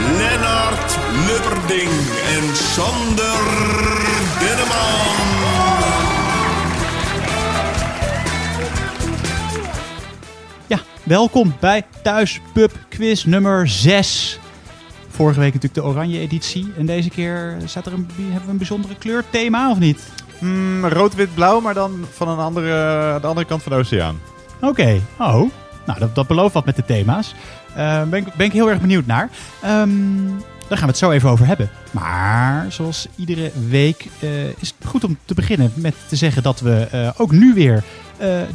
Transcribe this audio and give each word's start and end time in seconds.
Lennart 0.00 0.98
Lubberding 1.26 1.90
en 2.34 2.56
Sander 2.56 3.40
Denneman. 4.38 5.28
Ja, 10.66 10.78
welkom 11.02 11.54
bij 11.60 11.86
Thuis 12.02 12.40
Pub 12.52 12.72
Quiz 12.88 13.24
nummer 13.24 13.68
6. 13.68 14.38
Vorige 15.08 15.40
week 15.40 15.54
natuurlijk 15.54 15.82
de 15.82 15.92
oranje 15.92 16.18
editie. 16.18 16.72
En 16.76 16.86
deze 16.86 17.10
keer 17.10 17.56
staat 17.64 17.86
er 17.86 17.92
een, 17.92 18.08
hebben 18.16 18.44
we 18.44 18.50
een 18.50 18.56
bijzondere 18.56 18.94
kleurthema 18.94 19.70
of 19.70 19.78
niet? 19.78 20.12
Mm, 20.38 20.84
rood, 20.84 21.14
wit, 21.14 21.34
blauw, 21.34 21.60
maar 21.60 21.74
dan 21.74 22.06
van 22.10 22.28
een 22.28 22.38
andere, 22.38 23.18
de 23.20 23.26
andere 23.26 23.46
kant 23.46 23.62
van 23.62 23.72
de 23.72 23.78
oceaan. 23.78 24.20
Oké, 24.60 25.00
oh. 25.18 25.50
Nou, 25.86 25.98
dat, 25.98 26.14
dat 26.14 26.26
belooft 26.26 26.54
wat 26.54 26.64
met 26.64 26.76
de 26.76 26.84
thema's. 26.84 27.34
Uh, 27.76 28.02
ben, 28.02 28.26
ik, 28.26 28.34
ben 28.34 28.46
ik 28.46 28.52
heel 28.52 28.70
erg 28.70 28.80
benieuwd 28.80 29.06
naar. 29.06 29.30
Ehm, 29.62 29.88
daar 30.68 30.78
gaan 30.78 30.86
we 30.86 30.86
het 30.86 30.96
zo 30.96 31.10
even 31.10 31.30
over 31.30 31.46
hebben. 31.46 31.70
Maar 31.90 32.66
zoals 32.68 33.08
iedere 33.16 33.50
week 33.68 34.08
uh, 34.20 34.46
is 34.46 34.74
het 34.78 34.88
goed 34.88 35.04
om 35.04 35.18
te 35.24 35.34
beginnen 35.34 35.72
met 35.74 35.94
te 36.08 36.16
zeggen 36.16 36.42
dat 36.42 36.60
we 36.60 36.88
uh, 36.94 37.10
ook 37.16 37.32
nu 37.32 37.54
weer 37.54 37.84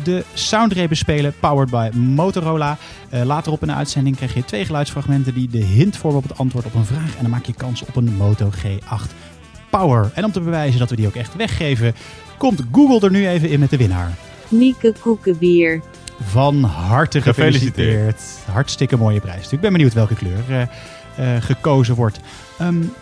de 0.03 0.23
Soundray 0.33 0.88
bespelen, 0.88 1.33
powered 1.39 1.69
by 1.69 1.89
Motorola. 1.97 2.77
later 3.09 3.52
op 3.52 3.61
in 3.61 3.67
de 3.67 3.73
uitzending 3.73 4.16
krijg 4.16 4.33
je 4.33 4.45
twee 4.45 4.66
geluidsfragmenten 4.66 5.33
die 5.33 5.49
de 5.49 5.63
hint 5.63 5.97
vormen 5.97 6.17
op 6.23 6.30
het 6.30 6.38
antwoord 6.38 6.66
op 6.66 6.73
een 6.73 6.86
vraag. 6.86 7.16
En 7.16 7.21
dan 7.21 7.30
maak 7.30 7.45
je 7.45 7.53
kans 7.53 7.81
op 7.81 7.95
een 7.95 8.16
Moto 8.17 8.49
G8 8.52 9.11
Power. 9.69 10.11
En 10.13 10.23
om 10.23 10.31
te 10.31 10.41
bewijzen 10.41 10.80
dat 10.80 10.89
we 10.89 10.95
die 10.95 11.08
ook 11.08 11.16
echt 11.16 11.36
weggeven, 11.36 11.95
komt 12.38 12.61
Google 12.71 12.99
er 13.08 13.11
nu 13.11 13.27
even 13.27 13.49
in 13.49 13.59
met 13.59 13.69
de 13.69 13.77
winnaar. 13.77 14.11
Mieke 14.47 14.93
Koekenbier. 14.99 15.81
Van 16.21 16.63
harte 16.63 17.21
gefeliciteerd. 17.21 18.21
Hartstikke 18.52 18.97
mooie 18.97 19.19
prijs. 19.19 19.52
Ik 19.52 19.59
ben 19.59 19.71
benieuwd 19.71 19.94
welke 19.94 20.16
kleur 20.16 20.44
uh, 20.49 20.61
uh, 21.19 21.41
gekozen 21.41 21.95
wordt. 21.95 22.19
Um, 22.61 22.94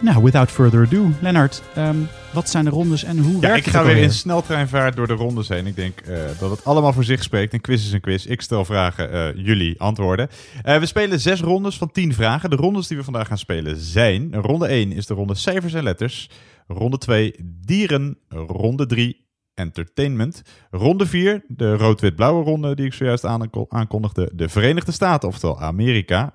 nou, 0.00 0.22
without 0.22 0.50
further 0.50 0.86
ado, 0.86 1.10
Lennart, 1.20 1.62
um, 1.78 2.08
wat 2.32 2.48
zijn 2.48 2.64
de 2.64 2.70
rondes 2.70 3.04
en 3.04 3.18
hoe 3.18 3.34
ja, 3.34 3.40
werkt 3.40 3.58
ik 3.58 3.64
het? 3.64 3.74
ga 3.74 3.84
weer 3.84 3.96
in 3.96 4.12
sneltreinvaart 4.12 4.96
door 4.96 5.06
de 5.06 5.12
rondes 5.12 5.48
heen. 5.48 5.66
Ik 5.66 5.76
denk 5.76 6.00
uh, 6.08 6.18
dat 6.38 6.50
het 6.50 6.64
allemaal 6.64 6.92
voor 6.92 7.04
zich 7.04 7.22
spreekt. 7.22 7.52
Een 7.52 7.60
quiz 7.60 7.84
is 7.86 7.92
een 7.92 8.00
quiz. 8.00 8.24
Ik 8.24 8.40
stel 8.40 8.64
vragen, 8.64 9.40
jullie 9.42 9.80
antwoorden. 9.80 10.28
we 10.62 10.86
spelen 10.86 11.20
zes 11.20 11.40
rondes 11.40 11.76
van 11.76 11.90
tien 11.90 12.14
vragen. 12.14 12.50
De 12.50 12.56
rondes 12.56 12.86
die 12.86 12.96
we 12.96 13.04
vandaag 13.04 13.26
gaan 13.26 13.38
spelen 13.38 13.76
zijn... 13.76 14.34
Ronde 14.34 14.66
1 14.66 14.92
is 14.92 15.06
de 15.06 15.14
ronde 15.14 15.34
cijfers 15.34 15.74
en 15.74 15.82
letters. 15.82 16.30
Ronde 16.66 16.98
2 16.98 17.34
dieren. 17.64 18.18
Ronde 18.28 18.86
3 18.86 19.21
Entertainment. 19.54 20.42
Ronde 20.70 21.06
4, 21.06 21.44
de 21.48 21.76
rood-wit-blauwe 21.76 22.44
ronde 22.44 22.74
die 22.74 22.86
ik 22.86 22.92
zojuist 22.92 23.24
aankondigde. 23.68 24.30
De 24.34 24.48
Verenigde 24.48 24.92
Staten, 24.92 25.28
oftewel 25.28 25.60
Amerika. 25.60 26.32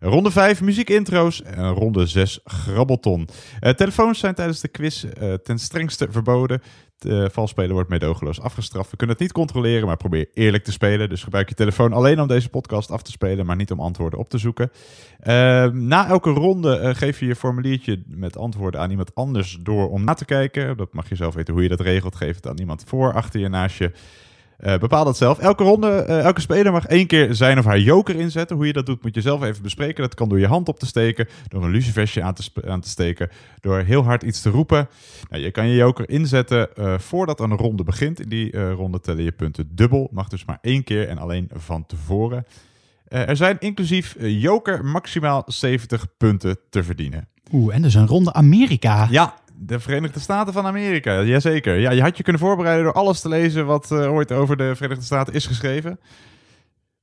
Ronde 0.00 0.30
5, 0.30 0.60
muziekintro's. 0.60 1.42
En 1.42 1.72
ronde 1.72 2.06
6, 2.06 2.40
grabbelton. 2.44 3.28
Uh, 3.60 3.70
telefoons 3.70 4.18
zijn 4.18 4.34
tijdens 4.34 4.60
de 4.60 4.68
quiz 4.68 5.04
uh, 5.04 5.34
ten 5.34 5.58
strengste 5.58 6.06
verboden. 6.10 6.62
Uh, 7.04 7.24
valspelen 7.28 7.72
wordt 7.72 7.88
meedogenloos 7.88 8.40
afgestraft. 8.40 8.90
We 8.90 8.96
kunnen 8.96 9.16
het 9.16 9.24
niet 9.24 9.34
controleren, 9.34 9.86
maar 9.86 9.96
probeer 9.96 10.28
eerlijk 10.34 10.64
te 10.64 10.72
spelen. 10.72 11.08
Dus 11.08 11.22
gebruik 11.22 11.48
je 11.48 11.54
telefoon 11.54 11.92
alleen 11.92 12.20
om 12.20 12.28
deze 12.28 12.48
podcast 12.48 12.90
af 12.90 13.02
te 13.02 13.10
spelen, 13.10 13.46
maar 13.46 13.56
niet 13.56 13.70
om 13.70 13.80
antwoorden 13.80 14.18
op 14.18 14.28
te 14.28 14.38
zoeken. 14.38 14.70
na 15.72 16.08
elke 16.08 16.30
ronde 16.30 16.94
geef 16.94 17.20
je 17.20 17.26
je 17.26 17.36
formuliertje 17.36 18.02
met 18.06 18.36
antwoorden 18.36 18.80
aan 18.80 18.90
iemand 18.90 19.14
anders 19.14 19.58
door 19.62 19.90
om 19.90 20.04
na 20.04 20.14
te 20.14 20.24
kijken. 20.24 20.76
Dat 20.76 20.92
mag 20.92 21.08
je 21.08 21.14
zelf 21.14 21.34
weten 21.34 21.54
hoe 21.54 21.62
je 21.62 21.68
dat 21.68 21.80
regelt. 21.80 22.16
Geef 22.16 22.34
het 22.34 22.46
aan 22.46 22.58
iemand 22.58 22.84
voor, 22.86 23.12
achter 23.12 23.40
je, 23.40 23.48
naast 23.48 23.78
je. 23.78 23.92
Uh, 24.64 24.78
bepaal 24.78 25.04
dat 25.04 25.16
zelf. 25.16 25.38
Elke 25.38 25.62
ronde, 25.62 26.04
uh, 26.08 26.24
elke 26.24 26.40
speler 26.40 26.72
mag 26.72 26.86
één 26.86 27.06
keer 27.06 27.34
zijn 27.34 27.58
of 27.58 27.64
haar 27.64 27.78
joker 27.78 28.16
inzetten. 28.16 28.56
Hoe 28.56 28.66
je 28.66 28.72
dat 28.72 28.86
doet 28.86 29.02
moet 29.02 29.14
je 29.14 29.20
zelf 29.20 29.42
even 29.42 29.62
bespreken. 29.62 30.02
Dat 30.02 30.14
kan 30.14 30.28
door 30.28 30.38
je 30.38 30.46
hand 30.46 30.68
op 30.68 30.78
te 30.78 30.86
steken, 30.86 31.28
door 31.48 31.64
een 31.64 31.70
lucifersje 31.70 32.22
aan 32.22 32.34
te, 32.34 32.50
aan 32.66 32.80
te 32.80 32.88
steken, 32.88 33.30
door 33.60 33.78
heel 33.78 34.04
hard 34.04 34.22
iets 34.22 34.40
te 34.40 34.50
roepen. 34.50 34.88
Nou, 35.30 35.42
je 35.42 35.50
kan 35.50 35.68
je 35.68 35.76
joker 35.76 36.08
inzetten 36.10 36.68
uh, 36.78 36.98
voordat 36.98 37.40
een 37.40 37.56
ronde 37.56 37.84
begint. 37.84 38.20
In 38.20 38.28
die 38.28 38.70
ronde 38.70 39.00
tellen 39.00 39.24
je 39.24 39.32
punten 39.32 39.68
dubbel. 39.74 40.08
Mag 40.12 40.28
dus 40.28 40.44
maar 40.44 40.58
één 40.60 40.84
keer 40.84 41.08
en 41.08 41.18
alleen 41.18 41.50
van 41.52 41.86
tevoren. 41.86 42.46
er 43.08 43.36
zijn 43.36 43.56
inclusief 43.58 44.16
joker 44.18 44.84
maximaal 44.84 45.42
70 45.46 46.06
punten 46.16 46.58
te 46.70 46.82
verdienen. 46.82 47.28
Oeh, 47.52 47.74
en 47.74 47.82
dus 47.82 47.94
een 47.94 48.06
ronde 48.06 48.32
Amerika. 48.32 49.06
Ja, 49.10 49.34
de 49.60 49.80
Verenigde 49.80 50.20
Staten 50.20 50.52
van 50.52 50.66
Amerika, 50.66 51.20
jazeker. 51.20 51.78
Ja, 51.78 51.90
je 51.90 52.02
had 52.02 52.16
je 52.16 52.22
kunnen 52.22 52.42
voorbereiden 52.42 52.84
door 52.84 52.92
alles 52.92 53.20
te 53.20 53.28
lezen 53.28 53.66
wat 53.66 53.90
uh, 53.92 54.12
ooit 54.12 54.32
over 54.32 54.56
de 54.56 54.76
Verenigde 54.76 55.04
Staten 55.04 55.34
is 55.34 55.46
geschreven. 55.46 55.98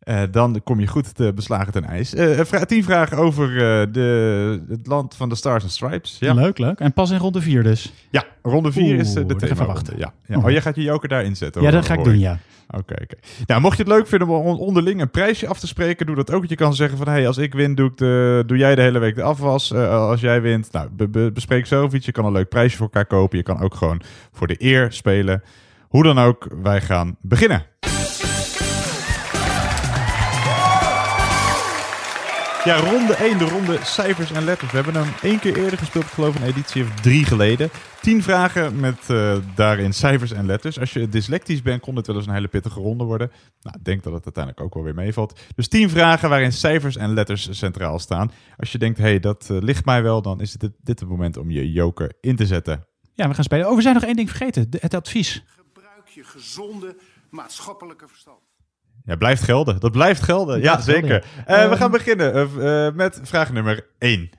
Uh, 0.06 0.22
dan 0.32 0.62
kom 0.64 0.80
je 0.80 0.88
goed 0.88 1.16
te 1.16 1.32
beslagen 1.36 1.72
ten 1.72 1.84
ijs. 1.84 2.14
Uh, 2.14 2.62
tien 2.62 2.84
vragen 2.84 3.18
over 3.18 3.54
de, 3.92 4.62
het 4.70 4.88
land 4.88 5.16
van 5.16 5.30
de 5.30 5.36
Stars 5.36 5.64
and 5.64 5.72
Stripes. 5.72 6.18
Ja. 6.20 6.34
Leuk, 6.34 6.58
leuk. 6.58 6.80
En 6.80 6.94
pas 6.94 7.12
in 7.12 7.18
ronde 7.18 7.42
vier 7.42 7.64
dus? 7.64 7.94
Ja, 8.10 8.24
ronde 8.42 8.72
vier 8.72 8.96
is 8.96 9.14
de 9.14 9.26
thema. 9.26 9.52
Even 9.52 9.68
wachten. 9.68 9.98
Ja. 9.98 10.14
ja. 10.26 10.38
Oh, 10.38 10.50
jij 10.50 10.62
gaat 10.62 10.76
je 10.76 10.82
joker 10.82 11.10
daar 11.10 11.24
inzetten? 11.24 11.62
Ja, 11.62 11.72
dat 11.72 11.86
ga 11.86 11.94
ik 11.94 12.04
doen, 12.04 12.20
ja. 12.20 12.40
Oké, 12.68 12.78
okay, 12.78 12.98
oké. 13.04 13.16
Okay. 13.16 13.46
Nou, 13.46 13.62
mocht 13.62 13.78
je 13.78 13.84
het 13.84 13.92
leuk 13.92 14.08
vinden 14.08 14.28
om 14.28 14.58
onderling 14.58 15.02
een 15.02 15.12
prijsje 15.12 15.48
af 15.48 15.60
te 15.60 15.68
spreken, 15.68 16.06
doe 16.06 16.16
dat 16.16 16.32
ook. 16.32 16.46
Je 16.46 16.56
kan 16.56 16.76
zeggen 16.76 16.98
van, 16.98 17.08
hey, 17.08 17.28
als 17.28 17.38
ik 17.38 17.54
win, 17.54 17.76
doe, 17.76 17.90
ik 17.90 17.98
de, 17.98 18.44
doe 18.46 18.58
jij 18.58 18.76
de 18.76 18.82
hele 18.82 19.00
week 19.00 19.16
de 19.16 19.24
afwas. 19.24 19.74
Als 19.74 20.22
jij 20.22 20.42
wint, 20.42 20.72
nou, 20.72 20.90
be, 20.92 21.08
be, 21.08 21.32
bespreek 21.34 21.66
zelf 21.66 21.94
iets. 21.94 22.06
Je 22.06 22.12
kan 22.12 22.26
een 22.26 22.32
leuk 22.32 22.50
prijsje 22.50 22.78
voor 22.78 22.86
elkaar 22.86 23.06
kopen. 23.06 23.38
Je 23.38 23.44
kan 23.44 23.62
ook 23.62 23.76
gewoon 23.76 24.02
voor 24.32 24.48
de 24.48 24.56
eer 24.58 24.92
spelen. 24.92 25.44
Hoe 25.88 26.04
dan 26.04 26.20
ook, 26.20 26.48
wij 26.62 26.82
gaan 26.82 27.18
beginnen. 27.22 27.66
Ja, 32.66 32.80
ronde 32.80 33.16
1, 33.16 33.38
de 33.38 33.46
ronde 33.46 33.80
cijfers 33.84 34.32
en 34.32 34.44
letters. 34.44 34.72
We 34.72 34.78
hebben 34.78 35.04
hem 35.04 35.14
één 35.22 35.40
keer 35.40 35.58
eerder 35.58 35.78
gespeeld, 35.78 36.04
ik 36.04 36.12
geloof 36.12 36.36
een 36.36 36.48
editie 36.48 36.84
of 36.84 36.90
drie 37.02 37.26
geleden. 37.26 37.70
Tien 38.02 38.24
vragen 38.24 38.80
met 38.80 39.10
uh, 39.12 39.38
daarin 39.56 39.94
cijfers 39.94 40.32
en 40.32 40.46
letters. 40.46 40.80
Als 40.80 40.94
je 40.94 41.10
dyslectisch 41.10 41.62
bent, 41.62 41.82
kon 41.82 41.96
dit 41.96 42.08
wel 42.08 42.16
eens 42.16 42.28
een 42.28 42.34
hele 42.34 42.48
pittige 42.48 42.80
ronde 42.80 43.04
worden. 43.04 43.32
Nou, 43.62 43.78
ik 43.78 43.86
denk 43.86 44.04
dat 44.04 44.14
het 44.14 44.24
uiteindelijk 44.24 44.66
ook 44.66 44.74
wel 44.74 44.84
weer 44.84 44.94
meevalt. 44.94 45.40
Dus 45.56 45.68
tien 45.68 45.90
vragen 45.90 46.30
waarin 46.30 46.52
cijfers 46.52 46.96
en 46.96 47.14
letters 47.14 47.58
centraal 47.58 48.00
staan. 48.00 48.32
Als 48.58 48.72
je 48.72 48.78
denkt, 48.78 48.98
hé, 48.98 49.04
hey, 49.04 49.20
dat 49.20 49.48
uh, 49.52 49.62
ligt 49.62 49.86
mij 49.86 50.04
wel, 50.04 50.22
dan 50.22 50.42
is 50.42 50.52
dit, 50.52 50.72
dit 50.82 51.00
het 51.00 51.10
moment 51.10 51.38
om 51.38 51.52
je 51.52 51.72
joker 51.72 52.14
in 52.22 52.36
te 52.36 52.46
zetten. 52.46 52.86
Ja, 53.14 53.28
we 53.28 53.34
gaan 53.34 53.44
spelen. 53.44 53.70
Oh, 53.70 53.76
we 53.76 53.82
zijn 53.82 53.94
nog 53.94 54.04
één 54.04 54.16
ding 54.16 54.30
vergeten. 54.30 54.70
De, 54.70 54.78
het 54.82 54.94
advies. 54.94 55.44
Gebruik 55.46 56.08
je 56.08 56.24
gezonde 56.24 56.96
maatschappelijke 57.30 58.08
verstand. 58.08 58.40
Ja, 59.06 59.16
blijft 59.16 59.44
gelden. 59.44 59.80
Dat 59.80 59.92
blijft 59.92 60.24
gelden. 60.24 60.62
Ja, 60.62 60.82
zeker. 60.82 61.26
Uh, 61.50 61.64
um, 61.64 61.70
we 61.70 61.78
gaan 61.78 61.92
beginnen 61.92 62.50
uh, 62.58 62.92
met 62.92 63.20
vraag 63.24 63.52
nummer 63.52 63.86
1. 64.00 64.30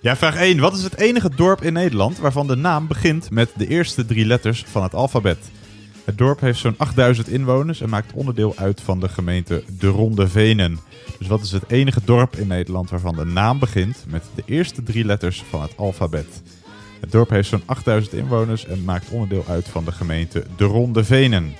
Ja, 0.00 0.16
vraag 0.16 0.36
1. 0.36 0.58
Wat 0.58 0.76
is 0.76 0.82
het 0.82 0.96
enige 0.96 1.30
dorp 1.36 1.62
in 1.62 1.72
Nederland 1.72 2.18
waarvan 2.18 2.46
de 2.46 2.56
naam 2.56 2.86
begint 2.86 3.30
met 3.30 3.50
de 3.56 3.66
eerste 3.66 4.06
drie 4.06 4.26
letters 4.26 4.64
van 4.66 4.82
het 4.82 4.94
alfabet? 4.94 5.38
Het 6.06 6.18
dorp 6.18 6.40
heeft 6.40 6.58
zo'n 6.58 6.74
8000 6.76 7.28
inwoners 7.28 7.80
en 7.80 7.88
maakt 7.88 8.12
onderdeel 8.12 8.54
uit 8.56 8.80
van 8.80 9.00
de 9.00 9.08
gemeente 9.08 9.62
De 9.78 9.86
Ronde 9.86 10.28
Venen. 10.28 10.78
Dus 11.18 11.28
wat 11.28 11.40
is 11.40 11.52
het 11.52 11.70
enige 11.70 12.00
dorp 12.04 12.36
in 12.36 12.46
Nederland 12.46 12.90
waarvan 12.90 13.16
de 13.16 13.24
naam 13.24 13.58
begint 13.58 14.04
met 14.08 14.24
de 14.34 14.42
eerste 14.44 14.82
drie 14.82 15.04
letters 15.04 15.44
van 15.50 15.62
het 15.62 15.76
alfabet? 15.76 16.42
Het 17.00 17.12
dorp 17.12 17.30
heeft 17.30 17.48
zo'n 17.48 17.62
8000 17.66 18.14
inwoners 18.14 18.66
en 18.66 18.84
maakt 18.84 19.10
onderdeel 19.10 19.44
uit 19.48 19.68
van 19.68 19.84
de 19.84 19.92
gemeente 19.92 20.44
De 20.56 20.64
Ronde 20.64 21.04
Venen. 21.04 21.54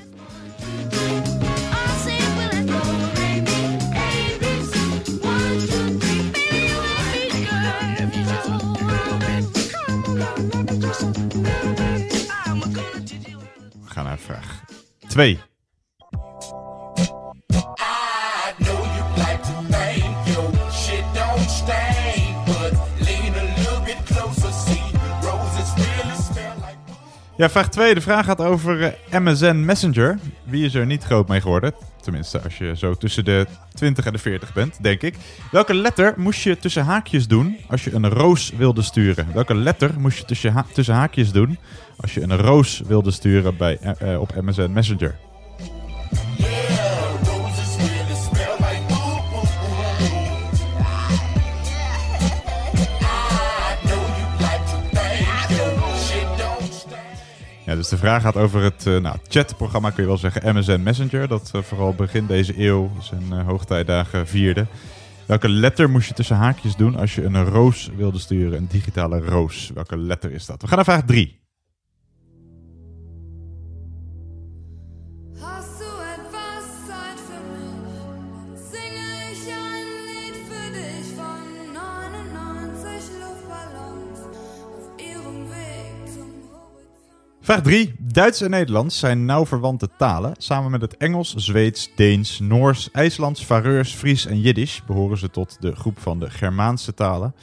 2. 15.16 15.38
Ja, 27.36 27.50
vraag 27.50 27.68
2. 27.68 27.94
De 27.94 28.00
vraag 28.00 28.24
gaat 28.24 28.40
over 28.40 28.82
eh, 28.82 29.20
MSN 29.20 29.64
Messenger. 29.64 30.18
Wie 30.44 30.64
is 30.64 30.74
er 30.74 30.86
niet 30.86 31.04
groot 31.04 31.28
mee 31.28 31.40
geworden? 31.40 31.74
Tenminste, 32.06 32.40
als 32.40 32.58
je 32.58 32.76
zo 32.76 32.94
tussen 32.94 33.24
de 33.24 33.46
20 33.74 34.06
en 34.06 34.12
de 34.12 34.18
40 34.18 34.52
bent, 34.52 34.82
denk 34.82 35.02
ik. 35.02 35.14
Welke 35.50 35.74
letter 35.74 36.14
moest 36.16 36.42
je 36.42 36.56
tussen 36.58 36.84
haakjes 36.84 37.26
doen 37.28 37.56
als 37.68 37.84
je 37.84 37.92
een 37.94 38.08
roos 38.08 38.50
wilde 38.56 38.82
sturen? 38.82 39.26
Welke 39.34 39.54
letter 39.54 39.90
moest 39.98 40.18
je 40.18 40.24
tussen, 40.24 40.52
ha- 40.52 40.66
tussen 40.72 40.94
haakjes 40.94 41.32
doen 41.32 41.58
als 41.96 42.14
je 42.14 42.20
een 42.22 42.36
roos 42.36 42.82
wilde 42.86 43.10
sturen 43.10 43.56
bij, 43.56 43.78
eh, 43.80 44.12
eh, 44.14 44.20
op 44.20 44.34
MSN 44.40 44.70
Messenger? 44.72 45.14
Ja, 57.66 57.74
dus 57.74 57.88
de 57.88 57.96
vraag 57.96 58.22
gaat 58.22 58.36
over 58.36 58.62
het 58.62 58.86
eh, 58.86 58.96
nou, 58.96 59.16
chatprogramma, 59.28 59.90
kun 59.90 60.02
je 60.02 60.08
wel 60.08 60.18
zeggen, 60.18 60.56
MSN 60.56 60.80
Messenger. 60.82 61.28
Dat 61.28 61.50
eh, 61.54 61.62
vooral 61.62 61.94
begin 61.94 62.26
deze 62.26 62.64
eeuw 62.64 62.90
zijn 63.00 63.32
eh, 63.32 63.46
hoogtijdagen 63.46 64.26
vierde. 64.26 64.66
Welke 65.26 65.48
letter 65.48 65.90
moest 65.90 66.08
je 66.08 66.14
tussen 66.14 66.36
haakjes 66.36 66.76
doen 66.76 66.96
als 66.96 67.14
je 67.14 67.24
een 67.24 67.44
roos 67.44 67.90
wilde 67.96 68.18
sturen? 68.18 68.58
Een 68.58 68.66
digitale 68.70 69.20
roos. 69.20 69.70
Welke 69.74 69.96
letter 69.96 70.32
is 70.32 70.46
dat? 70.46 70.62
We 70.62 70.66
gaan 70.66 70.76
naar 70.76 70.84
vraag 70.84 71.04
3. 71.04 71.38
Vraag 87.46 87.62
3. 87.62 87.94
Duits 87.98 88.40
en 88.40 88.50
Nederlands 88.50 88.98
zijn 88.98 89.24
nauw 89.24 89.46
verwante 89.46 89.88
talen. 89.98 90.34
Samen 90.38 90.70
met 90.70 90.80
het 90.80 90.96
Engels, 90.96 91.34
Zweeds, 91.34 91.90
Deens, 91.96 92.38
Noors, 92.38 92.88
IJslands, 92.92 93.44
Faroes, 93.44 93.94
Fries 93.94 94.26
en 94.26 94.40
Jiddisch 94.40 94.82
behoren 94.86 95.18
ze 95.18 95.30
tot 95.30 95.56
de 95.60 95.76
groep 95.76 95.98
van 95.98 96.20
de 96.20 96.30
Germaanse 96.30 96.94
talen. 96.94 97.34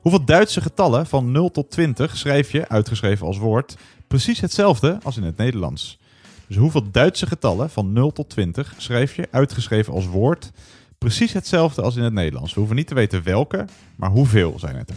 Hoeveel 0.00 0.24
Duitse 0.24 0.60
getallen 0.60 1.06
van 1.06 1.30
0 1.30 1.50
tot 1.50 1.70
20 1.70 2.16
schrijf 2.16 2.52
je, 2.52 2.68
uitgeschreven 2.68 3.26
als 3.26 3.38
woord, 3.38 3.76
precies 4.06 4.40
hetzelfde 4.40 4.98
als 5.02 5.16
in 5.16 5.22
het 5.22 5.36
Nederlands? 5.36 5.98
Dus 6.46 6.56
hoeveel 6.56 6.90
Duitse 6.90 7.26
getallen 7.26 7.70
van 7.70 7.92
0 7.92 8.12
tot 8.12 8.28
20 8.28 8.74
schrijf 8.76 9.16
je, 9.16 9.28
uitgeschreven 9.30 9.92
als 9.92 10.06
woord, 10.06 10.50
precies 10.98 11.32
hetzelfde 11.32 11.82
als 11.82 11.96
in 11.96 12.02
het 12.02 12.12
Nederlands? 12.12 12.52
We 12.52 12.58
hoeven 12.58 12.76
niet 12.76 12.88
te 12.88 12.94
weten 12.94 13.22
welke, 13.22 13.64
maar 13.96 14.10
hoeveel 14.10 14.58
zijn 14.58 14.76
het 14.76 14.90
er? 14.90 14.96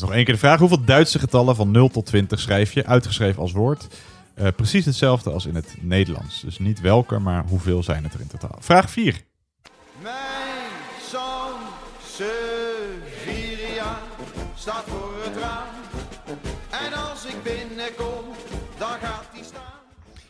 Dus 0.00 0.08
nog 0.08 0.16
één 0.16 0.24
keer 0.24 0.34
de 0.34 0.40
vraag. 0.40 0.58
Hoeveel 0.58 0.84
Duitse 0.84 1.18
getallen 1.18 1.56
van 1.56 1.70
0 1.70 1.88
tot 1.88 2.06
20 2.06 2.40
schrijf 2.40 2.72
je, 2.72 2.86
uitgeschreven 2.86 3.42
als 3.42 3.52
woord? 3.52 3.86
Eh, 4.34 4.48
precies 4.56 4.84
hetzelfde 4.84 5.30
als 5.30 5.46
in 5.46 5.54
het 5.54 5.74
Nederlands. 5.80 6.40
Dus 6.40 6.58
niet 6.58 6.80
welke, 6.80 7.18
maar 7.18 7.44
hoeveel 7.48 7.82
zijn 7.82 8.04
het 8.04 8.14
er 8.14 8.20
in 8.20 8.26
totaal? 8.26 8.56
Vraag 8.60 8.90
4. 8.90 9.20
Mijn 10.02 10.14
zoon 11.10 11.54
staat 14.54 14.84
voor 14.86 15.12
het 15.24 15.36
raam. 15.36 15.66
En 16.84 16.92
als 17.10 17.24
ik 17.24 17.42
binnenkom, 17.42 18.24
dan 18.78 18.88
gaat 18.88 19.26
hij 19.32 19.42
staan. 19.44 19.62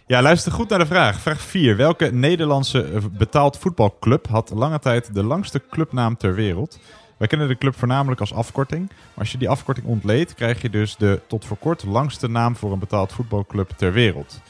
Ja, 0.06 0.22
luister 0.22 0.52
goed 0.52 0.68
naar 0.68 0.78
de 0.78 0.86
vraag. 0.86 1.20
Vraag 1.20 1.40
4. 1.40 1.76
Welke 1.76 2.12
Nederlandse 2.12 2.82
eh, 2.82 3.02
betaald 3.12 3.58
voetbalclub 3.58 4.26
had 4.28 4.50
lange 4.54 4.78
tijd 4.78 5.14
de 5.14 5.22
langste 5.22 5.62
clubnaam 5.70 6.16
ter 6.16 6.34
wereld? 6.34 6.78
Wij 7.16 7.28
kennen 7.28 7.48
de 7.48 7.58
club 7.58 7.76
voornamelijk 7.76 8.20
als 8.20 8.32
afkorting. 8.32 8.88
Maar 8.88 9.18
als 9.18 9.32
je 9.32 9.38
die 9.38 9.48
afkorting 9.48 9.86
ontleedt, 9.86 10.34
krijg 10.34 10.62
je 10.62 10.70
dus 10.70 10.96
de 10.96 11.20
tot 11.26 11.44
voor 11.44 11.56
kort 11.56 11.84
langste 11.84 12.28
naam 12.28 12.56
voor 12.56 12.72
een 12.72 12.78
betaald 12.78 13.12
voetbalclub 13.12 13.70
ter 13.76 13.92
wereld. 13.92 14.40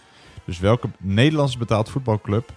Dus 0.45 0.59
welke 0.59 0.89
Nederlandse 0.99 1.59
betaald 1.59 1.91
voetbalclub 1.91 2.51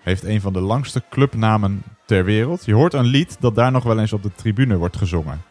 heeft 0.00 0.24
een 0.24 0.40
van 0.40 0.52
de 0.52 0.60
langste 0.60 1.02
clubnamen 1.10 1.82
ter 2.04 2.24
wereld? 2.24 2.64
Je 2.64 2.74
hoort 2.74 2.94
een 2.94 3.04
lied 3.04 3.36
dat 3.40 3.54
daar 3.54 3.72
nog 3.72 3.84
wel 3.84 3.98
eens 3.98 4.12
op 4.12 4.22
de 4.22 4.34
tribune 4.34 4.76
wordt 4.76 4.96
gezongen. 4.96 5.42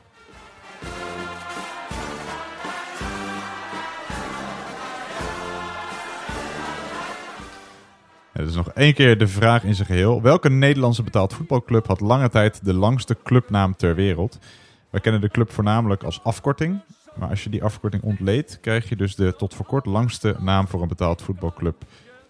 Ja, 8.34 8.44
dus 8.44 8.56
nog 8.56 8.70
één 8.70 8.94
keer 8.94 9.18
de 9.18 9.28
vraag 9.28 9.64
in 9.64 9.76
zijn 9.76 9.88
geheel. 9.88 10.22
Welke 10.22 10.50
Nederlandse 10.50 11.04
betaald 11.04 11.34
voetbalclub 11.34 11.88
had 11.88 12.00
lange 12.00 12.30
tijd 12.30 12.66
de 12.66 12.74
langste 12.74 13.18
clubnaam 13.24 13.76
ter 13.76 13.96
wereld? 13.96 14.40
Wij 14.90 15.02
kennen 15.02 15.22
de 15.22 15.30
club 15.30 15.52
voornamelijk 15.52 16.04
als 16.04 16.24
afkorting. 16.24 16.82
Maar 17.16 17.30
als 17.30 17.44
je 17.44 17.50
die 17.50 17.64
afkorting 17.64 18.04
ontleedt, 18.04 18.60
krijg 18.60 18.90
je 18.90 18.96
dus 18.96 19.16
de 19.16 19.36
tot 19.36 19.54
voor 19.54 19.66
kort 19.66 19.86
langste 19.86 20.36
naam 20.40 20.68
voor 20.68 20.82
een 20.82 20.88
betaald 20.88 21.22
voetbalclub 21.22 21.76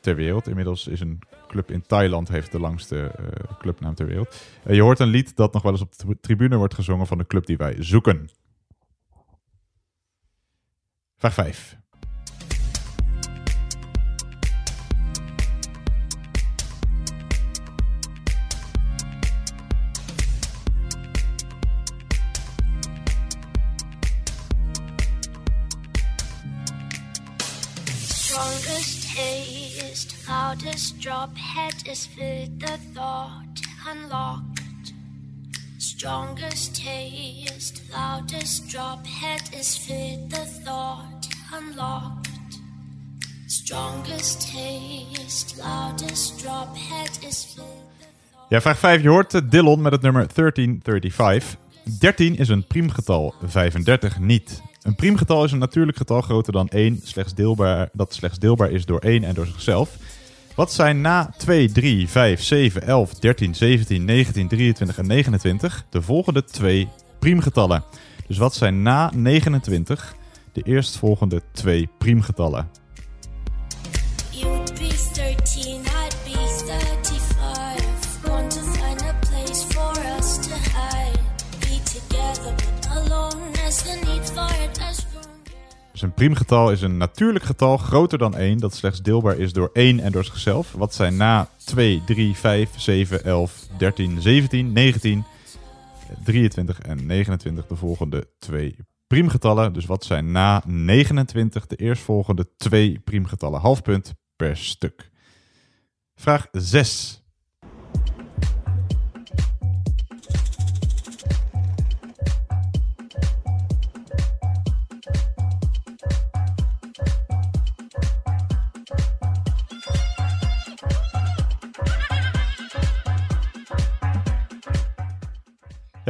ter 0.01 0.15
wereld. 0.15 0.47
Inmiddels 0.47 0.87
is 0.87 0.99
een 0.99 1.19
club 1.47 1.71
in 1.71 1.81
Thailand 1.81 2.27
heeft 2.27 2.51
de 2.51 2.59
langste 2.59 3.01
eh, 3.01 3.57
clubnaam 3.57 3.95
ter 3.95 4.05
wereld. 4.05 4.45
Eh, 4.63 4.75
je 4.75 4.81
hoort 4.81 4.99
een 4.99 5.07
lied 5.07 5.35
dat 5.35 5.53
nog 5.53 5.61
wel 5.61 5.71
eens 5.71 5.81
op 5.81 5.97
de 5.97 6.17
tribune 6.21 6.55
wordt 6.55 6.73
gezongen 6.73 7.07
van 7.07 7.17
de 7.17 7.27
club 7.27 7.45
die 7.45 7.57
wij 7.57 7.75
zoeken. 7.79 8.29
Vraag 11.17 11.33
5. 11.33 11.78
Strongest 28.39 29.15
taste, 29.15 30.15
loudest 30.27 30.99
drop, 31.01 31.29
head 31.35 31.73
is 31.83 32.05
filled, 32.05 32.59
the 32.59 32.77
thought 32.93 33.59
unlocked. 33.85 34.93
Strongest 35.77 36.75
taste, 36.75 37.81
loudest 37.91 38.69
drop, 38.69 39.05
head 39.05 39.41
is 39.59 39.77
filled, 39.77 40.29
the 40.29 40.45
thought 40.63 41.27
unlocked. 41.53 42.59
Strongest 43.47 44.41
taste, 44.53 45.57
loudest 45.57 46.39
drop, 46.39 46.77
head 46.77 47.19
is 47.27 47.43
filled. 47.43 48.07
Ja, 48.49 48.61
vraag 48.61 48.79
5. 48.79 49.01
Je 49.01 49.09
hoort 49.09 49.33
eh, 49.33 49.41
Dillon 49.49 49.81
met 49.81 49.91
het 49.91 50.01
nummer 50.01 50.27
1335. 50.33 51.55
13 51.99 52.37
is 52.37 52.49
een 52.49 52.67
priemgetal, 52.67 53.33
35 53.43 54.19
niet. 54.19 54.61
Een 54.89 54.95
priemgetal 54.95 55.43
is 55.43 55.51
een 55.51 55.59
natuurlijk 55.59 55.97
getal 55.97 56.21
groter 56.21 56.53
dan 56.53 56.67
1, 56.67 56.99
slechts 57.03 57.33
deelbaar, 57.33 57.89
dat 57.93 58.13
slechts 58.13 58.39
deelbaar 58.39 58.71
is 58.71 58.85
door 58.85 58.99
1 58.99 59.23
en 59.23 59.33
door 59.33 59.45
zichzelf. 59.45 59.97
Wat 60.55 60.71
zijn 60.71 61.01
na 61.01 61.33
2, 61.37 61.71
3, 61.71 62.09
5, 62.09 62.41
7, 62.41 62.81
11, 62.81 63.13
13, 63.13 63.55
17, 63.55 64.05
19, 64.05 64.47
23 64.47 64.97
en 64.97 65.07
29 65.07 65.85
de 65.89 66.01
volgende 66.01 66.43
twee 66.43 66.87
priemgetallen? 67.19 67.83
Dus 68.27 68.37
wat 68.37 68.55
zijn 68.55 68.81
na 68.81 69.11
29 69.15 70.15
de 70.53 70.61
eerstvolgende 70.61 71.41
twee 71.51 71.89
priemgetallen? 71.97 72.69
Dus 85.99 86.07
een 86.07 86.15
priemgetal 86.15 86.71
is 86.71 86.81
een 86.81 86.97
natuurlijk 86.97 87.45
getal 87.45 87.77
groter 87.77 88.17
dan 88.17 88.35
1 88.35 88.57
dat 88.57 88.73
slechts 88.73 89.01
deelbaar 89.01 89.37
is 89.37 89.53
door 89.53 89.69
1 89.73 89.99
en 89.99 90.11
door 90.11 90.23
zichzelf. 90.23 90.71
Wat 90.71 90.93
zijn 90.93 91.17
na 91.17 91.49
2, 91.57 92.01
3, 92.05 92.35
5, 92.35 92.79
7, 92.79 93.23
11, 93.23 93.67
13, 93.77 94.21
17, 94.21 94.71
19, 94.71 95.23
23 96.23 96.79
en 96.79 97.05
29 97.05 97.67
de 97.67 97.75
volgende 97.75 98.27
twee 98.37 98.75
priemgetallen. 99.07 99.73
Dus 99.73 99.85
wat 99.85 100.03
zijn 100.03 100.31
na 100.31 100.63
29 100.65 101.67
de 101.67 101.75
eerstvolgende 101.75 102.47
twee 102.57 102.99
priemgetallen? 102.99 103.59
Half 103.59 103.81
punt 103.81 104.13
per 104.35 104.57
stuk. 104.57 105.09
Vraag 106.15 106.47
6. 106.51 107.18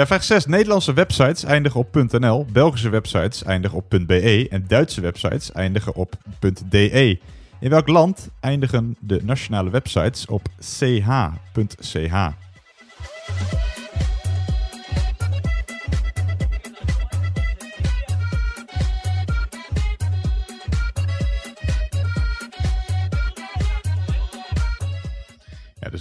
Vraag 0.06 0.24
6. 0.24 0.46
Nederlandse 0.46 0.94
websites 0.94 1.44
eindigen 1.44 1.80
op 1.80 1.96
.nl, 1.96 2.46
Belgische 2.52 2.90
websites 2.90 3.44
eindigen 3.44 3.78
op 3.78 3.90
.be 4.08 4.48
en 4.50 4.66
Duitse 4.68 5.02
websites 5.02 5.52
eindigen 5.52 5.96
op 5.96 6.16
.de. 6.70 7.20
In 7.60 7.70
welk 7.70 7.88
land 7.88 8.30
eindigen 8.40 8.96
de 9.00 9.20
nationale 9.24 9.70
websites 9.70 10.26
op 10.26 10.48
ch.ch? 10.60 12.14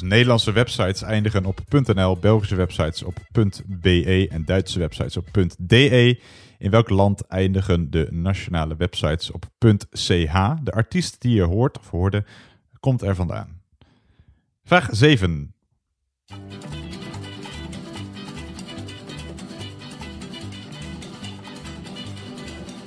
Nederlandse 0.09 0.53
websites 0.53 1.03
eindigen 1.03 1.45
op 1.45 1.61
.nl, 1.71 2.17
Belgische 2.17 2.55
websites 2.55 3.03
op 3.03 3.21
.be 3.67 4.29
en 4.31 4.45
Duitse 4.45 4.79
websites 4.79 5.17
op 5.17 5.27
.de. 5.59 6.21
In 6.59 6.71
welk 6.71 6.89
land 6.89 7.27
eindigen 7.27 7.91
de 7.91 8.09
nationale 8.11 8.77
websites 8.77 9.31
op 9.31 9.45
.ch? 9.91 10.33
De 10.63 10.73
artiest 10.73 11.21
die 11.21 11.35
je 11.35 11.43
hoort 11.43 11.79
of 11.79 11.91
hoorde, 11.91 12.25
komt 12.81 13.03
er 13.03 13.15
vandaan. 13.15 13.61
Vraag 14.65 14.89
7. 14.91 15.55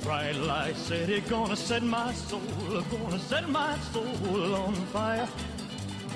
Bright 0.02 0.36
light 0.36 0.76
city, 0.76 1.22
gonna 1.28 1.54
my 1.80 2.12
soul, 2.28 2.40
gonna 2.90 3.46
my 3.48 3.74
soul 3.92 4.54
on 4.54 4.74
fire. 4.74 5.28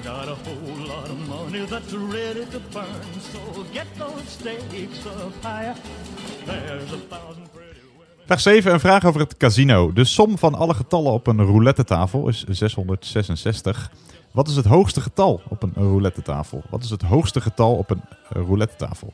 Got 0.07 0.29
a 0.29 0.37
whole 0.45 0.87
lot 0.87 1.09
of 1.09 1.29
money 1.29 1.67
that's 1.67 1.93
ready 1.93 2.47
to 2.51 2.61
burn, 2.71 3.21
so 3.33 3.65
get 3.73 3.87
those 3.99 4.23
stakes 4.29 5.07
up 5.07 5.33
higher. 5.43 5.75
There's 6.45 6.93
a 6.93 6.99
thousand 7.09 7.51
pretty. 7.53 7.81
Vraag 8.27 8.41
7, 8.41 8.73
een 8.73 8.81
vraag 8.81 9.05
over 9.05 9.21
het 9.21 9.37
casino. 9.37 9.93
De 9.93 10.05
som 10.05 10.39
van 10.39 10.55
alle 10.55 10.75
getallen 10.75 11.13
op 11.13 11.27
een 11.27 11.45
roulette 11.45 11.85
tafel 11.85 12.29
is 12.29 12.45
666. 12.45 13.91
Wat 14.31 14.49
is 14.49 14.57
het 14.57 14.65
hoogste 14.65 15.01
getal 15.01 15.43
op 15.49 15.63
een 15.63 15.73
roulette 15.75 16.23
tafel? 16.23 16.63
Wat 16.71 16.83
is 16.83 16.91
het 16.91 17.03
hoogste 17.03 17.41
getal 17.41 17.75
op 17.75 17.91
een 17.91 18.03
roulette 18.29 18.77
tafel? 18.77 19.13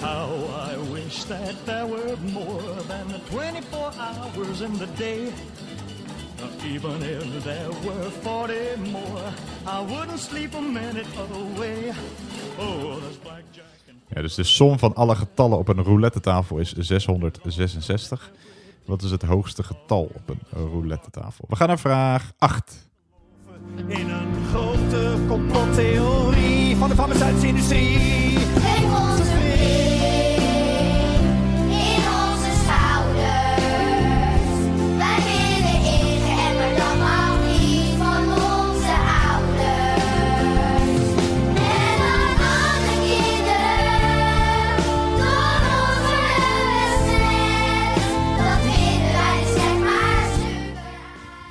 How 0.00 0.30
I 0.72 0.92
wish 0.92 1.22
that 1.22 1.54
there 1.64 1.88
were 1.88 2.16
more 2.32 2.76
than 2.86 3.08
the 3.08 3.20
24 3.30 3.94
hours 3.98 4.60
in 4.60 4.76
the 4.78 4.88
day. 4.96 5.32
Even 6.64 7.02
if 7.02 7.42
there 7.42 7.68
were 7.84 8.10
40 8.22 8.54
more, 8.92 9.32
I 9.66 9.80
wouldn't 9.86 10.18
sleep 10.18 10.54
a 10.54 10.60
minute 10.60 11.06
away. 11.16 11.92
Oh, 12.58 13.00
there's 13.00 13.18
blackjack 13.22 13.74
Ja, 14.08 14.20
dus 14.20 14.34
de 14.34 14.42
som 14.42 14.78
van 14.78 14.94
alle 14.94 15.14
getallen 15.14 15.58
op 15.58 15.68
een 15.68 15.82
roulette 15.82 16.20
tafel 16.20 16.58
is 16.58 16.72
666. 16.72 18.30
Wat 18.84 19.02
is 19.02 19.10
het 19.10 19.22
hoogste 19.22 19.62
getal 19.62 20.10
op 20.14 20.28
een 20.28 20.68
roulette 20.70 21.10
tafel? 21.10 21.44
We 21.48 21.56
gaan 21.56 21.68
naar 21.68 21.78
vraag 21.78 22.32
8. 22.38 22.88
in 23.86 24.10
een 24.10 24.44
grote 24.50 25.16
complottheorie 25.28 26.76
van 26.76 26.88
de 26.88 26.94
farmaceutische 26.94 27.46
industrie. 27.46 28.23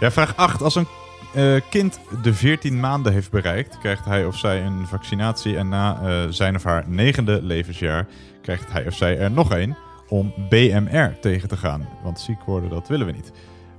Ja, 0.03 0.11
vraag 0.11 0.35
8. 0.35 0.61
Als 0.61 0.75
een 0.75 0.87
eh, 1.33 1.61
kind 1.69 1.99
de 2.21 2.33
14 2.33 2.79
maanden 2.79 3.13
heeft 3.13 3.31
bereikt, 3.31 3.77
krijgt 3.77 4.05
hij 4.05 4.25
of 4.25 4.37
zij 4.37 4.63
een 4.65 4.87
vaccinatie. 4.87 5.57
En 5.57 5.69
na 5.69 6.01
eh, 6.01 6.29
zijn 6.29 6.55
of 6.55 6.63
haar 6.63 6.83
negende 6.87 7.41
levensjaar 7.41 8.07
krijgt 8.41 8.71
hij 8.71 8.87
of 8.87 8.93
zij 8.95 9.17
er 9.17 9.31
nog 9.31 9.51
één 9.51 9.77
om 10.07 10.33
BMR 10.49 11.19
tegen 11.19 11.49
te 11.49 11.57
gaan. 11.57 11.89
Want 12.03 12.19
ziek 12.19 12.43
worden, 12.43 12.69
dat 12.69 12.87
willen 12.87 13.05
we 13.05 13.11
niet. 13.11 13.31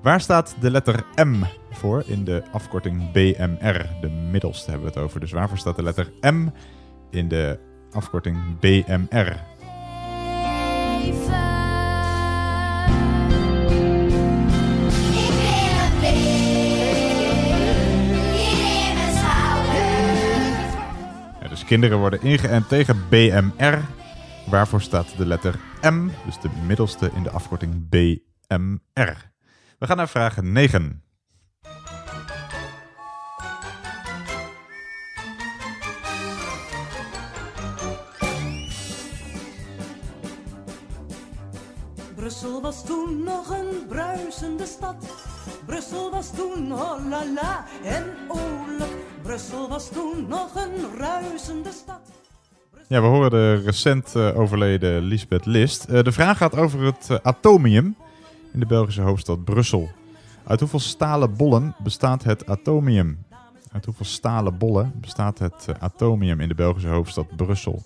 Waar 0.02 0.20
staat 0.20 0.56
de 0.60 0.70
letter 0.70 1.04
M 1.14 1.42
voor 1.70 2.02
in 2.06 2.24
de 2.24 2.42
afkorting 2.52 3.12
BMR? 3.12 3.86
De 4.00 4.08
middelste 4.30 4.70
hebben 4.70 4.88
we 4.88 4.94
het 4.94 5.04
over. 5.04 5.20
Dus 5.20 5.32
waarvoor 5.32 5.58
staat 5.58 5.76
de 5.76 5.82
letter 5.82 6.12
M 6.20 6.48
in 7.10 7.28
de 7.28 7.58
afkorting 7.92 8.58
BMR? 8.60 9.44
Kinderen 21.64 21.98
worden 21.98 22.22
ingeënt 22.22 22.68
tegen 22.68 23.08
BMR. 23.08 23.78
Waarvoor 24.46 24.80
staat 24.80 25.16
de 25.16 25.26
letter 25.26 25.54
M, 25.80 26.08
dus 26.24 26.40
de 26.40 26.50
middelste 26.66 27.10
in 27.14 27.22
de 27.22 27.30
afkorting 27.30 27.88
BMR. 27.88 29.32
We 29.78 29.86
gaan 29.86 29.96
naar 29.96 30.08
vraag 30.08 30.42
9. 30.42 31.02
Brussel 42.14 42.60
was 42.60 42.84
toen 42.86 43.22
nog 43.22 43.48
een 43.48 43.86
bruisende 43.88 44.66
stad. 44.66 44.96
Brussel 45.66 46.10
was 46.10 46.30
toen 46.36 46.72
oh 46.72 47.08
la 47.08 47.24
la 47.34 47.66
en 47.82 48.04
oorlijk. 48.28 49.03
Brussel 49.24 49.68
was 49.68 49.88
toen 49.88 50.26
nog 50.28 50.54
een 50.54 50.98
ruisende 50.98 51.70
stad. 51.72 52.00
Ja, 52.88 53.00
we 53.00 53.06
horen 53.06 53.30
de 53.30 53.54
recent 53.54 54.14
eh, 54.16 54.38
overleden 54.38 55.02
Lisbeth 55.02 55.46
List. 55.46 55.84
Eh, 55.84 56.02
de 56.02 56.12
vraag 56.12 56.36
gaat 56.36 56.56
over 56.56 56.82
het 56.82 57.10
eh, 57.10 57.16
atomium 57.22 57.96
in 58.52 58.60
de 58.60 58.66
Belgische 58.66 59.00
hoofdstad 59.00 59.44
Brussel. 59.44 59.90
Uit 60.46 60.60
hoeveel 60.60 60.78
stalen 60.78 61.36
bollen 61.36 61.74
bestaat 61.78 62.24
het 62.24 62.46
atomium? 62.46 63.24
Uit 63.72 63.84
hoeveel 63.84 64.06
stalen 64.06 64.58
bollen 64.58 64.92
bestaat 64.94 65.38
het 65.38 65.66
atomium 65.78 66.40
in 66.40 66.48
de 66.48 66.54
Belgische 66.54 66.88
hoofdstad 66.88 67.36
Brussel? 67.36 67.82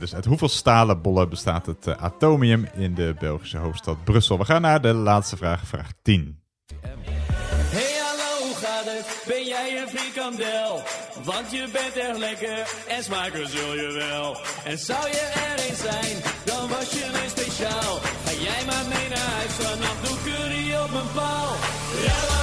Dus 0.00 0.14
uit 0.14 0.24
hoeveel 0.24 0.48
stalen 0.48 1.02
bollen 1.02 1.28
bestaat 1.28 1.66
het 1.66 1.86
eh, 1.86 1.94
atomium 2.02 2.68
in 2.74 2.94
de 2.94 3.14
Belgische 3.18 3.58
hoofdstad 3.58 4.04
Brussel? 4.04 4.38
We 4.38 4.44
gaan 4.44 4.60
naar 4.60 4.80
de 4.80 4.92
laatste 4.92 5.36
vraag, 5.36 5.66
vraag 5.66 5.90
10. 6.02 6.42
Hey 7.76 7.92
hallo, 8.02 8.46
hoe 8.46 8.56
gaat 8.56 8.84
het? 8.84 9.24
Ben 9.26 9.44
jij 9.44 9.82
een 9.82 9.88
frikandel? 9.88 10.82
Want 11.24 11.50
je 11.50 11.68
bent 11.72 11.96
echt 11.96 12.18
lekker 12.18 12.58
en 12.88 13.02
smaken 13.02 13.48
zul 13.48 13.74
je 13.74 13.92
wel. 13.92 14.36
En 14.64 14.78
zou 14.78 15.08
je 15.08 15.32
er 15.48 15.68
eens 15.68 15.80
zijn, 15.80 16.16
dan 16.44 16.68
was 16.68 16.92
je 16.92 17.04
een 17.04 17.30
speciaal. 17.30 17.98
Ga 18.24 18.32
jij 18.32 18.64
maar 18.66 18.84
mee 18.88 19.08
naar 19.08 19.30
huis, 19.36 19.52
vanaf 19.52 20.00
doe 20.02 20.18
curry 20.24 20.74
op 20.74 20.90
mijn 20.90 21.12
paal. 21.14 21.52
Ja, 22.06 22.39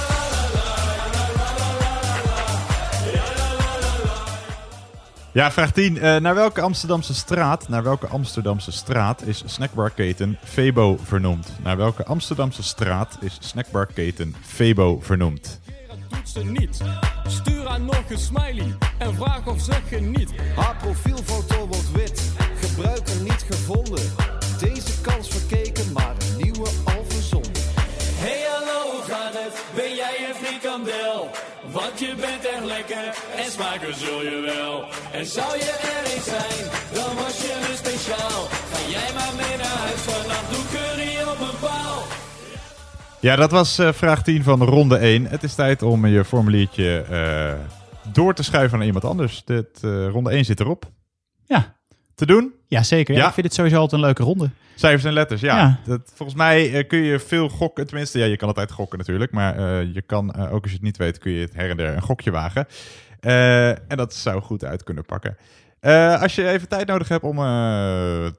Ja, 5.38 5.50
vraag 5.50 5.72
10. 5.72 5.98
Eh, 5.98 6.16
naar 6.16 6.34
welke 6.34 6.60
Amsterdamse 6.60 7.14
straat, 7.14 7.68
naar 7.68 7.82
welke 7.82 8.06
Amsterdamse 8.06 8.72
straat 8.72 9.22
is 9.22 9.42
snackbarketen 9.46 10.38
Febo 10.44 10.98
vernoemd? 11.02 11.52
Naar 11.62 11.76
welke 11.76 12.04
Amsterdamse 12.04 12.62
straat 12.62 13.18
is 13.20 13.36
snackbarketen 13.40 14.34
Febo 14.40 15.00
vernoemd? 15.00 15.60
Doet 16.08 16.28
ze 16.28 16.44
niet. 16.44 16.80
Stuur 17.26 17.66
haar 17.66 17.80
nog 17.80 18.10
een 18.10 18.18
smiley 18.18 18.76
en 18.98 19.14
vraag 19.14 19.46
of 19.46 19.60
ze 19.60 19.74
geniet. 19.88 20.32
Haar 20.56 20.76
profielfoto 20.76 21.66
wordt 21.66 21.92
wit, 21.92 22.32
gebruiker 22.60 23.22
niet 23.22 23.44
gevonden. 23.50 24.02
Deze 24.60 25.00
kans 25.00 25.28
verkeken, 25.28 25.92
maar 25.92 26.14
een 26.18 26.42
nieuwe 26.42 26.68
al 26.84 27.04
verzonnen. 27.08 27.52
Hey 28.14 28.46
hallo, 28.50 29.00
gaat 29.08 29.32
het? 29.32 29.64
Ben 29.74 29.94
jij 29.94 30.28
een 30.28 30.34
frikandel? 30.34 31.30
Want 31.80 31.98
je 31.98 32.14
bent 32.20 32.44
echt 32.54 32.64
lekker 32.64 33.04
en 33.36 33.50
smaken 33.50 33.94
zul 33.94 34.22
je 34.22 34.40
wel. 34.56 34.84
En 35.12 35.26
zou 35.26 35.56
je 35.56 35.72
er 35.92 36.14
eens 36.14 36.24
zijn, 36.24 36.70
dan 36.92 37.16
was 37.16 37.36
je 37.40 37.52
een 37.68 37.76
speciaal. 37.76 38.40
Ga 38.72 38.90
jij 38.90 39.12
maar 39.14 39.34
mee 39.36 39.56
naar 39.56 39.78
huis 39.86 40.00
vanaf 40.00 40.44
doe 40.50 40.64
curry 40.74 41.14
op 41.32 41.40
een 41.40 41.58
paal. 41.60 42.02
Ja, 43.20 43.36
dat 43.36 43.50
was 43.50 43.78
eh, 43.78 43.92
vraag 43.92 44.22
10 44.22 44.42
van 44.42 44.62
ronde 44.62 44.96
1. 44.96 45.26
Het 45.26 45.42
is 45.42 45.54
tijd 45.54 45.82
om 45.82 46.06
je 46.06 46.24
formuliertje 46.24 47.00
eh, 47.00 48.12
door 48.12 48.34
te 48.34 48.42
schuiven 48.42 48.78
naar 48.78 48.86
iemand 48.86 49.04
anders. 49.04 49.44
Dit, 49.44 49.82
eh, 49.82 50.08
ronde 50.08 50.30
1 50.30 50.44
zit 50.44 50.60
erop. 50.60 50.84
Ja. 51.46 51.76
Te 52.14 52.26
doen? 52.26 52.57
Ja, 52.68 52.82
zeker. 52.82 53.14
Ja, 53.14 53.20
Ja. 53.20 53.26
Ik 53.26 53.32
vind 53.32 53.46
het 53.46 53.54
sowieso 53.54 53.78
altijd 53.78 54.00
een 54.00 54.06
leuke 54.06 54.22
ronde. 54.22 54.50
Cijfers 54.74 55.04
en 55.04 55.12
letters, 55.12 55.40
ja. 55.40 55.56
Ja. 55.56 55.80
Dat, 55.84 56.00
volgens 56.14 56.38
mij 56.38 56.72
eh, 56.74 56.88
kun 56.88 56.98
je 56.98 57.18
veel 57.18 57.48
gokken. 57.48 57.86
Tenminste, 57.86 58.18
ja, 58.18 58.24
je 58.24 58.36
kan 58.36 58.48
altijd 58.48 58.72
gokken 58.72 58.98
natuurlijk. 58.98 59.32
Maar 59.32 59.56
eh, 59.56 59.94
je 59.94 60.02
kan, 60.02 60.32
eh, 60.32 60.54
ook 60.54 60.62
als 60.62 60.70
je 60.70 60.76
het 60.76 60.84
niet 60.84 60.96
weet, 60.96 61.18
kun 61.18 61.32
je 61.32 61.40
het 61.40 61.54
her 61.54 61.70
en 61.70 61.76
der 61.76 61.94
een 61.94 62.02
gokje 62.02 62.30
wagen. 62.30 62.66
En 63.20 63.96
dat 63.96 64.14
zou 64.14 64.42
goed 64.42 64.64
uit 64.64 64.82
kunnen 64.82 65.04
pakken. 65.04 65.36
Als 66.20 66.34
je 66.34 66.48
even 66.48 66.68
tijd 66.68 66.86
nodig 66.86 67.08
hebt 67.08 67.24
om 67.24 67.36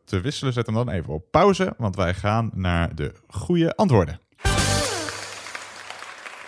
te 0.05 0.19
wisselen, 0.21 0.53
zet 0.53 0.65
hem 0.65 0.75
dan 0.75 0.89
even 0.89 1.13
op 1.13 1.23
pauze. 1.31 1.73
Want 1.77 1.95
wij 1.95 2.13
gaan 2.13 2.51
naar 2.53 2.95
de 2.95 3.13
goede 3.27 3.75
antwoorden. 3.75 4.19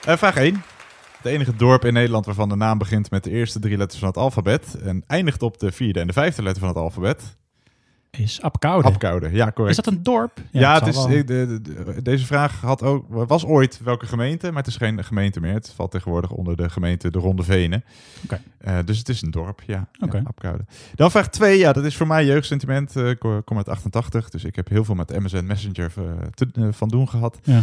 Vraag 0.01 0.35
1. 0.35 0.63
Het 1.17 1.31
enige 1.31 1.55
dorp 1.55 1.85
in 1.85 1.93
Nederland 1.93 2.25
waarvan 2.25 2.49
de 2.49 2.55
naam 2.55 2.77
begint 2.77 3.11
met 3.11 3.23
de 3.23 3.29
eerste 3.29 3.59
drie 3.59 3.77
letters 3.77 3.99
van 3.99 4.07
het 4.07 4.17
alfabet... 4.17 4.77
en 4.81 5.03
eindigt 5.07 5.41
op 5.41 5.59
de 5.59 5.71
vierde 5.71 5.99
en 5.99 6.07
de 6.07 6.13
vijfde 6.13 6.43
letter 6.43 6.59
van 6.59 6.69
het 6.69 6.77
alfabet... 6.77 7.39
Is 8.17 8.41
Apkoude. 8.41 8.87
Apkoude, 8.87 9.29
ja, 9.31 9.51
correct. 9.51 9.77
Is 9.77 9.83
dat 9.83 9.93
een 9.93 10.03
dorp? 10.03 10.39
Ja, 10.51 10.73
het 10.73 10.87
is, 10.87 10.93
zal 10.95 11.07
wel. 11.07 11.17
ik- 11.17 11.27
de, 11.27 11.59
de- 11.61 11.83
de- 11.83 12.01
deze 12.01 12.25
vraag 12.25 12.61
had 12.61 12.83
ook, 12.83 13.05
was 13.27 13.45
ooit 13.45 13.79
welke 13.83 14.05
gemeente, 14.05 14.47
maar 14.47 14.57
het 14.57 14.67
is 14.67 14.75
geen 14.77 15.03
gemeente 15.03 15.39
meer. 15.39 15.53
Het 15.53 15.71
valt 15.75 15.91
tegenwoordig 15.91 16.31
onder 16.31 16.55
de 16.55 16.69
gemeente 16.69 17.11
de 17.11 17.19
Ronde 17.19 17.43
Venen. 17.43 17.83
Oké. 18.23 18.41
Eh, 18.57 18.77
dus 18.85 18.97
het 18.97 19.09
is 19.09 19.21
een 19.21 19.31
dorp, 19.31 19.61
ja. 19.65 19.87
Oké. 19.99 20.17
ja 20.17 20.23
Apkoude. 20.25 20.65
Dan 20.95 21.11
vraag 21.11 21.29
2, 21.29 21.57
ja, 21.57 21.73
dat 21.73 21.85
is 21.85 21.95
voor 21.97 22.07
mij 22.07 22.25
jeugdsentiment. 22.25 22.95
Eh, 22.95 23.09
ik 23.09 23.19
kom 23.19 23.43
kom 23.43 23.57
uit 23.57 23.69
88, 23.69 24.29
dus 24.29 24.43
ik 24.43 24.55
heb 24.55 24.69
heel 24.69 24.83
veel 24.83 24.95
met 24.95 25.19
MSN 25.19 25.45
Messenger 25.45 25.91
eh, 25.97 26.03
te- 26.33 26.47
eh, 26.53 26.67
van 26.71 26.87
doen 26.89 27.09
gehad. 27.09 27.39
Ja. 27.43 27.61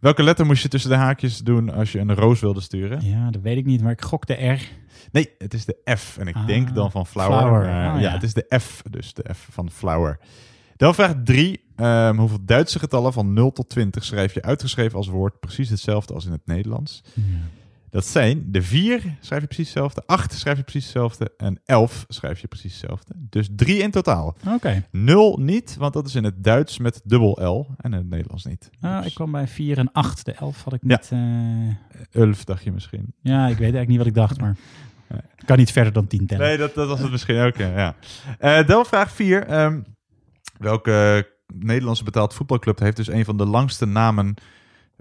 Welke 0.00 0.22
letter 0.22 0.46
moest 0.46 0.62
je 0.62 0.68
tussen 0.68 0.90
de 0.90 0.96
haakjes 0.96 1.38
doen 1.38 1.70
als 1.74 1.92
je 1.92 1.98
een 1.98 2.14
roos 2.14 2.40
wilde 2.40 2.60
sturen? 2.60 3.04
Ja, 3.04 3.30
dat 3.30 3.42
weet 3.42 3.56
ik 3.56 3.64
niet, 3.66 3.82
maar 3.82 3.92
ik 3.92 4.02
gok 4.02 4.26
de 4.26 4.34
R. 4.46 4.60
Nee, 5.12 5.30
het 5.38 5.54
is 5.54 5.64
de 5.64 5.76
F. 5.98 6.16
En 6.18 6.26
ik 6.28 6.34
Ah, 6.34 6.46
denk 6.46 6.74
dan 6.74 6.90
van 6.90 7.06
flower. 7.06 7.60
Oh, 7.60 7.64
ja. 7.66 7.98
ja. 7.98 8.12
het 8.12 8.22
is 8.22 8.34
de 8.34 8.58
F. 8.60 8.82
Dus 8.90 9.14
de 9.14 9.24
F 9.34 9.48
van 9.50 9.70
flower. 9.70 10.18
Dan 10.76 10.94
vraag 10.94 11.14
3. 11.24 11.60
hoeveel 12.16 12.38
Duitse 12.44 12.78
getallen 12.78 13.12
van 13.12 13.32
0 13.32 13.52
tot 13.52 13.68
20 13.68 14.04
schrijf 14.04 14.34
je 14.34 14.42
uitgeschreven 14.42 14.96
als 14.96 15.08
woord 15.08 15.40
precies 15.40 15.68
hetzelfde 15.68 16.14
als 16.14 16.24
in 16.26 16.32
het 16.32 16.46
Nederlands? 16.46 17.02
Dat 17.96 18.06
zijn 18.06 18.44
de 18.46 18.62
4 18.62 19.16
schrijf 19.20 19.40
je 19.40 19.46
precies 19.46 19.66
hetzelfde, 19.66 20.02
8 20.06 20.32
schrijf 20.32 20.56
je 20.56 20.62
precies 20.62 20.84
hetzelfde 20.84 21.32
en 21.36 21.60
11 21.64 22.04
schrijf 22.08 22.40
je 22.40 22.46
precies 22.46 22.72
hetzelfde. 22.72 23.14
Dus 23.16 23.48
3 23.56 23.78
in 23.82 23.90
totaal. 23.90 24.36
Oké. 24.54 24.84
0 24.90 25.38
niet, 25.38 25.76
want 25.78 25.92
dat 25.92 26.06
is 26.06 26.14
in 26.14 26.24
het 26.24 26.44
Duits 26.44 26.78
met 26.78 27.00
dubbel 27.04 27.44
L 27.44 27.66
en 27.76 27.92
in 27.92 27.98
het 27.98 28.08
Nederlands 28.08 28.44
niet. 28.44 28.70
Ah, 28.80 28.96
Dus 28.98 29.06
ik 29.06 29.14
kwam 29.14 29.30
bij 29.30 29.48
4 29.48 29.78
en 29.78 29.92
8. 29.92 30.24
De 30.24 30.32
11 30.32 30.64
had 30.64 30.72
ik 30.72 30.80
Ja. 30.82 31.00
niet. 31.00 31.12
Ulf 32.12 32.44
dacht 32.44 32.64
je 32.64 32.72
misschien. 32.72 33.14
ja, 33.20 33.40
ik 33.42 33.48
weet 33.58 33.58
eigenlijk 33.60 33.88
niet 33.88 33.98
wat 33.98 34.06
ik 34.06 34.14
dacht, 34.14 34.40
maar 34.40 34.56
ik 35.40 35.46
kan 35.46 35.56
niet 35.58 35.72
verder 35.72 35.92
dan 35.92 36.06
10 36.06 36.26
tellen. 36.26 36.46
Nee, 36.46 36.56
dat, 36.56 36.74
dat 36.74 36.88
was 36.88 37.00
het 37.00 37.10
misschien 37.10 37.38
ook, 37.38 37.56
ja. 37.56 37.94
Eh, 38.38 38.66
dan 38.66 38.86
vraag 38.86 39.10
4. 39.12 39.46
welke 40.58 41.28
Nederlandse 41.54 42.04
betaald 42.04 42.34
voetbalclub 42.34 42.78
heeft 42.78 42.96
dus 42.96 43.08
een 43.08 43.24
van 43.24 43.36
de 43.36 43.46
langste 43.46 43.86
namen 43.86 44.34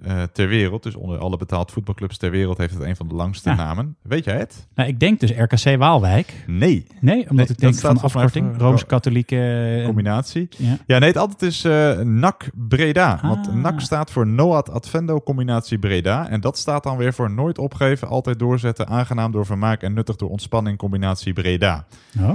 eh, 0.04 0.24
ter 0.24 0.48
wereld? 0.48 0.84
Dus 0.84 0.96
onder 0.96 1.18
alle 1.20 1.38
betaald 1.38 1.72
voetbalclubs 1.72 2.18
ter 2.18 2.32
wereld 2.32 2.58
heeft 2.58 2.74
het 2.74 2.84
een 2.84 2.96
van 2.96 3.08
de 3.08 3.16
langste 3.16 3.50
Ja. 3.50 3.56
namen. 3.56 3.96
Weet 4.02 4.24
jij 4.26 4.38
het? 4.38 4.68
Nou, 4.76 4.90
ik 4.90 5.00
denk 5.00 5.20
dus 5.20 5.32
RKC 5.32 5.78
Waalwijk. 5.78 6.44
Nee. 6.48 6.86
Nee, 7.02 7.16
omdat 7.30 7.36
Nee, 7.36 7.46
ik 7.48 7.60
denk 7.60 7.76
van 7.76 8.00
afkorting. 8.02 8.58
Rooms-katholieke... 8.58 9.76
eh, 9.80 9.86
Combinatie. 9.86 10.48
Ja. 10.58 10.78
Ja, 10.88 10.98
nee, 11.00 11.08
het 11.10 11.18
altijd 11.18 11.42
is 11.42 11.64
eh 11.64 12.00
NAC 12.00 12.50
Breda. 12.54 13.20
Want 13.22 13.48
Ah. 13.48 13.54
NAC 13.54 13.80
staat 13.82 14.12
voor 14.12 14.28
Noad 14.28 14.70
Advendo 14.70 15.22
Combinatie 15.22 15.80
Breda. 15.80 16.30
En 16.30 16.42
dat 16.42 16.58
staat 16.58 16.84
dan 16.84 16.98
weer 16.98 17.14
voor 17.14 17.32
nooit 17.32 17.58
opgeven, 17.58 18.08
altijd 18.08 18.40
doorzetten, 18.40 18.88
aangenaam 18.88 19.32
door 19.32 19.46
vermaak 19.46 19.82
en 19.82 19.94
nuttig 19.94 20.16
door 20.16 20.30
ontspanning 20.30 20.78
Combinatie 20.78 21.34
Breda. 21.34 21.86
Oh, 22.20 22.30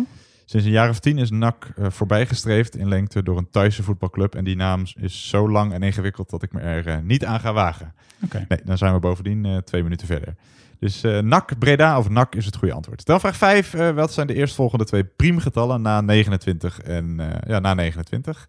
Sinds 0.51 0.67
een 0.67 0.73
jaar 0.73 0.89
of 0.89 0.99
tien 0.99 1.19
is 1.19 1.31
NAC 1.31 1.73
eh, 1.77 1.91
voorbijgestreefd 1.91 2.77
in 2.77 2.89
lengte 2.89 3.23
door 3.23 3.39
een 3.39 3.51
Thaise 3.51 3.83
voetbalclub. 3.83 4.35
En 4.35 4.45
die 4.45 4.57
naam 4.57 4.85
is 5.01 5.29
zo 5.29 5.51
lang 5.51 5.73
en 5.73 5.83
ingewikkeld 5.83 6.31
dat 6.31 6.43
ik 6.43 6.53
me 6.53 6.61
er 6.61 6.87
eh, 6.87 6.99
niet 7.03 7.25
aan 7.25 7.41
ga 7.41 7.53
wagen. 7.53 7.95
oké. 8.25 8.45
Nee, 8.49 8.59
dan 8.65 8.79
zijn 8.79 8.93
we 8.93 8.99
bovendien 8.99 9.45
eh, 9.45 9.57
twee 9.57 9.83
minuten 9.83 10.07
verder. 10.07 10.35
Dus 10.79 11.03
eh 11.03 11.19
NAC 11.19 11.59
Breda 11.59 11.99
of 11.99 12.09
NAC 12.09 12.35
is 12.35 12.45
het 12.45 12.57
goede 12.57 12.75
antwoord. 12.75 13.05
Dan 13.05 13.21
vraag 13.21 13.37
5. 13.37 13.73
wat 13.95 14.13
zijn 14.13 14.27
de 14.27 14.35
eerstvolgende 14.35 14.85
twee 14.85 15.05
priemgetallen 15.05 15.83
na 15.83 16.01
29 16.01 16.81
en 16.81 17.21
ja, 17.47 17.59
na 17.59 17.75
29? 17.75 18.49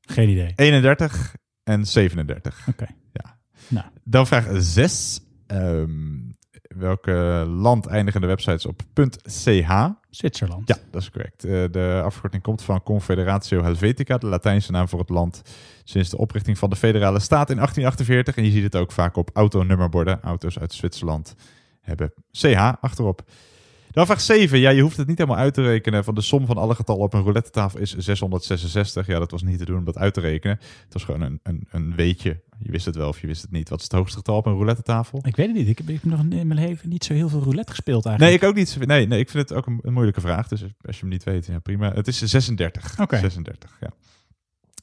Geen 0.00 0.28
idee. 0.28 0.52
31 0.56 1.36
en 1.64 1.86
37. 1.86 2.66
Oké. 2.68 2.86
Ja. 3.12 3.38
Nou. 3.68 3.86
Dan 4.04 4.26
vraag 4.26 4.46
6. 4.52 5.20
Welke 6.68 7.44
land 7.48 7.86
eindigen 7.86 8.20
de 8.20 8.26
websites 8.26 8.66
op 8.66 8.82
.ch? 9.22 9.70
Zwitserland. 10.10 10.68
Ja, 10.68 10.76
dat 10.90 11.02
is 11.02 11.10
correct. 11.10 11.44
Eh, 11.44 11.64
de 11.70 12.00
afkorting 12.04 12.42
komt 12.42 12.62
van 12.62 12.82
Confederatio 12.82 13.62
Helvetica, 13.62 14.18
de 14.18 14.26
Latijnse 14.26 14.72
naam 14.72 14.88
voor 14.88 14.98
het 14.98 15.08
land 15.08 15.42
sinds 15.84 16.10
de 16.10 16.18
oprichting 16.18 16.58
van 16.58 16.70
de 16.70 16.76
federale 16.76 17.20
staat 17.20 17.50
in 17.50 17.56
1848. 17.56 18.36
En 18.36 18.44
je 18.44 18.50
ziet 18.50 18.62
het 18.62 18.76
ook 18.76 18.92
vaak 18.92 19.16
op 19.16 19.30
autonummerborden. 19.32 20.22
Auto's 20.22 20.58
uit 20.58 20.72
Zwitserland 20.72 21.34
hebben 21.80 22.12
CH 22.32 22.72
achterop. 22.80 23.22
Dan 23.98 24.06
vraag 24.06 24.20
7. 24.20 24.58
Ja, 24.58 24.70
je 24.70 24.82
hoeft 24.82 24.96
het 24.96 25.06
niet 25.06 25.18
helemaal 25.18 25.40
uit 25.40 25.54
te 25.54 25.62
rekenen. 25.62 26.04
Van 26.04 26.14
de 26.14 26.20
som 26.20 26.46
van 26.46 26.56
alle 26.56 26.74
getallen 26.74 27.02
op 27.02 27.14
een 27.14 27.22
roulette 27.22 27.50
tafel 27.50 27.80
is 27.80 27.96
666. 27.96 29.06
Ja, 29.06 29.18
dat 29.18 29.30
was 29.30 29.42
niet 29.42 29.58
te 29.58 29.64
doen 29.64 29.78
om 29.78 29.84
dat 29.84 29.98
uit 29.98 30.14
te 30.14 30.20
rekenen. 30.20 30.58
Het 30.84 30.92
was 30.92 31.04
gewoon 31.04 31.20
een, 31.20 31.40
een, 31.42 31.66
een 31.70 31.94
weetje. 31.94 32.40
Je 32.58 32.70
wist 32.70 32.86
het 32.86 32.96
wel 32.96 33.08
of 33.08 33.20
je 33.20 33.26
wist 33.26 33.42
het 33.42 33.50
niet. 33.50 33.68
Wat 33.68 33.78
is 33.78 33.84
het 33.84 33.92
hoogste 33.92 34.16
getal 34.16 34.36
op 34.36 34.46
een 34.46 34.52
roulette 34.52 34.82
tafel? 34.82 35.18
Ik 35.22 35.36
weet 35.36 35.46
het 35.46 35.56
niet. 35.56 35.68
Ik 35.68 35.78
heb, 35.78 35.88
ik 35.88 36.00
heb 36.02 36.10
nog 36.10 36.20
in 36.20 36.46
mijn 36.46 36.60
leven 36.60 36.88
niet 36.88 37.04
zo 37.04 37.12
heel 37.12 37.28
veel 37.28 37.42
roulette 37.42 37.70
gespeeld 37.70 38.04
Nee, 38.04 38.16
eigenlijk. 38.16 38.42
ik 38.42 38.48
ook 38.48 38.54
niet. 38.54 38.86
Nee, 38.86 39.06
nee, 39.06 39.18
ik 39.18 39.30
vind 39.30 39.48
het 39.48 39.58
ook 39.58 39.66
een, 39.66 39.78
een 39.82 39.92
moeilijke 39.92 40.20
vraag. 40.20 40.48
Dus 40.48 40.62
als 40.62 40.94
je 40.94 41.00
hem 41.00 41.08
niet 41.08 41.24
weet, 41.24 41.46
ja, 41.46 41.58
prima. 41.58 41.92
Het 41.92 42.08
is 42.08 42.22
36. 42.22 43.00
Oké. 43.00 43.18
36, 43.18 43.76
ja. 43.80 43.90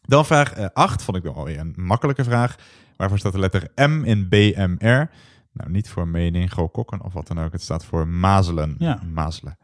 Dan 0.01 0.25
vraag 0.25 0.73
8, 0.73 1.04
vond 1.04 1.17
ik 1.17 1.23
nog 1.23 1.36
alweer 1.36 1.60
een 1.60 1.73
makkelijke 1.75 2.23
vraag. 2.23 2.56
Waarvoor 2.95 3.19
staat 3.19 3.34
de 3.34 3.39
letter 3.39 3.71
M 3.75 4.04
in 4.04 4.30
BMR? 4.30 5.10
Nou, 5.55 5.71
niet 5.71 5.89
voor 5.89 6.07
mening, 6.07 6.53
gokokken 6.53 7.03
of 7.03 7.13
wat 7.13 7.27
dan 7.27 7.39
ook. 7.39 7.51
Het 7.51 7.61
staat 7.61 7.85
voor 7.85 8.07
mazelen. 8.07 8.75
Ja. 8.77 8.99
Mazelen. 9.13 9.57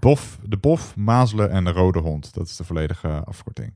Bof, 0.00 0.38
de 0.42 0.56
bof, 0.56 0.96
mazelen 0.96 1.50
en 1.50 1.64
de 1.64 1.70
rode 1.70 1.98
hond. 1.98 2.34
Dat 2.34 2.46
is 2.46 2.56
de 2.56 2.64
volledige 2.64 3.24
afkorting. 3.24 3.74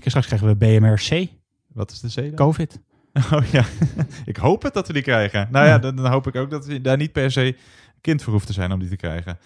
Straks 0.00 0.26
krijgen 0.26 0.48
we 0.48 0.56
BMRC, 0.56 1.28
Wat 1.72 1.90
is 1.90 2.00
de 2.00 2.08
C 2.08 2.14
dan? 2.14 2.34
COVID. 2.34 2.80
Oh 3.32 3.44
ja, 3.44 3.64
ik 4.24 4.36
hoop 4.36 4.62
het 4.62 4.74
dat 4.74 4.86
we 4.86 4.92
die 4.92 5.02
krijgen. 5.02 5.48
Nou 5.50 5.66
ja, 5.66 5.78
dan, 5.78 5.96
dan 5.96 6.10
hoop 6.10 6.26
ik 6.26 6.36
ook 6.36 6.50
dat 6.50 6.66
we 6.66 6.80
daar 6.80 6.96
niet 6.96 7.12
per 7.12 7.30
se 7.30 7.56
kind 8.00 8.22
voor 8.22 8.32
hoeft 8.32 8.46
te 8.46 8.52
zijn 8.52 8.72
om 8.72 8.78
die 8.78 8.88
te 8.88 8.96
krijgen. 8.96 9.38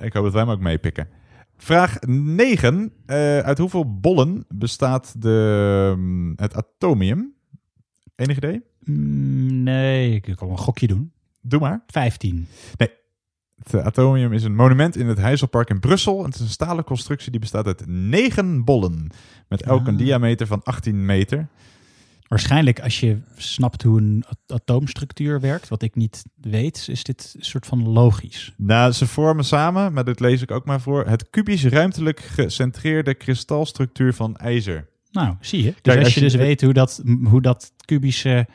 Ik 0.00 0.12
hoop 0.12 0.24
dat 0.24 0.32
wij 0.32 0.42
hem 0.42 0.50
ook 0.50 0.60
meepikken. 0.60 1.08
Vraag 1.56 2.00
9. 2.00 2.92
Eh, 3.06 3.38
uit 3.38 3.58
hoeveel 3.58 4.00
bollen 4.00 4.44
bestaat 4.48 5.22
de, 5.22 5.94
mm, 5.96 6.32
het 6.36 6.54
atomium? 6.54 7.34
Enig 8.18 8.36
idee? 8.36 8.62
Mm, 8.84 9.62
nee, 9.62 10.14
ik 10.14 10.36
kan 10.36 10.50
een 10.50 10.58
gokje 10.58 10.86
doen. 10.86 11.12
Doe 11.40 11.60
maar. 11.60 11.82
15. 11.86 12.46
Het 12.76 13.74
eh, 13.74 13.84
atomium 13.86 14.32
is 14.32 14.42
een 14.44 14.54
monument 14.54 14.96
in 14.96 15.06
het 15.06 15.18
Heizelpark 15.18 15.70
in 15.70 15.80
Brussel. 15.80 16.24
Het 16.24 16.34
is 16.34 16.40
een 16.40 16.48
stalen 16.48 16.84
constructie 16.84 17.30
die 17.30 17.40
bestaat 17.40 17.66
uit 17.66 17.86
negen 17.86 18.64
bollen. 18.64 19.10
Met 19.48 19.62
elk 19.62 19.86
een 19.86 19.92
Ah. 19.92 19.98
diameter 19.98 20.46
van 20.46 20.62
18 20.62 21.04
meter. 21.06 21.48
Waarschijnlijk 22.28 22.80
als 22.80 23.00
je 23.00 23.18
snapt 23.36 23.82
hoe 23.82 24.00
een 24.00 24.24
at- 24.28 24.60
atoomstructuur 24.60 25.40
werkt, 25.40 25.68
wat 25.68 25.82
ik 25.82 25.94
niet 25.94 26.24
weet, 26.40 26.86
is 26.90 27.04
dit 27.04 27.34
een 27.38 27.44
soort 27.44 27.66
van 27.66 27.88
logisch. 27.88 28.54
Nou, 28.56 28.92
ze 28.92 29.06
vormen 29.06 29.44
samen, 29.44 29.92
maar 29.92 30.04
dit 30.04 30.20
lees 30.20 30.42
ik 30.42 30.50
ook 30.50 30.64
maar 30.64 30.80
voor, 30.80 31.06
het 31.06 31.30
kubisch 31.30 31.64
ruimtelijk 31.64 32.20
gecentreerde 32.20 33.14
kristalstructuur 33.14 34.14
van 34.14 34.36
ijzer. 34.36 34.88
Nou, 35.10 35.34
zie 35.40 35.62
je. 35.62 35.70
Dus 35.70 35.80
Kijk, 35.82 35.96
als, 35.96 36.04
als 36.04 36.14
je 36.14 36.20
dus 36.20 36.32
de- 36.32 36.38
weet 36.38 36.60
hoe 36.60 36.72
dat, 36.72 37.02
hoe 37.24 37.40
dat 37.42 37.72
kubische, 37.84 38.46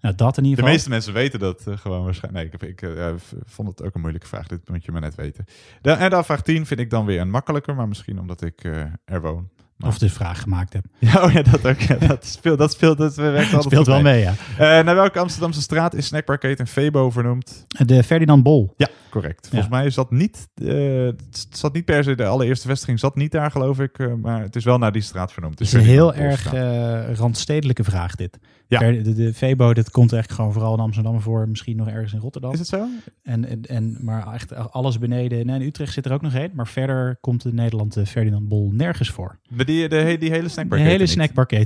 nou 0.00 0.14
dat 0.14 0.36
in 0.38 0.44
ieder 0.44 0.56
De 0.58 0.62
geval. 0.62 0.72
meeste 0.72 0.88
mensen 0.88 1.12
weten 1.12 1.38
dat 1.38 1.66
eh, 1.66 1.76
gewoon 1.76 2.04
waarschijnlijk. 2.04 2.60
Nee, 2.62 2.70
ik, 2.70 2.80
ik 2.82 2.88
eh, 2.96 3.12
vond 3.44 3.68
het 3.68 3.82
ook 3.82 3.94
een 3.94 4.00
moeilijke 4.00 4.26
vraag. 4.28 4.46
Dit 4.46 4.68
moet 4.68 4.84
je 4.84 4.92
maar 4.92 5.00
net 5.00 5.14
weten. 5.14 5.44
De, 5.80 5.90
en 5.90 6.10
dan 6.10 6.24
vraag 6.24 6.42
10 6.42 6.66
vind 6.66 6.80
ik 6.80 6.90
dan 6.90 7.06
weer 7.06 7.20
een 7.20 7.30
makkelijker, 7.30 7.74
maar 7.74 7.88
misschien 7.88 8.18
omdat 8.20 8.42
ik 8.42 8.64
eh, 8.64 8.82
er 9.04 9.20
woon. 9.20 9.48
Of 9.86 9.98
de 9.98 10.08
vraag 10.10 10.40
gemaakt 10.42 10.72
heb. 10.72 10.84
Ja, 10.98 11.24
oh 11.24 11.32
ja, 11.32 11.42
dat 11.42 11.66
ook. 11.66 11.80
Ja, 11.80 11.94
dat 11.96 12.26
speelt, 12.26 12.58
dat 12.58 12.72
speelt, 12.72 12.98
dat 12.98 13.14
werkt 13.14 13.50
Dat 13.50 13.62
speelt 13.62 13.86
wel 13.86 14.00
mee, 14.02 14.20
ja. 14.20 14.34
Eh, 14.58 14.84
naar 14.84 14.94
welke 14.94 15.18
Amsterdamse 15.18 15.60
straat 15.60 15.94
is 15.94 16.06
snackbarketen 16.06 16.66
Febo 16.66 17.10
vernoemd? 17.10 17.66
De 17.86 18.02
Ferdinand 18.02 18.42
Bol. 18.42 18.74
Ja, 18.76 18.88
correct. 19.10 19.48
Volgens 19.48 19.70
mij 19.70 19.90
zat 19.90 20.10
niet, 20.10 20.48
eh, 20.54 21.08
zat 21.50 21.72
niet 21.74 21.84
per 21.84 22.04
se, 22.04 22.14
de 22.14 22.26
allereerste 22.26 22.68
vestiging 22.68 22.98
zat 22.98 23.16
niet 23.16 23.32
daar, 23.32 23.50
geloof 23.50 23.80
ik. 23.80 23.98
eh, 23.98 24.12
maar 24.14 24.42
het 24.42 24.56
is 24.56 24.64
wel 24.64 24.78
naar 24.78 24.92
die 24.92 25.02
straat 25.02 25.32
vernoemd. 25.32 25.58
Het 25.58 25.68
is 25.68 25.72
een 25.74 25.80
Ferdinand 25.82 26.14
heel 26.14 26.24
erg 26.24 27.18
randstedelijke 27.18 27.84
vraag 27.84 28.14
dit. 28.14 28.38
Ja. 28.66 28.78
Ver- 28.78 29.02
De, 29.02 29.12
de 29.14 29.34
Febo, 29.34 29.74
dat 29.74 29.90
komt 29.90 30.12
echt 30.12 30.32
gewoon 30.32 30.52
vooral 30.52 30.74
in 30.74 30.80
Amsterdam 30.80 31.20
voor. 31.20 31.48
Misschien 31.48 31.76
nog 31.76 31.88
ergens 31.88 32.12
in 32.12 32.18
Rotterdam. 32.18 32.52
Is 32.52 32.58
het 32.58 32.68
zo? 32.68 32.86
En, 33.22 33.44
en, 33.48 33.62
en, 33.62 33.96
maar 34.00 34.32
echt 34.32 34.54
alles 34.72 34.98
beneden. 34.98 35.46
Nee, 35.46 35.60
in 35.60 35.66
Utrecht 35.66 35.92
zit 35.92 36.06
er 36.06 36.12
ook 36.12 36.22
nog 36.22 36.34
één. 36.34 36.50
Maar 36.54 36.66
verder 36.66 37.16
komt 37.20 37.44
in 37.44 37.54
Nederland 37.54 37.92
de 37.94 38.06
Ferdinand 38.06 38.48
Bol 38.48 38.70
nergens 38.72 39.10
voor. 39.10 39.38
Maar 39.48 39.66
die 39.72 39.88
de, 39.88 40.16
die 40.18 40.30
hele 40.30 40.48
snackbar. 40.48 40.78
De 40.78 40.84
hele 40.84 41.06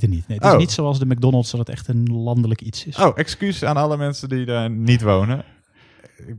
niet. 0.09 0.29
Nee, 0.29 0.38
het 0.38 0.47
is 0.47 0.53
Oh. 0.53 0.59
niet 0.59 0.71
zoals 0.71 0.99
de 0.99 1.07
McDonald's 1.07 1.51
dat 1.51 1.61
het 1.61 1.69
echt 1.69 1.88
een 1.88 2.05
landelijk 2.12 2.61
iets 2.61 2.87
is. 2.87 2.97
Oh, 2.97 3.19
excuus 3.19 3.64
aan 3.64 3.77
alle 3.77 3.97
mensen 3.97 4.29
die 4.29 4.45
daar 4.45 4.71
niet 4.71 5.03
wonen. 5.03 5.45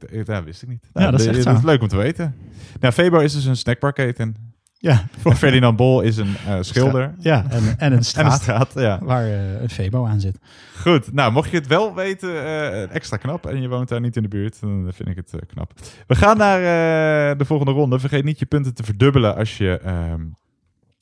Ik, 0.09 0.25
dat 0.25 0.43
wist 0.43 0.61
ik 0.61 0.69
niet. 0.69 0.83
Ja, 0.93 1.11
dat 1.11 1.19
is 1.19 1.25
echt 1.25 1.43
zo. 1.43 1.59
leuk 1.63 1.81
om 1.81 1.87
te 1.87 1.97
weten. 1.97 2.35
Nou, 2.79 2.93
Febo 2.93 3.19
is 3.19 3.33
dus 3.33 3.45
een 3.45 3.57
snackbarketen. 3.57 4.35
Ja, 4.79 5.07
En 5.23 5.35
Ferdinand 5.35 5.77
Bol 5.77 6.01
is 6.01 6.17
een 6.17 6.35
eh, 6.47 6.57
schilder. 6.61 7.13
Ja, 7.19 7.45
en, 7.49 7.63
en 7.77 7.91
een 7.91 8.03
En 8.15 8.25
een 8.25 8.31
straat, 8.31 8.71
ja. 8.75 8.99
waar 9.01 9.25
eh, 9.25 9.61
een 9.61 9.69
Febo 9.69 10.05
aan 10.05 10.19
zit. 10.19 10.37
Goed, 10.81 11.13
nou 11.13 11.31
mocht 11.31 11.49
je 11.49 11.57
het 11.57 11.67
wel 11.67 11.95
weten, 11.95 12.29
eh, 12.45 12.95
extra 12.95 13.17
knap. 13.17 13.45
En 13.45 13.61
je 13.61 13.67
woont 13.67 13.89
daar 13.89 14.01
niet 14.01 14.15
in 14.15 14.21
de 14.21 14.27
buurt, 14.27 14.59
dan 14.61 14.89
vind 14.93 15.09
ik 15.09 15.15
het 15.15 15.45
knap. 15.47 15.73
We 16.07 16.15
gaan 16.15 16.37
naar 16.37 16.59
de 17.37 17.45
volgende 17.45 17.71
ronde. 17.71 17.99
Vergeet 17.99 18.23
niet 18.23 18.39
je 18.39 18.45
punten 18.45 18.73
te 18.73 18.83
verdubbelen 18.83 19.35
als 19.35 19.57
je 19.57 19.79
ehm, 19.79 20.21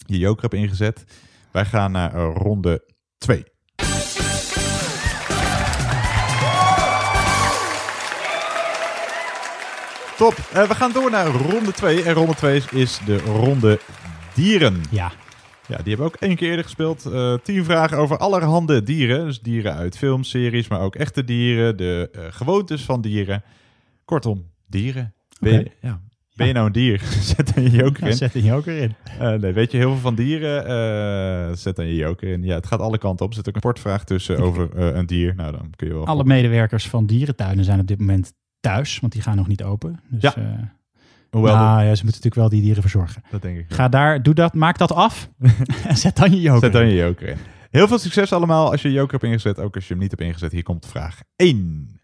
je 0.05 0.17
joker 0.17 0.41
hebt 0.41 0.53
ingezet. 0.53 1.03
Wij 1.51 1.65
gaan 1.65 1.91
naar 1.91 2.13
eh, 2.13 2.31
ronde 2.35 2.83
2. 3.17 3.43
Top, 10.17 10.33
Eh, 10.53 10.67
we 10.67 10.75
gaan 10.75 10.91
door 10.91 11.11
naar 11.11 11.27
ronde 11.27 11.71
2. 11.71 12.03
En 12.03 12.13
ronde 12.13 12.35
2 12.35 12.61
is, 12.71 12.99
de 13.05 13.17
ronde 13.17 13.79
dieren. 14.33 14.81
Ja, 14.91 15.11
Ja, 15.67 15.77
die 15.77 15.87
hebben 15.87 15.97
we 15.97 16.13
ook 16.13 16.15
één 16.21 16.35
keer 16.35 16.49
eerder 16.49 16.63
gespeeld. 16.63 17.05
Eh 17.05 17.33
tien 17.43 17.63
vragen 17.65 17.97
over 17.97 18.17
allerhande 18.17 18.83
dieren. 18.83 19.25
Dus 19.25 19.39
dieren 19.41 19.73
uit 19.75 19.97
films, 19.97 20.29
series, 20.29 20.67
maar 20.67 20.79
ook 20.81 20.95
echte 20.95 21.23
dieren. 21.23 21.77
De 21.77 22.09
gewoontes 22.29 22.81
van 22.83 23.01
dieren. 23.01 23.43
Kortom, 24.05 24.51
dieren. 24.67 25.13
Ja. 25.81 26.01
Ben 26.35 26.47
je 26.47 26.53
nou 26.53 26.65
een 26.65 26.71
dier? 26.71 26.99
Zet 27.35 27.53
dan 27.55 27.63
je 27.63 27.69
joker 27.69 28.03
ja, 28.03 28.09
in. 28.09 28.15
zet 28.15 28.35
een 28.35 28.43
joker 28.43 28.77
in. 28.77 28.95
Eh, 29.19 29.33
nee, 29.33 29.53
weet 29.53 29.71
je 29.71 29.77
heel 29.77 29.91
veel 29.91 29.99
van 30.01 30.15
dieren? 30.15 30.65
Eh, 30.67 31.55
zet 31.55 31.75
dan 31.75 31.85
je 31.87 31.95
joker 31.95 32.31
in. 32.31 32.43
Ja, 32.43 32.55
het 32.55 32.65
gaat 32.65 32.79
alle 32.79 32.97
kanten 32.97 33.25
op. 33.25 33.31
Er 33.31 33.37
zit 33.37 33.47
ook 33.47 33.53
een 33.55 33.59
sportvraag 33.61 34.03
tussen 34.03 34.37
over 34.45 34.69
eh, 34.75 34.95
een 34.95 35.05
dier. 35.05 35.35
Nou, 35.35 35.51
dan 35.51 35.69
kun 35.75 35.87
je 35.87 35.93
wel... 35.93 36.05
Alle 36.05 36.23
medewerkers 36.23 36.89
van 36.89 37.05
dierentuinen 37.05 37.65
zijn 37.65 37.79
op 37.79 37.87
dit 37.87 37.99
moment 37.99 38.33
thuis, 38.59 38.99
want 38.99 39.13
die 39.13 39.21
gaan 39.21 39.35
nog 39.35 39.47
niet 39.47 39.63
open. 39.63 39.99
Dus, 40.09 40.21
Ja. 40.21 40.35
eh, 40.35 40.43
Hoewel, 41.29 41.55
nou, 41.55 41.67
ja, 41.83 41.95
ze 41.95 42.03
moeten 42.03 42.05
natuurlijk 42.05 42.35
wel 42.35 42.49
die 42.49 42.61
dieren 42.61 42.81
verzorgen. 42.81 43.23
dat, 43.31 43.41
denk 43.41 43.57
ik. 43.57 43.65
Ga 43.73 43.89
daar, 43.89 44.23
doe 44.23 44.33
dat, 44.33 44.53
maak 44.53 44.77
dat 44.77 44.91
af 44.91 45.29
en 45.87 45.97
zet 45.97 46.15
dan 46.15 46.31
je 46.31 46.41
joker 46.41 46.59
Zet 46.59 46.73
dan 46.73 46.81
in. 46.81 46.87
je 46.89 46.95
joker 46.95 47.27
in. 47.27 47.37
Heel 47.71 47.87
veel 47.87 47.99
succes 47.99 48.33
allemaal 48.33 48.71
als 48.71 48.81
je 48.81 48.87
je 48.87 48.93
joker 48.93 49.11
hebt 49.11 49.23
ingezet. 49.23 49.59
Ook 49.59 49.75
als 49.75 49.83
je 49.87 49.93
hem 49.93 50.01
niet 50.01 50.11
hebt 50.11 50.23
ingezet. 50.23 50.51
Hier 50.51 50.63
komt 50.63 50.85
vraag 50.85 51.19
1. 51.35 51.99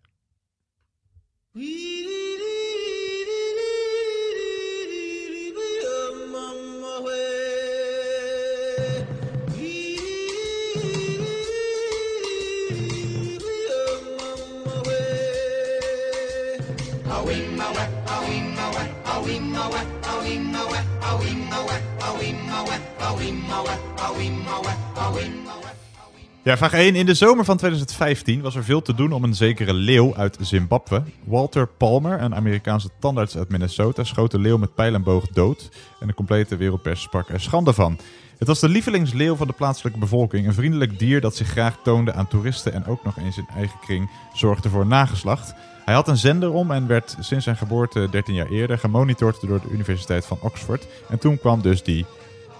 Ja, 26.44 26.58
vraag 26.58 26.74
1. 26.74 26.96
In 26.96 27.06
de 27.06 27.14
zomer 27.14 27.46
van 27.46 27.58
2015 27.58 28.42
was 28.42 28.56
er 28.56 28.64
veel 28.64 28.82
te 28.82 28.94
doen 28.94 29.12
om 29.12 29.24
een 29.24 29.36
zekere 29.36 29.74
leeuw 29.74 30.16
uit 30.16 30.38
Zimbabwe. 30.40 31.04
Walter 31.24 31.68
Palmer, 31.68 32.22
een 32.22 32.36
Amerikaanse 32.36 32.90
tandarts 33.00 33.38
uit 33.38 33.50
Minnesota, 33.50 34.04
schoot 34.04 34.32
de 34.32 34.40
leeuw 34.40 34.58
met 34.58 34.76
pijl 34.76 34.94
en 34.94 35.04
boog 35.04 35.28
dood. 35.28 35.70
En 36.00 36.08
de 36.08 36.14
complete 36.14 36.56
wereldpers 36.56 37.02
sprak 37.02 37.30
er 37.30 37.42
schande 37.42 37.74
van. 37.74 38.00
Het 38.38 38.48
was 38.48 38.60
de 38.60 38.70
lievelingsleeuw 38.70 39.36
van 39.36 39.48
de 39.48 39.54
plaatselijke 39.54 40.00
bevolking. 40.00 40.48
Een 40.48 40.54
vriendelijk 40.54 41.00
dier 41.00 41.22
dat 41.22 41.36
zich 41.36 41.48
graag 41.48 41.78
toonde 41.84 42.14
aan 42.14 42.28
toeristen 42.28 42.74
en 42.74 42.86
ook 42.86 43.04
nog 43.04 43.18
eens 43.18 43.38
in 43.38 43.48
eigen 43.56 43.80
kring 43.80 44.10
zorgde 44.34 44.70
voor 44.70 44.86
nageslacht. 44.86 45.54
Hij 45.92 46.00
had 46.00 46.10
een 46.10 46.18
zender 46.18 46.52
om 46.52 46.72
en 46.72 46.88
werd 46.88 47.16
sinds 47.20 47.44
zijn 47.44 47.58
geboorte 47.58 48.08
13 48.12 48.34
jaar 48.34 48.50
eerder 48.50 48.78
gemonitord 48.78 49.48
door 49.48 49.62
de 49.62 49.70
Universiteit 49.72 50.26
van 50.26 50.38
Oxford. 50.42 50.88
En 51.10 51.20
toen 51.20 51.40
kwam 51.40 51.62
dus 51.62 51.84
die 51.84 52.06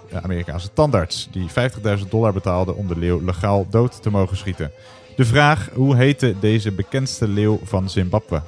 de 0.10 0.22
Amerikaanse 0.22 0.74
tandarts, 0.74 1.28
die 1.32 1.48
50.000 2.00 2.08
dollar 2.10 2.34
betaalde 2.34 2.74
om 2.74 2.88
de 2.88 2.98
leeuw 2.98 3.22
legaal 3.26 3.68
dood 3.70 4.02
te 4.02 4.10
mogen 4.10 4.38
schieten. 4.38 4.72
De 5.16 5.26
vraag, 5.26 5.70
hoe 5.74 5.96
heette 5.96 6.36
deze 6.40 6.72
bekendste 6.72 7.28
leeuw 7.28 7.60
van 7.64 7.90
Zimbabwe? 7.90 8.42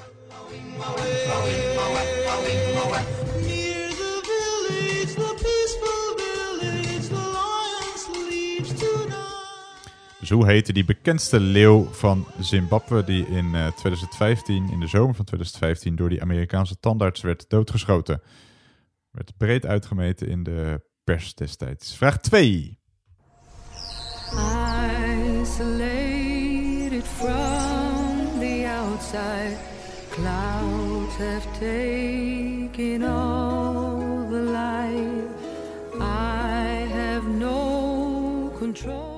Dus 10.23 10.31
hoe 10.31 10.45
heette 10.45 10.73
die 10.73 10.85
bekendste 10.85 11.39
leeuw 11.39 11.87
van 11.91 12.27
Zimbabwe 12.39 13.03
die 13.03 13.27
in 13.27 13.55
eh, 13.55 13.67
2015, 13.67 14.69
in 14.71 14.79
de 14.79 14.87
zomer 14.87 15.15
van 15.15 15.25
2015, 15.25 15.95
door 15.95 16.09
die 16.09 16.21
Amerikaanse 16.21 16.79
tandarts 16.79 17.21
werd 17.21 17.49
doodgeschoten? 17.49 18.21
Werd 19.11 19.37
breed 19.37 19.65
uitgemeten 19.65 20.27
in 20.27 20.43
de 20.43 20.81
pers 21.03 21.33
destijds. 21.35 21.97
Vraag 21.97 22.19
2. 22.19 22.79
Isolated 25.41 27.03
from 27.03 28.39
the 28.39 28.75
outside, 28.81 29.57
clouds 30.09 31.17
have 31.17 31.47
taken 31.59 33.03
all 33.03 34.27
the 34.29 34.41
light. 34.51 35.29
I 35.99 36.87
have 36.93 37.27
no 37.27 38.51
control. 38.57 39.12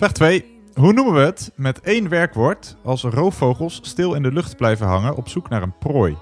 Vraag 0.00 0.12
2. 0.12 0.44
Hoe 0.74 0.92
noemen 0.92 1.14
we 1.14 1.20
het 1.20 1.52
met 1.56 1.80
één 1.80 2.08
werkwoord 2.08 2.76
als 2.84 3.02
roofvogels 3.02 3.80
stil 3.82 4.14
in 4.14 4.22
de 4.22 4.32
lucht 4.32 4.56
blijven 4.56 4.86
hangen 4.86 5.16
op 5.16 5.28
zoek 5.28 5.48
naar 5.48 5.62
een 5.62 5.78
prooi? 5.78 6.16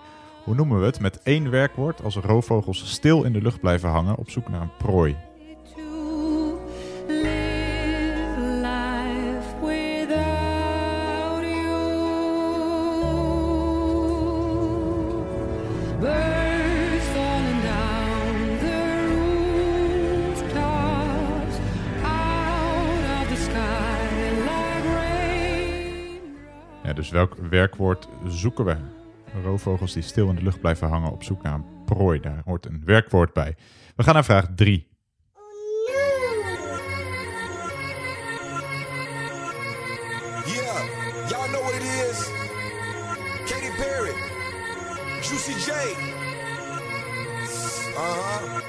Hoe 0.45 0.55
noemen 0.55 0.81
we 0.81 0.87
het 0.87 1.01
met 1.01 1.23
één 1.23 1.51
werkwoord 1.51 2.03
als 2.03 2.17
roofvogels 2.17 2.91
stil 2.91 3.25
in 3.25 3.33
de 3.33 3.43
lucht 3.43 3.61
blijven 3.61 3.89
hangen 3.89 4.17
op 4.17 4.31
zoek 4.31 4.49
naar 4.49 4.61
een 4.61 4.77
prooi? 4.79 5.17
Welk 27.19 27.37
werkwoord 27.51 28.09
zoeken 28.29 28.65
we? 28.65 28.77
Roofvogels 29.43 29.93
die 29.93 30.03
stil 30.03 30.29
in 30.29 30.35
de 30.35 30.43
lucht 30.43 30.61
blijven 30.61 30.89
hangen 30.89 31.13
op 31.13 31.23
zoek 31.23 31.43
naar 31.43 31.55
een 31.55 31.65
prooi. 31.85 32.21
Daar 32.21 32.43
hoort 32.45 32.67
een 32.67 32.83
werkwoord 32.85 33.33
bij. 33.33 33.57
We 33.97 34.03
gaan 34.03 34.15
naar 34.15 34.25
vraag 34.25 34.47
3. 34.55 34.89
Yeah, 40.45 40.85
y'all 41.29 41.49
know 41.49 41.63
what 41.63 41.75
it 41.75 41.83
is. 41.83 42.31
Katy 43.51 43.71
Perry, 43.77 44.15
Juicy 45.23 45.71
J. 45.71 45.73
Uh 47.95 48.15
huh. 48.15 48.61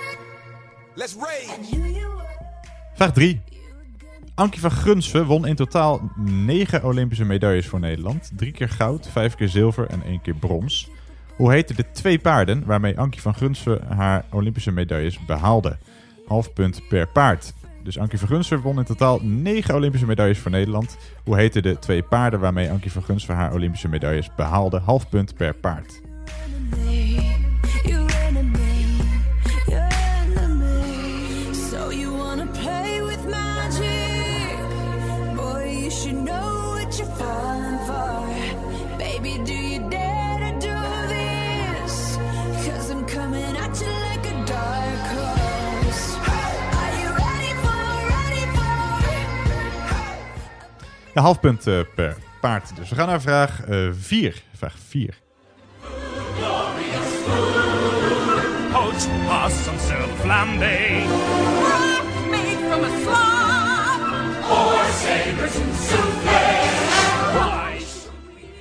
Let's 0.95 1.15
rage. 1.15 1.67
Vraag 2.93 3.12
3. 3.12 3.41
Ankie 4.39 4.62
van 4.62 4.71
Grunsven 4.71 5.25
won 5.25 5.47
in 5.47 5.56
totaal 5.56 6.12
9 6.15 6.84
Olympische 6.84 7.25
medailles 7.25 7.67
voor 7.67 7.80
Nederland. 7.80 8.32
Drie 8.36 8.52
keer 8.52 8.69
goud, 8.69 9.08
vijf 9.08 9.36
keer 9.36 9.49
zilver 9.49 9.88
en 9.88 10.04
één 10.04 10.21
keer 10.21 10.36
brons. 10.36 10.89
Hoe 11.36 11.52
heten 11.52 11.75
de 11.75 11.91
twee 11.91 12.19
paarden 12.19 12.65
waarmee 12.65 12.99
Ankie 12.99 13.21
van 13.21 13.34
Grunsven 13.34 13.82
haar 13.88 14.25
Olympische 14.32 14.71
medailles 14.71 15.25
behaalde? 15.25 15.78
Half 16.28 16.54
punt 16.54 16.82
per 16.88 17.08
paard. 17.08 17.54
Dus 17.84 17.97
Ankie 17.97 18.19
van 18.19 18.28
Grunsven 18.28 18.62
won 18.62 18.78
in 18.78 18.84
totaal 18.84 19.19
9 19.23 19.75
Olympische 19.75 20.06
medailles 20.06 20.39
voor 20.39 20.52
Nederland. 20.52 20.97
Hoe 21.23 21.36
heten 21.36 21.63
de 21.63 21.80
twee 21.80 22.04
paarden 22.04 22.39
waarmee 22.39 22.71
Ankie 22.71 22.91
van 22.91 23.04
Grunsven 23.04 23.36
haar 23.36 23.54
Olympische 23.54 23.88
medailles 23.88 24.30
behaalde? 24.36 24.80
Half 24.80 25.10
punt 25.10 25.36
per 25.36 25.54
paard. 25.54 26.08
Ja, 51.13 51.21
half 51.21 51.39
punt 51.39 51.67
eh, 51.67 51.79
per 51.95 52.17
paard. 52.41 52.75
Dus 52.75 52.89
we 52.89 52.95
gaan 52.95 53.07
naar 53.07 53.21
vraag 53.21 53.59
4. 53.91 54.41
vraag 54.55 54.75
4. 54.87 55.17
Poached 58.71 59.09
possum 59.27 59.79
served 59.87 60.19
flambe. 60.21 60.77
Me 62.29 62.57
I'm 62.71 62.83
a 62.83 62.89
slob. 63.01 64.45
Four 64.47 64.85
sabers 64.93 65.55
and 65.55 65.75
souffle. 65.75 66.69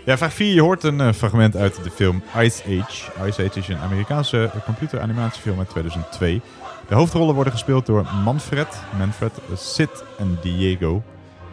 Ja, 0.08 0.16
vraag 0.16 0.32
4. 0.32 0.54
Je 0.54 0.60
hoort 0.60 0.82
een 0.82 1.00
eh, 1.00 1.12
fragment 1.12 1.56
uit 1.56 1.84
de 1.84 1.90
film 1.90 2.22
Ice 2.38 2.62
Age. 2.64 3.26
Ice 3.26 3.44
Age 3.44 3.58
is 3.58 3.68
een 3.68 3.78
Amerikaanse 3.78 4.50
eh, 4.54 4.64
computeranimatiefilm 4.64 5.58
uit 5.58 5.68
2002. 5.68 6.40
De 6.88 6.94
hoofdrollen 6.94 7.34
worden 7.34 7.52
gespeeld 7.52 7.86
door 7.86 8.06
Manfred, 8.24 8.68
Manfred, 8.98 9.32
eh, 9.50 9.56
Sid 9.56 10.04
en 10.18 10.38
Diego. 10.42 11.02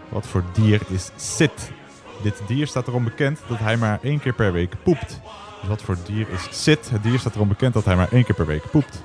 Wat 0.10 0.28
voor 0.28 0.44
dier 0.54 0.82
is 0.88 1.10
Sid? 1.15 1.72
Dit 2.22 2.41
dier 2.48 2.68
staat 2.68 2.88
erom 2.88 3.04
bekend 3.04 3.39
dat 3.48 3.58
hij 3.60 3.78
maar 3.78 4.00
één 4.02 4.20
keer 4.20 4.34
per 4.34 4.52
week 4.52 4.74
poept. 4.84 5.20
Dus 5.60 5.70
wat 5.70 5.82
voor 5.82 5.98
dier 6.06 6.28
is 6.30 6.63
Sid? 6.63 6.89
Het 6.89 7.04
dier 7.04 7.20
staat 7.20 7.36
erom 7.36 7.48
bekend 7.48 7.74
dat 7.74 7.86
hij 7.86 7.96
maar 7.96 8.12
één 8.12 8.24
keer 8.24 8.36
per 8.36 8.46
week 8.46 8.72
poept. 8.72 9.04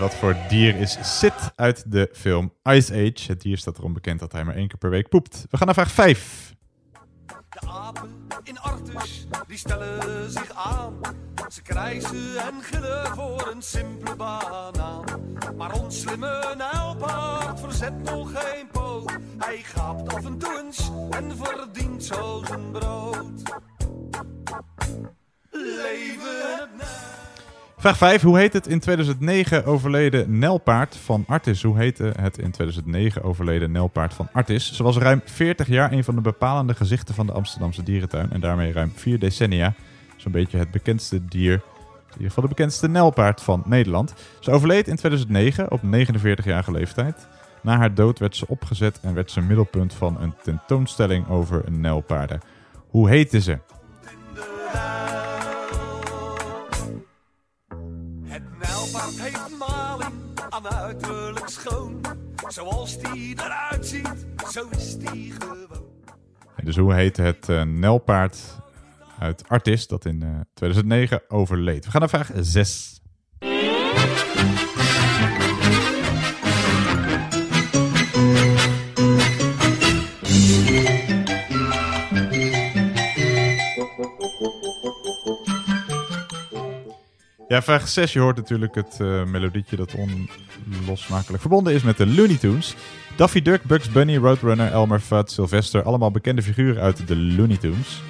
Wat 0.00 0.14
voor 0.14 0.36
dier 0.48 0.76
is 0.76 0.98
Sid 1.02 1.52
uit 1.56 1.92
de 1.92 2.10
film 2.12 2.52
Ice 2.62 2.92
Age? 2.92 3.24
Het 3.26 3.40
dier 3.40 3.58
staat 3.58 3.78
erom 3.78 3.92
bekend 3.92 4.20
dat 4.20 4.32
hij 4.32 4.44
maar 4.44 4.54
één 4.54 4.68
keer 4.68 4.78
per 4.78 4.90
week 4.90 5.08
poept. 5.08 5.46
We 5.50 5.56
gaan 5.56 5.66
naar 5.66 5.74
vraag 5.74 5.90
5. 5.90 6.54
in 8.42 8.58
Artus, 8.58 9.26
die 9.46 9.58
stellen 9.58 10.30
zich 10.30 10.54
aan. 10.54 11.00
Ze 11.48 11.62
krijsen 11.62 12.36
en 12.36 12.62
gillen 12.62 13.06
voor 13.06 13.50
een 13.54 13.62
simpele 13.62 14.16
banaan. 14.16 15.04
Maar 15.56 15.72
ons 15.72 16.00
slimme 16.00 16.54
nijlpaard 16.56 17.60
verzet 17.60 18.02
nog 18.02 18.30
geen 18.32 18.68
poot. 18.72 19.12
Hij 19.38 19.58
gaapt 19.58 20.14
af 20.14 20.24
en 20.24 20.38
toe 20.38 20.62
eens 20.64 20.90
en 21.10 21.36
verdient 21.36 22.04
zo 22.04 22.42
zijn 22.46 22.70
brood. 22.70 23.42
Leven 25.50 26.58
het 26.58 26.70
Vraag 27.80 27.96
5. 27.96 28.22
Hoe 28.22 28.38
heet 28.38 28.52
het 28.52 28.66
in 28.66 28.80
2009 28.80 29.64
overleden 29.64 30.38
nelpaard 30.38 30.96
van 30.96 31.24
Artis? 31.26 31.62
Hoe 31.62 31.78
heette 31.78 32.12
het 32.20 32.38
in 32.38 32.50
2009 32.50 33.22
overleden 33.22 33.72
nelpaard 33.72 34.14
van 34.14 34.28
Artis? 34.32 34.72
Ze 34.72 34.82
was 34.82 34.96
ruim 34.96 35.22
40 35.24 35.66
jaar 35.68 35.92
een 35.92 36.04
van 36.04 36.14
de 36.14 36.20
bepalende 36.20 36.74
gezichten 36.74 37.14
van 37.14 37.26
de 37.26 37.32
Amsterdamse 37.32 37.82
dierentuin. 37.82 38.32
En 38.32 38.40
daarmee 38.40 38.72
ruim 38.72 38.92
4 38.94 39.18
decennia 39.18 39.74
zo'n 40.16 40.32
beetje 40.32 40.58
het 40.58 40.70
bekendste 40.70 41.24
dier, 41.24 41.52
in 41.52 42.12
ieder 42.12 42.26
geval 42.26 42.42
de 42.42 42.48
bekendste 42.48 42.88
nelpaard 42.88 43.40
van 43.40 43.62
Nederland. 43.66 44.14
Ze 44.40 44.50
overleed 44.50 44.88
in 44.88 44.96
2009 44.96 45.70
op 45.70 45.80
49-jarige 45.82 46.72
leeftijd. 46.72 47.28
Na 47.62 47.76
haar 47.76 47.94
dood 47.94 48.18
werd 48.18 48.36
ze 48.36 48.48
opgezet 48.48 49.00
en 49.02 49.14
werd 49.14 49.30
ze 49.30 49.40
middelpunt 49.40 49.94
van 49.94 50.20
een 50.20 50.34
tentoonstelling 50.42 51.28
over 51.28 51.64
nelpaarden. 51.70 52.40
Hoe 52.88 53.08
heette 53.08 53.40
ze? 53.40 53.58
Aan 60.66 60.74
uiterlijk 60.74 61.48
schoon. 61.48 62.00
Zoals 62.48 62.98
die 62.98 63.34
eruit 63.38 63.86
ziet, 63.86 64.26
zo 64.52 64.68
is 64.70 64.98
die 64.98 65.32
gewoon. 65.38 65.68
Dus 66.64 66.76
hoe 66.76 66.94
heette 66.94 67.22
het 67.22 67.48
eh, 67.48 67.62
nelpaard 67.62 68.38
uit 69.18 69.48
Artis 69.48 69.86
dat 69.86 70.04
in 70.04 70.22
eh, 70.22 70.40
2009 70.54 71.22
overleed? 71.28 71.84
We 71.84 71.90
gaan 71.90 72.00
naar 72.00 72.08
vraag 72.08 72.30
6. 72.34 73.00
Ja, 87.50 87.62
vraag 87.62 87.88
6. 87.88 88.12
Je 88.12 88.18
hoort 88.18 88.36
natuurlijk 88.36 88.74
het 88.74 89.00
eh, 89.00 89.24
melodietje 89.24 89.76
dat 89.76 89.94
onlosmakelijk 89.94 91.40
verbonden 91.40 91.74
is 91.74 91.82
met 91.82 91.96
de 91.96 92.06
Looney 92.06 92.36
Tunes. 92.36 92.74
Daffy 93.16 93.42
Duck, 93.42 93.62
Bugs 93.62 93.90
Bunny, 93.90 94.16
Roadrunner, 94.16 94.72
Elmer 94.72 95.00
Fudd, 95.00 95.30
Sylvester. 95.30 95.82
Allemaal 95.82 96.10
bekende 96.10 96.42
figuren 96.42 96.82
uit 96.82 97.08
de 97.08 97.16
Looney 97.16 97.56
Tunes. 97.56 98.02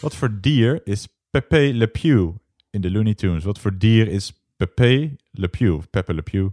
Wat 0.00 0.16
voor 0.16 0.40
dier 0.40 0.80
is 0.84 1.08
Pepe 1.30 1.70
Le 1.74 1.86
Pew 1.86 2.30
in 2.70 2.80
de 2.80 2.90
Looney 2.90 3.14
Tunes? 3.14 3.44
Wat 3.44 3.58
voor 3.58 3.78
dier 3.78 4.08
is 4.08 4.32
Pepe 4.56 5.16
Le 5.30 5.48
Pew? 5.48 5.80
Pepe 5.90 6.14
Le 6.14 6.22
Pew 6.22 6.48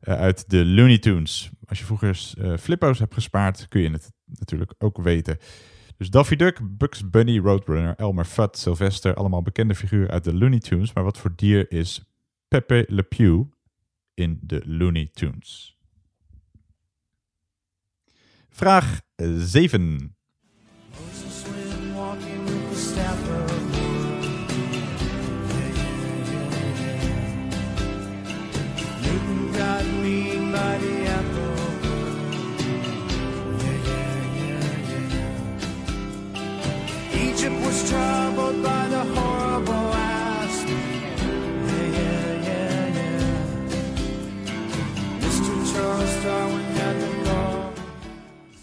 eh, 0.00 0.14
uit 0.14 0.50
de 0.50 0.64
Looney 0.66 0.98
Tunes. 0.98 1.50
Als 1.64 1.78
je 1.78 1.84
vroeger 1.84 2.32
eh, 2.40 2.56
flippo's 2.56 2.98
hebt 2.98 3.14
gespaard, 3.14 3.68
kun 3.68 3.80
je 3.80 3.90
het 3.90 4.10
natuurlijk 4.24 4.74
ook 4.78 5.02
weten. 5.02 5.38
Dus 6.00 6.10
Daffy 6.10 6.36
Duck, 6.36 6.78
Bugs 6.78 7.10
Bunny, 7.10 7.38
Roadrunner, 7.38 7.94
Elmer 7.96 8.24
Fudd, 8.24 8.56
Sylvester. 8.56 9.14
Allemaal 9.14 9.42
bekende 9.42 9.74
figuren 9.74 10.10
uit 10.10 10.24
de 10.24 10.34
Looney 10.34 10.58
Tunes. 10.58 10.92
Maar 10.92 11.04
wat 11.04 11.18
voor 11.18 11.32
dier 11.36 11.72
is 11.72 12.02
Pepe 12.48 12.84
Le 12.88 13.02
Pew 13.02 13.42
in 14.14 14.38
de 14.42 14.62
Looney 14.64 15.08
Tunes? 15.12 15.78
Vraag 18.48 19.00
7. 19.36 20.16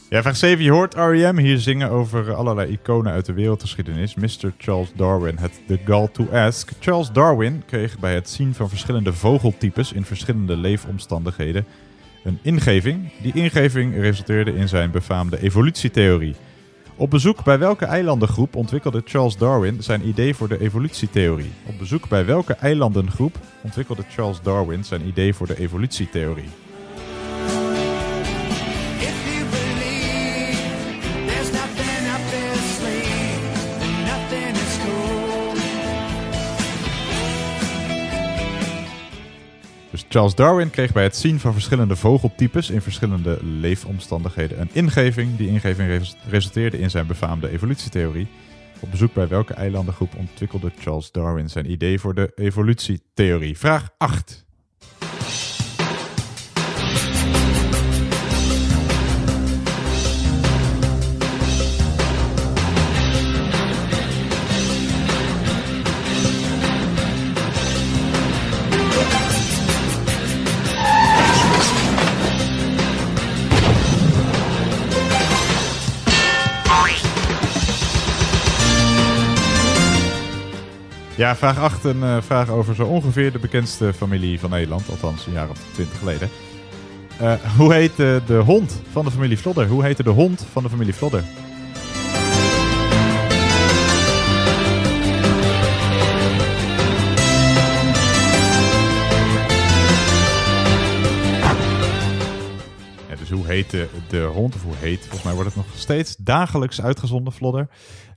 Ja, 0.09 0.21
vraag 0.21 0.37
7. 0.37 0.63
Je 0.63 0.71
hoort 0.71 0.93
R.E.M. 0.93 1.37
hier 1.37 1.57
zingen 1.57 1.89
over 1.89 2.33
allerlei 2.33 2.71
iconen 2.71 3.11
uit 3.11 3.25
de 3.25 3.33
wereldgeschiedenis. 3.33 4.15
Mr. 4.15 4.53
Charles 4.57 4.91
Darwin 4.95 5.37
had 5.37 5.51
the 5.67 5.79
gall 5.85 6.07
to 6.11 6.27
ask. 6.31 6.71
Charles 6.79 7.11
Darwin 7.11 7.63
kreeg 7.65 7.99
bij 7.99 8.13
het 8.13 8.29
zien 8.29 8.53
van 8.53 8.69
verschillende 8.69 9.13
vogeltypes 9.13 9.93
in 9.93 10.05
verschillende 10.05 10.57
leefomstandigheden 10.57 11.65
een 12.23 12.39
ingeving. 12.41 13.11
Die 13.21 13.33
ingeving 13.33 13.95
resulteerde 13.95 14.53
in 14.53 14.67
zijn 14.67 14.91
befaamde 14.91 15.41
evolutietheorie. 15.41 16.35
Op 16.99 17.09
bezoek 17.09 17.43
bij 17.43 17.59
welke 17.59 17.85
eilandengroep 17.85 18.55
ontwikkelde 18.55 19.01
Charles 19.05 19.37
Darwin 19.37 19.83
zijn 19.83 20.07
idee 20.07 20.35
voor 20.35 20.47
de 20.47 20.59
evolutietheorie? 20.59 21.51
Op 21.65 21.77
bezoek 21.77 22.09
bij 22.09 22.25
welke 22.25 22.53
eilandengroep 22.53 23.39
ontwikkelde 23.63 24.03
Charles 24.09 24.41
Darwin 24.41 24.83
zijn 24.83 25.07
idee 25.07 25.33
voor 25.33 25.47
de 25.47 25.59
evolutietheorie? 25.59 26.66
Charles 40.17 40.35
Darwin 40.35 40.69
kreeg 40.69 40.91
bij 40.93 41.03
het 41.03 41.15
zien 41.15 41.39
van 41.39 41.53
verschillende 41.53 41.95
vogeltypes 41.95 42.69
in 42.69 42.81
verschillende 42.81 43.39
leefomstandigheden 43.41 44.61
een 44.61 44.69
ingeving. 44.73 45.35
Die 45.35 45.47
ingeving 45.47 45.87
res- 45.89 46.15
resulteerde 46.29 46.79
in 46.79 46.89
zijn 46.89 47.07
befaamde 47.07 47.49
evolutietheorie. 47.49 48.27
Op 48.79 48.91
bezoek 48.91 49.13
bij 49.13 49.27
welke 49.27 49.53
eilandengroep 49.53 50.15
ontwikkelde 50.15 50.71
Charles 50.79 51.11
Darwin 51.11 51.49
zijn 51.49 51.71
idee 51.71 51.99
voor 51.99 52.13
de 52.13 52.31
evolutietheorie? 52.35 53.57
Vraag 53.57 53.89
8. 53.97 54.46
Ja, 81.17 81.35
vraag 81.35 81.59
8, 81.59 81.83
een 81.83 82.03
eh, 82.03 82.21
vraag 82.21 82.49
over 82.49 82.75
zo 82.75 82.85
ongeveer 82.85 83.31
de 83.31 83.39
bekendste 83.39 83.93
familie 83.93 84.39
van 84.39 84.49
Nederland, 84.49 84.89
althans 84.89 85.25
een 85.25 85.33
jaar 85.33 85.49
of 85.49 85.59
twintig 85.71 85.97
geleden. 85.99 86.29
Eh, 87.19 87.33
hoe 87.57 87.73
heette 87.73 88.21
de 88.25 88.37
hond 88.37 88.81
van 88.91 89.05
de 89.05 89.11
familie 89.11 89.37
Vlodder? 89.37 89.67
Hoe 89.67 89.83
heette 89.83 90.03
de 90.03 90.09
hond 90.09 90.45
van 90.51 90.63
de 90.63 90.69
familie 90.69 90.93
Vlodder? 90.93 91.23
Dus 103.19 103.37
hoe 103.37 103.47
heette 103.47 103.87
de 104.09 104.21
hond, 104.21 104.55
of 104.55 104.63
hoe 104.63 104.73
heet, 104.77 104.99
volgens 104.99 105.23
mij 105.23 105.33
wordt 105.33 105.47
het 105.47 105.57
nog 105.57 105.65
steeds 105.75 106.15
dagelijks 106.15 106.81
uitgezonden, 106.81 107.33
Vlodder. 107.33 107.67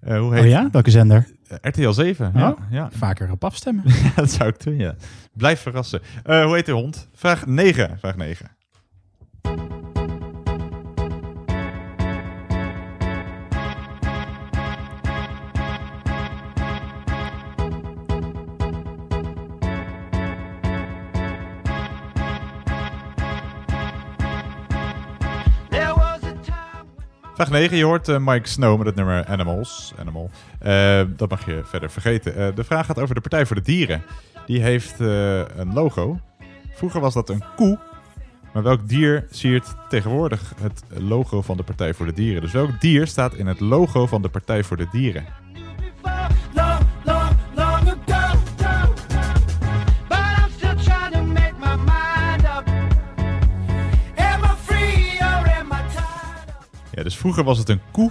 Eh, 0.00 0.18
hoe 0.18 0.34
heet... 0.34 0.42
Oh 0.42 0.48
ja? 0.48 0.68
Welke 0.72 0.90
zender? 0.90 1.28
Eh, 1.50 1.56
RTL 1.70 1.90
7. 1.90 2.30
Ja, 2.34 2.50
Oh, 2.50 2.58
ja. 2.70 2.88
Vaker 2.92 3.30
op 3.30 3.44
afstemmen. 3.44 3.84
Dat 4.16 4.30
zou 4.30 4.48
ik 4.48 4.62
doen, 4.64 4.76
ja. 4.76 4.94
Blijf 5.36 5.60
verrassen. 5.60 6.00
Eh, 6.24 6.44
hoe 6.44 6.54
heet 6.54 6.66
de 6.66 6.72
hond? 6.72 7.08
Vraag 7.14 7.46
9. 7.46 7.98
Vraag 7.98 8.16
9. 8.16 8.50
Vraag 27.40 27.52
9. 27.52 27.76
Je 27.76 27.84
hoort 27.84 28.08
eh, 28.08 28.16
Mike 28.18 28.48
Snow 28.48 28.76
met 28.76 28.86
het 28.86 28.94
nummer 28.94 29.26
Animals. 29.26 29.92
Animal. 29.98 30.30
Eh, 30.58 31.02
dat 31.08 31.30
mag 31.30 31.46
je 31.46 31.60
verder 31.64 31.90
vergeten. 31.90 32.36
Eh, 32.36 32.48
de 32.54 32.64
vraag 32.64 32.86
gaat 32.86 32.98
over 32.98 33.14
de 33.14 33.20
Partij 33.20 33.46
voor 33.46 33.56
de 33.56 33.62
Dieren. 33.62 34.02
Die 34.46 34.62
heeft 34.62 34.98
een 34.98 35.72
logo. 35.72 36.20
Vroeger 36.72 37.00
was 37.00 37.14
dat 37.14 37.28
een 37.28 37.42
koe. 37.56 37.78
Maar 38.52 38.62
welk 38.62 38.88
dier 38.88 39.26
siert 39.30 39.74
tegenwoordig 39.88 40.54
het 40.60 40.82
logo 40.88 41.42
van 41.42 41.56
de 41.56 41.62
Partij 41.62 41.94
voor 41.94 42.06
de 42.06 42.12
Dieren? 42.12 42.42
Dus 42.42 42.52
welk 42.52 42.80
dier 42.80 43.06
staat 43.06 43.34
in 43.34 43.46
het 43.46 43.60
logo 43.60 44.06
van 44.06 44.22
de 44.22 44.28
Partij 44.28 44.64
voor 44.64 44.76
de 44.76 44.88
Dieren? 44.92 45.24
Ja, 56.94 57.02
dus 57.02 57.16
vroeger 57.16 57.44
was 57.44 57.58
het 57.58 57.68
een 57.68 57.80
koe. 57.90 58.10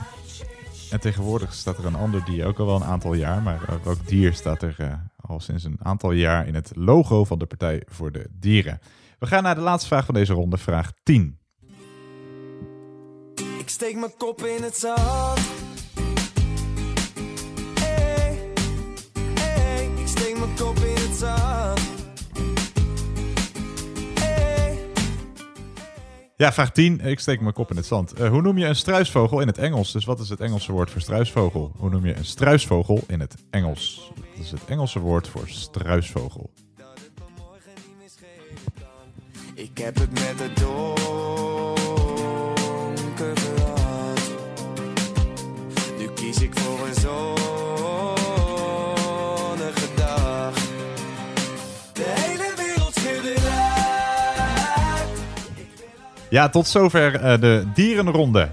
En 0.89 0.99
tegenwoordig 0.99 1.53
staat 1.53 1.77
er 1.77 1.85
een 1.85 1.95
ander 1.95 2.25
dier, 2.25 2.45
ook 2.45 2.59
al 2.59 2.65
wel 2.65 2.75
een 2.75 2.83
aantal 2.83 3.13
jaar. 3.13 3.41
Maar 3.41 3.79
welk 3.83 4.07
dier 4.07 4.33
staat 4.33 4.61
er 4.61 4.75
eh, 4.77 4.93
al 5.15 5.39
sinds 5.39 5.63
een 5.63 5.79
aantal 5.83 6.11
jaar 6.11 6.47
in 6.47 6.55
het 6.55 6.71
logo 6.75 7.23
van 7.23 7.39
de 7.39 7.45
Partij 7.45 7.83
voor 7.87 8.11
de 8.11 8.27
Dieren? 8.31 8.79
We 9.19 9.27
gaan 9.27 9.43
naar 9.43 9.55
de 9.55 9.61
laatste 9.61 9.87
vraag 9.87 10.05
van 10.05 10.13
deze 10.13 10.33
ronde, 10.33 10.57
vraag 10.57 10.91
10. 11.03 11.37
Ik 13.59 13.69
steek 13.69 13.95
mijn 13.95 14.13
kop 14.17 14.43
in 14.43 14.63
het 14.63 14.77
zand. 14.77 15.39
Hey, 19.39 19.89
ik 19.95 20.07
steek 20.07 20.37
mijn 20.37 20.55
kop 20.55 20.77
in 20.77 20.88
Ja, 26.39 26.53
vraag 26.53 26.71
10. 26.71 26.99
Ik 26.99 27.19
steek 27.19 27.41
mijn 27.41 27.53
kop 27.53 27.69
in 27.69 27.75
het 27.75 27.85
zand. 27.85 28.13
Eh, 28.13 28.29
hoe 28.29 28.41
noem 28.41 28.57
je 28.57 28.65
een 28.65 28.75
struisvogel 28.75 29.39
in 29.39 29.47
het 29.47 29.57
Engels? 29.57 29.91
Dus 29.91 30.05
wat 30.05 30.19
is 30.19 30.29
het 30.29 30.39
Engelse 30.39 30.71
woord 30.71 30.91
voor 30.91 31.01
struisvogel? 31.01 31.71
Hoe 31.77 31.89
noem 31.89 32.05
je 32.05 32.15
een 32.15 32.25
struisvogel 32.25 33.03
in 33.07 33.19
het 33.19 33.35
Engels? 33.49 34.11
Dat 34.15 34.45
is 34.45 34.51
het 34.51 34.65
Engelse 34.65 34.99
woord 34.99 35.27
voor 35.27 35.43
struisvogel. 35.47 36.49
Ik 39.53 39.77
heb 39.77 39.95
het 39.95 40.11
met 40.11 40.39
het 40.39 40.57
donker 40.57 40.97
gehad. 43.37 44.31
Nu 45.97 46.09
kies 46.15 46.41
ik 46.41 46.59
voor 46.59 46.87
een 46.87 46.93
zonnige 46.93 47.38
Ja, 56.29 56.49
tot 56.49 56.67
zover 56.67 57.15
eh, 57.15 57.39
de 57.41 57.63
dierenronde. 57.73 58.47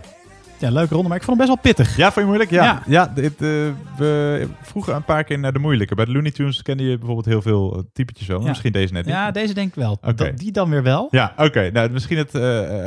Ja, 0.58 0.70
leuke 0.70 0.94
ronde, 0.94 1.08
maar 1.08 1.16
ik 1.16 1.22
vond 1.24 1.38
hem 1.38 1.46
best 1.46 1.62
wel 1.62 1.72
pittig. 1.72 1.96
Ja, 1.96 2.04
vond 2.04 2.14
je 2.14 2.24
moeilijk? 2.24 2.50
Ja. 2.50 2.64
Ja. 2.64 2.82
ja. 2.86 3.12
dit, 3.14 3.32
eh, 3.32 3.48
we 3.96 4.46
vroegen 4.62 4.94
een 4.94 5.04
paar 5.04 5.24
keer 5.24 5.38
naar 5.38 5.52
de 5.52 5.58
moeilijke. 5.58 5.94
Bij 5.94 6.04
de 6.04 6.12
Looney 6.12 6.30
Tunes 6.30 6.62
kende 6.62 6.82
je 6.82 6.96
bijvoorbeeld 6.96 7.26
heel 7.26 7.42
veel 7.42 7.74
eh, 7.76 7.82
typetjes 7.92 8.26
wel. 8.26 8.40
Ja. 8.40 8.48
Misschien 8.48 8.72
deze 8.72 8.92
net 8.92 9.04
niet. 9.04 9.14
Ja, 9.14 9.30
deze 9.30 9.54
denk 9.54 9.68
ik 9.68 9.74
wel. 9.74 9.98
Dat- 10.14 10.30
die 10.38 10.52
dan 10.52 10.70
weer 10.70 10.82
wel. 10.82 11.08
Ja, 11.10 11.32
oké. 11.36 11.70
Nou, 11.72 11.90
misschien 11.90 12.18
het 12.18 12.34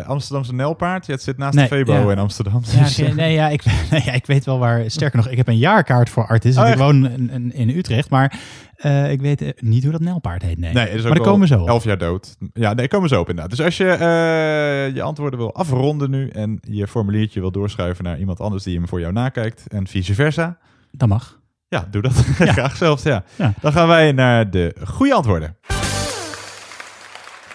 Amsterdamse 0.05 0.53
Nelpaard. 0.53 1.05
Ja, 1.05 1.13
het 1.13 1.23
zit 1.23 1.37
naast 1.37 1.55
Nee, 1.55 1.67
de 1.69 1.75
Febo 1.75 1.93
ja. 1.93 2.11
in 2.11 2.19
Amsterdam. 2.19 2.61
Ja, 2.71 2.83
Dus, 2.83 2.97
nee, 2.97 3.33
ja, 3.33 3.49
ik, 3.49 3.63
nee, 3.91 4.01
ja, 4.05 4.11
ik 4.11 4.25
weet 4.25 4.45
wel 4.45 4.59
waar. 4.59 4.83
Sterker 4.91 5.17
nog, 5.17 5.27
ik 5.27 5.37
heb 5.37 5.47
een 5.47 5.57
jaarkaart 5.57 6.09
voor 6.09 6.27
Artis. 6.27 6.57
Oh, 6.57 6.67
ik 6.67 6.75
woon 6.77 7.09
in, 7.09 7.29
in, 7.31 7.53
in 7.53 7.69
Utrecht, 7.69 8.09
maar 8.09 8.39
eh, 8.79 9.11
ik 9.11 9.21
weet 9.21 9.41
eh, 9.41 9.49
niet 9.59 9.83
hoe 9.83 9.91
dat 9.91 10.01
Nelpaard 10.01 10.41
heet. 10.41 10.57
Nee, 10.57 10.73
Nee, 10.73 10.85
dat 10.85 10.95
is 10.95 11.03
maar 11.03 11.13
daar 11.13 11.23
komen 11.23 11.47
we 11.47 11.55
zo 11.55 11.61
op. 11.61 11.67
Elf 11.67 11.83
jaar 11.83 11.97
dood. 11.97 12.37
Ja, 12.53 12.73
nee, 12.73 12.87
komen 12.87 13.09
we 13.09 13.15
zo 13.15 13.21
op 13.21 13.29
inderdaad. 13.29 13.57
Dus 13.57 13.65
als 13.65 13.77
je 13.77 13.87
eh, 13.91 14.95
je 14.95 15.01
antwoorden 15.01 15.39
wil 15.39 15.53
afronden 15.55 16.09
nu 16.09 16.29
en 16.29 16.59
je 16.61 16.87
formuliertje 16.87 17.39
wil 17.39 17.51
doorschuiven 17.51 18.03
naar 18.03 18.19
iemand 18.19 18.39
anders 18.39 18.63
die 18.63 18.77
hem 18.77 18.87
voor 18.87 18.99
jou 18.99 19.13
nakijkt 19.13 19.63
en 19.67 19.87
vice 19.87 20.13
versa. 20.13 20.57
Dat 20.91 21.09
mag. 21.09 21.39
Ja, 21.67 21.87
doe 21.91 22.01
dat 22.01 22.11
graag 22.55 22.75
zelfs. 22.75 23.03
Ja. 23.03 23.23
Ja. 23.35 23.53
Dan 23.61 23.71
gaan 23.71 23.87
wij 23.87 24.11
naar 24.11 24.49
de 24.49 24.75
goede 24.83 25.13
antwoorden. 25.13 25.57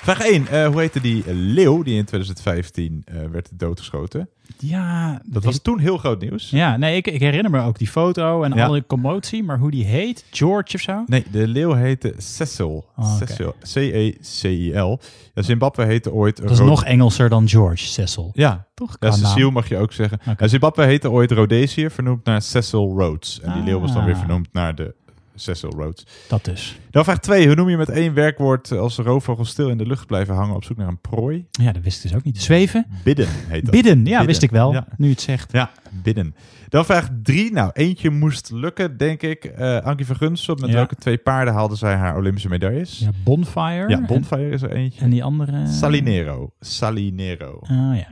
Vraag 0.04 0.20
1. 0.20 0.46
eh, 0.46 0.66
hoe 0.66 0.80
heette 0.80 1.00
die 1.00 1.24
leeuw 1.34 1.82
die 1.82 1.96
in 1.96 2.04
2015 2.04 3.02
eh, 3.04 3.16
werd 3.32 3.48
doodgeschoten? 3.52 4.28
Ja, 4.58 5.20
Dat 5.24 5.44
was 5.44 5.62
toen 5.62 5.78
heel 5.78 5.98
groot 5.98 6.20
nieuws. 6.20 6.50
Ja, 6.50 6.76
nee, 6.76 6.96
ik, 6.96 7.06
ik 7.06 7.20
herinner 7.20 7.50
me 7.50 7.60
ook 7.62 7.78
die 7.78 7.88
foto 7.88 8.42
en 8.42 8.52
Ja. 8.54 8.64
alle 8.66 8.86
commotie, 8.86 9.42
maar 9.42 9.58
hoe 9.58 9.70
die 9.70 9.84
heet, 9.84 10.24
George 10.30 10.74
of 10.74 10.80
zo? 10.80 11.02
Nee, 11.06 11.24
de 11.30 11.48
leeuw 11.48 11.72
heette 11.72 12.14
Cecil. 12.16 12.84
Oh. 12.96 13.16
Cecil. 13.16 13.54
C-E-C-I-L. 13.72 15.00
Ja, 15.34 15.42
Zimbabwe 15.42 15.84
heette 15.84 16.12
ooit... 16.12 16.36
Dat 16.42 16.50
is 16.50 16.58
nog 16.58 16.84
Engelser 16.84 17.28
dan 17.28 17.48
George, 17.48 17.84
Cecil. 17.86 18.30
Ja, 18.32 18.66
Toch? 18.74 18.96
Ja, 19.00 19.08
naam. 19.08 19.18
Cecile 19.18 19.50
mag 19.50 19.68
je 19.68 19.76
ook 19.76 19.92
zeggen. 19.92 20.18
Ja, 20.38 20.48
Zimbabwe 20.48 20.84
heette 20.84 21.10
ooit 21.10 21.30
Rhodesië, 21.30 21.90
vernoemd 21.90 22.24
naar 22.24 22.42
Cecil 22.42 22.94
Rhodes. 22.98 23.40
En 23.42 23.52
die 23.52 23.62
leeuw 23.62 23.80
was 23.80 23.92
dan 23.92 24.04
weer 24.04 24.14
Ah. 24.14 24.18
vernoemd 24.20 24.48
naar 24.52 24.74
de 24.74 24.94
Cecil 25.34 25.70
Rhodes. 25.70 26.06
Dat 26.28 26.44
dus. 26.44 26.78
Dan 26.90 27.04
vraag 27.04 27.18
2. 27.20 27.46
Hoe 27.46 27.54
noem 27.54 27.68
je 27.68 27.76
met 27.76 27.88
één 27.88 28.14
werkwoord 28.14 28.72
als 28.72 28.96
roofvogels 28.96 29.48
stil 29.48 29.68
in 29.68 29.78
de 29.78 29.86
lucht 29.86 30.06
blijven 30.06 30.34
hangen 30.34 30.54
op 30.56 30.64
zoek 30.64 30.76
naar 30.76 30.88
een 30.88 31.00
prooi? 31.00 31.46
Ja, 31.50 31.72
dat 31.72 31.82
wist 31.82 31.96
ik 31.96 32.02
dus 32.10 32.14
ook 32.18 32.24
niet. 32.24 32.42
Zweven? 32.42 32.86
Bidden 33.04 33.28
heet 33.30 33.62
dat. 33.62 33.70
Bidden, 33.70 34.04
ja, 34.06 34.24
wist 34.24 34.42
ik 34.42 34.50
wel. 34.50 34.72
Ja. 34.72 34.86
Nu 34.96 35.10
het 35.10 35.20
zegt. 35.20 35.52
Ja, 35.52 35.70
bidden. 36.02 36.34
Dan 36.68 36.84
vraag 36.84 37.08
3. 37.22 37.52
Nou, 37.52 37.70
eentje 37.72 38.10
moest 38.10 38.50
lukken, 38.50 38.96
denk 38.96 39.22
ik. 39.22 39.44
Eh 39.44 39.78
Ankie 39.78 40.06
van 40.06 40.16
Gunsel, 40.16 40.54
met 40.54 40.68
Ja. 40.68 40.74
welke 40.74 40.94
twee 40.94 41.18
paarden 41.18 41.54
haalde 41.54 41.76
zij 41.76 41.94
haar 41.94 42.16
Olympische 42.16 42.48
medailles? 42.48 42.98
Ja, 42.98 43.10
Bonfire. 43.24 43.88
Ja, 43.88 44.00
Bonfire 44.04 44.48
is 44.50 44.62
er 44.62 44.72
eentje. 44.72 45.00
En 45.00 45.10
die 45.10 45.24
andere... 45.24 45.66
Salinero. 45.66 46.52
Salinero. 46.60 47.58
Ah 47.62 47.68
ja. 47.68 47.94
Ja, 47.96 48.06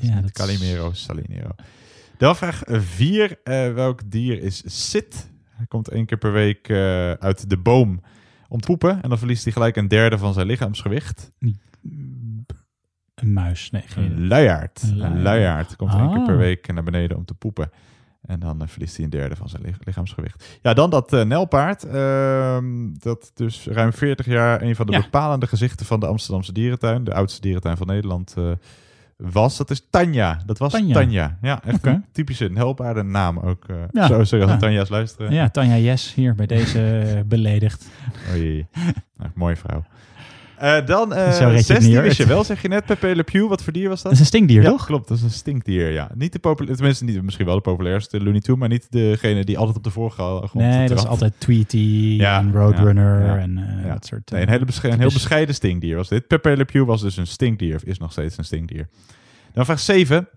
Ja, 0.00 0.14
dat 0.14 0.24
is- 0.24 0.30
Calimero, 0.32 0.90
Salinero. 0.92 1.50
Dan 2.18 2.36
vraag 2.36 2.62
4. 2.66 3.38
welk 3.74 4.00
dier 4.10 4.42
is 4.42 4.62
Sit? 4.90 5.32
Hij 5.64 5.72
komt 5.72 5.88
één 5.88 6.06
keer 6.06 6.18
per 6.18 6.32
week 6.32 6.68
eh, 6.68 7.10
uit 7.12 7.50
de 7.50 7.56
boom 7.58 8.00
om 8.48 8.60
te 8.60 8.66
poepen. 8.66 9.02
En 9.02 9.08
dan 9.08 9.18
verliest 9.18 9.44
hij 9.44 9.52
gelijk 9.52 9.76
een 9.76 9.88
derde 9.88 10.18
van 10.18 10.32
zijn 10.32 10.46
lichaamsgewicht. 10.46 11.32
Een 13.14 13.32
muis. 13.32 13.70
Nee, 13.70 13.82
geen 13.86 14.04
Een 14.12 14.26
luiaard. 14.26 14.82
Een 14.82 15.00
Een 15.00 15.22
luiaard. 15.22 15.76
komt 15.76 15.92
één 15.94 16.08
keer 16.08 16.18
Ah. 16.18 16.24
per 16.26 16.36
week 16.36 16.72
naar 16.72 16.82
beneden 16.82 17.16
om 17.16 17.24
te 17.24 17.34
poepen. 17.34 17.70
En 18.22 18.40
dan 18.40 18.62
eh, 18.62 18.68
verliest 18.68 18.94
hij 18.96 19.04
een 19.04 19.10
derde 19.10 19.36
van 19.36 19.48
zijn 19.48 19.62
li- 19.62 19.74
lichaamsgewicht. 19.80 20.58
Ja, 20.62 20.74
dan 20.74 20.90
dat 20.90 21.12
eh, 21.12 21.24
nelpaard. 21.24 21.84
ehm, 21.84 22.92
dat 22.92 23.30
dus 23.34 23.66
ruim 23.66 23.92
40 23.92 24.26
jaar 24.26 24.62
een 24.62 24.76
van 24.76 24.86
de 24.86 24.92
Ja. 24.92 25.00
bepalende 25.00 25.46
gezichten 25.46 25.86
van 25.86 26.00
de 26.00 26.06
Amsterdamse 26.06 26.52
dierentuin. 26.52 27.04
De 27.04 27.14
oudste 27.14 27.40
dierentuin 27.40 27.76
van 27.76 27.86
Nederland 27.86 28.34
was. 29.16 29.56
Dat 29.56 29.70
is 29.70 29.86
Tanja. 29.90 30.38
Dat 30.46 30.58
was 30.58 30.72
Tanja. 30.72 30.94
Tanja. 30.94 31.38
Ja, 31.42 31.62
echt 31.64 31.86
een 31.86 32.04
typische 32.12 32.48
nelpaardennaam 32.48 33.38
ook. 33.38 33.64
eh 33.68 33.76
Ja. 33.90 34.06
Zo 34.06 34.24
zeggen 34.24 34.48
Ja. 34.48 34.56
Tanja's 34.56 34.88
luisteren. 34.88 35.32
Ja, 35.32 35.48
Tanja 35.48 35.76
Yes 35.76 36.14
hier 36.14 36.34
bij 36.34 36.46
deze 36.46 36.98
eh, 37.00 37.20
beledigd. 37.26 37.88
Oei. 38.32 38.66
Nou, 39.16 39.30
mooie 39.34 39.56
vrouw. 39.56 39.84
Eh, 40.64 40.86
dan 40.86 41.12
eh 41.14 41.32
Zo 41.32 41.38
red 41.44 41.50
je 41.50 41.56
het 41.56 41.66
16 41.66 41.90
niet, 41.92 42.00
wist 42.00 42.16
je 42.16 42.22
hoor. 42.24 42.32
wel, 42.32 42.44
zeg 42.44 42.62
je 42.62 42.68
net. 42.68 42.84
Pepe 42.84 43.16
Le 43.16 43.22
Pew, 43.22 43.48
wat 43.48 43.62
voor 43.62 43.72
dier 43.72 43.88
was 43.88 43.94
dat? 43.96 44.04
Dat 44.04 44.12
is 44.12 44.18
een 44.20 44.26
stinkdier, 44.26 44.62
ja, 44.62 44.68
toch? 44.70 44.86
klopt. 44.86 45.08
Dat 45.08 45.16
is 45.16 45.22
een 45.22 45.30
stinkdier, 45.30 45.90
ja. 45.92 46.10
Niet 46.14 46.32
de 46.32 46.38
populair, 46.38 46.76
tenminste 46.76 47.04
niet, 47.04 47.22
misschien 47.22 47.46
wel 47.46 47.54
de 47.54 47.60
populairste 47.60 48.22
Looney 48.22 48.40
Tunes, 48.40 48.60
maar 48.60 48.68
niet 48.68 48.86
degene 48.90 49.44
die 49.44 49.58
altijd 49.58 49.76
op 49.76 49.84
de 49.84 49.90
voorgrond 49.90 50.54
Nee, 50.54 50.88
dat 50.88 50.98
is 50.98 51.06
altijd 51.06 51.32
Tweety 51.38 51.76
Ja, 52.18 52.38
en 52.38 52.52
Roadrunner 52.52 53.24
ja, 53.24 53.38
en 53.38 53.58
eh, 53.58 53.84
Ja. 53.86 53.92
dat 53.92 54.06
soort... 54.06 54.30
Nee, 54.30 54.40
een, 54.40 54.46
eh, 54.46 54.52
hele 54.52 54.64
besche- 54.64 54.88
een 54.88 54.98
heel 55.00 55.12
bescheiden 55.12 55.54
stinkdier 55.54 55.96
was 55.96 56.08
dit. 56.08 56.26
Pepe 56.26 56.56
Le 56.56 56.64
Pew 56.64 56.86
was 56.86 57.00
dus 57.00 57.16
een 57.16 57.26
stinkdier, 57.26 57.74
of 57.74 57.82
is 57.84 57.98
nog 57.98 58.12
steeds 58.12 58.38
een 58.38 58.44
stinkdier. 58.44 58.88
Dan 59.52 59.64
vraag 59.64 59.80
7. 59.80 60.28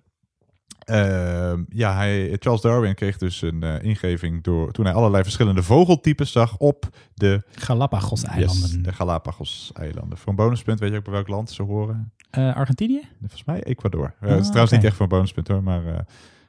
Ehm, 0.87 1.63
ja, 1.69 1.95
hij, 1.95 2.35
Charles 2.39 2.61
Darwin 2.61 2.95
kreeg 2.95 3.17
dus 3.17 3.41
een 3.41 3.63
eh, 3.63 3.83
ingeving 3.83 4.43
door, 4.43 4.71
toen 4.71 4.85
hij 4.85 4.93
allerlei 4.93 5.23
verschillende 5.23 5.63
vogeltypes 5.63 6.31
zag 6.31 6.57
op 6.57 6.89
de 7.13 7.41
Galapagos-eilanden. 7.51 8.69
Yes, 8.69 8.77
de 8.81 8.93
Galapagos-eilanden. 8.93 10.17
Voor 10.17 10.29
een 10.29 10.35
bonuspunt 10.35 10.79
weet 10.79 10.91
je 10.91 10.97
ook 10.97 11.03
bij 11.03 11.13
welk 11.13 11.27
land 11.27 11.49
ze 11.51 11.63
horen? 11.63 12.11
Eh, 12.29 12.55
Argentinië? 12.55 13.01
Volgens 13.19 13.43
mij 13.43 13.63
Ecuador. 13.63 14.13
Eh, 14.19 14.21
Ah, 14.27 14.29
het 14.29 14.39
is 14.39 14.45
trouwens 14.47 14.71
niet 14.71 14.83
echt 14.83 14.93
voor 14.95 15.03
een 15.03 15.09
bonuspunt 15.17 15.47
hoor, 15.47 15.63
maar 15.63 15.85
eh 15.85 15.99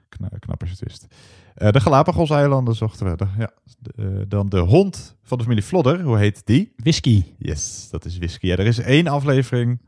kna 0.09 0.29
knap 0.39 0.61
als 0.61 0.71
je 0.71 0.77
het 0.79 0.85
wist. 0.89 1.07
De 1.73 1.81
Galapagos-eilanden 1.81 2.75
zochten 2.75 3.11
we. 3.11 3.17
De- 3.17 3.27
ja, 3.39 3.51
de- 3.79 4.25
dan 4.29 4.49
de 4.49 4.59
hond 4.59 5.17
van 5.23 5.39
de 5.39 5.45
familie 5.45 5.63
Flodder. 5.65 6.01
Hoe 6.03 6.19
heet 6.19 6.43
die? 6.47 6.73
Whisky. 6.77 7.25
Yes, 7.39 7.89
dat 7.91 8.05
is 8.05 8.19
whisky. 8.19 8.47
Ja, 8.47 8.57
er 8.57 8.67
is 8.67 8.79
één 8.79 9.07
aflevering 9.07 9.81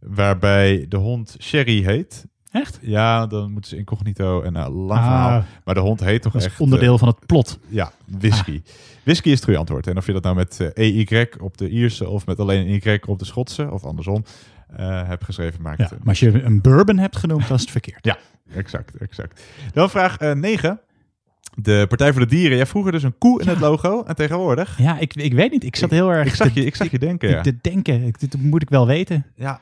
Waarbij 0.00 0.86
de 0.88 0.96
hond 0.96 1.36
Sherry 1.40 1.84
heet. 1.84 2.26
Echt? 2.52 2.78
Ja, 2.82 3.26
dan 3.26 3.52
moeten 3.52 3.70
ze 3.70 3.76
incognito 3.76 4.42
en 4.42 4.52
nou, 4.52 4.72
lang 4.74 5.00
Ah. 5.00 5.06
verhaal. 5.06 5.44
Maar 5.64 5.74
de 5.74 5.80
hond 5.80 6.00
heet 6.00 6.22
toch 6.22 6.32
Dat 6.32 6.44
echt... 6.44 6.60
onderdeel 6.60 6.92
eh, 6.92 6.98
van 6.98 7.08
het 7.08 7.26
plot. 7.26 7.58
Ja, 7.68 7.92
whisky. 8.18 8.62
Whisky 9.04 9.28
is 9.28 9.34
het 9.34 9.44
goede 9.44 9.58
antwoord. 9.58 9.86
En 9.86 9.96
of 9.96 10.06
je 10.06 10.12
dat 10.12 10.22
nou 10.22 10.34
met 10.36 10.60
eh, 10.60 10.68
EY 11.08 11.28
op 11.40 11.56
de 11.58 11.68
Ierse 11.68 12.08
of 12.08 12.26
met 12.26 12.38
alleen 12.40 12.68
een 12.68 12.80
Y 12.84 13.00
op 13.06 13.18
de 13.18 13.24
Schotse 13.24 13.70
of 13.70 13.84
andersom 13.84 14.24
eh 14.76 15.08
hebt 15.08 15.24
geschreven, 15.24 15.62
maakt 15.62 15.78
Ja, 15.78 15.84
het 15.84 15.98
maar 15.98 16.08
als 16.08 16.20
je 16.20 16.42
een 16.42 16.60
bourbon 16.60 16.98
hebt 16.98 17.16
genoemd, 17.16 17.46
dan 17.48 17.56
is 17.56 17.62
het 17.62 17.70
verkeerd. 17.70 18.04
Ja, 18.04 18.16
exact, 18.54 18.96
exact. 18.96 19.42
Dan 19.72 19.90
vraag 19.90 20.18
9. 20.34 20.80
De 21.56 21.84
Partij 21.88 22.12
voor 22.12 22.20
de 22.20 22.26
Dieren. 22.26 22.56
Jij 22.56 22.66
vroeger 22.66 22.92
dus 22.92 23.02
een 23.02 23.18
koe 23.18 23.40
in 23.42 23.48
het 23.48 23.60
logo 23.60 24.02
en 24.02 24.14
tegenwoordig? 24.16 24.78
Ja, 24.78 24.98
ik, 24.98 25.14
ik 25.14 25.32
weet 25.34 25.50
niet. 25.50 25.64
Ik 25.64 25.76
zat 25.76 25.90
heel 25.90 26.10
erg 26.12 26.26
Ik 26.26 26.34
zag 26.34 26.52
te- 26.52 26.60
je, 26.60 26.66
ik 26.66 26.74
zag 26.76 26.90
je 26.90 26.98
denken, 26.98 27.28
te, 27.28 27.34
ja. 27.34 27.40
te 27.42 27.56
denken. 27.60 28.02
Ik- 28.02 28.20
Dit 28.20 28.42
moet 28.42 28.62
ik 28.62 28.68
wel 28.68 28.86
weten. 28.86 29.26
Ja, 29.36 29.60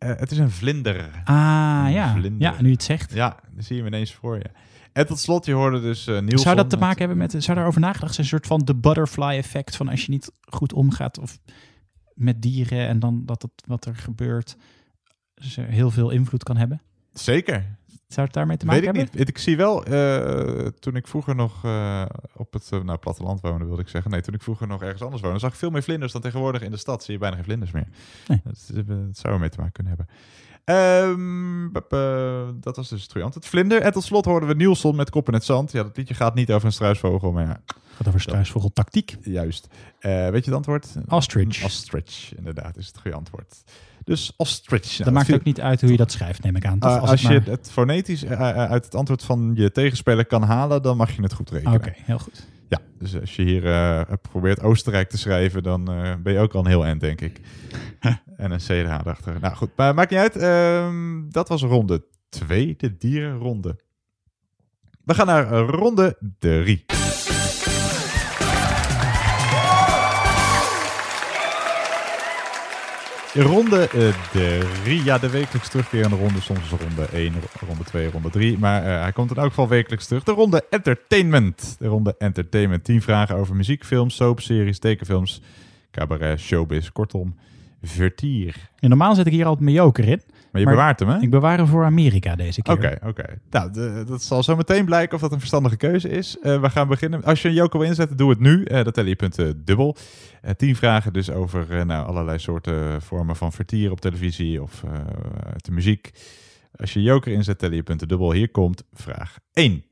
eh, 0.00 0.08
het 0.16 0.30
is 0.30 0.38
een 0.38 0.50
vlinder. 0.50 1.22
Ah, 1.24 1.82
Een 1.84 1.92
ja. 1.92 2.12
vlinder. 2.12 2.52
Ja, 2.52 2.60
nu 2.60 2.66
je 2.66 2.72
het 2.72 2.82
zegt. 2.82 3.12
Ja, 3.12 3.36
dan 3.54 3.62
zie 3.62 3.76
je 3.76 3.82
hem 3.82 3.92
ineens 3.92 4.14
voor 4.14 4.36
je. 4.36 4.50
En 4.92 5.06
tot 5.06 5.18
slot, 5.18 5.46
je 5.46 5.52
hoorde 5.52 5.80
dus 5.80 6.06
Nielsen. 6.06 6.38
Zou 6.38 6.56
dat 6.56 6.70
te 6.70 6.76
maken 6.76 6.98
hebben 6.98 7.16
met... 7.18 7.42
Zou 7.44 7.56
daarover 7.56 7.80
nagedacht 7.80 8.14
zijn? 8.14 8.26
Een 8.26 8.32
soort 8.32 8.46
van 8.46 8.58
de 8.64 8.74
butterfly 8.74 9.36
effect 9.36 9.76
van 9.76 9.88
als 9.88 10.04
je 10.04 10.10
niet 10.10 10.32
goed 10.40 10.72
omgaat 10.72 11.18
of 11.18 11.38
met 12.14 12.42
dieren 12.42 12.88
en 12.88 12.98
dan 12.98 13.22
dat 13.26 13.42
het 13.42 13.52
wat 13.66 13.84
er 13.84 13.96
gebeurt 13.96 14.56
dus 15.34 15.56
heel 15.56 15.90
veel 15.90 16.10
invloed 16.10 16.42
kan 16.42 16.56
hebben? 16.56 16.82
Zeker. 17.12 17.78
Zou 18.10 18.26
het 18.26 18.34
daarmee 18.34 18.56
te 18.56 18.66
maken 18.66 18.80
Weet 18.80 18.90
ik 18.90 18.96
hebben? 18.96 19.18
niet. 19.18 19.28
Ik 19.28 19.38
zie 19.38 19.56
wel, 19.56 19.84
eh, 19.84 20.66
toen 20.66 20.96
ik 20.96 21.06
vroeger 21.06 21.34
nog 21.34 21.64
eh, 21.64 22.04
op 22.34 22.52
het 22.52 22.70
nou, 22.70 22.98
platteland 22.98 23.40
woonde, 23.40 23.64
wilde 23.64 23.82
ik 23.82 23.88
zeggen. 23.88 24.10
Nee, 24.10 24.20
toen 24.20 24.34
ik 24.34 24.42
vroeger 24.42 24.66
nog 24.66 24.82
ergens 24.82 25.02
anders 25.02 25.22
woonde, 25.22 25.38
zag 25.38 25.50
ik 25.52 25.58
veel 25.58 25.70
meer 25.70 25.82
vlinders 25.82 26.12
dan 26.12 26.20
tegenwoordig 26.20 26.62
in 26.62 26.70
de 26.70 26.76
stad. 26.76 27.04
Zie 27.04 27.14
je 27.14 27.20
bijna 27.20 27.36
geen 27.36 27.44
vlinders 27.44 27.70
meer. 27.70 27.86
Nee. 28.26 28.40
Dat, 28.44 29.16
zou 29.16 29.34
ermee 29.34 29.48
te 29.48 29.58
maken 29.58 29.72
kunnen 29.72 29.96
hebben. 29.96 30.14
Ehm, 30.64 31.72
bup, 31.72 31.92
eh, 31.92 32.48
dat 32.60 32.76
was 32.76 32.88
dus 32.88 33.02
het 33.02 33.10
goede 33.10 33.26
antwoord. 33.26 33.46
Vlinder. 33.46 33.80
En 33.80 33.92
tot 33.92 34.04
slot 34.04 34.24
hoorden 34.24 34.48
we 34.48 34.54
Nielsen 34.54 34.96
met 34.96 35.10
Kop 35.10 35.28
in 35.28 35.34
het 35.34 35.44
Zand. 35.44 35.72
Ja, 35.72 35.82
dat 35.82 35.96
liedje 35.96 36.14
gaat 36.14 36.34
niet 36.34 36.52
over 36.52 36.66
een 36.66 36.72
struisvogel, 36.72 37.32
maar 37.32 37.46
ja. 37.46 37.60
gaat 37.94 38.08
over 38.08 38.20
struisvogeltactiek. 38.20 39.16
Juist. 39.22 39.68
Weet 40.00 40.44
je 40.44 40.50
het 40.50 40.52
antwoord? 40.52 40.94
Ostrich. 41.08 41.64
Ostrich, 41.64 42.34
inderdaad, 42.36 42.76
is 42.76 42.86
het 42.86 42.98
goede 42.98 43.16
antwoord. 43.16 43.62
Dus 44.04 44.32
ostrich. 44.36 44.90
Nou, 44.90 45.04
dat 45.04 45.12
maakt 45.12 45.32
ook 45.32 45.44
niet 45.44 45.60
uit 45.60 45.80
hoe 45.80 45.90
je 45.90 45.96
dat 45.96 46.12
schrijft, 46.12 46.42
neem 46.42 46.56
ik 46.56 46.66
aan. 46.66 46.78
toch? 46.78 46.96
Uh, 46.96 47.02
Als 47.02 47.22
je 47.22 47.40
het 47.44 47.70
fonetisch 47.72 48.24
eh, 48.24 48.32
eh, 48.32 48.70
uit 48.70 48.84
het 48.84 48.94
antwoord 48.94 49.24
van 49.24 49.52
je 49.54 49.72
tegenspeler 49.72 50.26
kan 50.26 50.42
halen, 50.42 50.82
dan 50.82 50.96
mag 50.96 51.16
je 51.16 51.22
het 51.22 51.32
goed 51.32 51.50
rekenen. 51.50 51.74
Oké, 51.74 51.92
heel 51.96 52.18
goed. 52.18 52.46
Ja, 52.68 52.78
dus 52.98 53.20
als 53.20 53.36
je 53.36 53.42
hier 53.42 53.66
eh, 53.66 54.02
probeert 54.22 54.62
Oostenrijk 54.62 55.08
te 55.10 55.18
schrijven, 55.18 55.62
dan 55.62 55.84
ben 56.22 56.32
je 56.32 56.38
ook 56.38 56.54
al 56.54 56.60
een 56.60 56.66
heel 56.66 56.84
eind, 56.84 57.00
denk 57.00 57.20
ik. 57.20 57.40
en 58.36 58.50
een 58.50 58.58
CDH 58.58 58.70
erachter. 58.70 59.40
Nou 59.40 59.54
goed, 59.54 59.70
maar 59.76 59.94
maakt 59.94 60.10
niet 60.10 60.20
uit. 60.20 60.36
Ehm, 60.36 61.30
dat 61.30 61.48
was 61.48 61.62
ronde 61.62 62.04
2, 62.28 62.74
de 62.76 62.96
dierenronde. 62.96 63.78
We 65.04 65.14
gaan 65.14 65.26
naar 65.26 65.48
ronde 65.58 66.16
3. 66.38 66.84
Ronde 73.34 73.88
3. 74.82 75.04
ja, 75.04 75.18
de 75.18 75.30
wekelijks 75.30 75.68
terugkerende 75.68 76.16
ronde. 76.16 76.40
Soms 76.40 76.60
is 76.60 76.70
ronde 76.70 77.06
1, 77.12 77.34
ronde 77.66 77.84
2, 77.84 78.10
ronde 78.10 78.30
3. 78.30 78.58
Maar 78.58 78.84
eh, 78.84 79.00
hij 79.00 79.12
komt 79.12 79.30
in 79.30 79.36
elk 79.36 79.48
geval 79.48 79.68
wekelijks 79.68 80.06
terug. 80.06 80.22
De 80.22 80.32
ronde 80.32 80.64
entertainment. 80.70 81.76
De 81.78 81.86
ronde 81.86 82.14
entertainment. 82.18 82.84
10 82.84 83.02
vragen 83.02 83.36
over 83.36 83.56
muziek, 83.56 83.84
films, 83.84 84.16
soap, 84.16 84.40
series, 84.40 84.78
tekenfilms, 84.78 85.42
cabaret, 85.90 86.40
showbiz. 86.40 86.88
Kortom, 86.88 87.36
vertier. 87.82 88.54
En 88.78 88.88
normaal 88.88 89.14
zet 89.14 89.26
ik 89.26 89.32
hier 89.32 89.46
altijd 89.46 89.70
joker 89.70 90.08
in. 90.08 90.22
Maar 90.52 90.60
je 90.60 90.66
bewaart 90.68 90.98
hem, 91.00 91.08
hè? 91.08 91.18
Ik 91.18 91.30
bewaar 91.30 91.56
hem 91.56 91.66
voor 91.66 91.84
Amerika 91.84 92.36
deze 92.36 92.62
keer. 92.62 92.74
Oké, 92.74 92.98
oké. 93.06 93.24
Nou, 93.50 93.70
de- 93.72 94.04
dat 94.06 94.22
zal 94.22 94.42
zo 94.42 94.56
meteen 94.56 94.84
blijken 94.84 95.14
of 95.14 95.20
dat 95.20 95.32
een 95.32 95.38
verstandige 95.38 95.76
keuze 95.76 96.08
is. 96.08 96.38
Eh, 96.42 96.60
we 96.60 96.70
gaan 96.70 96.88
beginnen. 96.88 97.24
Als 97.24 97.42
je 97.42 97.48
een 97.48 97.54
joker 97.54 97.78
wil 97.78 97.88
inzetten, 97.88 98.16
doe 98.16 98.30
het 98.30 98.40
nu. 98.40 98.64
Eh 98.64 98.82
dan 98.84 98.92
tellen 98.92 99.08
je 99.10 99.16
punten 99.16 99.64
dubbel. 99.64 99.96
Eh, 100.42 100.50
tien 100.54 100.76
vragen 100.76 101.12
dus 101.12 101.30
over 101.30 101.86
nou, 101.86 102.06
allerlei 102.06 102.38
soorten 102.38 103.02
vormen 103.02 103.36
van 103.36 103.52
vertier 103.52 103.90
op 103.90 104.00
televisie 104.00 104.62
of 104.62 104.82
eh, 104.84 104.92
uit 105.52 105.64
de 105.64 105.72
muziek. 105.72 106.10
Als 106.76 106.92
je 106.92 107.02
joker 107.02 107.32
inzet, 107.32 107.58
tellen 107.58 107.76
je 107.76 107.82
punten 107.82 108.08
dubbel. 108.08 108.32
Hier 108.32 108.50
komt 108.50 108.84
vraag 108.92 109.36
1. 109.52 109.84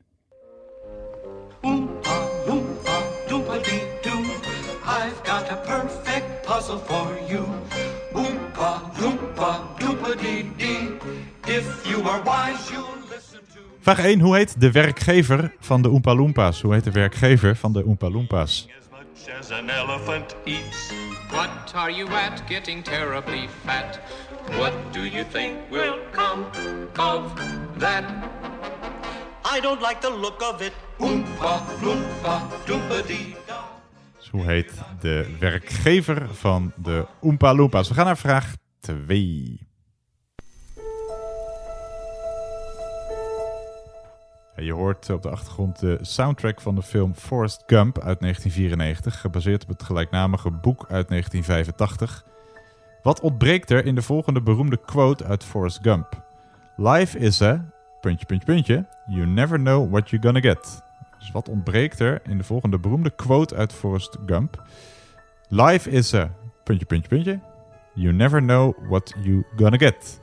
Doompa-dee-doo. 1.63 2.28
Vraag 13.89 14.05
1. 14.05 14.21
Hoe 14.21 14.37
heet 14.37 14.61
de 14.61 14.73
werkgever 14.73 15.55
van 15.61 15.83
de 15.83 15.91
Oompa 15.91 16.15
Loompas? 16.15 16.61
Hoe 16.61 16.75
heet 16.75 16.85
de 16.85 16.91
werkgever 16.91 17.57
van 17.57 17.73
de 17.73 17.87
Oompa 17.87 18.11
Loompas? 18.11 18.69
as 19.39 19.51
an 19.51 19.69
elephant 19.69 20.37
eats. 20.45 20.93
What 21.31 21.73
are 21.75 21.95
you 21.95 22.11
at? 22.11 22.43
Getting 22.49 22.85
terribly 22.85 23.49
fat. 23.65 24.01
What 24.47 24.73
do 24.93 25.01
you 25.01 25.25
think 25.33 25.57
will 25.71 25.99
come 26.11 26.45
of 26.99 27.33
that? 27.79 28.05
I 29.57 29.61
don't 29.61 29.81
like 29.81 29.99
the 30.01 30.19
look 30.21 30.43
of 30.55 30.61
it. 30.61 30.73
Oompa, 30.99 31.63
loompa, 31.83 32.47
doompa-dee. 32.65 33.37
Dus 34.19 34.29
hoe 34.31 34.45
heet 34.45 34.73
de 35.01 35.37
werkgever 35.39 36.35
van 36.35 36.73
de 36.77 37.07
Oompa 37.21 37.55
Loompas? 37.55 37.89
We 37.89 37.95
gaan 37.95 38.07
naar 38.07 38.19
vraag 38.19 38.55
2. 38.81 39.68
Je 44.61 44.73
hoort 44.73 45.11
op 45.11 45.23
de 45.23 45.31
achtergrond 45.31 45.81
de 45.81 45.99
soundtrack 46.01 46.61
van 46.61 46.75
de 46.75 46.83
film 46.83 47.15
Forrest 47.15 47.63
Gump 47.67 47.99
uit 47.99 48.21
1994, 48.21 49.21
gebaseerd 49.21 49.63
op 49.63 49.69
het 49.69 49.83
gelijknamige 49.83 50.51
boek 50.51 50.87
uit 50.89 51.09
1985. 51.09 52.25
Wat 53.03 53.21
ontbreekt 53.21 53.71
er 53.71 53.85
in 53.85 53.95
de 53.95 54.03
volgende 54.03 54.43
beroemde 54.43 54.77
quote 54.77 55.25
uit 55.25 55.45
Forrest 55.45 55.79
Gump? 55.83 56.23
Life 56.77 57.19
is 57.19 57.43
a... 57.43 57.65
puntje, 58.01 58.27
puntje, 58.27 58.47
puntje. 58.47 58.87
You 59.07 59.27
never 59.27 59.59
know 59.59 59.91
what 59.91 60.11
you're 60.11 60.27
gonna 60.27 60.41
get. 60.41 60.83
Dus 61.19 61.31
wat 61.31 61.49
ontbreekt 61.49 62.01
er 62.01 62.21
in 62.29 62.39
de 62.39 62.45
volgende 62.45 62.79
beroemde 62.79 63.11
quote 63.11 63.55
uit 63.55 63.73
Forrest 63.73 64.19
Gump? 64.27 64.63
Life 65.49 65.91
is 65.91 66.15
a... 66.15 66.31
puntje, 66.65 66.87
puntje, 66.87 67.09
puntje. 67.09 67.41
You 67.95 68.13
never 68.13 68.41
know 68.41 68.89
what 68.89 69.15
you 69.23 69.45
gonna 69.57 69.77
get. 69.77 70.21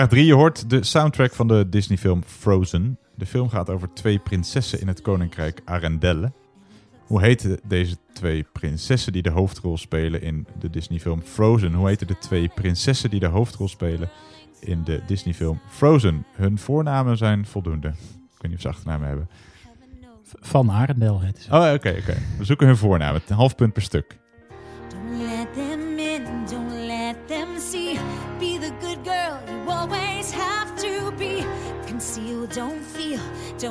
Vraag 0.00 0.12
3. 0.12 0.26
Je 0.26 0.34
hoort 0.34 0.70
de 0.70 0.84
soundtrack 0.84 1.34
van 1.34 1.48
de 1.48 1.68
Disney-film 1.68 2.22
Frozen. 2.26 2.98
De 3.14 3.26
film 3.26 3.48
gaat 3.48 3.70
over 3.70 3.92
twee 3.92 4.18
prinsessen 4.18 4.80
in 4.80 4.88
het 4.88 5.02
koninkrijk 5.02 5.60
Arendelle. 5.64 6.32
Hoe 7.06 7.20
heten 7.20 7.60
deze 7.64 7.96
twee 8.12 8.46
prinsessen 8.52 9.12
die 9.12 9.22
de 9.22 9.30
hoofdrol 9.30 9.78
spelen 9.78 10.22
in 10.22 10.46
de 10.58 10.70
Disney-film 10.70 11.22
Frozen? 11.22 11.72
Hoe 11.72 11.88
heten 11.88 12.06
de 12.06 12.18
twee 12.18 12.48
prinsessen 12.48 13.10
die 13.10 13.20
de 13.20 13.26
hoofdrol 13.26 13.68
spelen 13.68 14.10
in 14.60 14.84
de 14.84 15.00
Disney-film 15.06 15.60
Frozen? 15.68 16.24
Hun 16.34 16.58
voornamen 16.58 17.16
zijn 17.16 17.46
voldoende. 17.46 17.88
Ik 17.88 17.94
weet 18.38 18.50
niet 18.50 18.54
of 18.54 18.60
ze 18.60 18.68
achternamen 18.68 19.08
hebben. 19.08 19.28
Van 20.40 20.70
Arendel 20.70 21.20
het 21.20 21.38
is. 21.38 21.46
Oh, 21.46 21.72
oké, 21.74 21.94
oké. 21.98 22.16
We 22.38 22.44
zoeken 22.44 22.66
hun 22.66 22.76
voornamen. 22.76 23.22
Een 23.28 23.36
half 23.36 23.54
punt 23.54 23.72
per 23.72 23.82
stuk. 23.82 24.19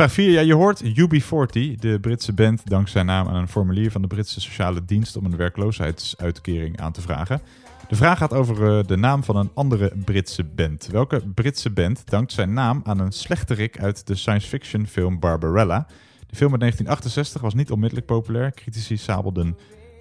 Vraag 0.00 0.12
4. 0.12 0.30
Ja, 0.30 0.40
je 0.40 0.54
hoort 0.54 0.84
UB40, 0.84 1.78
de 1.78 1.98
Britse 2.00 2.32
band, 2.32 2.62
dankt 2.64 2.90
zijn 2.90 3.06
naam 3.06 3.28
aan 3.28 3.34
een 3.34 3.48
formulier 3.48 3.90
van 3.90 4.02
de 4.02 4.08
Britse 4.08 4.40
sociale 4.40 4.84
dienst 4.84 5.16
om 5.16 5.24
een 5.24 5.36
werkloosheidsuitkering 5.36 6.80
aan 6.80 6.92
te 6.92 7.00
vragen. 7.00 7.40
De 7.88 7.96
vraag 7.96 8.18
gaat 8.18 8.32
over 8.32 8.78
eh, 8.78 8.84
de 8.86 8.96
naam 8.96 9.24
van 9.24 9.36
een 9.36 9.50
andere 9.54 9.92
Britse 10.04 10.44
band. 10.44 10.86
Welke 10.86 11.22
Britse 11.34 11.70
band 11.70 12.02
dankt 12.04 12.32
zijn 12.32 12.52
naam 12.52 12.80
aan 12.84 12.98
een 12.98 13.12
slechterik 13.12 13.80
uit 13.80 14.06
de 14.06 14.14
science 14.14 14.48
fiction 14.48 14.86
film 14.86 15.18
Barbarella? 15.18 15.86
De 16.26 16.36
film 16.36 16.50
uit 16.50 16.60
1968 16.60 17.40
was 17.40 17.54
niet 17.54 17.70
onmiddellijk 17.70 18.06
populair. 18.06 18.52
Critici 18.52 18.96
sabelden 18.96 19.56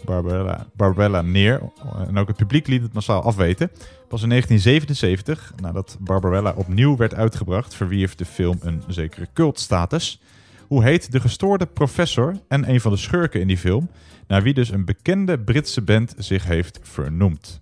Barbarella, 0.06 0.68
Barbarella 0.74 1.22
neer 1.22 1.62
en 2.08 2.18
ook 2.18 2.28
het 2.28 2.38
publiek 2.38 2.68
liet 2.68 2.82
het 2.82 2.94
massaal 2.94 3.22
afweten. 3.22 3.72
Pas 4.08 4.22
in 4.24 4.30
1977, 4.30 5.54
nadat 5.62 5.98
Barbarella 6.00 6.54
opnieuw 6.56 6.98
werd 6.98 7.14
uitgebracht, 7.14 7.76
verwierf 7.76 8.16
de 8.16 8.26
film 8.26 8.58
een 8.62 8.84
zekere 8.88 9.28
cultstatus. 9.34 10.22
Hoe 10.68 10.84
heet 10.84 11.12
de 11.12 11.20
gestoorde 11.20 11.66
professor 11.66 12.40
en 12.48 12.70
een 12.70 12.82
van 12.82 12.92
de 12.92 12.98
schurken 12.98 13.42
in 13.42 13.48
die 13.48 13.58
film, 13.58 13.90
naar 14.28 14.44
wie 14.44 14.54
dus 14.54 14.72
een 14.72 14.86
bekende 14.86 15.40
Britse 15.40 15.82
band 15.82 16.14
zich 16.18 16.44
heeft 16.44 16.80
vernoemd? 16.82 17.60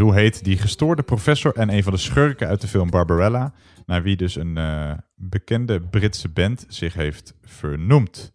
Hoe 0.00 0.14
heet 0.14 0.44
die 0.44 0.58
gestoorde 0.58 1.02
professor 1.02 1.54
en 1.56 1.70
een 1.70 1.82
van 1.82 1.92
de 1.92 1.98
schurken 1.98 2.48
uit 2.48 2.60
de 2.60 2.68
film 2.68 2.90
Barbarella, 2.90 3.52
naar 3.86 4.02
wie 4.02 4.16
dus 4.16 4.36
een 4.36 4.56
eh, 4.56 4.92
bekende 5.14 5.80
Britse 5.80 6.28
band 6.28 6.64
zich 6.68 6.94
heeft 6.94 7.34
vernoemd? 7.42 8.32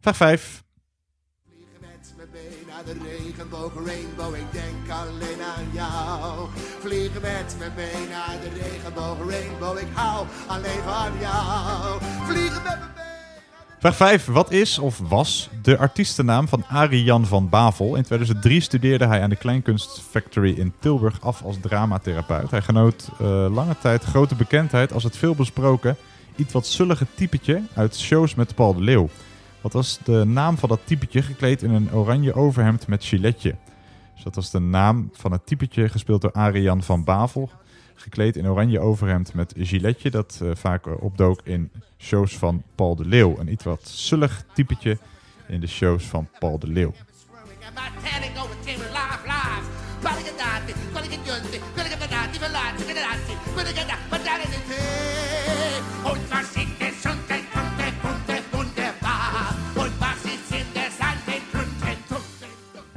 Vraag 0.00 0.16
5. 0.16 0.64
naar 2.66 2.84
de 2.84 2.94
regenboog, 3.18 3.72
rainbow, 3.86 4.34
ik 4.34 4.52
denk 4.52 4.90
alleen 4.90 5.42
aan 5.56 5.68
jou. 5.72 6.48
Vliegen 6.80 7.20
met 7.20 7.56
me 7.58 7.68
mee 7.76 8.08
naar 8.08 8.36
de 8.42 8.50
regenboog, 8.60 9.30
rainbow, 9.30 9.78
ik 9.78 9.88
hou 9.92 10.26
alleen 10.46 10.82
van 10.82 11.18
jou. 11.20 12.02
Vliegen 12.28 12.62
met 12.62 12.78
me 12.78 13.15
Vraag 13.86 13.96
5. 13.96 14.26
Wat 14.26 14.50
is 14.50 14.78
of 14.78 14.98
was 15.08 15.50
de 15.62 15.78
artiestennaam 15.78 16.48
van 16.48 16.64
Arie 16.68 17.04
Jan 17.04 17.26
van 17.26 17.48
Bavel? 17.48 17.96
In 17.96 18.02
2003 18.02 18.60
studeerde 18.60 19.06
hij 19.06 19.22
aan 19.22 19.30
de 19.30 19.36
Kleinkunst 19.36 20.00
Factory 20.10 20.58
in 20.58 20.72
Tilburg 20.78 21.20
af 21.20 21.42
als 21.42 21.56
dramatherapeut. 21.60 22.50
Hij 22.50 22.62
genoot 22.62 23.10
eh, 23.12 23.46
lange 23.50 23.76
tijd 23.78 24.04
grote 24.04 24.34
bekendheid 24.34 24.92
als 24.92 25.02
het 25.02 25.16
veelbesproken, 25.16 25.96
iets 26.36 26.52
wat 26.52 26.66
zullige 26.66 27.06
typetje 27.14 27.62
uit 27.74 27.96
shows 27.96 28.34
met 28.34 28.54
Paul 28.54 28.74
de 28.74 28.80
Leeuw. 28.80 29.08
Wat 29.60 29.72
was 29.72 29.98
de 30.04 30.24
naam 30.24 30.58
van 30.58 30.68
dat 30.68 30.80
typetje 30.84 31.22
gekleed 31.22 31.62
in 31.62 31.70
een 31.70 31.92
oranje 31.92 32.34
overhemd 32.34 32.86
met 32.86 33.04
giletje? 33.04 33.54
Dus 34.14 34.24
dat 34.24 34.34
was 34.34 34.50
de 34.50 34.60
naam 34.60 35.10
van 35.12 35.32
het 35.32 35.46
typetje 35.46 35.88
gespeeld 35.88 36.20
door 36.20 36.32
Arian 36.32 36.82
van 36.82 37.04
Bavel. 37.04 37.50
Gekleed 37.94 38.36
in 38.36 38.48
oranje 38.48 38.80
overhemd 38.80 39.34
met 39.34 39.54
giletje. 39.56 40.10
Dat 40.10 40.40
eh, 40.42 40.50
vaak 40.54 40.86
eh, 40.86 40.92
opdook 41.02 41.40
in 41.44 41.70
shows 41.98 42.36
van 42.36 42.62
Paul 42.74 42.96
de 42.96 43.04
Leeuw. 43.04 43.38
Een 43.38 43.52
iets 43.52 43.64
wat 43.64 43.88
zullig 43.88 44.44
typetje 44.54 44.98
in 45.48 45.60
de 45.60 45.66
shows 45.66 46.04
van 46.04 46.28
Paul 46.38 46.58
de 46.58 46.68
Leeuw. 46.68 46.92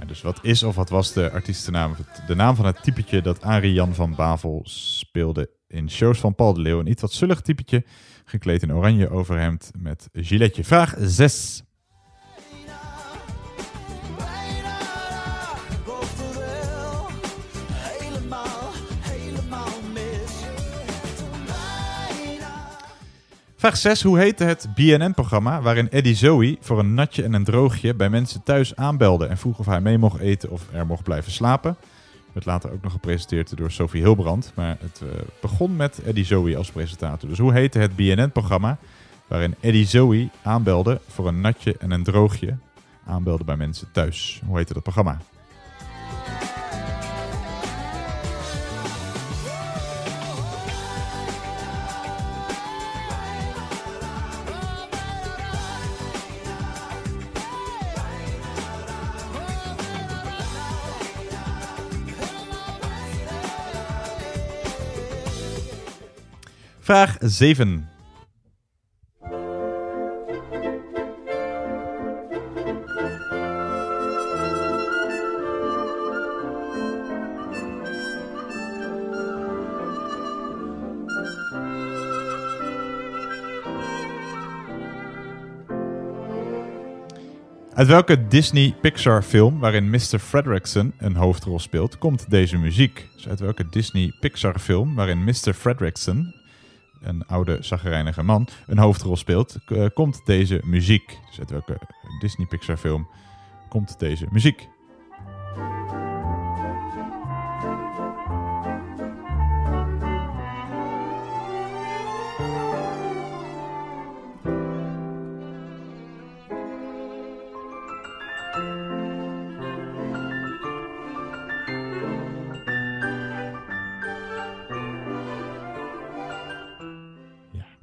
Dus 0.07 0.21
wat 0.21 0.39
is 0.41 0.63
of 0.63 0.75
wat 0.75 0.89
was 0.89 1.13
de 1.13 1.31
artiestennaam? 1.31 1.95
De 2.27 2.35
naam 2.35 2.55
van 2.55 2.65
het 2.65 2.83
typetje 2.83 3.21
dat 3.21 3.41
Arie 3.41 3.73
Jan 3.73 3.93
van 3.93 4.15
Bavel 4.15 4.61
speelde 4.63 5.49
in 5.67 5.89
shows 5.89 6.19
van 6.19 6.35
Paul 6.35 6.53
de 6.53 6.61
Leeuw. 6.61 6.79
Een 6.79 6.89
iets 6.89 7.01
wat 7.01 7.13
zullig 7.13 7.41
typetje, 7.41 7.85
gekleed 8.29 8.61
in 8.61 8.73
oranje 8.73 9.09
overhemd 9.09 9.71
met 9.77 10.09
giletje. 10.13 10.63
Vraag 10.63 10.95
6. 10.99 11.63
Helemaal, 17.71 18.71
helemaal 18.99 19.67
mis. 19.93 20.31
Vraag 23.55 23.77
6. 23.77 24.01
Hoe 24.01 24.17
heette 24.17 24.43
het 24.43 24.67
BNN-programma 24.75 25.61
waarin 25.61 25.89
Eddie 25.89 26.15
Zoe 26.15 26.57
voor 26.59 26.79
een 26.79 26.93
natje 26.93 27.23
en 27.23 27.33
een 27.33 27.43
droogje 27.43 27.95
bij 27.95 28.09
mensen 28.09 28.43
thuis 28.43 28.75
aanbelde 28.75 29.25
en 29.25 29.37
vroeg 29.37 29.59
of 29.59 29.65
hij 29.65 29.81
mee 29.81 29.97
mocht 29.97 30.19
eten 30.19 30.49
of 30.49 30.61
er 30.73 30.85
mocht 30.85 31.03
blijven 31.03 31.31
slapen? 31.31 31.77
Werd 32.33 32.45
later 32.45 32.71
ook 32.71 32.81
nog 32.81 32.91
gepresenteerd 32.91 33.57
door 33.57 33.71
Sophie 33.71 34.01
Hilbrand, 34.01 34.51
maar 34.55 34.77
het 34.79 35.01
eh, 35.03 35.21
begon 35.41 35.75
met 35.75 36.01
Eddie 36.03 36.25
Zoe 36.25 36.57
als 36.57 36.71
presentator. 36.71 37.29
Dus 37.29 37.37
hoe 37.37 37.53
heette 37.53 37.79
het 37.79 37.95
BNN-programma 37.95 38.77
waarin 39.27 39.55
Eddie 39.59 39.85
Zoe 39.85 40.29
aanbelde 40.43 41.01
voor 41.07 41.27
een 41.27 41.41
natje 41.41 41.75
en 41.77 41.91
een 41.91 42.03
droogje? 42.03 42.57
Aanbelde 43.05 43.43
bij 43.43 43.57
mensen 43.57 43.91
thuis. 43.91 44.41
Hoe 44.45 44.57
heette 44.57 44.73
dat 44.73 44.83
programma? 44.83 45.17
Vraag 66.89 67.17
7. 67.19 67.87
Uit 87.73 87.87
welke 87.87 88.27
Disney-Pixar-film 88.27 89.59
waarin 89.59 89.89
Mr. 89.89 90.19
Fredrickson 90.19 90.93
een 90.97 91.15
hoofdrol 91.15 91.59
speelt, 91.59 91.97
komt 91.97 92.29
deze 92.29 92.57
muziek? 92.57 93.07
Dus 93.15 93.27
uit 93.27 93.39
welke 93.39 93.69
Disney-Pixar-film 93.69 94.95
waarin 94.95 95.23
Mr. 95.23 95.53
Fredrickson, 95.53 96.33
een 97.01 97.27
oude 97.27 97.57
zagrijnige 97.59 98.23
man, 98.23 98.47
een 98.67 98.77
hoofdrol 98.77 99.17
speelt, 99.17 99.57
eh, 99.65 99.85
komt 99.93 100.21
deze 100.25 100.61
muziek? 100.65 101.19
Dus 101.27 101.39
uit 101.39 101.49
welke 101.49 101.79
Disney-Pixar-film 102.19 103.07
komt 103.69 103.99
deze 103.99 104.27
muziek? 104.31 104.67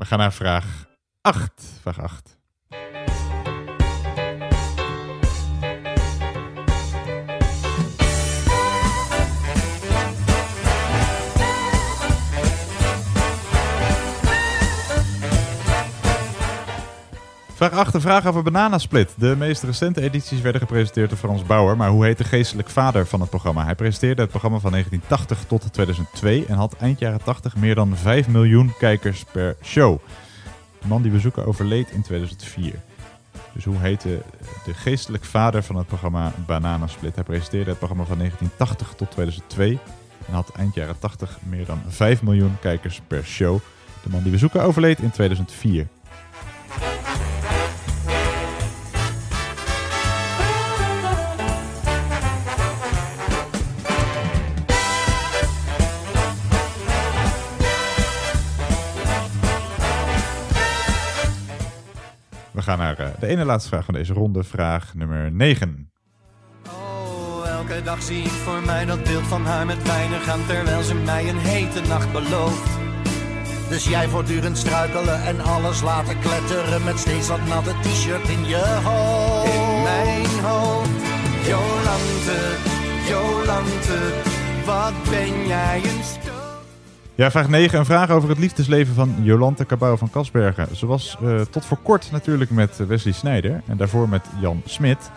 We 0.07 0.13
gaan 0.13 0.21
naar 0.21 0.33
vraag 0.33 0.87
8. 1.21 1.65
Vraag 1.81 2.01
8. 2.01 2.36
Vraag 17.57 17.73
8, 17.73 17.95
een 17.95 18.01
vraag 18.01 18.27
over 18.27 18.43
Bananasplit. 18.43 19.15
De 19.17 19.35
meest 19.39 19.63
recente 19.63 20.03
edities 20.03 20.41
werden 20.41 20.61
gepresenteerd 20.61 21.09
door 21.09 21.19
Frans 21.19 21.43
Bauer, 21.43 21.77
maar 21.77 21.89
hoe 21.89 22.05
heet 22.05 22.19
de 22.19 22.25
geestelijk 22.25 22.71
vader 22.71 23.07
van 23.07 23.21
het 23.21 23.31
programma? 23.31 23.65
Hij 23.65 23.75
presenteerde 23.75 24.21
het 24.21 24.31
programma 24.31 24.59
van 24.59 24.71
1980 24.71 25.49
tot 25.49 25.73
2002 25.73 26.47
en 26.47 26.55
had 26.55 26.77
eind 26.77 26.99
jaren 26.99 27.23
80 27.23 27.57
meer 27.57 27.75
dan 27.75 27.97
5 27.97 28.29
miljoen 28.29 28.73
kijkers 28.79 29.25
per 29.33 29.57
show. 29.63 29.99
De 30.81 30.87
man 30.87 31.03
die 31.03 31.11
we 31.11 31.19
zoeken 31.19 31.47
overleed 31.47 31.91
in 31.91 32.03
2004. 32.03 32.75
Dus 33.53 33.65
hoe 33.65 33.79
heette 33.79 34.23
de 34.65 34.75
geestelijk 34.75 35.25
vader 35.25 35.63
van 35.63 35.77
het 35.77 35.87
programma 35.87 36.33
Bananasplit? 36.47 37.15
Hij 37.15 37.25
presenteerde 37.25 37.71
het 37.71 37.79
programma 37.79 38.05
van 38.05 38.19
1980 38.19 38.95
tot 38.97 39.11
2002 39.11 39.79
en 40.27 40.35
had 40.35 40.53
eind 40.57 40.75
jaren 40.75 40.99
80 40.99 41.39
meer 41.43 41.67
dan 41.67 41.83
5 41.89 42.23
miljoen 42.23 42.57
kijkers 42.61 43.01
per 43.07 43.25
show. 43.25 43.59
De 44.03 44.11
man 44.11 44.23
die 44.23 44.33
we 44.33 44.39
zoeken 44.39 44.63
overleed 44.63 44.99
in 44.99 45.11
2004. 45.11 45.87
Gaan 62.67 62.79
naar 62.79 62.99
eh, 62.99 63.07
de 63.21 63.27
ene 63.27 63.45
laatste 63.45 63.69
vraag 63.69 63.85
van 63.85 63.95
deze 63.95 64.13
ronde, 64.13 64.45
vraag 64.45 64.95
nummer 64.95 65.33
9. 65.33 65.91
Oh, 66.69 67.49
elke 67.49 67.83
dag 67.83 68.03
zie 68.03 68.23
ik 68.23 68.31
voor 68.31 68.63
mij 68.63 68.85
dat 68.85 69.05
beeld 69.05 69.27
van 69.27 69.45
haar 69.47 69.67
met 69.67 69.83
weinig 69.87 70.29
aan 70.29 70.47
terwijl 70.47 70.83
ze 70.83 70.95
mij 70.95 71.29
een 71.29 71.39
hete 71.39 71.81
nacht 71.89 72.13
belooft. 72.13 72.69
Dus 73.69 73.89
jij 73.89 74.09
voortdurend 74.09 74.59
struikelen 74.59 75.23
en 75.23 75.41
alles 75.41 75.83
laten 75.83 76.19
kletteren 76.19 76.85
met 76.85 76.99
steeds 76.99 77.29
wat 77.29 77.47
natte 77.47 77.73
t-shirt 77.83 78.29
in 78.29 78.45
je 78.45 78.81
hoofd. 78.85 79.53
In 79.55 79.83
mijn 79.83 80.45
hoofd, 80.45 80.91
Jolante, 81.47 82.41
Jolante, 83.09 84.01
wat 84.65 85.11
ben 85.11 85.47
jij 85.47 85.77
een 85.85 86.05
sto- 86.05 86.36
Ja, 87.17 87.31
vraag 87.31 87.49
9. 87.49 87.79
Een 87.79 87.85
vraag 87.85 88.11
over 88.11 88.29
het 88.29 88.39
liefdesleven 88.39 88.95
van 88.95 89.15
Jolante 89.23 89.67
Cabau 89.67 89.99
van 89.99 90.11
Kasbergen. 90.11 90.77
Ze 90.77 90.87
was 90.87 91.17
eh, 91.23 91.41
tot 91.41 91.65
voor 91.65 91.79
kort 91.83 92.09
natuurlijk 92.11 92.51
met 92.51 92.77
Wesley 92.77 93.13
Snijder 93.13 93.63
en 93.67 93.77
daarvoor 93.77 94.09
met 94.09 94.27
Jan 94.41 94.63
Smit. 94.65 95.11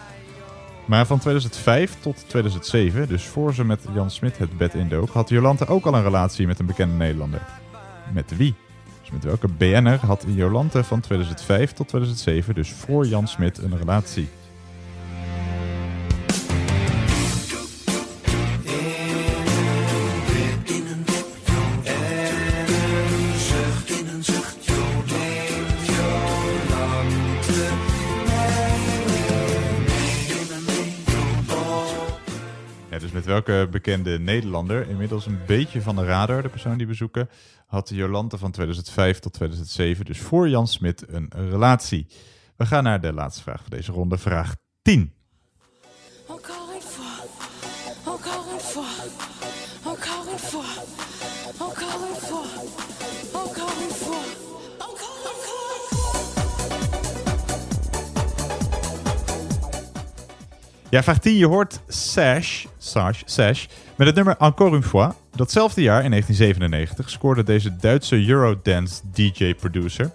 Maar 0.86 1.06
van 1.06 1.20
2005 1.20 2.00
tot 2.00 2.24
2007, 2.28 3.08
dus 3.08 3.24
voor 3.24 3.54
ze 3.54 3.66
met 3.66 3.80
Jan 3.93 4.12
Smit 4.12 4.38
het 4.38 4.58
bed 4.58 4.74
indook, 4.74 5.10
had 5.10 5.30
Jolante 5.30 5.68
ook 5.68 5.86
al 5.86 5.93
een 5.93 6.04
relatie 6.04 6.47
met 6.47 6.60
een 6.60 6.66
bekende 6.66 6.95
Nederlander. 6.95 7.41
Met 8.14 8.38
wie? 8.38 8.56
Dus 9.02 9.12
met 9.12 9.24
welke 9.24 9.47
BN'er 9.47 10.00
had 10.06 10.26
Jolante 10.28 10.84
van 10.84 11.00
2005 11.00 11.72
tot 11.74 11.88
2007, 11.88 12.56
dus 12.56 12.72
voor 12.72 13.06
Jan 13.06 13.28
Smit, 13.28 13.58
een 13.58 13.78
relatie? 13.78 14.30
Welke 33.46 33.70
bekende 33.72 34.20
Nederlander, 34.20 34.90
inmiddels 34.90 35.26
een 35.26 35.40
beetje 35.46 35.82
van 35.82 35.96
de 35.96 36.06
radar, 36.06 36.42
de 36.42 36.50
persoon 36.50 36.78
die 36.78 36.88
we 36.88 36.94
zoeken, 36.94 37.30
had 37.66 37.90
Jolante 37.90 38.38
van 38.38 38.52
2005 38.52 39.20
tot 39.20 39.34
2007, 39.34 40.06
dus 40.06 40.20
voor 40.20 40.50
Jan 40.50 40.68
Smit, 40.68 41.06
een 41.08 41.30
relatie. 41.32 42.08
We 42.58 42.66
gaan 42.66 42.84
naar 42.84 43.02
de 43.02 43.14
laatste 43.14 43.42
vraag 43.42 43.62
van 43.62 43.70
deze 43.70 43.92
ronde, 43.92 44.18
vraag 44.18 44.56
10. 44.82 45.14
Ja, 60.90 61.04
vraag 61.04 61.20
10. 61.20 61.36
Je 61.36 61.48
hoort 61.48 61.80
Sash, 61.88 62.66
Sash, 62.78 63.22
Sash 63.26 63.66
met 63.96 64.08
het 64.08 64.16
nummer 64.16 64.36
Encore 64.38 64.76
une 64.76 64.84
fois. 64.84 65.14
Datzelfde 65.36 65.82
jaar, 65.82 66.04
in 66.04 66.10
1997, 66.10 67.10
scoorde 67.10 67.44
deze 67.44 67.76
Duitse 67.76 68.26
Eurodance 68.28 69.02
DJ-producer 69.14 70.12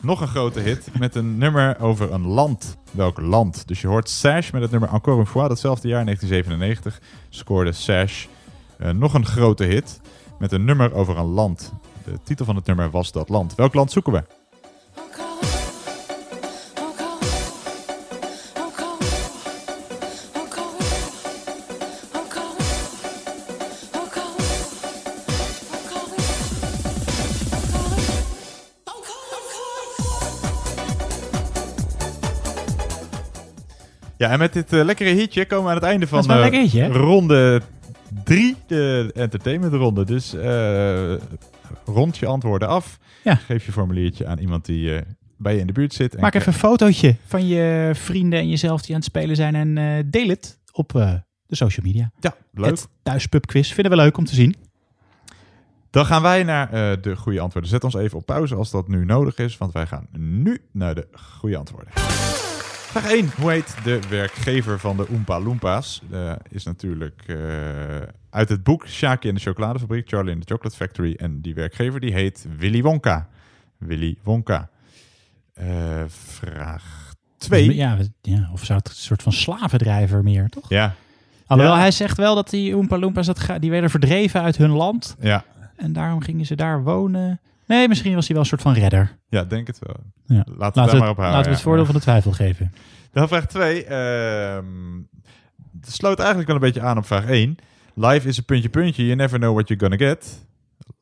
nog 0.00 0.20
een 0.20 0.28
grote 0.28 0.60
hit 0.60 0.88
met 0.98 1.14
een 1.14 1.38
nummer 1.38 1.80
over 1.80 2.12
een 2.12 2.26
land. 2.26 2.76
Welk 2.90 3.20
land? 3.20 3.68
Dus 3.68 3.80
je 3.80 3.86
hoort 3.86 4.08
Sash 4.10 4.50
met 4.50 4.62
het 4.62 4.70
nummer 4.70 4.88
Encore 4.88 5.16
une 5.16 5.26
fois. 5.26 5.48
Datzelfde 5.48 5.88
jaar, 5.88 6.00
in 6.00 6.06
1997, 6.06 7.00
scoorde 7.28 7.72
Sash 7.72 8.26
eh, 8.78 8.90
nog 8.90 9.14
een 9.14 9.26
grote 9.26 9.64
hit 9.64 10.00
met 10.38 10.52
een 10.52 10.64
nummer 10.64 10.94
over 10.94 11.16
een 11.16 11.24
land. 11.24 11.72
De 12.04 12.18
titel 12.24 12.44
van 12.44 12.56
het 12.56 12.66
nummer 12.66 12.90
was 12.90 13.12
Dat 13.12 13.28
Land. 13.28 13.54
Welk 13.54 13.74
land 13.74 13.92
zoeken 13.92 14.12
we? 14.12 14.37
Ja, 34.18 34.30
en 34.30 34.38
met 34.38 34.52
dit 34.52 34.72
eh, 34.72 34.84
lekkere 34.84 35.10
hitje 35.10 35.46
komen 35.46 35.64
we 35.64 35.70
aan 35.70 35.76
het 35.76 35.84
einde 35.84 36.06
van 36.06 36.30
eh, 36.30 36.50
hitje, 36.50 36.86
ronde 36.86 37.62
3, 38.24 38.56
de 38.66 39.10
entertainment 39.14 39.72
ronde. 39.72 40.04
Dus 40.04 40.34
eh, 40.34 41.14
rond 41.84 42.18
je 42.18 42.26
antwoorden 42.26 42.68
af. 42.68 42.98
Ja. 43.24 43.34
Geef 43.34 43.66
je 43.66 43.72
formuliertje 43.72 44.26
aan 44.26 44.38
iemand 44.38 44.64
die 44.64 45.00
bij 45.36 45.54
je 45.54 45.60
in 45.60 45.66
de 45.66 45.72
buurt 45.72 45.94
zit. 45.94 46.14
en 46.14 46.20
Maak 46.20 46.34
even 46.34 46.52
een 46.52 46.58
fotootje 46.58 47.16
van 47.26 47.46
je 47.46 47.90
vrienden 47.94 48.38
en 48.38 48.48
jezelf 48.48 48.80
die 48.80 48.90
aan 48.90 49.00
het 49.00 49.04
spelen 49.04 49.36
zijn 49.36 49.54
en 49.54 50.10
deel 50.10 50.28
het 50.28 50.58
op 50.72 50.92
de 51.46 51.56
social 51.56 51.86
media. 51.86 52.10
Ja, 52.20 52.34
leuk. 52.52 52.70
Het 52.70 52.88
thuispubquiz. 53.02 53.72
Vinden 53.72 53.92
we 53.92 53.98
leuk 53.98 54.16
om 54.16 54.24
te 54.24 54.34
zien. 54.34 54.56
Dan 55.90 56.06
gaan 56.06 56.22
wij 56.22 56.42
naar 56.42 57.00
de 57.00 57.16
goede 57.16 57.40
antwoorden. 57.40 57.70
Zet 57.70 57.84
ons 57.84 57.94
even 57.94 58.18
op 58.18 58.26
pauze 58.26 58.54
als 58.54 58.70
dat 58.70 58.88
nu 58.88 59.04
nodig 59.04 59.38
is, 59.38 59.56
want 59.56 59.72
wij 59.72 59.86
gaan 59.86 60.06
nu 60.12 60.60
naar 60.72 60.94
de 60.94 61.08
goede 61.12 61.56
antwoorden. 61.56 61.92
Vraag 62.88 63.10
1. 63.12 63.30
Hoe 63.40 63.50
heet 63.50 63.74
de 63.84 64.00
werkgever 64.08 64.78
van 64.78 64.96
de 64.96 65.08
Oompa 65.10 65.40
Loompas? 65.40 66.02
Eh, 66.10 66.32
is 66.48 66.64
natuurlijk 66.64 67.22
eh, 67.26 67.36
uit 68.30 68.48
het 68.48 68.62
boek 68.62 68.88
Shaki 68.88 69.28
en 69.28 69.34
de 69.34 69.40
chocoladefabriek, 69.40 70.08
Charlie 70.08 70.34
in 70.34 70.40
the 70.40 70.52
Chocolate 70.52 70.76
Factory. 70.76 71.14
En 71.14 71.40
die 71.40 71.54
werkgever 71.54 72.00
die 72.00 72.12
heet 72.12 72.46
Willy 72.58 72.82
Wonka. 72.82 73.28
Willy 73.78 74.16
Wonka. 74.22 74.68
Eh, 75.54 76.02
vraag 76.06 77.12
2. 77.36 77.74
Ja, 77.74 77.96
ja, 78.22 78.48
of 78.52 78.64
zou 78.64 78.78
het 78.78 78.88
een 78.88 78.94
soort 78.94 79.22
van 79.22 79.32
slavendrijver 79.32 80.22
meer, 80.22 80.48
toch? 80.48 80.68
Ja. 80.68 80.94
Alhoewel, 81.46 81.74
Ja. 81.76 81.80
hij 81.82 81.90
zegt 81.90 82.16
wel 82.16 82.34
dat 82.34 82.50
die 82.50 82.76
Oompa 82.76 82.98
Loompas, 82.98 83.26
dat 83.26 83.46
die 83.60 83.70
werden 83.70 83.90
verdreven 83.90 84.42
uit 84.42 84.56
hun 84.56 84.70
land. 84.70 85.16
Ja. 85.20 85.44
En 85.76 85.92
daarom 85.92 86.20
gingen 86.20 86.46
ze 86.46 86.54
daar 86.56 86.82
wonen. 86.82 87.40
Nee, 87.68 87.88
misschien 87.88 88.14
was 88.14 88.24
hij 88.24 88.32
wel 88.34 88.42
een 88.42 88.48
soort 88.48 88.62
van 88.62 88.72
redder. 88.72 89.18
Ja, 89.28 89.44
denk 89.44 89.66
het 89.66 89.78
wel. 89.80 89.96
Ja. 90.26 90.34
Laten 90.36 90.56
we 90.56 90.62
het 90.64 90.74
daar 90.74 90.84
maar 91.00 91.10
op 91.10 91.16
houden. 91.16 91.24
Laten 91.24 91.44
we 91.44 91.50
het 91.56 91.60
voordeel 91.60 91.84
van 91.84 91.94
de 91.94 92.00
twijfel 92.00 92.32
geven. 92.32 92.72
Dan 93.12 93.28
vraag 93.28 93.46
2. 93.46 93.84
het 95.80 95.92
sloot 95.92 96.18
eigenlijk 96.18 96.48
wel 96.48 96.56
een 96.56 96.62
beetje 96.62 96.80
aan 96.80 96.98
op 96.98 97.06
vraag 97.06 97.26
1. 97.26 97.56
Life 97.94 98.28
is 98.28 98.36
een 98.36 98.44
puntje 98.44 98.68
puntje. 98.68 99.04
You 99.04 99.16
never 99.16 99.38
know 99.38 99.54
what 99.54 99.68
you're 99.68 99.88
gonna 99.88 100.06
get. 100.08 100.46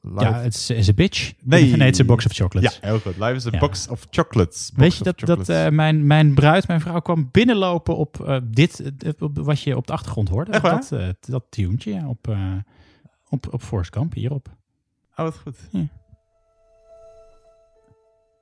Life- 0.00 0.24
Ja, 0.24 0.40
het 0.40 0.54
is, 0.70 0.88
a 0.88 0.92
bitch. 0.92 1.32
Nee. 1.42 1.62
Nee, 1.76 1.80
het 1.80 1.94
is 1.94 1.98
een 1.98 2.06
box 2.06 2.26
of 2.26 2.32
chocolates. 2.32 2.78
Ja, 2.80 2.88
heel 2.88 2.98
goed. 2.98 3.16
Life 3.16 3.32
is 3.34 3.46
a 3.46 3.50
Ja. 3.52 3.58
box 3.58 3.88
of 3.88 4.06
chocolates. 4.10 4.70
Box 4.74 4.80
Weet 4.82 4.96
je 4.96 5.04
dat, 5.04 5.18
dat 5.18 5.48
eh, 5.48 5.68
mijn, 5.68 6.06
mijn 6.06 6.34
bruid, 6.34 6.68
mijn 6.68 6.80
vrouw, 6.80 7.00
kwam 7.00 7.28
binnenlopen 7.32 7.96
op 7.96 8.20
eh, 8.20 8.36
dit, 8.44 8.92
eh, 8.98 9.10
op 9.18 9.38
wat 9.38 9.60
je 9.60 9.76
op 9.76 9.86
de 9.86 9.92
achtergrond 9.92 10.28
hoorde. 10.28 10.50
Echt 10.50 10.62
waar? 10.62 10.84
Dat, 10.90 11.16
dat 11.20 11.44
tuentje, 11.50 11.92
ja, 11.92 12.08
op, 12.08 12.36
op, 13.28 13.46
op 13.50 13.62
Gump, 13.90 14.14
hierop. 14.14 14.48
Oh, 15.10 15.24
wat 15.24 15.36
goed. 15.36 15.56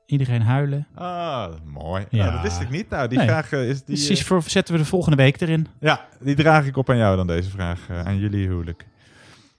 Iedereen 0.06 0.42
huilen. 0.42 0.86
Ah, 0.94 1.46
mooi. 1.64 2.04
Ja. 2.10 2.18
Nou, 2.24 2.32
dat 2.32 2.42
wist 2.42 2.60
ik 2.60 2.70
niet. 2.70 2.90
Nou, 2.90 3.08
die 3.08 3.18
Nee. 3.18 3.26
vraag 3.26 3.52
eh, 3.52 3.68
is... 3.68 3.84
Die, 3.84 3.96
Dus 3.96 4.08
eh, 4.20 4.24
voor, 4.26 4.42
zetten 4.46 4.74
we 4.74 4.80
de 4.80 4.86
volgende 4.86 5.16
week 5.16 5.40
erin. 5.40 5.66
ja, 5.80 6.06
die 6.20 6.34
draag 6.34 6.66
ik 6.66 6.76
op 6.76 6.90
aan 6.90 6.96
jou 6.96 7.16
dan, 7.16 7.26
deze 7.26 7.50
vraag. 7.50 7.80
eh, 7.88 8.00
aan 8.00 8.18
jullie 8.18 8.46
huwelijk. 8.46 8.86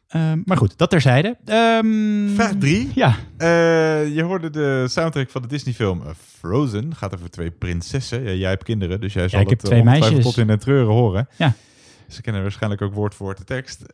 Ehm, 0.07 0.41
maar 0.45 0.57
goed, 0.57 0.77
dat 0.77 0.89
terzijde. 0.89 1.37
Ehm, 1.45 2.27
Vraag 2.35 2.51
3. 2.59 2.91
Ja. 2.95 3.15
je 4.05 4.21
hoorde 4.23 4.49
de 4.49 4.85
soundtrack 4.89 5.29
van 5.29 5.41
de 5.41 5.47
Disney-film 5.47 6.03
Frozen. 6.37 6.95
Gaat 6.95 7.15
over 7.15 7.29
twee 7.29 7.51
prinsessen. 7.51 8.23
Ja, 8.23 8.31
jij 8.31 8.49
hebt 8.49 8.63
kinderen, 8.63 9.01
dus 9.01 9.13
jij 9.13 9.29
zal 9.29 9.39
ik 9.39 9.49
heb 9.49 9.59
het 9.59 9.69
twee 9.69 9.83
meisjes. 9.83 10.23
tot 10.23 10.37
in 10.37 10.47
de 10.47 10.57
treuren 10.57 10.93
horen. 10.93 11.27
Ja. 11.35 11.53
Ze 12.07 12.21
kennen 12.21 12.41
waarschijnlijk 12.41 12.81
ook 12.81 12.93
woord 12.93 13.15
voor 13.15 13.25
woord 13.25 13.37
de 13.37 13.43
tekst. 13.43 13.85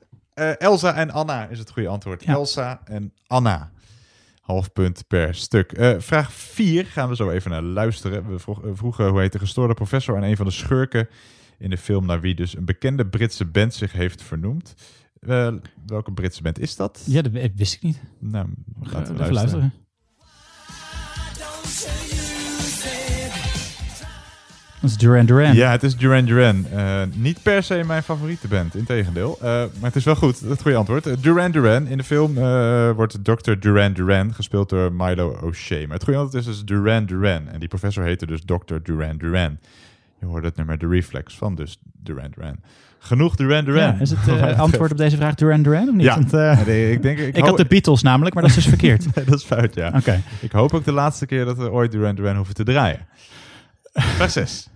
Elsa 0.57 0.93
en 0.95 1.11
Anna 1.11 1.47
is 1.47 1.59
het 1.59 1.71
goede 1.71 1.87
antwoord. 1.87 2.23
Ja. 2.23 2.33
Elsa 2.33 2.81
en 2.85 3.13
Anna. 3.27 3.71
Half 4.41 4.73
punt 4.73 5.07
per 5.07 5.35
stuk. 5.35 5.71
Eh, 5.71 5.95
vraag 5.97 6.33
4 6.33 6.85
gaan 6.85 7.09
we 7.09 7.15
zo 7.15 7.29
even 7.29 7.51
naar 7.51 7.61
luisteren. 7.61 8.27
We 8.27 8.35
eh, 8.35 8.69
vroegen 8.73 9.07
hoe 9.07 9.19
heet 9.19 9.31
de 9.31 9.39
gestoorde 9.39 9.73
professor 9.73 10.15
aan 10.15 10.23
een 10.23 10.35
van 10.35 10.45
de 10.45 10.51
schurken 10.51 11.09
in 11.57 11.69
de 11.69 11.77
film 11.77 12.05
naar 12.05 12.21
wie 12.21 12.35
dus 12.35 12.57
een 12.57 12.65
bekende 12.65 13.07
Britse 13.07 13.45
band 13.45 13.73
zich 13.73 13.91
heeft 13.91 14.21
vernoemd. 14.21 14.73
Eh, 15.19 15.53
welke 15.85 16.11
Britse 16.11 16.41
band 16.41 16.59
is 16.59 16.75
dat? 16.75 17.03
Ja, 17.05 17.21
dat 17.21 17.31
wist 17.55 17.73
ik 17.73 17.81
niet. 17.81 18.01
Nou, 18.19 18.47
laten 18.79 19.15
we 19.15 19.19
luisteren. 19.19 19.33
luisteren. 19.33 19.73
Dat 24.81 24.89
is 24.89 24.97
Duran 24.97 25.25
Duran. 25.25 25.53
Ja, 25.55 25.71
het 25.71 25.83
is 25.83 25.95
Duran 25.97 26.25
Duran. 26.25 26.65
Eh, 26.73 27.01
niet 27.13 27.39
per 27.43 27.63
se 27.63 27.83
mijn 27.85 28.03
favoriete 28.03 28.47
band, 28.47 28.75
integendeel. 28.75 29.37
Eh 29.41 29.47
maar 29.47 29.65
het 29.81 29.95
is 29.95 30.03
wel 30.03 30.15
goed, 30.15 30.39
het 30.39 30.61
goede 30.61 30.77
antwoord. 30.77 31.07
Eh, 31.07 31.13
Duran 31.21 31.51
Duran, 31.51 31.87
in 31.87 31.97
de 31.97 32.03
film 32.03 32.33
wordt 32.95 33.17
Dr. 33.23 33.51
Duran 33.59 33.93
Duran 33.93 34.33
gespeeld 34.33 34.69
door 34.69 34.93
Milo 34.93 35.37
O'Shea. 35.43 35.81
Maar 35.87 35.93
het 35.95 36.03
goede 36.03 36.19
antwoord 36.19 36.45
is 36.47 36.49
dus 36.53 36.65
Duran 36.65 37.05
Duran. 37.05 37.47
En 37.51 37.59
die 37.59 37.67
professor 37.67 38.03
heette 38.03 38.25
dus 38.25 38.41
Dr. 38.45 38.75
Duran 38.83 39.17
Duran. 39.17 39.57
Je 40.19 40.25
hoorde 40.25 40.47
het 40.47 40.55
nummer 40.55 40.77
The 40.77 40.87
Reflex 40.87 41.35
van 41.35 41.55
dus 41.55 41.77
Duran 42.03 42.31
Duran. 42.35 42.55
Genoeg 42.99 43.35
Duran 43.35 43.65
Duran. 43.65 43.81
Ja, 43.83 43.97
is 43.99 44.09
het 44.15 44.57
antwoord 44.57 44.91
op 44.91 44.97
deze 44.97 45.15
vraag 45.17 45.35
Duran 45.35 45.61
Duran 45.61 45.87
of 45.89 45.93
niet? 45.95 46.03
Ja. 46.03 46.13
Want, 46.13 46.65
Nee, 46.67 46.91
ik 46.91 47.01
denk- 47.01 47.19
ik 47.19 47.37
had 47.37 47.57
de 47.57 47.65
Beatles 47.65 48.01
namelijk, 48.01 48.33
maar 48.35 48.43
dat 48.43 48.51
is 48.57 48.57
dus 48.63 48.67
verkeerd. 48.75 49.15
Nee, 49.15 49.25
dat 49.25 49.39
is 49.39 49.43
fout, 49.45 49.75
ja. 49.75 49.91
Oké. 49.95 50.21
Ik 50.39 50.51
hoop 50.51 50.73
ook 50.73 50.85
de 50.85 50.91
laatste 50.91 51.25
keer 51.25 51.45
dat 51.45 51.57
we 51.57 51.71
ooit 51.71 51.91
Duran 51.91 52.15
Duran 52.15 52.35
hoeven 52.35 52.55
te 52.55 52.63
draaien. 52.63 52.99
Vraag 53.93 54.31
6. 54.31 54.69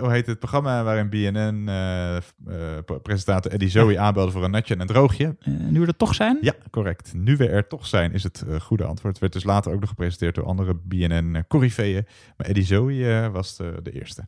hoe 0.00 0.10
heet 0.10 0.26
het 0.26 0.38
programma 0.38 0.84
waarin 0.84 1.08
BNN-presentator 1.08 3.52
Eddie 3.52 3.68
Zoe 3.68 3.98
aanbelde 3.98 4.32
voor 4.32 4.44
een 4.44 4.50
natje 4.50 4.74
en 4.74 4.80
een 4.80 4.86
droogje? 4.86 5.36
Eh, 5.40 5.52
nu 5.52 5.80
we 5.80 5.86
er 5.86 5.96
toch 5.96 6.14
zijn? 6.14 6.38
Ja, 6.40 6.54
correct. 6.70 7.14
Nu 7.14 7.36
we 7.36 7.48
er 7.48 7.66
toch 7.66 7.86
zijn, 7.86 8.12
is 8.12 8.22
het 8.22 8.44
eh, 8.48 8.60
goede 8.60 8.84
antwoord. 8.84 9.18
Werd 9.18 9.32
dus 9.32 9.44
later 9.44 9.72
ook 9.72 9.80
nog 9.80 9.88
gepresenteerd 9.88 10.34
door 10.34 10.44
andere 10.44 10.74
BNN-corriveeën. 10.74 12.06
Maar 12.36 12.46
Eddie 12.46 12.64
Zoe 12.64 13.06
eh, 13.06 13.28
was 13.28 13.56
de, 13.56 13.78
de 13.82 13.92
eerste. 13.92 14.26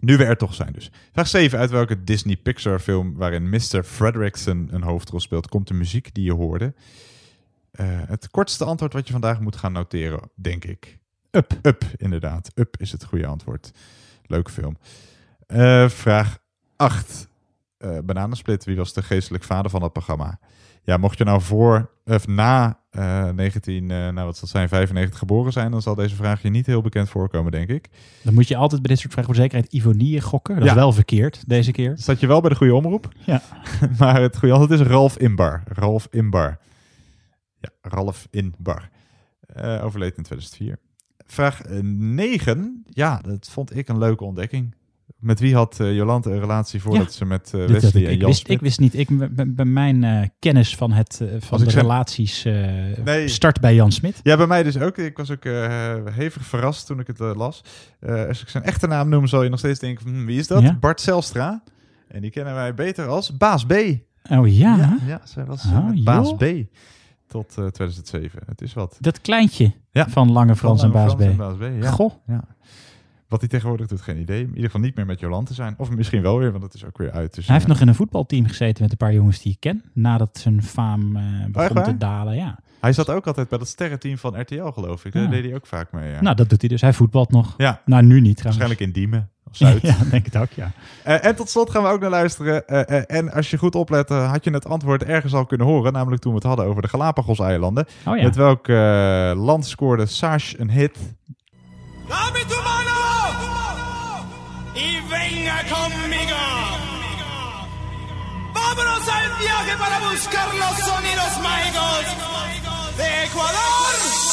Nu 0.00 0.16
we 0.16 0.24
er 0.24 0.36
toch 0.36 0.54
zijn 0.54 0.72
dus. 0.72 0.90
Vraag 1.12 1.28
7. 1.28 1.58
Uit 1.58 1.70
welke 1.70 2.04
Disney-Pixar-film 2.04 3.16
waarin 3.16 3.48
Mr. 3.48 3.84
Fredrickson 3.84 4.68
een 4.70 4.82
hoofdrol 4.82 5.20
speelt, 5.20 5.48
komt 5.48 5.68
de 5.68 5.74
muziek 5.74 6.14
die 6.14 6.24
je 6.24 6.32
hoorde? 6.32 6.74
Eh, 7.70 7.86
het 8.06 8.30
kortste 8.30 8.64
antwoord 8.64 8.92
wat 8.92 9.06
je 9.06 9.12
vandaag 9.12 9.40
moet 9.40 9.56
gaan 9.56 9.72
noteren, 9.72 10.30
denk 10.34 10.64
ik. 10.64 10.99
Up. 11.30 11.58
Up, 11.62 11.84
inderdaad. 11.96 12.50
Up 12.54 12.76
is 12.78 12.92
het 12.92 13.04
goede 13.04 13.26
antwoord. 13.26 13.70
Leuke 14.26 14.50
film. 14.50 14.76
Eh, 15.46 15.88
vraag 15.88 16.38
8. 16.76 17.28
Eh 17.78 17.98
Bananensplit, 18.04 18.64
wie 18.64 18.76
was 18.76 18.92
de 18.92 19.02
geestelijk 19.02 19.44
vader 19.44 19.70
van 19.70 19.80
dat 19.80 19.92
programma? 19.92 20.38
Ja, 20.82 20.96
mocht 20.96 21.18
je 21.18 21.24
nou 21.24 21.40
voor 21.40 21.90
of 22.04 22.26
na 22.26 22.78
eh 22.90 23.28
19, 23.28 23.90
eh, 23.90 23.96
nou 24.08 24.26
wat 24.26 24.36
zal 24.36 24.48
zijn, 24.48 24.68
95 24.68 25.18
geboren 25.18 25.52
zijn, 25.52 25.70
dan 25.70 25.82
zal 25.82 25.94
deze 25.94 26.14
vraag 26.14 26.42
je 26.42 26.48
niet 26.50 26.66
heel 26.66 26.80
bekend 26.82 27.08
voorkomen, 27.08 27.52
denk 27.52 27.68
ik. 27.68 27.88
Dan 28.22 28.34
moet 28.34 28.48
je 28.48 28.56
altijd 28.56 28.80
bij 28.82 28.90
dit 28.90 28.98
soort 29.00 29.12
vragen 29.12 29.34
voor 29.34 29.40
zekerheid 29.42 29.72
Ivonie 29.72 30.20
gokken. 30.20 30.54
Dat 30.54 30.64
Ja. 30.64 30.70
is 30.70 30.76
wel 30.76 30.92
verkeerd 30.92 31.48
deze 31.48 31.72
keer. 31.72 31.92
Zat 31.98 32.20
je 32.20 32.26
wel 32.26 32.40
bij 32.40 32.50
de 32.50 32.56
goede 32.56 32.74
omroep? 32.74 33.08
Ja. 33.26 33.42
maar 33.98 34.20
het 34.20 34.38
goede 34.38 34.54
antwoord 34.54 34.80
is 34.80 34.86
Ralf 34.86 35.18
Inbar. 35.18 35.62
Ralf 35.66 36.06
Inbar. 36.10 36.58
Ja, 37.58 37.68
Ralf 37.80 38.26
Inbar. 38.30 38.88
Overleed 39.82 40.16
in 40.16 40.22
2004. 40.22 40.78
Vraag 41.32 41.60
9. 41.82 42.82
Ja, 42.88 43.20
dat 43.26 43.48
vond 43.50 43.76
ik 43.76 43.88
een 43.88 43.98
leuke 43.98 44.24
ontdekking. 44.24 44.74
Met 45.18 45.40
wie 45.40 45.54
had 45.54 45.80
eh, 45.80 45.94
Jolante 45.94 46.30
een 46.30 46.40
relatie 46.40 46.80
voordat 46.82 47.04
Ja. 47.06 47.10
ze 47.10 47.24
met 47.24 47.50
eh, 47.54 47.60
had 47.60 47.70
Wesley 47.70 48.02
ik, 48.02 48.06
en 48.08 48.12
ik, 48.14 48.20
Jan 48.20 48.28
wist, 48.30 48.48
ik 48.48 48.60
wist 48.60 48.80
niet. 48.80 48.94
Ik, 48.98 49.34
bij- 49.34 49.52
bij 49.52 49.64
mijn 49.64 50.04
eh, 50.04 50.28
kennis 50.38 50.76
van, 50.76 50.92
het, 50.92 51.20
eh, 51.20 51.28
van 51.40 51.58
de 51.58 51.64
zeg- 51.70 51.80
relaties 51.82 52.44
eh, 52.44 52.54
Nee. 53.04 53.28
start 53.28 53.60
bij 53.60 53.74
Jan 53.74 53.92
Smit. 53.92 54.20
Ja, 54.22 54.36
bij 54.36 54.46
mij 54.46 54.62
dus 54.62 54.78
ook. 54.78 54.98
Ik 54.98 55.16
was 55.16 55.30
ook 55.30 55.44
eh, 55.44 55.94
hevig 56.10 56.44
verrast 56.46 56.86
toen 56.86 57.00
ik 57.00 57.06
het 57.06 57.20
eh, 57.20 57.30
las. 57.34 57.64
Eh, 58.00 58.26
als 58.26 58.42
ik 58.42 58.48
zijn 58.48 58.64
echte 58.64 58.86
naam 58.86 59.08
noem, 59.08 59.26
zal 59.26 59.42
je 59.42 59.48
nog 59.50 59.58
steeds 59.58 59.78
denken: 59.78 60.02
van, 60.06 60.14
hm, 60.14 60.24
wie 60.24 60.38
is 60.38 60.46
dat? 60.46 60.62
Ja. 60.62 60.76
Bart 60.80 61.00
Zelstra. 61.00 61.62
En 62.08 62.20
die 62.20 62.30
kennen 62.30 62.54
wij 62.54 62.74
beter 62.74 63.06
als 63.06 63.36
Baas 63.36 63.64
B. 63.66 63.72
Oh 64.30 64.48
ja? 64.56 64.76
Ja, 64.76 64.96
ja 65.06 65.20
zij 65.24 65.44
was 65.44 65.64
eh, 65.64 65.76
Oh. 65.76 66.04
Baas 66.04 66.34
B 66.34 66.44
tot 67.30 67.48
eh, 67.58 67.66
2007. 67.66 68.42
Het 68.46 68.60
is 68.62 68.72
wat. 68.74 68.96
Dat 69.00 69.20
kleintje 69.20 69.72
Ja. 69.90 70.08
van 70.08 70.32
Lange 70.32 70.56
Frans 70.56 70.82
en 70.82 70.90
Baas 70.90 71.14
B. 71.14 71.20
En 71.20 71.36
Baas 71.36 71.56
B, 71.56 71.62
ja. 71.80 71.90
Goh. 71.90 72.12
Ja. 72.26 72.44
Wat 73.28 73.40
hij 73.40 73.48
tegenwoordig 73.48 73.86
doet, 73.86 74.00
geen 74.00 74.18
idee. 74.18 74.40
In 74.42 74.48
ieder 74.48 74.64
geval 74.64 74.80
niet 74.80 74.94
meer 74.96 75.06
met 75.06 75.20
Jolante 75.20 75.54
zijn. 75.54 75.74
Of 75.78 75.90
misschien 75.90 76.22
wel 76.22 76.38
weer, 76.38 76.50
want 76.50 76.62
het 76.62 76.74
is 76.74 76.84
ook 76.84 76.98
weer 76.98 77.10
uit. 77.10 77.34
Dus, 77.34 77.44
Hij 77.46 77.54
heeft 77.54 77.66
eh, 77.66 77.72
nog 77.72 77.80
in 77.80 77.88
een 77.88 77.94
voetbalteam 77.94 78.46
gezeten 78.46 78.82
met 78.82 78.90
een 78.90 78.96
paar 78.96 79.12
jongens 79.12 79.42
die 79.42 79.52
ik 79.52 79.60
ken. 79.60 79.82
Nadat 79.94 80.38
zijn 80.38 80.62
faam 80.62 81.16
eh, 81.16 81.40
echt 81.42 81.52
begon 81.52 81.82
te 81.82 81.96
dalen. 81.96 82.34
Ja. 82.36 82.58
Hij 82.80 82.92
zat 82.92 83.10
ook 83.10 83.26
altijd 83.26 83.48
bij 83.48 83.58
dat 83.58 83.68
sterrenteam 83.68 84.18
van 84.18 84.40
RTL, 84.40 84.64
geloof 84.66 85.04
ik. 85.04 85.12
Daar 85.12 85.30
deed 85.30 85.44
hij 85.44 85.54
ook 85.54 85.66
vaak 85.66 85.92
mee. 85.92 86.10
Ja. 86.10 86.20
Nou, 86.20 86.36
dat 86.36 86.48
doet 86.48 86.60
hij 86.60 86.68
dus. 86.68 86.80
Hij 86.80 86.92
voetbalt 86.92 87.30
nog. 87.30 87.54
Ja. 87.56 87.80
Nou, 87.84 88.02
nu 88.02 88.20
niet 88.20 88.36
trouwens. 88.36 88.42
Waarschijnlijk 88.42 88.80
in 88.80 88.92
Diemen 88.92 89.30
Zuid. 89.50 89.82
ja, 89.90 89.96
denk 90.10 90.24
het 90.24 90.36
ook, 90.36 90.50
ja. 90.54 90.72
Eh, 91.02 91.24
en 91.24 91.36
tot 91.36 91.48
slot 91.50 91.70
gaan 91.70 91.82
we 91.82 91.88
ook 91.88 92.00
naar 92.00 92.10
luisteren. 92.10 92.66
Eh, 92.68 92.98
eh, 92.98 93.04
en 93.06 93.32
als 93.32 93.50
je 93.50 93.58
goed 93.58 93.74
oplet, 93.74 94.10
eh, 94.10 94.30
had 94.30 94.44
je 94.44 94.50
het 94.50 94.66
antwoord 94.66 95.04
ergens 95.04 95.34
al 95.34 95.46
kunnen 95.46 95.66
horen. 95.66 95.92
Namelijk 95.92 96.22
toen 96.22 96.32
we 96.32 96.38
het 96.38 96.46
hadden 96.46 96.66
over 96.66 96.82
de 96.82 96.88
Galapagos-eilanden. 96.88 97.86
Oh 98.06 98.16
ja. 98.16 98.22
Met 98.22 98.36
welk 98.36 98.68
eh, 98.68 98.76
land 99.34 99.66
scoorde 99.66 100.06
Sash 100.06 100.54
een 100.56 100.70
hit? 100.70 100.96
Dame 102.08 102.44
tu 102.48 102.56
mano 102.68 103.00
y 104.74 105.00
venga 105.08 105.58
conmigo. 105.74 106.42
Vámonos 108.52 109.08
al 109.08 109.30
viaje 109.38 109.74
para 109.78 109.98
buscar 110.10 110.48
los 110.62 110.76
sonidos 110.88 111.32
mágicos 111.42 112.04
de 112.96 113.08
Ecuador. 113.26 114.29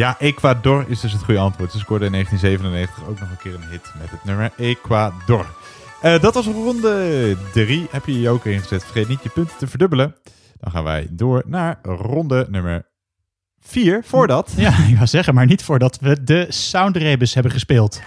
Ja, 0.00 0.16
Ecuador 0.18 0.84
is 0.88 1.00
dus 1.00 1.12
het 1.12 1.22
goede 1.22 1.40
antwoord. 1.40 1.72
Ze 1.72 1.78
scoorde 1.78 2.04
in 2.04 2.12
1997 2.12 3.08
ook 3.08 3.20
nog 3.20 3.30
een 3.30 3.36
keer 3.36 3.54
een 3.54 3.70
hit 3.70 3.92
met 4.00 4.10
het 4.10 4.24
nummer 4.24 4.52
Ecuador. 4.56 5.46
Eh, 6.02 6.20
dat 6.20 6.34
was 6.34 6.46
ronde 6.46 7.36
3. 7.52 7.86
Heb 7.90 8.06
je 8.06 8.12
je 8.12 8.20
joker 8.20 8.52
ingezet? 8.52 8.84
Vergeet 8.84 9.08
niet 9.08 9.22
je 9.22 9.28
punten 9.28 9.56
te 9.58 9.66
verdubbelen. 9.66 10.16
Dan 10.56 10.70
gaan 10.70 10.84
wij 10.84 11.06
door 11.10 11.42
naar 11.46 11.78
ronde 11.82 12.46
nummer 12.50 12.88
4. 13.58 14.02
Voordat... 14.04 14.52
Ja, 14.56 14.78
ik 14.88 14.94
wou 14.94 15.06
zeggen, 15.06 15.34
maar 15.34 15.46
niet 15.46 15.62
voordat 15.62 15.98
we 16.00 16.22
de 16.22 16.46
Soundrebus 16.48 17.34
hebben 17.34 17.52
gespeeld. 17.52 18.00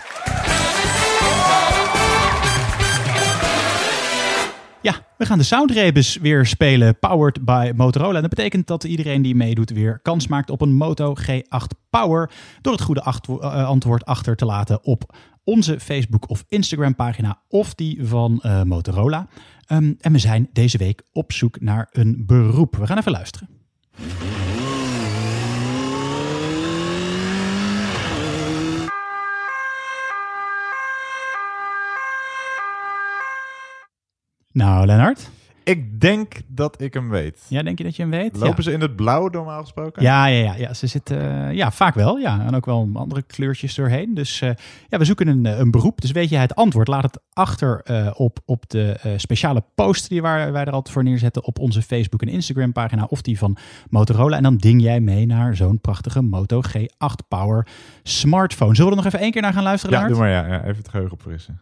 We 5.24 5.30
gaan 5.30 5.38
de 5.38 5.44
Soundrebus 5.44 6.18
weer 6.18 6.46
spelen, 6.46 7.00
powered 7.00 7.46
by 7.46 7.72
Motorola. 7.76 8.16
En 8.16 8.22
dat 8.22 8.30
betekent 8.30 8.68
dat 8.68 8.84
iedereen 8.84 9.22
die 9.22 9.36
meedoet 9.36 9.70
weer 9.70 10.00
kans 10.02 10.28
maakt 10.28 10.50
op 10.50 10.62
een 10.62 10.74
Moto 10.74 11.16
G8 11.22 11.80
Power... 11.90 12.32
door 12.62 12.74
het 12.74 12.82
goede 12.82 13.02
eh, 13.02 13.68
antwoord 13.68 14.06
achter 14.06 14.36
te 14.36 14.46
laten 14.46 14.84
op 14.84 15.16
onze 15.44 15.80
Facebook 15.80 16.30
of 16.30 16.44
Instagram 16.48 16.96
pagina... 16.96 17.40
of 17.48 17.74
die 17.74 18.06
van 18.08 18.40
eh, 18.42 18.64
Motorola. 18.64 19.28
Ehm, 19.66 19.94
en 20.00 20.12
we 20.12 20.20
zijn 20.20 20.50
deze 20.54 20.78
week 20.78 21.04
op 21.12 21.32
zoek 21.32 21.62
naar 21.62 21.88
een 21.92 22.24
beroep. 22.26 22.76
We 22.76 22.88
gaan 22.88 22.98
even 22.98 23.12
luisteren. 23.12 23.50
Nou, 34.54 34.86
Lennart? 34.86 35.30
Ik 35.64 36.02
denk 36.02 36.42
dat 36.48 36.82
ik 36.82 36.94
hem 36.94 37.10
weet. 37.10 37.46
Ja, 37.48 37.64
denk 37.64 37.78
je 37.78 37.84
dat 37.84 37.96
je 37.96 38.02
hem 38.02 38.12
weet? 38.12 38.36
Lopen 38.36 38.56
ja. 38.56 38.62
ze 38.62 38.72
in 38.72 38.82
het 38.82 38.96
blauw 38.96 39.28
normaal 39.28 39.62
gesproken? 39.62 40.02
Ja, 40.02 40.26
ja, 40.26 40.44
ja, 40.44 40.56
ja, 40.56 40.74
ze 40.74 40.88
zitten 40.88 41.48
eh, 41.48 41.56
ja, 41.56 41.72
vaak 41.72 41.96
wel. 41.96 42.18
Ja, 42.18 42.46
en 42.46 42.56
ook 42.56 42.66
wel 42.66 42.90
andere 42.94 43.22
kleurtjes 43.22 43.76
doorheen. 43.76 44.14
Dus 44.14 44.42
eh, 44.42 44.50
ja, 44.88 44.98
we 44.98 45.06
zoeken 45.06 45.28
een, 45.28 45.46
eh, 45.46 45.60
een 45.60 45.72
beroep. 45.72 46.02
Dus 46.02 46.12
weet 46.12 46.30
je 46.30 46.38
het 46.38 46.56
antwoord, 46.56 46.88
laat 46.88 47.04
het 47.04 47.20
achter 47.34 47.82
op, 48.16 48.40
op 48.46 48.70
de 48.70 49.16
speciale 49.18 49.64
post 49.76 50.10
die 50.10 50.22
waar, 50.22 50.52
wij 50.52 50.66
er 50.66 50.72
altijd 50.72 50.94
voor 50.94 51.04
neerzetten 51.04 51.44
op 51.44 51.60
onze 51.60 51.82
Facebook 51.82 52.22
en 52.22 52.28
Instagram 52.28 52.72
pagina 52.72 53.06
of 53.10 53.22
die 53.22 53.38
van 53.38 53.58
Motorola. 53.90 54.38
En 54.38 54.44
dan 54.44 54.58
ding 54.58 54.82
jij 54.82 55.00
mee 55.00 55.26
naar 55.26 55.56
zo'n 55.56 55.80
prachtige 55.80 56.22
Moto 56.22 56.62
G8 56.62 57.28
Power 57.28 57.68
smartphone. 58.04 58.76
Zullen 58.76 58.92
we 58.92 58.98
er 58.98 59.04
nog 59.04 59.14
even 59.14 59.24
één 59.24 59.32
keer 59.32 59.42
naar 59.42 59.54
gaan 59.54 59.64
luisteren, 59.64 60.00
Ja, 60.00 60.08
doe 60.08 60.18
maar 60.18 60.30
ja, 60.30 60.48
ja. 60.48 60.64
Even 60.64 60.78
het 60.78 60.90
geheugen 60.90 61.14
opfrissen. 61.14 61.62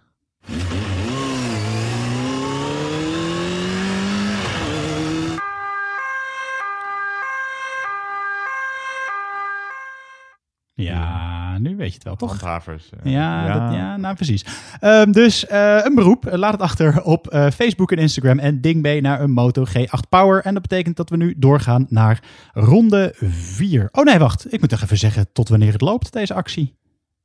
Ja, 10.84 11.58
nu 11.58 11.76
weet 11.76 11.88
je 11.88 11.94
het 11.94 12.04
wel, 12.04 12.16
toch? 12.16 12.30
Handhavers. 12.30 12.90
eh, 13.04 13.12
Ja, 13.12 13.46
ja. 13.46 13.54
Dat, 13.68 13.74
ja 13.74 13.98
nou 13.98 14.16
precies. 14.16 14.46
Ehm, 14.80 15.12
dus 15.12 15.46
eh, 15.46 15.80
een 15.84 15.96
beroep. 15.96 16.26
Eh, 16.26 16.38
Laat 16.38 16.52
het 16.52 16.62
achter 16.62 17.04
op 17.04 17.28
Facebook 17.54 17.92
en 17.92 17.98
Instagram. 17.98 18.40
En 18.40 18.62
ding 18.62 18.82
mee 18.82 19.02
naar 19.02 19.22
een 19.22 19.32
Moto 19.32 19.66
G8 19.66 20.10
Power. 20.10 20.42
En 20.44 20.54
dat 20.54 20.62
betekent 20.62 20.96
dat 20.96 21.10
we 21.10 21.18
nu 21.18 21.34
doorgaan 21.38 21.86
naar 21.90 22.20
ronde 22.54 23.14
4. 23.20 23.90
Oh 23.92 24.04
nee, 24.04 24.18
wacht. 24.18 24.54
Ik 24.54 24.60
moet 24.62 24.72
nog 24.72 24.82
even 24.82 24.98
zeggen 24.98 25.32
tot 25.34 25.50
wanneer 25.50 25.72
het 25.72 25.82
loopt, 25.82 26.14
deze 26.14 26.34
actie. 26.34 26.76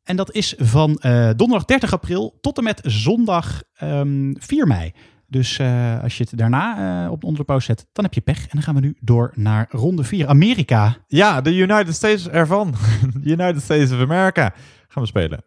En 0.05 0.17
dat 0.17 0.33
is 0.35 0.55
van 0.59 1.01
donderdag 1.37 1.65
30 1.65 1.93
april 1.93 2.39
tot 2.41 2.59
en 2.59 2.65
met 2.65 2.81
zondag 2.85 3.63
ehm, 3.75 4.35
4 4.39 4.67
mei. 4.67 4.93
Dus 5.29 5.59
eh, 5.59 6.03
als 6.03 6.16
je 6.16 6.24
het 6.29 6.39
daarna 6.39 7.05
eh, 7.05 7.11
op 7.11 7.24
onder 7.24 7.41
de 7.41 7.47
pauze 7.47 7.66
zet, 7.66 7.87
dan 7.93 8.05
heb 8.05 8.14
je 8.14 8.20
pech. 8.20 8.43
En 8.43 8.49
dan 8.53 8.62
gaan 8.62 8.74
we 8.74 8.81
nu 8.81 8.97
door 9.01 9.33
naar 9.35 9.66
ronde 9.70 10.05
4. 10.05 10.27
Amerika. 10.27 10.97
Ja, 11.07 11.41
de 11.41 11.55
United 11.55 11.95
States 11.95 12.29
ervan. 12.29 12.74
United 13.24 13.62
States 13.62 13.93
of 13.93 14.01
America 14.01 14.53
gaan 14.89 15.03
we 15.03 15.09
spelen. 15.09 15.45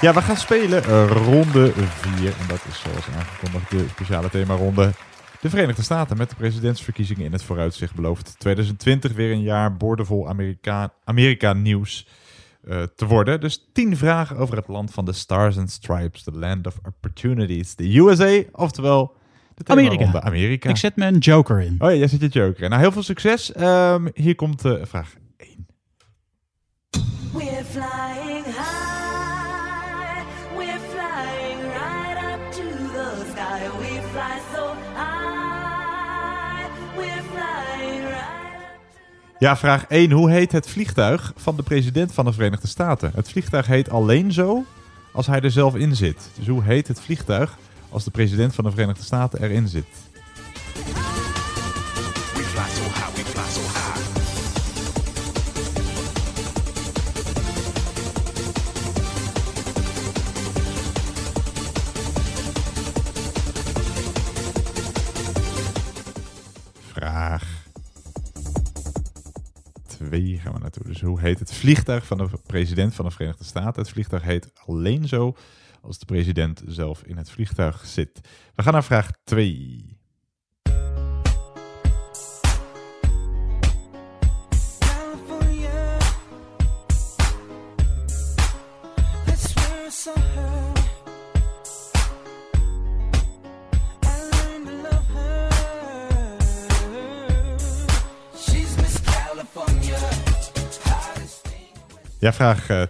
Ja, 0.00 0.14
we 0.14 0.22
gaan 0.22 0.36
spelen 0.36 0.84
eh, 0.84 1.10
ronde 1.10 1.72
4. 1.72 2.26
En 2.26 2.46
dat 2.48 2.64
is 2.68 2.80
zoals 2.80 3.06
aangekondigd 3.16 3.70
de 3.70 3.84
speciale 3.90 4.30
themaronde. 4.30 4.92
De 5.40 5.50
Verenigde 5.50 5.82
Staten 5.82 6.16
met 6.16 6.30
de 6.30 6.36
presidentsverkiezingen 6.36 7.24
in 7.24 7.32
het 7.32 7.42
vooruitzicht 7.42 7.94
belooft 7.94 8.34
2020 8.38 9.12
weer 9.12 9.32
een 9.32 9.42
jaar 9.42 9.76
boordevol 9.76 10.28
Amerika, 10.28 10.92
Amerika 11.04 11.52
eh, 12.68 12.82
te 12.82 13.06
worden. 13.06 13.40
Dus 13.40 13.68
10 13.72 13.96
vragen 13.96 14.36
over 14.36 14.56
het 14.56 14.68
land 14.68 14.90
van 14.90 15.04
de 15.04 15.12
Stars 15.12 15.56
and 15.58 15.70
Stripes, 15.70 16.22
the 16.22 16.32
land 16.32 16.66
of 16.66 16.78
opportunities, 16.86 17.74
de 17.74 17.98
USA, 17.98 18.42
oftewel 18.52 19.16
de 19.54 19.72
Amerika. 19.72 20.20
Amerika. 20.20 20.68
Ik 20.68 20.76
zet 20.76 20.96
mijn 20.96 21.18
joker 21.18 21.60
in. 21.60 21.76
Oh 21.78 21.90
ja, 21.90 21.96
jij 21.96 22.08
zet 22.08 22.20
je 22.20 22.28
joker 22.28 22.62
in. 22.62 22.70
Nou, 22.70 22.82
heel 22.82 22.92
veel 22.92 23.02
succes. 23.02 23.52
Ehm, 23.52 24.08
hier 24.14 24.34
komt 24.34 24.62
de 24.62 24.86
vraag. 24.86 25.14
We're 27.32 27.64
flying 27.64 28.27
Ja, 39.38 39.56
vraag 39.56 39.86
1. 39.86 40.10
Hoe 40.10 40.30
heet 40.30 40.52
het 40.52 40.68
vliegtuig 40.68 41.32
van 41.36 41.56
de 41.56 41.62
president 41.62 42.12
van 42.12 42.24
de 42.24 42.32
Verenigde 42.32 42.66
Staten? 42.66 43.12
Het 43.14 43.30
vliegtuig 43.30 43.66
heet 43.66 43.90
alleen 43.90 44.32
zo 44.32 44.64
als 45.12 45.26
hij 45.26 45.40
er 45.40 45.50
zelf 45.50 45.74
in 45.74 45.96
zit. 45.96 46.30
Dus 46.34 46.46
hoe 46.46 46.62
heet 46.62 46.88
het 46.88 47.00
vliegtuig 47.00 47.58
als 47.88 48.04
de 48.04 48.10
president 48.10 48.54
van 48.54 48.64
de 48.64 48.70
Verenigde 48.70 49.02
Staten 49.02 49.42
erin 49.42 49.68
zit? 49.68 49.86
2 70.08 70.38
gaan 70.38 70.52
we. 70.52 70.70
Dus 70.84 71.00
hoe 71.00 71.20
heet 71.20 71.38
het 71.38 71.54
vliegtuig 71.54 72.06
van 72.06 72.18
de 72.18 72.28
president 72.46 72.94
van 72.94 73.04
de 73.04 73.10
Verenigde 73.10 73.44
Staten? 73.44 73.82
Het 73.82 73.90
vliegtuig 73.90 74.22
heet 74.22 74.52
alleen 74.66 75.08
zo 75.08 75.36
als 75.80 75.98
de 75.98 76.04
president 76.04 76.62
zelf 76.66 77.02
in 77.02 77.16
het 77.16 77.30
vliegtuig 77.30 77.86
zit. 77.86 78.20
We 78.54 78.62
gaan 78.62 78.72
naar 78.72 78.84
vraag 78.84 79.10
2. 79.24 79.97
Vraag 102.32 102.88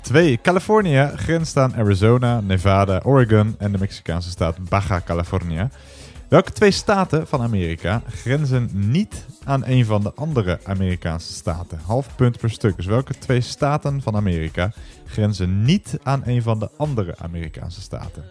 2. 0.00 0.38
Californië 0.42 1.10
grenst 1.16 1.56
aan 1.56 1.74
Arizona, 1.76 2.40
Nevada, 2.40 3.00
Oregon 3.04 3.54
en 3.58 3.72
de 3.72 3.78
Mexicaanse 3.78 4.30
staat 4.30 4.68
Baja 4.68 5.00
California. 5.04 5.68
Welke 6.28 6.52
twee 6.52 6.70
staten 6.70 7.26
van 7.26 7.42
Amerika 7.42 8.02
grenzen 8.10 8.70
niet 8.72 9.26
aan 9.44 9.66
een 9.66 9.84
van 9.84 10.02
de 10.02 10.12
andere 10.14 10.60
Amerikaanse 10.64 11.32
staten? 11.32 11.78
Half 11.86 12.16
punt 12.16 12.38
per 12.38 12.50
stuk. 12.50 12.76
Dus 12.76 12.86
welke 12.86 13.18
twee 13.18 13.40
staten 13.40 14.02
van 14.02 14.16
Amerika 14.16 14.72
grenzen 15.06 15.62
niet 15.62 15.98
aan 16.02 16.22
een 16.24 16.42
van 16.42 16.58
de 16.58 16.70
andere 16.76 17.14
Amerikaanse 17.18 17.80
staten? 17.80 18.24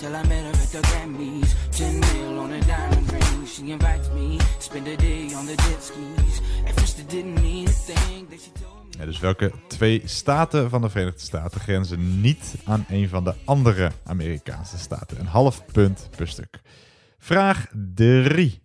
Till 0.00 0.16
I 0.16 0.22
met 0.22 0.44
her 0.44 0.62
at 0.62 0.70
the 0.70 0.78
Grammys. 0.78 1.54
Ten 1.76 1.98
mil 1.98 2.38
on 2.38 2.52
a 2.52 2.60
diamond 2.60 3.12
ring. 3.12 3.46
She 3.46 3.70
invites 3.70 4.08
me, 4.14 4.38
spend 4.58 4.86
a 4.88 4.96
day 4.96 5.34
on 5.34 5.46
the 5.46 5.54
jet 5.54 5.82
skis. 5.82 6.40
At 6.66 6.80
first 6.80 6.98
it 6.98 7.10
didn't 7.10 7.34
mean 7.42 7.68
a 7.68 7.70
thing 7.70 8.28
that 8.30 8.40
she 8.40 8.50
told 8.62 8.84
me. 8.84 8.98
Ja, 8.98 9.04
dus 9.04 9.18
welke 9.18 9.52
twee 9.66 10.02
staten 10.04 10.70
van 10.70 10.80
de 10.80 10.90
Verenigde 10.90 11.20
Staten 11.20 11.60
grenzen 11.60 12.20
niet 12.20 12.54
aan 12.64 12.84
een 12.88 13.08
van 13.08 13.24
de 13.24 13.34
andere 13.44 13.90
Amerikaanse 14.04 14.78
staten? 14.78 15.20
Een 15.20 15.26
half 15.26 15.64
punt 15.64 16.08
per 16.16 16.28
stuk. 16.28 16.60
Vraag 17.18 17.66
3. 17.94 18.62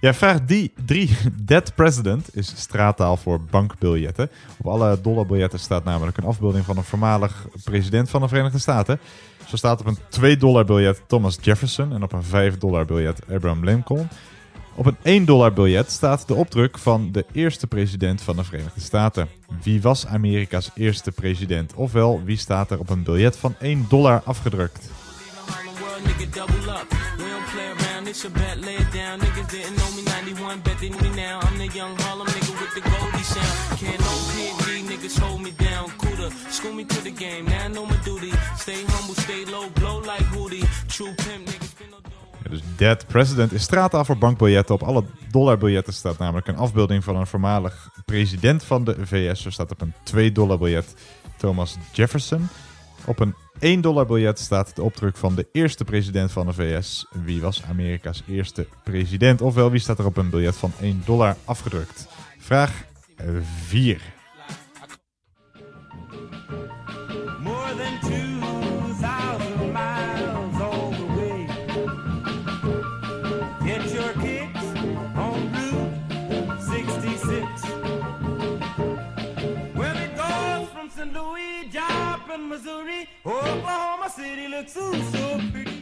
Ja, 0.00 0.14
vraag 0.14 0.38
3. 0.86 1.10
Dead 1.42 1.74
President 1.74 2.36
is 2.36 2.52
straattaal 2.56 3.16
voor 3.16 3.40
bankbiljetten. 3.40 4.30
Op 4.58 4.66
alle 4.66 5.00
dollarbiljetten 5.00 5.58
staat 5.58 5.84
namelijk 5.84 6.16
een 6.16 6.24
afbeelding 6.24 6.64
van 6.64 6.76
een 6.76 6.84
voormalig 6.84 7.46
president 7.64 8.10
van 8.10 8.20
de 8.20 8.28
Verenigde 8.28 8.58
Staten. 8.58 9.00
Zo 9.46 9.56
staat 9.56 9.80
op 9.80 9.86
een 9.86 9.98
2 10.08 10.36
dollar 10.36 10.64
biljet 10.64 11.02
Thomas 11.06 11.38
Jefferson 11.40 11.92
en 11.92 12.02
op 12.02 12.12
een 12.12 12.22
5 12.22 12.58
dollar 12.58 12.84
biljet 12.84 13.20
Abraham 13.30 13.64
Lincoln. 13.64 14.08
Op 14.74 14.86
een 14.86 14.96
1 15.02 15.24
dollar 15.24 15.52
biljet 15.52 15.90
staat 15.90 16.28
de 16.28 16.34
opdruk 16.34 16.78
van 16.78 17.12
de 17.12 17.24
eerste 17.32 17.66
president 17.66 18.22
van 18.22 18.36
de 18.36 18.44
Verenigde 18.44 18.80
Staten. 18.80 19.28
Wie 19.62 19.82
was 19.82 20.06
Amerika's 20.06 20.70
eerste 20.74 21.12
president? 21.12 21.74
Ofwel, 21.74 22.22
wie 22.24 22.36
staat 22.36 22.70
er 22.70 22.78
op 22.78 22.90
een 22.90 23.02
biljet 23.02 23.36
van 23.36 23.54
1 23.58 23.86
dollar 23.88 24.22
afgedrukt? 24.24 24.90
It's 28.08 28.24
a 28.24 28.30
bet, 28.30 28.58
lay 28.58 28.74
it 28.74 28.90
down. 28.92 29.20
Niggas 29.20 29.50
didn't 29.50 29.76
know 29.76 29.90
me 29.96 30.02
91, 30.02 30.60
bet 30.60 30.78
they 30.80 30.88
know 30.88 31.00
me 31.00 31.10
now. 31.10 31.40
I'm 31.42 31.58
the 31.58 31.68
young 31.68 31.94
Harlem 32.02 32.26
nigga 32.26 32.52
with 32.60 32.74
the 32.74 32.80
Goldie 32.80 33.22
sound. 33.34 33.78
Can't 33.80 34.00
no 34.00 34.14
PG 34.32 34.66
niggas 34.90 35.18
hold 35.18 35.40
me 35.40 35.52
down. 35.52 35.90
Cooler, 35.98 36.30
school 36.48 36.72
me 36.72 36.84
to 36.84 37.00
the 37.02 37.10
game, 37.10 37.44
now 37.44 37.64
I 37.64 37.68
know 37.68 37.86
my 37.86 37.98
duty. 38.04 38.32
Stay 38.56 38.84
humble, 38.86 39.14
stay 39.14 39.44
low, 39.44 39.68
blow 39.70 39.98
like 40.00 40.24
Hootie. 40.32 40.66
True 40.88 41.14
pimp 41.14 41.46
niggas. 41.46 41.68
Ja, 42.42 42.50
dus 42.50 42.60
Dead 42.76 43.06
President 43.06 43.52
is 43.52 43.62
straattaal 43.62 44.04
voor 44.04 44.18
bankbiljetten. 44.18 44.74
Op 44.74 44.82
alle 44.82 45.04
dollarbiljetten 45.30 45.92
staat 45.92 46.18
namelijk 46.18 46.46
een 46.46 46.56
afbeelding 46.56 47.04
van 47.04 47.16
een 47.16 47.26
voormalig 47.26 47.88
president 48.04 48.64
van 48.64 48.84
de 48.84 49.06
VS. 49.06 49.42
Zo 49.42 49.50
staat 49.50 49.70
op 49.70 49.80
een 49.80 49.94
2 50.02 50.32
dollar 50.32 50.58
biljet 50.58 50.94
Thomas 51.36 51.76
Jefferson. 51.92 52.48
Op 53.06 53.20
een 53.20 53.34
1 53.58 53.80
dollar 53.80 54.06
biljet 54.06 54.38
staat 54.38 54.76
de 54.76 54.82
opdruk 54.82 55.16
van 55.16 55.34
de 55.34 55.46
eerste 55.52 55.84
president 55.84 56.32
van 56.32 56.46
de 56.46 56.52
VS. 56.52 57.06
Wie 57.24 57.40
was 57.40 57.62
Amerika's 57.68 58.22
eerste 58.28 58.66
president? 58.84 59.40
Ofwel, 59.40 59.70
wie 59.70 59.80
staat 59.80 59.98
er 59.98 60.06
op 60.06 60.16
een 60.16 60.30
biljet 60.30 60.56
van 60.56 60.72
1 60.80 61.02
dollar 61.04 61.36
afgedrukt? 61.44 62.06
Vraag 62.38 62.84
4. 63.66 64.17
Oklahoma 83.22 84.08
City 84.16 84.48
looks 84.48 84.72
so, 84.72 84.90
pretty. 85.52 85.78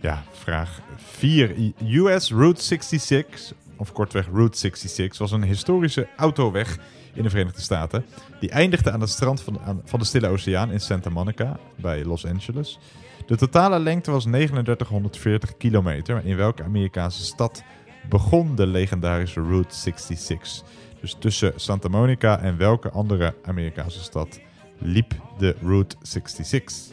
Ja, 0.00 0.24
vraag 0.30 0.80
4. 0.96 1.72
US 1.78 2.30
Route 2.30 2.62
66, 2.62 3.52
of 3.76 3.92
kortweg 3.92 4.26
Route 4.32 4.58
66, 4.58 5.18
was 5.18 5.32
een 5.32 5.42
historische 5.42 6.08
autoweg 6.16 6.78
in 7.14 7.22
de 7.22 7.30
Verenigde 7.30 7.60
Staten. 7.60 8.04
Die 8.40 8.50
eindigde 8.50 8.90
aan 8.90 9.00
het 9.00 9.10
strand 9.10 9.42
van, 9.42 9.60
van 9.84 9.98
de 9.98 10.04
Stille 10.04 10.28
Oceaan 10.28 10.70
in 10.70 10.80
Santa 10.80 11.10
Monica 11.10 11.58
bij 11.76 12.04
Los 12.04 12.26
Angeles. 12.26 12.78
De 13.26 13.36
totale 13.36 13.78
lengte 13.78 14.10
was 14.10 14.22
3940 14.22 15.56
kilometer. 15.56 16.24
In 16.24 16.36
welke 16.36 16.62
Amerikaanse 16.62 17.22
stad 17.22 17.62
begon 18.08 18.54
de 18.56 18.66
legendarische 18.66 19.40
Route 19.40 19.74
66? 19.74 20.62
Dus 21.00 21.16
tussen 21.18 21.52
Santa 21.56 21.88
Monica 21.88 22.40
en 22.40 22.56
welke 22.56 22.90
andere 22.90 23.34
Amerikaanse 23.44 24.02
stad 24.02 24.40
liep 24.84 25.14
de 25.38 25.56
Route 25.62 25.96
66? 26.02 26.92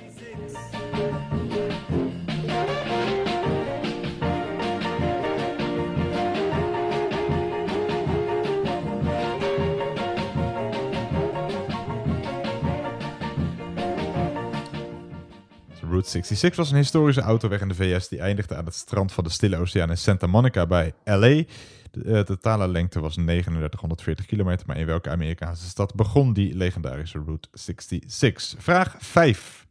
Route 15.92 16.10
66 16.10 16.56
was 16.56 16.72
een 16.72 16.78
historische 16.78 17.22
autoweg 17.22 17.62
in 17.62 17.68
de 17.68 17.76
VS 17.76 18.08
die 18.08 18.20
eindigde 18.20 18.56
aan 18.56 18.66
het 18.66 18.76
strand 18.76 19.12
van 19.12 19.24
de 19.24 19.30
Stille 19.30 19.58
Oceaan 19.58 19.90
in 19.90 19.98
Santa 19.98 20.28
Monica 20.28 20.66
bij 20.66 20.94
LA. 21.04 21.44
De 21.92 22.04
eh, 22.06 22.20
totale 22.20 22.68
lengte 22.68 23.00
was 23.00 23.14
3940 23.14 24.26
kilometer, 24.26 24.68
maar 24.68 24.78
in 24.78 24.86
welke 24.86 25.10
Amerikaanse 25.10 25.70
stad 25.70 25.96
begon 25.96 26.34
die 26.34 26.56
legendarische 26.56 27.22
Route 27.26 27.48
66? 27.52 28.64
Vraag 28.64 28.96
5. 29.00 29.68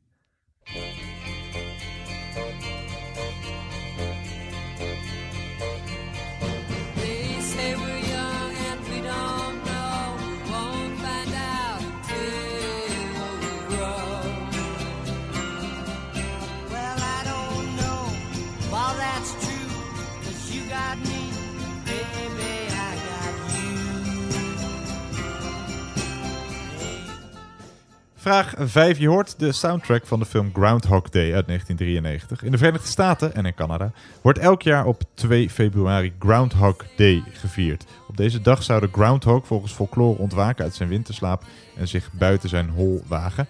Vraag 28.20 28.54
5. 28.58 28.98
Je 28.98 29.08
hoort 29.08 29.38
de 29.38 29.52
soundtrack 29.52 30.06
van 30.06 30.18
de 30.18 30.24
film 30.24 30.50
Groundhog 30.52 31.08
Day 31.08 31.34
uit 31.34 31.46
1993. 31.46 32.42
In 32.42 32.50
de 32.50 32.58
Verenigde 32.58 32.88
Staten 32.88 33.34
en 33.34 33.46
in 33.46 33.54
Canada 33.54 33.92
wordt 34.22 34.38
elk 34.38 34.62
jaar 34.62 34.86
op 34.86 35.02
2 35.14 35.50
februari 35.50 36.12
Groundhog 36.18 36.76
Day 36.96 37.22
gevierd. 37.32 37.84
Op 38.08 38.16
deze 38.16 38.40
dag 38.40 38.62
zou 38.62 38.80
de 38.80 38.88
groundhog 38.92 39.46
volgens 39.46 39.72
folklore 39.72 40.18
ontwaken 40.18 40.64
uit 40.64 40.74
zijn 40.74 40.88
winterslaap 40.88 41.44
en 41.76 41.88
zich 41.88 42.12
buiten 42.12 42.48
zijn 42.48 42.68
hol 42.68 43.02
wagen. 43.06 43.46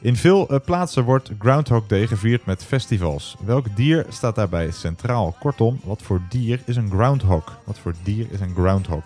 In 0.00 0.16
veel 0.16 0.48
eh, 0.48 0.60
plaatsen 0.64 1.04
wordt 1.04 1.30
Groundhog 1.38 1.86
Day 1.86 2.06
gevierd 2.06 2.46
met 2.46 2.64
festivals. 2.64 3.36
Welk 3.44 3.76
dier 3.76 4.06
staat 4.08 4.34
daarbij 4.34 4.70
centraal? 4.70 5.36
Kortom, 5.40 5.80
wat 5.84 6.02
voor 6.02 6.20
dier 6.28 6.60
is 6.64 6.76
een 6.76 6.90
groundhog? 6.90 7.58
Wat 7.64 7.78
voor 7.78 7.94
dier 8.02 8.26
is 8.30 8.40
een 8.40 8.54
groundhog? 8.54 9.04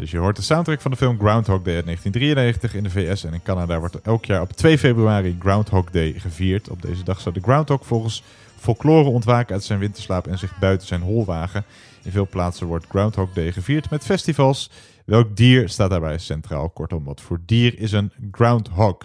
Dus 0.00 0.10
je 0.10 0.18
hoort 0.18 0.36
de 0.36 0.42
soundtrack 0.42 0.80
van 0.80 0.90
de 0.90 0.96
film 0.96 1.18
Groundhog 1.18 1.62
Day 1.62 1.74
uit 1.74 1.84
1993 1.84 2.74
in 2.74 2.82
de 2.82 2.90
VS 2.90 3.24
en 3.24 3.34
in 3.34 3.42
Canada 3.42 3.78
wordt 3.78 4.00
elk 4.00 4.24
jaar 4.24 4.40
op 4.40 4.52
2 4.52 4.78
februari 4.78 5.36
Groundhog 5.40 5.90
Day 5.90 6.12
gevierd. 6.12 6.68
Op 6.68 6.82
deze 6.82 7.04
dag 7.04 7.20
zou 7.20 7.34
de 7.34 7.40
groundhog 7.40 7.86
volgens 7.86 8.22
folklore 8.58 9.08
ontwaken 9.08 9.54
uit 9.54 9.64
zijn 9.64 9.78
winterslaap 9.78 10.26
en 10.26 10.38
zich 10.38 10.58
buiten 10.58 10.86
zijn 10.86 11.00
hol 11.00 11.24
wagen. 11.24 11.64
In 12.02 12.10
veel 12.10 12.26
plaatsen 12.26 12.66
wordt 12.66 12.86
Groundhog 12.88 13.32
Day 13.32 13.52
gevierd 13.52 13.90
met 13.90 14.04
festivals. 14.04 14.70
Welk 15.04 15.36
dier 15.36 15.68
staat 15.68 15.90
daarbij 15.90 16.18
centraal? 16.18 16.68
Kortom, 16.68 17.04
wat 17.04 17.20
voor 17.20 17.40
dier 17.46 17.78
is 17.78 17.92
een 17.92 18.12
groundhog? 18.30 18.96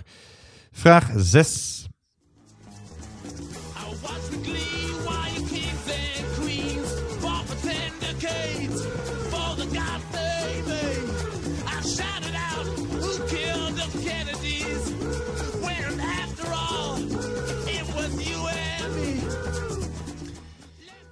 Vraag 0.72 1.12
6. 1.16 1.85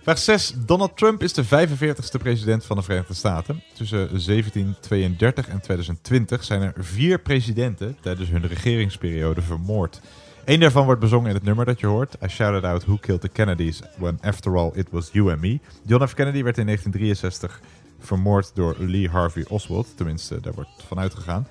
Vraag 0.03 0.17
6. 0.17 0.53
Donald 0.65 0.97
Trump 0.97 1.23
is 1.23 1.33
de 1.33 1.45
45ste 1.45 2.17
president 2.19 2.65
van 2.65 2.77
de 2.77 2.83
Verenigde 2.83 3.13
Staten. 3.13 3.63
Tussen 3.73 3.97
1732 3.97 5.47
en 5.47 5.61
2020 5.61 6.43
zijn 6.43 6.61
er 6.61 6.73
vier 6.77 7.19
presidenten 7.19 7.97
tijdens 8.01 8.29
hun 8.29 8.47
regeringsperiode 8.47 9.41
vermoord. 9.41 10.01
Eén 10.45 10.59
daarvan 10.59 10.85
wordt 10.85 10.99
bezongen 10.99 11.29
in 11.29 11.35
het 11.35 11.43
nummer 11.43 11.65
dat 11.65 11.79
je 11.79 11.87
hoort. 11.87 12.15
I 12.23 12.27
shouted 12.27 12.63
out 12.63 12.85
who 12.85 12.97
killed 12.97 13.21
the 13.21 13.29
Kennedys 13.29 13.81
when 13.97 14.17
after 14.21 14.57
all 14.57 14.71
it 14.73 14.87
was 14.89 15.09
you 15.11 15.31
and 15.31 15.41
me. 15.41 15.59
John 15.85 16.07
F. 16.07 16.13
Kennedy 16.13 16.43
werd 16.43 16.57
in 16.57 16.65
1963 16.65 17.61
vermoord 17.99 18.51
door 18.53 18.75
Lee 18.79 19.09
Harvey 19.09 19.45
Oswald. 19.47 19.87
Tenminste, 19.97 20.39
daar 20.39 20.53
wordt 20.53 20.69
van 20.87 20.99
uitgegaan. 20.99 21.47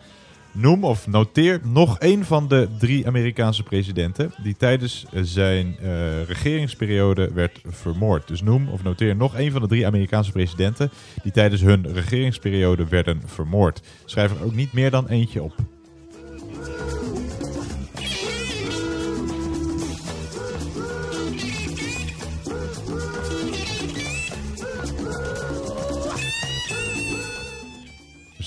Noem 0.54 0.84
of 0.84 1.06
noteer 1.06 1.60
nog 1.64 1.98
één 1.98 2.24
van 2.24 2.48
de 2.48 2.68
drie 2.78 3.06
Amerikaanse 3.06 3.62
presidenten 3.62 4.32
die 4.42 4.56
tijdens 4.56 5.06
eh, 5.12 5.20
zijn 5.24 5.76
eh, 5.78 6.22
regeringsperiode 6.24 7.32
werd 7.32 7.60
vermoord. 7.66 8.28
Dus 8.28 8.42
noem 8.42 8.68
of 8.68 8.82
noteer 8.82 9.16
nog 9.16 9.34
één 9.34 9.52
van 9.52 9.60
de 9.60 9.68
drie 9.68 9.86
Amerikaanse 9.86 10.32
presidenten 10.32 10.90
die 11.22 11.32
tijdens 11.32 11.60
hun 11.60 11.92
regeringsperiode 11.92 12.88
werden 12.88 13.22
vermoord. 13.24 13.80
Schrijf 14.04 14.30
er 14.30 14.44
ook 14.44 14.54
niet 14.54 14.72
meer 14.72 14.90
dan 14.90 15.08
eentje 15.08 15.42
op. 15.42 15.54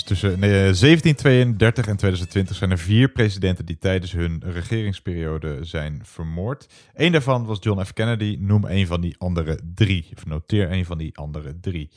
tussen 0.06 0.40
nee, 0.40 0.52
eh, 0.52 0.74
1732 0.74 1.88
en 1.88 1.98
2020 1.98 2.56
zijn 2.56 2.72
er 2.72 2.78
vier 2.78 3.10
presidenten 3.10 3.66
die 3.66 3.78
tijdens 3.78 4.12
hun 4.12 4.44
regeringsperiode 4.46 5.58
zijn 5.62 6.00
vermoord. 6.04 6.68
Eén 6.94 7.12
daarvan 7.12 7.46
was 7.46 7.58
John 7.62 7.84
F. 7.84 7.94
Kennedy. 7.94 8.38
Noem 8.40 8.66
een 8.66 8.88
van 8.88 9.02
die 9.02 9.16
andere 9.18 9.60
drie. 9.74 10.10
Of 10.16 10.26
noteer 10.26 10.72
een 10.72 10.86
van 10.86 10.98
die 10.98 11.18
andere 11.18 11.60
drie. 11.60 11.90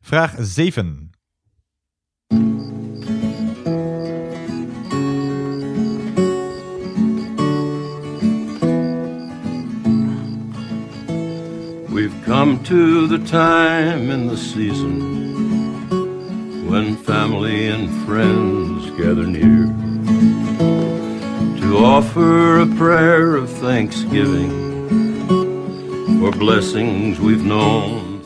Vraag 0.00 0.34
7. 0.38 1.10
We've 11.88 12.24
come 12.24 12.62
to 12.62 13.06
the 13.06 13.22
time 13.22 14.10
in 14.10 14.28
the 14.28 14.36
season 14.36 15.11
when 16.72 16.96
family 16.96 17.68
and 17.68 17.90
friends 18.06 18.90
gather 18.96 19.26
near 19.26 19.66
to 21.60 21.76
offer 21.76 22.60
a 22.60 22.66
prayer 22.66 23.36
of 23.36 23.50
thanksgiving 23.58 24.50
for 26.18 26.36
blessings 26.38 27.18
we've 27.18 27.44
known. 27.44 28.20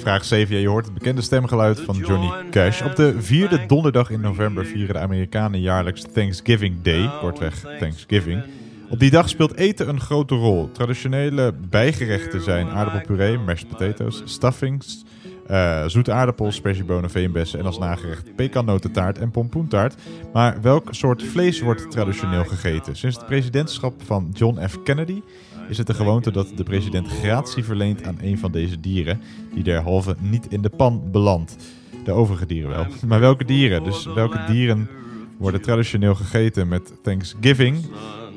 Vraag 0.00 0.24
7. 0.24 0.54
Ja, 0.54 0.60
je 0.60 0.68
hoort 0.68 0.84
het 0.84 0.94
bekende 0.94 1.22
stemgeluid 1.22 1.80
van 1.80 1.96
Johnny 1.96 2.30
Cash. 2.50 2.82
Op 2.82 2.96
de 2.96 3.22
vierde 3.22 3.66
donderdag 3.66 4.10
in 4.10 4.20
november 4.20 4.66
vieren 4.66 4.94
de 4.94 5.00
Amerikanen 5.00 5.60
jaarlijks 5.60 6.04
Thanksgiving 6.12 6.82
Day, 6.82 7.10
kortweg 7.20 7.64
Thanksgiving. 7.78 8.42
Op 8.88 8.98
die 8.98 9.10
dag 9.10 9.28
speelt 9.28 9.56
eten 9.56 9.88
een 9.88 10.00
grote 10.00 10.34
rol. 10.34 10.70
Traditionele 10.72 11.54
bijgerechten 11.70 12.42
zijn 12.42 12.68
aardappelpuree, 12.68 13.38
mashed 13.38 13.68
potatoes, 13.68 14.22
stuffings, 14.24 15.04
eh, 15.48 15.84
zoete 15.86 16.12
aardappels, 16.12 16.54
sperziebonen, 16.54 17.10
veenbessen 17.10 17.58
en 17.58 17.66
als 17.66 17.78
nagerecht 17.78 18.34
pekannotentaart 18.36 19.18
en 19.18 19.30
pompoentaart. 19.30 19.94
Maar 20.32 20.58
welk 20.62 20.88
soort 20.90 21.22
vlees 21.22 21.60
wordt 21.60 21.90
traditioneel 21.90 22.44
gegeten? 22.44 22.96
Sinds 22.96 23.16
het 23.16 23.26
presidentschap 23.26 24.02
van 24.04 24.30
John 24.34 24.66
F. 24.68 24.82
Kennedy 24.82 25.22
is 25.68 25.78
het 25.78 25.86
de 25.86 25.94
gewoonte 25.94 26.32
dat 26.32 26.48
de 26.56 26.62
president 26.62 27.08
gratie 27.08 27.64
verleent 27.64 28.06
aan 28.06 28.18
een 28.20 28.38
van 28.38 28.52
deze 28.52 28.80
dieren, 28.80 29.20
die 29.54 29.62
derhalve 29.62 30.16
niet 30.18 30.46
in 30.48 30.62
de 30.62 30.68
pan 30.68 31.02
belandt. 31.10 31.56
De 32.04 32.12
overige 32.12 32.46
dieren 32.46 32.70
wel. 32.70 32.86
Maar 33.08 33.20
welke 33.20 33.44
dieren? 33.44 33.84
Dus 33.84 34.06
welke 34.06 34.44
dieren 34.46 34.88
worden 35.38 35.60
traditioneel 35.60 36.14
gegeten 36.14 36.68
met 36.68 36.92
Thanksgiving? 37.02 37.84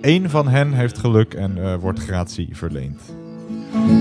Eén 0.01 0.29
van 0.29 0.47
hen 0.47 0.73
heeft 0.73 0.97
geluk 0.97 1.33
en 1.33 1.63
eh, 1.63 1.75
wordt 1.75 1.99
gratie 1.99 2.49
verleend. 2.51 3.01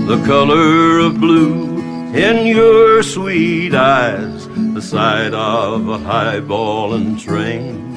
The 0.07 0.21
color 0.25 1.05
of 1.05 1.19
blue 1.19 1.97
in 2.13 2.47
your 2.47 3.03
sweet 3.03 3.73
eyes, 3.73 4.47
the 4.73 4.81
sight 4.81 5.33
of 5.33 5.87
a 5.87 5.97
highball 5.97 6.89
highballing 6.89 7.19
train. 7.19 7.89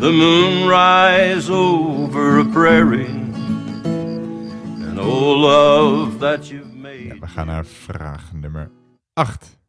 The 0.00 0.10
moon 0.10 0.68
rise 0.68 1.48
over 1.48 2.40
a 2.40 2.44
prairie, 2.44 3.06
and 4.86 4.98
oh 4.98 5.32
love 5.32 6.18
that 6.18 6.50
you've 6.50 6.74
made. 6.74 7.20
We 7.20 7.26
gaan 7.26 7.46
naar 7.46 7.64
vraag 7.64 8.32
nummer 8.32 8.70
8. 9.12 9.61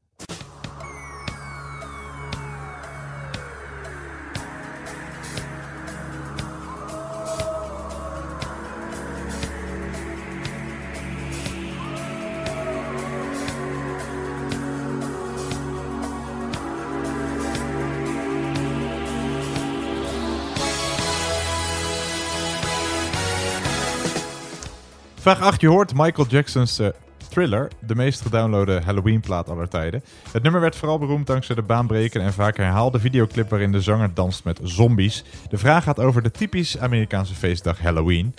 Vraag 25.23 25.41
8. 25.41 25.61
Je 25.61 25.67
hoort 25.67 25.93
Michael 25.95 26.27
Jackson's 26.27 26.79
eh, 26.79 26.87
Thriller, 27.29 27.67
de 27.79 27.95
meest 27.95 28.21
gedownloade 28.21 28.81
Halloween-plaat 28.85 29.49
aller 29.49 29.69
tijden. 29.69 30.03
Het 30.31 30.43
nummer 30.43 30.61
werd 30.61 30.75
vooral 30.75 30.99
beroemd 30.99 31.27
dankzij 31.27 31.55
de 31.55 31.61
baanbrekende 31.61 32.25
en 32.25 32.33
vaak 32.33 32.57
herhaalde 32.57 32.99
videoclip 32.99 33.49
waarin 33.49 33.71
de 33.71 33.81
zanger 33.81 34.13
danst 34.13 34.43
met 34.43 34.59
zombies. 34.63 35.23
De 35.49 35.57
vraag 35.57 35.83
gaat 35.83 35.99
over 35.99 36.21
de 36.21 36.31
typisch 36.31 36.77
Amerikaanse 36.77 37.35
feestdag 37.35 37.79
Halloween. 37.79 38.35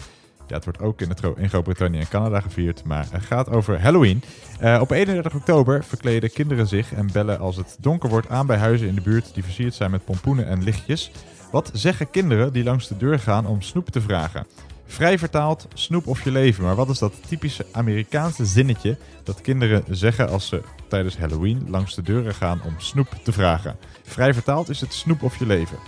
Ja, 0.47 0.55
het 0.55 0.65
wordt 0.65 0.81
ook 0.81 1.01
in, 1.01 1.15
in 1.37 1.49
Groot-Brittannië 1.49 1.99
en 1.99 2.09
Canada 2.09 2.41
gevierd, 2.41 2.85
maar 2.85 3.07
het 3.11 3.25
gaat 3.25 3.51
over 3.51 3.83
Halloween. 3.83 4.23
Eh, 4.59 4.79
op 4.81 4.91
31 4.91 5.35
oktober 5.35 5.85
verkleden 5.85 6.33
kinderen 6.33 6.67
zich 6.67 6.93
en 6.93 7.13
bellen 7.13 7.39
als 7.39 7.57
het 7.57 7.77
donker 7.81 8.09
wordt 8.09 8.29
aan 8.29 8.47
bij 8.47 8.59
huizen 8.59 8.89
in 8.89 8.95
de 8.95 9.01
buurt 9.01 9.35
die 9.35 9.45
versierd 9.45 9.75
zijn 9.75 9.91
met 9.91 10.05
pompoenen 10.05 10.47
en 10.47 10.63
lichtjes. 10.63 11.11
Wat 11.51 11.71
zeggen 11.73 12.11
kinderen 12.11 12.53
die 12.53 12.65
langs 12.65 12.89
de 12.89 12.97
deur 12.97 13.19
gaan 13.19 13.47
om 13.47 13.63
snoep 13.63 13.89
te 13.89 14.01
vragen? 14.01 14.47
Vrij 14.87 15.19
vertaald, 15.19 15.67
snoep 15.75 16.07
of 16.07 16.25
je 16.25 16.31
leven. 16.31 16.65
Maar 16.65 16.75
wat 16.75 16.89
is 16.89 16.99
dat 16.99 17.29
typische 17.29 17.67
Amerikaanse 17.73 18.45
zinnetje 18.45 18.97
dat 19.23 19.41
kinderen 19.41 19.85
zeggen 19.91 20.29
als 20.29 20.47
ze 20.47 20.63
tijdens 20.89 21.17
Halloween 21.17 21.67
langs 21.71 21.95
de 21.95 22.03
deuren 22.03 22.35
gaan 22.35 22.61
om 22.65 22.75
snoep 22.79 23.09
te 23.23 23.33
vragen? 23.33 23.77
Vrij 24.03 24.35
vertaald 24.35 24.69
is 24.69 24.81
het 24.81 24.93
snoep 24.93 25.23
of 25.23 25.39
je 25.39 25.47
leven. 25.47 25.79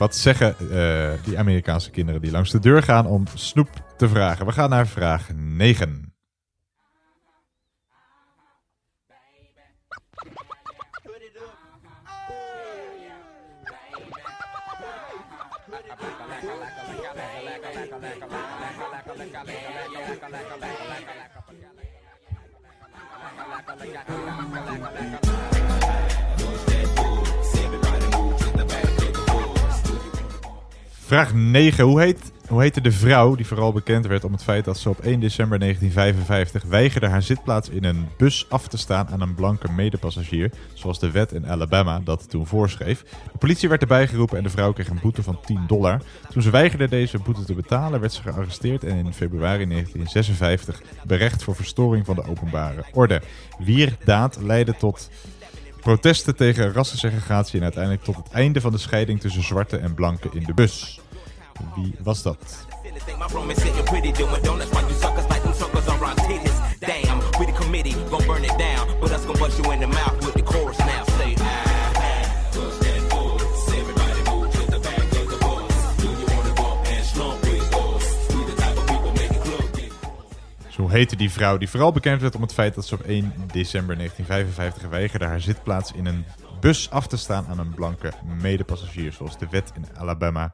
Wat 0.00 0.16
zeggen 0.16 0.54
eh, 0.58 1.10
die 1.24 1.38
Amerikaanse 1.38 1.90
kinderen 1.90 2.20
die 2.20 2.30
langs 2.30 2.50
de 2.50 2.58
deur 2.58 2.82
gaan 2.82 3.06
om 3.06 3.24
snoep 3.34 3.70
te 3.96 4.08
vragen? 4.08 4.46
We 4.46 4.52
gaan 4.52 4.70
naar 4.70 4.86
vraag 4.86 5.28
9. 5.34 6.09
Vraag 31.10 31.34
9. 31.34 31.84
Hoe, 31.84 32.00
heet, 32.00 32.32
hoe 32.48 32.60
heette 32.60 32.80
de 32.80 32.92
vrouw 32.92 33.34
die 33.34 33.46
vooral 33.46 33.72
bekend 33.72 34.06
werd 34.06 34.24
om 34.24 34.32
het 34.32 34.42
feit 34.42 34.64
dat 34.64 34.78
ze 34.78 34.88
op 34.88 35.00
1 35.00 35.20
december 35.20 35.58
1955 35.58 36.70
weigerde 36.70 37.08
haar 37.08 37.22
zitplaats 37.22 37.68
in 37.68 37.84
een 37.84 38.08
bus 38.16 38.46
af 38.48 38.68
te 38.68 38.76
staan 38.76 39.08
aan 39.08 39.20
een 39.20 39.34
blanke 39.34 39.72
medepassagier, 39.72 40.50
zoals 40.72 40.98
de 40.98 41.10
wet 41.10 41.32
in 41.32 41.46
Alabama 41.46 42.00
dat 42.04 42.30
toen 42.30 42.46
voorschreef? 42.46 43.02
De 43.32 43.38
politie 43.38 43.68
werd 43.68 43.80
erbij 43.80 44.06
geroepen 44.08 44.36
en 44.36 44.42
de 44.42 44.50
vrouw 44.50 44.72
kreeg 44.72 44.88
een 44.88 44.98
boete 45.02 45.22
van 45.22 45.40
10 45.44 45.60
dollar. 45.66 46.00
Toen 46.28 46.42
ze 46.42 46.50
weigerde 46.50 46.88
deze 46.88 47.18
boete 47.18 47.44
te 47.44 47.54
betalen, 47.54 48.00
werd 48.00 48.12
ze 48.12 48.22
gearresteerd 48.22 48.84
en 48.84 48.96
in 48.96 49.14
februari 49.14 49.66
1956 49.66 50.82
berecht 51.06 51.42
voor 51.42 51.56
verstoring 51.56 52.06
van 52.06 52.14
de 52.14 52.24
openbare 52.24 52.84
orde. 52.92 53.22
Wier 53.58 53.96
daad 54.04 54.38
leidde 54.42 54.76
tot 54.76 55.10
protesten 55.80 56.36
tegen 56.36 56.72
rassensegregatie 56.72 57.56
en 57.58 57.62
uiteindelijk 57.62 58.04
tot 58.04 58.16
het 58.16 58.30
einde 58.32 58.60
van 58.60 58.72
de 58.72 58.78
scheiding 58.78 59.20
tussen 59.20 59.42
zwarte 59.42 59.76
en 59.76 59.94
blanken 59.94 60.30
in 60.32 60.44
de 60.44 60.54
bus. 60.54 61.00
Wie 61.74 61.94
was 62.02 62.22
dat? 62.22 62.66
Zo 80.70 80.88
heette 80.88 81.16
die 81.16 81.30
vrouw 81.30 81.58
die 81.58 81.68
vooral 81.68 81.92
bekend 81.92 82.20
werd 82.20 82.34
om 82.34 82.42
het 82.42 82.52
feit 82.52 82.74
dat 82.74 82.86
ze 82.86 82.94
op 82.94 83.00
1 83.00 83.32
december 83.52 83.96
1955 83.96 84.88
weigerde 84.88 85.24
haar 85.24 85.40
zitplaats 85.40 85.92
in 85.92 86.06
een 86.06 86.24
bus 86.60 86.90
af 86.90 87.06
te 87.06 87.16
staan 87.16 87.46
aan 87.46 87.58
een 87.58 87.74
blanke 87.74 88.12
medepassagier, 88.40 89.12
zoals 89.12 89.38
de 89.38 89.46
wet 89.50 89.72
in 89.74 89.84
Alabama 89.96 90.52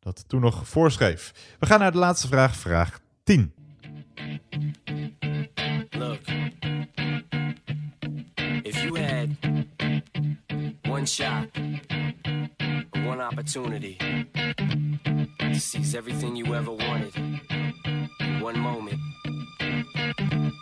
dat 0.00 0.24
toen 0.26 0.40
nog 0.40 0.68
voorschreef. 0.68 1.32
We 1.58 1.66
gaan 1.66 1.78
naar 1.78 1.92
de 1.92 1.98
laatste 1.98 2.28
vraag, 2.28 2.56
vraag 2.56 3.00
10. 3.24 3.54
Look, 5.90 6.20
if 8.62 8.82
you 8.82 9.00
had 9.00 9.28
one 10.88 11.06
shot, 11.06 11.48
one 13.06 13.26
opportunity 13.30 13.96
to 15.36 15.58
seize 15.58 15.96
everything 15.96 16.36
you 16.36 16.54
ever 16.54 16.76
wanted 16.76 17.14
one 18.42 18.58
moment, 18.58 19.00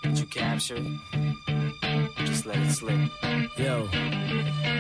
did 0.03 0.19
you 0.19 0.27
capture 0.29 0.77
it? 0.77 0.87
Just 2.27 2.45
let 2.45 2.57
it 2.57 2.71
slip? 2.73 3.11
Yo, 3.57 3.87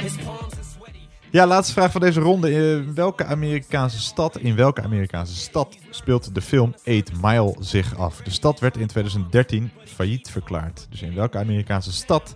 his 0.01 0.16
palms 0.16 0.55
are 0.55 0.64
sweaty. 0.64 0.99
Ja, 1.31 1.47
laatste 1.47 1.72
vraag 1.72 1.93
van 1.93 2.01
deze 2.01 2.20
ronde. 2.20 2.51
In 2.51 2.95
welke 2.95 3.24
Amerikaanse 3.24 4.01
stad, 4.01 4.39
in 4.39 4.57
welke 4.57 4.83
Amerikaanse 4.83 5.35
stad 5.35 5.76
speelt 5.91 6.35
de 6.35 6.43
film 6.43 6.74
8 6.85 7.22
Mile 7.22 7.57
zich 7.59 7.97
af? 7.97 8.16
De 8.16 8.31
stad 8.31 8.61
werd 8.61 8.76
in 8.76 8.87
2013 8.87 9.70
failliet 9.85 10.31
verklaard. 10.31 10.87
Dus 10.91 11.03
in 11.03 11.14
welke 11.14 11.39
Amerikaanse 11.39 11.93
stad 11.93 12.35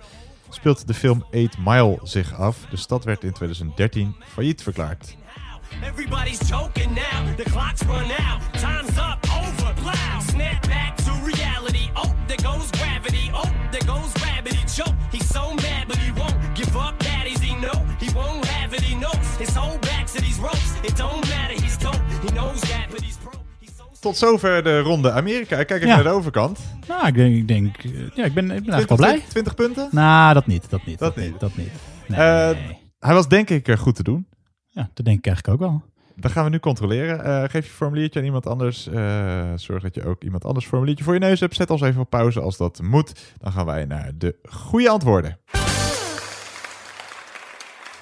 speelt 0.49 0.87
de 0.87 0.95
film 0.95 1.25
8 1.33 1.59
Mile 1.59 1.99
zich 2.03 2.35
af? 2.39 2.59
De 2.71 2.77
stad 2.77 3.05
werd 3.05 3.25
in 3.25 3.33
2013 3.33 4.15
failliet 4.33 4.63
verklaard. 4.63 5.17
Everybody's 5.83 6.49
joking 6.49 6.95
now. 6.95 7.37
The 7.37 7.51
clock's 7.51 7.83
run 7.83 8.11
out. 8.11 8.41
Time's 8.53 8.97
up. 8.97 9.19
Over. 9.23 9.75
Loud. 9.83 10.23
Snap 10.23 10.61
back. 10.69 11.04
Oh, 12.05 12.11
there 12.29 12.43
goes 12.53 12.71
gravity. 12.71 13.31
Oh, 13.35 13.49
there 13.73 13.87
goes 13.93 14.13
gravity. 14.23 14.59
Choke. 14.77 14.95
He's 15.13 15.29
so 15.37 15.43
mad, 15.55 15.85
but 15.89 15.97
he 16.05 16.11
won't 16.21 16.37
give 16.55 16.77
up. 16.77 16.95
That 16.99 17.27
is 17.27 17.41
he 17.41 17.53
know. 17.65 17.79
He 18.03 18.09
won't 18.15 18.45
have 18.47 18.75
it. 18.77 18.81
He 18.83 18.95
knows 18.95 19.27
his 19.39 19.55
whole 19.55 19.79
back 19.79 20.07
to 20.07 20.21
these 20.21 20.39
ropes. 20.41 20.71
It 20.83 20.97
don't 20.97 21.29
matter. 21.29 21.55
He's 21.63 21.77
dope. 21.79 22.01
He 22.27 22.31
knows 22.39 22.61
that, 22.61 22.87
but 22.91 23.01
he's 23.01 23.17
broke. 23.17 23.43
Tot 24.01 24.17
zover 24.17 24.63
de 24.63 24.81
ronde 24.81 25.11
Amerika. 25.13 25.59
Ik 25.59 25.67
kijk 25.67 25.81
even 25.83 25.89
Ja. 25.89 25.95
naar 25.95 26.05
de 26.05 26.11
overkant. 26.19 26.59
Nou, 26.89 27.07
ik 27.07 27.15
denk, 27.15 27.35
ik 27.37 27.49
denk 27.49 27.77
eh, 27.79 27.91
ja, 28.15 28.25
ik 28.25 28.35
ben, 28.35 28.45
ik 28.51 28.65
ben 28.65 28.73
eigenlijk 28.73 28.89
wel 28.89 28.97
blij. 28.97 29.21
20 29.29 29.55
punten? 29.55 29.89
Nou, 29.93 30.35
dat 30.35 30.47
niet, 30.47 30.71
dat 30.71 30.85
niet. 30.87 30.99
Dat 30.99 31.17
niet. 31.17 31.41
Dat 31.41 31.57
niet. 31.57 31.71
Eh, 32.09 32.51
hij 32.99 33.15
was 33.15 33.29
denk 33.29 33.51
ik 33.51 33.69
eh, 33.69 33.77
goed 33.77 33.95
te 33.95 34.03
doen. 34.03 34.27
Ja, 34.69 34.91
dat 34.95 35.05
denk 35.07 35.19
ik 35.19 35.27
eigenlijk 35.27 35.63
ook 35.63 35.69
wel. 35.69 35.83
Dat 36.17 36.33
gaan 36.33 36.45
we 36.45 36.51
nu 36.51 36.59
controleren. 36.59 37.25
Eh, 37.25 37.51
geef 37.51 37.67
je 37.67 37.73
formuliertje 37.73 38.19
aan 38.19 38.25
iemand 38.25 38.47
anders. 38.47 38.87
Eh, 38.87 39.53
zorg 39.57 39.83
dat 39.83 39.95
je 39.95 40.05
ook 40.05 40.23
iemand 40.23 40.45
anders 40.45 40.67
formuliertje 40.67 41.05
voor 41.05 41.15
je 41.15 41.21
neus 41.21 41.41
hebt. 41.41 41.55
Zet 41.55 41.71
ons 41.71 41.81
even 41.81 42.01
op 42.01 42.11
pauze 42.11 42.41
als 42.41 42.57
dat 42.57 42.83
moet. 42.83 43.13
Dan 43.39 43.53
gaan 43.53 43.67
wij 43.67 43.85
naar 43.85 44.11
de 44.19 44.37
goede 44.49 44.91
antwoorden. 44.91 45.39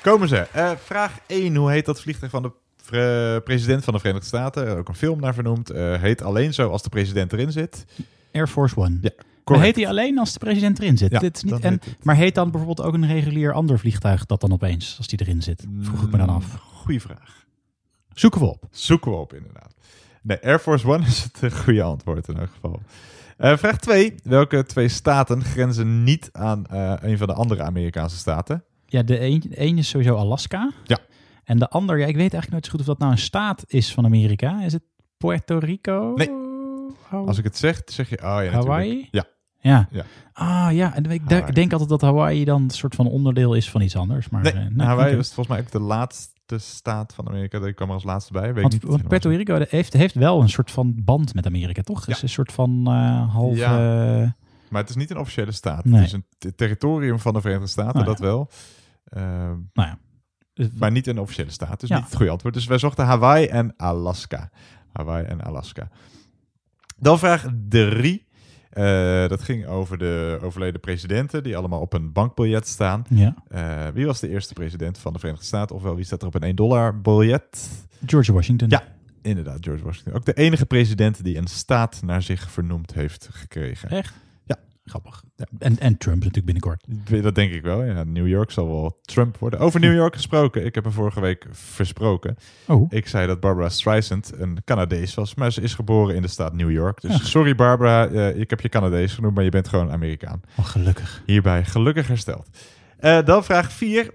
Komen 0.02 0.28
ze. 0.28 0.46
Eh, 0.52 0.70
vraag 0.84 1.18
1. 1.26 1.56
Hoe 1.56 1.70
heet 1.70 1.86
dat 1.86 2.00
vliegtuig 2.00 2.30
van 2.30 2.42
de 2.42 3.40
president 3.44 3.84
van 3.84 3.94
de 3.94 4.00
Verenigde 4.00 4.26
Staten? 4.26 4.76
Ook 4.76 4.88
een 4.88 4.94
film 4.94 5.20
naar 5.20 5.34
vernoemd. 5.34 5.68
Heet 5.74 6.22
alleen 6.22 6.54
zo 6.54 6.70
als 6.70 6.82
de 6.82 6.88
president 6.88 7.32
erin 7.32 7.52
zit. 7.52 7.84
Air 8.32 8.48
Force 8.48 8.76
One. 8.76 8.98
Ja, 9.00 9.10
Maar 9.44 9.60
heet 9.60 9.76
hij 9.76 9.88
alleen 9.88 10.18
als 10.18 10.32
de 10.32 10.38
president 10.38 10.78
erin 10.78 10.98
zit? 10.98 11.10
Ja, 11.10 11.18
Dit 11.18 11.36
is 11.36 11.42
niet, 11.42 11.60
en, 11.60 11.70
heet 11.70 12.04
maar 12.04 12.16
heet 12.16 12.34
dan 12.34 12.50
bijvoorbeeld 12.50 12.86
ook 12.86 12.94
een 12.94 13.06
regulier 13.06 13.52
ander 13.52 13.78
vliegtuig 13.78 14.26
dat 14.26 14.40
dan 14.40 14.52
opeens, 14.52 14.94
als 14.98 15.06
die 15.06 15.20
erin 15.20 15.42
zit? 15.42 15.66
Vroeg 15.80 16.02
ik 16.02 16.10
me 16.10 16.18
dan 16.18 16.28
af. 16.28 16.56
Goeie 16.60 17.00
vraag. 17.00 17.41
Zoeken 18.14 18.40
we 18.40 18.46
op. 18.46 18.64
Zoeken 18.70 19.10
we 19.10 19.16
op, 19.16 19.34
inderdaad. 19.34 19.74
Nee, 20.22 20.44
Air 20.44 20.58
Force 20.58 20.88
One 20.88 21.06
is 21.12 21.22
het 21.22 21.42
eh, 21.42 21.58
goede 21.60 21.82
antwoord 21.82 22.28
in 22.28 22.36
elk 22.36 22.50
geval. 22.54 22.80
Eh, 23.36 23.56
vraag 23.56 23.78
2. 23.78 24.14
Welke 24.22 24.64
twee 24.64 24.88
staten 24.88 25.44
grenzen 25.44 26.04
niet 26.04 26.28
aan 26.32 26.66
eh, 26.66 26.94
een 27.00 27.18
van 27.18 27.26
de 27.26 27.34
andere 27.34 27.62
Amerikaanse 27.62 28.16
staten? 28.16 28.64
Ja, 28.86 29.02
de 29.02 29.20
een, 29.20 29.40
de 29.40 29.60
een 29.60 29.78
is 29.78 29.88
sowieso 29.88 30.16
Alaska. 30.16 30.72
Ja. 30.84 30.98
En 31.44 31.58
de 31.58 31.68
ander, 31.68 31.98
ja, 31.98 32.06
ik 32.06 32.16
weet 32.16 32.32
eigenlijk 32.32 32.52
nooit 32.52 32.64
zo 32.64 32.70
goed 32.70 32.80
of 32.80 32.86
dat 32.86 32.98
nou 32.98 33.12
een 33.12 33.18
staat 33.18 33.64
is 33.66 33.94
van 33.94 34.04
Amerika. 34.04 34.62
Is 34.62 34.72
het 34.72 34.82
Puerto 35.16 35.58
Rico? 35.58 36.12
Nee. 36.14 36.30
Als 37.10 37.38
ik 37.38 37.44
het 37.44 37.56
zeg, 37.56 37.82
zeg 37.84 38.08
je... 38.08 38.16
Oh 38.16 38.22
ja, 38.22 38.34
natuurlijk. 38.34 38.64
Hawaii? 38.64 39.08
Ja. 39.10 39.24
Ja. 39.60 39.88
Ja. 39.90 40.04
Ah 40.32 40.68
ja, 40.72 40.94
en 40.94 41.10
ik, 41.10 41.54
denk 41.54 41.72
altijd 41.72 41.88
dat 41.88 42.00
Hawaii 42.00 42.44
dan 42.44 42.62
een 42.62 42.70
soort 42.70 42.94
van 42.94 43.06
onderdeel 43.06 43.54
is 43.54 43.70
van 43.70 43.80
iets 43.80 43.96
anders. 43.96 44.28
Maar, 44.28 44.42
Nee, 44.42 44.52
nee, 44.70 44.86
Hawaii 44.86 45.16
was 45.16 45.34
volgens 45.34 45.56
mij 45.56 45.64
ook 45.64 45.70
de 45.70 45.80
laatste 45.80 46.31
staat 46.46 47.14
van 47.14 47.28
Amerika. 47.28 47.58
Die 47.58 47.72
kwam 47.72 47.88
er 47.88 47.94
als 47.94 48.04
laatste 48.04 48.32
bij. 48.32 48.52
Weet 48.54 48.60
Want, 48.62 48.72
niet 48.72 48.82
want 48.82 49.08
Puerto 49.08 49.28
Rico 49.30 49.64
heeft, 49.68 49.92
heeft 49.92 50.14
wel 50.14 50.40
een 50.40 50.48
soort 50.48 50.70
van 50.70 50.94
band 51.04 51.34
met 51.34 51.46
Amerika, 51.46 51.82
toch? 51.82 52.06
Het 52.06 52.16
is 52.16 52.22
een 52.22 52.28
soort 52.28 52.52
van 52.52 52.86
eh 52.86 53.32
half... 53.34 53.56
Ja. 53.56 54.22
eh, 54.22 54.30
Maar 54.68 54.80
het 54.80 54.90
is 54.90 54.96
niet 54.96 55.10
een 55.10 55.18
officiële 55.18 55.52
staat. 55.52 55.84
Nee. 55.84 55.94
Het 55.94 56.06
is 56.06 56.12
een 56.12 56.54
territorium 56.54 57.18
van 57.18 57.32
de 57.32 57.40
Verenigde 57.40 57.68
Staten, 57.68 57.94
Nou 57.94 58.04
ja. 58.04 58.10
dat 58.10 58.18
wel. 58.20 58.50
Nou 59.72 59.88
ja. 59.88 59.98
Maar 60.74 60.90
niet 60.90 61.06
een 61.06 61.18
officiële 61.18 61.50
staat. 61.50 61.80
Dus 61.80 61.88
Ja. 61.88 61.96
niet 61.96 62.04
het 62.04 62.16
goede 62.16 62.30
antwoord. 62.30 62.54
Dus 62.54 62.66
wij 62.66 62.78
zochten 62.78 63.04
Hawaii 63.04 63.46
en 63.46 63.74
Alaska. 63.76 64.50
Hawaii 64.92 65.24
en 65.24 65.42
Alaska. 65.42 65.88
Dan 66.96 67.18
vraag 67.18 67.46
3. 67.68 68.26
Eh, 68.72 69.28
dat 69.28 69.42
ging 69.42 69.66
over 69.66 69.98
de 69.98 70.38
overleden 70.42 70.80
presidenten 70.80 71.42
die 71.42 71.56
allemaal 71.56 71.80
op 71.80 71.92
een 71.92 72.12
bankbiljet 72.12 72.66
staan. 72.66 73.04
Ja. 73.08 73.34
Eh, 73.48 73.86
wie 73.94 74.06
was 74.06 74.20
de 74.20 74.28
eerste 74.28 74.54
president 74.54 74.98
van 74.98 75.12
de 75.12 75.18
Verenigde 75.18 75.46
Staten? 75.46 75.76
Ofwel, 75.76 75.94
wie 75.94 76.04
staat 76.04 76.20
er 76.20 76.26
op 76.26 76.34
een 76.34 76.42
1 76.42 76.56
dollar 76.56 77.00
biljet? 77.00 77.70
George 78.06 78.32
Washington. 78.32 78.68
Ja, 78.68 78.84
inderdaad, 79.22 79.58
George 79.60 79.84
Washington. 79.84 80.14
Ook 80.14 80.24
de 80.24 80.34
enige 80.34 80.66
president 80.66 81.24
die 81.24 81.36
een 81.36 81.46
staat 81.46 82.00
naar 82.04 82.22
zich 82.22 82.50
vernoemd 82.50 82.94
heeft 82.94 83.28
gekregen. 83.32 83.88
Echt? 83.88 84.14
Ja. 84.84 84.90
Grappig. 84.90 85.22
En, 85.58 85.78
en 85.78 85.98
Trump 85.98 86.16
natuurlijk 86.16 86.44
binnenkort. 86.44 86.84
Dat 87.22 87.34
denk 87.34 87.52
ik 87.52 87.62
wel. 87.62 87.82
Ja, 87.82 88.04
New 88.04 88.28
York 88.28 88.50
zal 88.50 88.66
wel 88.66 88.98
Trump 89.02 89.38
worden. 89.38 89.60
Over 89.60 89.80
New 89.80 89.94
York 89.94 90.14
gesproken. 90.14 90.64
Ik 90.64 90.74
heb 90.74 90.84
hem 90.84 90.92
vorige 90.92 91.20
week 91.20 91.46
versproken. 91.50 92.36
Oh. 92.66 92.92
Ik 92.92 93.06
zei 93.06 93.26
dat 93.26 93.40
Barbara 93.40 93.68
Streisand 93.68 94.32
een 94.36 94.58
Canadees 94.64 95.14
was, 95.14 95.34
maar 95.34 95.52
ze 95.52 95.60
is 95.60 95.74
geboren 95.74 96.14
in 96.14 96.22
de 96.22 96.28
staat 96.28 96.54
New 96.54 96.70
York. 96.70 97.00
Dus 97.00 97.30
sorry 97.30 97.54
Barbara, 97.54 98.06
eh, 98.06 98.40
ik 98.40 98.50
heb 98.50 98.60
je 98.60 98.68
Canadees 98.68 99.14
genoemd, 99.14 99.34
maar 99.34 99.44
je 99.44 99.50
bent 99.50 99.68
gewoon 99.68 99.90
Amerikaan. 99.90 100.40
Oh, 100.56 100.66
gelukkig. 100.66 101.22
Hierbij 101.26 101.64
gelukkig 101.64 102.08
hersteld. 102.08 102.48
Eh, 102.98 103.24
dan 103.24 103.44
vraag 103.44 103.72
4. 103.72 104.10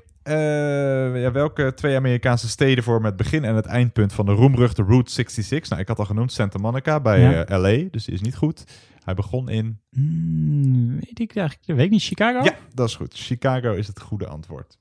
Ja, 1.22 1.32
welke 1.32 1.74
twee 1.76 1.95
Amerikaanse 1.95 2.49
steden 2.49 2.84
vormen 2.84 3.06
het 3.06 3.16
begin 3.18 3.44
en 3.44 3.56
het 3.56 3.66
eindpunt 3.66 4.14
van 4.14 4.26
de 4.26 4.32
roemruchte 4.32 4.84
Route 4.84 5.12
66? 5.12 5.70
Nou, 5.70 5.82
ik 5.82 5.88
had 5.88 5.99
al 5.99 6.06
genoemd 6.06 6.32
Santa 6.32 6.58
Monica 6.60 6.99
bij 6.99 7.20
Ja. 7.20 7.45
eh, 7.45 7.60
LA, 7.60 7.88
dus 7.91 8.06
die 8.06 8.14
is 8.14 8.22
niet 8.22 8.36
goed. 8.36 8.64
Hij 9.04 9.14
begon 9.14 9.49
in... 9.49 9.80
Hmm, 9.91 10.94
weet 10.94 11.20
ik 11.20 11.36
eigenlijk. 11.36 11.66
Weet 11.66 11.86
ik 11.86 11.91
niet. 11.91 12.04
Chicago? 12.04 12.44
Ja, 12.44 12.54
dat 12.74 12.88
is 12.88 12.95
goed. 12.95 13.14
Chicago 13.14 13.74
is 13.74 13.88
het 13.88 14.02
goede 14.02 14.28
antwoord. 14.28 14.78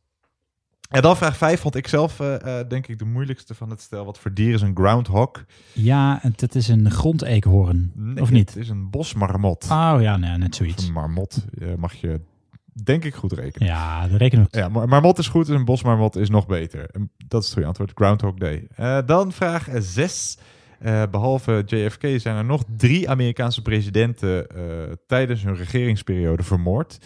En 0.88 1.02
dan 1.02 1.16
vraag 1.16 1.36
5 1.36 1.60
vond 1.60 1.74
ik 1.74 1.88
zelf, 1.88 2.20
eh, 2.20 2.60
eh, 2.60 2.68
denk 2.68 2.86
ik, 2.86 2.98
de 2.98 3.04
moeilijkste 3.04 3.54
van 3.54 3.70
het 3.70 3.80
stel. 3.80 4.04
Wat 4.04 4.18
voor 4.18 4.32
dier 4.34 4.54
is 4.54 4.62
een 4.62 4.76
groundhog? 4.76 5.44
Ja, 5.72 6.18
het, 6.22 6.54
is 6.54 6.68
een 6.68 6.90
grondeekhoorn. 6.90 7.92
Nee, 7.94 8.22
of 8.22 8.30
niet? 8.30 8.48
Het 8.48 8.58
is 8.58 8.68
een 8.68 8.90
bosmarmot. 8.90 9.64
Oh 9.70 9.96
ja, 10.00 10.16
nee, 10.16 10.36
net 10.38 10.54
zoiets. 10.54 10.86
Een 10.86 10.92
marmot 10.92 11.44
eh, 11.58 11.74
mag 11.74 11.94
je, 11.94 12.20
denk 12.84 13.04
ik, 13.04 13.14
goed 13.14 13.32
rekenen. 13.32 13.68
Ja, 13.68 14.08
dat 14.08 14.18
rekenen 14.18 14.46
we. 14.50 14.58
Ja, 14.58 14.68
maar 14.68 14.88
marmot 14.88 15.18
is 15.18 15.28
goed, 15.28 15.46
dus 15.46 15.56
een 15.56 15.64
bosmarmot 15.64 16.16
is 16.16 16.28
nog 16.30 16.46
beter. 16.46 16.88
En 16.92 17.10
Dat 17.28 17.40
is 17.40 17.46
het 17.46 17.54
goede 17.54 17.68
antwoord. 17.68 17.92
Groundhog 17.94 18.34
Day. 18.34 18.66
Eh, 18.76 18.98
dan 19.06 19.32
vraag 19.32 19.68
6. 19.78 20.38
behalve 21.10 21.62
JFK 21.66 22.06
zijn 22.16 22.36
er 22.36 22.44
nog 22.44 22.64
drie 22.76 23.10
Amerikaanse 23.10 23.62
presidenten 23.62 24.48
eh, 24.48 24.62
tijdens 25.06 25.42
hun 25.42 25.56
regeringsperiode 25.56 26.42
vermoord. 26.42 26.98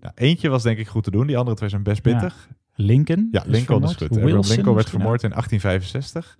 Nou, 0.00 0.12
eentje 0.16 0.48
was 0.48 0.62
denk 0.62 0.78
ik 0.78 0.88
goed 0.88 1.04
te 1.04 1.10
doen, 1.10 1.26
die 1.26 1.38
andere 1.38 1.56
twee 1.56 1.68
zijn 1.68 1.82
best 1.82 2.02
pittig. 2.02 2.48
Lincoln. 2.74 3.28
Ja, 3.32 3.42
Lincoln 3.46 3.84
is 3.84 3.94
goed. 3.94 4.08
Wilson 4.08 4.54
Lincoln 4.54 4.74
werd 4.74 4.90
vermoord 4.90 5.22
in 5.22 5.30
1865. 5.30 6.38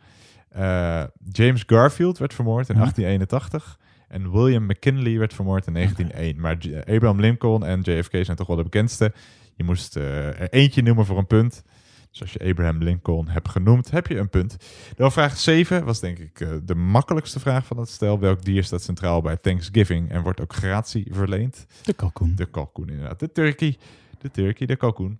Eh, 0.48 1.02
James 1.32 1.62
Garfield 1.66 2.18
werd 2.18 2.34
vermoord 2.34 2.68
in 2.68 2.74
Ja. 2.74 2.80
1881. 2.80 3.78
En 4.08 4.30
William 4.32 4.66
McKinley 4.66 5.18
werd 5.18 5.34
vermoord 5.34 5.66
in 5.66 5.72
1901. 5.72 6.40
Maar 6.40 6.56
J- 6.58 6.78
Abraham 6.94 7.20
Lincoln 7.20 7.64
en 7.64 7.80
JFK 7.80 8.12
zijn 8.24 8.36
toch 8.36 8.46
wel 8.46 8.56
de 8.56 8.62
bekendste. 8.62 9.12
Je 9.54 9.64
moest 9.64 9.96
eh, 9.96 10.26
er 10.40 10.48
eentje 10.50 10.82
noemen 10.82 11.06
voor 11.06 11.18
een 11.18 11.26
punt. 11.26 11.62
Dus 12.10 12.20
als 12.20 12.32
je 12.32 12.50
Abraham 12.50 12.82
Lincoln 12.82 13.28
hebt 13.28 13.48
genoemd, 13.48 13.90
heb 13.90 14.06
je 14.06 14.16
een 14.18 14.28
punt. 14.28 14.56
Dan 14.96 15.12
vraag 15.12 15.36
7 15.38 15.84
was 15.84 16.00
denk 16.00 16.18
ik 16.18 16.40
eh, 16.40 16.48
de 16.62 16.74
makkelijkste 16.74 17.40
vraag 17.40 17.66
van 17.66 17.78
het 17.78 17.88
stel. 17.88 18.18
Welk 18.18 18.44
dier 18.44 18.64
staat 18.64 18.82
centraal 18.82 19.22
bij 19.22 19.36
Thanksgiving 19.36 20.10
en 20.10 20.22
wordt 20.22 20.40
ook 20.40 20.52
gratie 20.52 21.06
verleend? 21.10 21.66
De 21.82 21.92
kalkoen. 21.92 22.32
De 22.34 22.46
kalkoen 22.46 22.88
inderdaad. 22.88 23.20
De 23.20 23.32
turkey. 23.32 23.76
De 24.18 24.30
turkey, 24.30 24.66
de 24.66 24.76
kalkoen. 24.76 25.18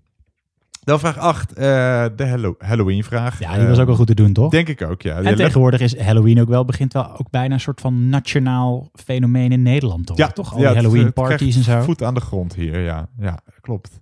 Dan 0.89 0.99
vraag 0.99 1.17
8, 1.19 1.55
de 1.57 2.27
Hallo- 2.29 2.55
Halloween 2.59 3.05
vraag. 3.05 3.39
Ja, 3.39 3.59
die 3.59 3.67
was 3.67 3.79
ook 3.79 3.87
wel 3.87 3.97
goed 3.97 4.07
te 4.07 4.15
doen, 4.15 4.33
toch? 4.33 4.51
Denk 4.51 4.69
ik 4.69 4.83
ook, 4.83 5.03
ja. 5.03 5.21
En 5.21 5.37
tegenwoordig 5.37 5.81
is 5.81 5.99
Halloween 5.99 6.41
ook 6.41 6.49
wel, 6.49 6.65
begint 6.65 6.93
wel 6.93 7.19
ook 7.19 7.31
bijna 7.31 7.55
een 7.55 7.61
soort 7.61 7.81
van 7.81 8.09
nationaal 8.09 8.89
fenomeen 8.95 9.53
in 9.53 9.63
Nederland, 9.63 10.07
toch? 10.07 10.17
Ja, 10.17 10.29
toch? 10.29 10.53
Al 10.53 10.59
ja, 10.61 10.67
die 10.67 10.69
het- 10.69 10.77
Halloween 10.77 11.05
het 11.05 11.15
parties 11.15 11.53
krijgt 11.53 11.69
en 11.69 11.79
zo. 11.79 11.83
Voet 11.85 12.03
aan 12.03 12.15
de 12.15 12.21
grond 12.21 12.55
hier, 12.55 12.81
ja. 12.81 13.09
Ja, 13.19 13.39
klopt. 13.61 14.01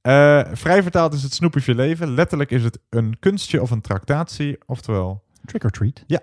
Eh, 0.00 0.40
vrij 0.52 0.82
vertaald 0.82 1.14
is 1.14 1.22
het 1.22 1.34
snoep 1.34 1.56
of 1.56 1.66
je 1.66 1.74
leven. 1.74 2.14
Letterlijk 2.14 2.50
is 2.50 2.62
het 2.64 2.78
een 2.90 3.16
kunstje 3.20 3.62
of 3.62 3.70
een 3.70 3.80
tractatie. 3.80 4.58
Oftewel... 4.66 5.22
Trick 5.44 5.64
or 5.64 5.70
treat. 5.70 6.04
Ja, 6.06 6.20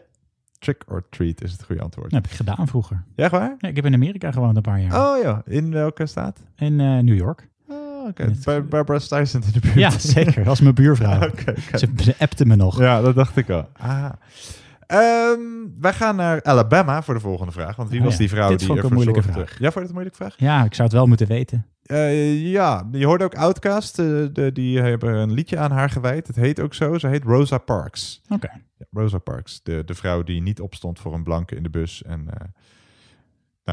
trick 0.60 0.84
or 0.88 1.04
treat 1.10 1.42
is 1.44 1.52
het 1.52 1.64
goede 1.64 1.82
antwoord. 1.82 2.12
Dat 2.12 2.22
heb 2.22 2.32
ik 2.32 2.38
gedaan 2.38 2.68
vroeger. 2.68 3.04
Ja, 3.16 3.24
echt 3.24 3.32
waar? 3.32 3.56
Ja, 3.58 3.68
ik 3.70 3.76
heb 3.76 3.86
in 3.86 3.94
Amerika 3.94 4.32
gewoond 4.32 4.56
een 4.56 4.62
paar 4.62 4.82
jaar. 4.82 5.16
Oh 5.16 5.22
ja, 5.22 5.42
in 5.46 5.72
welke 5.72 6.06
staat? 6.06 6.40
In 6.56 6.80
eh, 6.80 6.98
New 7.00 7.16
York. 7.18 7.50
Oké. 8.12 8.62
Barbara 8.62 9.00
Streisand 9.00 9.46
in 9.46 9.52
de 9.52 9.60
buurt. 9.60 9.74
Ja, 9.76 9.90
zeker. 10.00 10.36
Dat 10.36 10.46
was 10.46 10.62
mijn 10.62 10.76
buurvrouw. 10.76 11.20
Ze, 11.80 11.88
ze 11.96 12.16
appte 12.20 12.46
me 12.46 12.56
nog. 12.56 12.80
Ja, 12.80 13.02
dat 13.02 13.16
dacht 13.16 13.38
ik 13.38 13.50
al. 13.50 13.70
Ah. 13.78 14.10
Ehm, 14.88 15.40
wij 15.80 15.94
gaan 15.94 16.16
naar 16.16 16.44
Alabama 16.44 17.02
voor 17.04 17.14
de 17.14 17.20
volgende 17.20 17.52
vraag. 17.52 17.76
Want 17.76 17.90
wie 17.90 17.98
Oh 18.00 18.04
was 18.06 18.14
ja, 18.14 18.20
die 18.20 18.30
vrouw 18.30 18.50
dit 18.50 18.58
die 18.60 18.68
vond 18.68 18.80
ik 18.80 18.86
een 18.86 18.94
moeilijke 18.94 19.22
zorgde- 19.22 19.40
vraag. 19.46 19.50
Ja, 19.60 19.72
vond 19.72 19.74
je 19.74 19.80
het 19.80 19.90
een 19.90 19.94
moeilijke 19.94 20.18
vraag? 20.18 20.34
Ja, 20.38 20.64
ik 20.66 20.74
zou 20.74 20.88
het 20.88 20.98
wel 20.98 21.08
moeten 21.08 21.28
weten. 21.28 21.66
Eh, 21.86 22.52
ja, 22.52 22.88
je 22.92 23.06
hoorde 23.06 23.24
ook 23.24 23.36
Outcast. 23.36 24.00
eh, 24.00 24.06
de, 24.34 24.50
die 24.54 24.80
hebben 24.82 25.14
een 25.14 25.32
liedje 25.34 25.58
aan 25.58 25.72
haar 25.72 25.90
gewijd. 25.90 26.28
Het 26.28 26.36
heet 26.36 26.60
ook 26.60 26.74
zo. 26.74 26.98
Ze 26.98 27.08
heet 27.08 27.24
Rosa 27.24 27.58
Parks. 27.58 28.22
Oké. 28.30 28.50
Ja, 28.78 28.86
Rosa 28.92 29.18
Parks. 29.18 29.60
De, 29.64 29.82
de 29.86 29.94
vrouw 29.94 30.24
die 30.24 30.42
niet 30.42 30.62
opstond 30.62 31.00
voor 31.00 31.14
een 31.14 31.24
blanke 31.24 31.56
in 31.56 31.64
de 31.64 31.70
bus. 31.70 32.04
En 32.04 32.26
eh, 32.28 32.48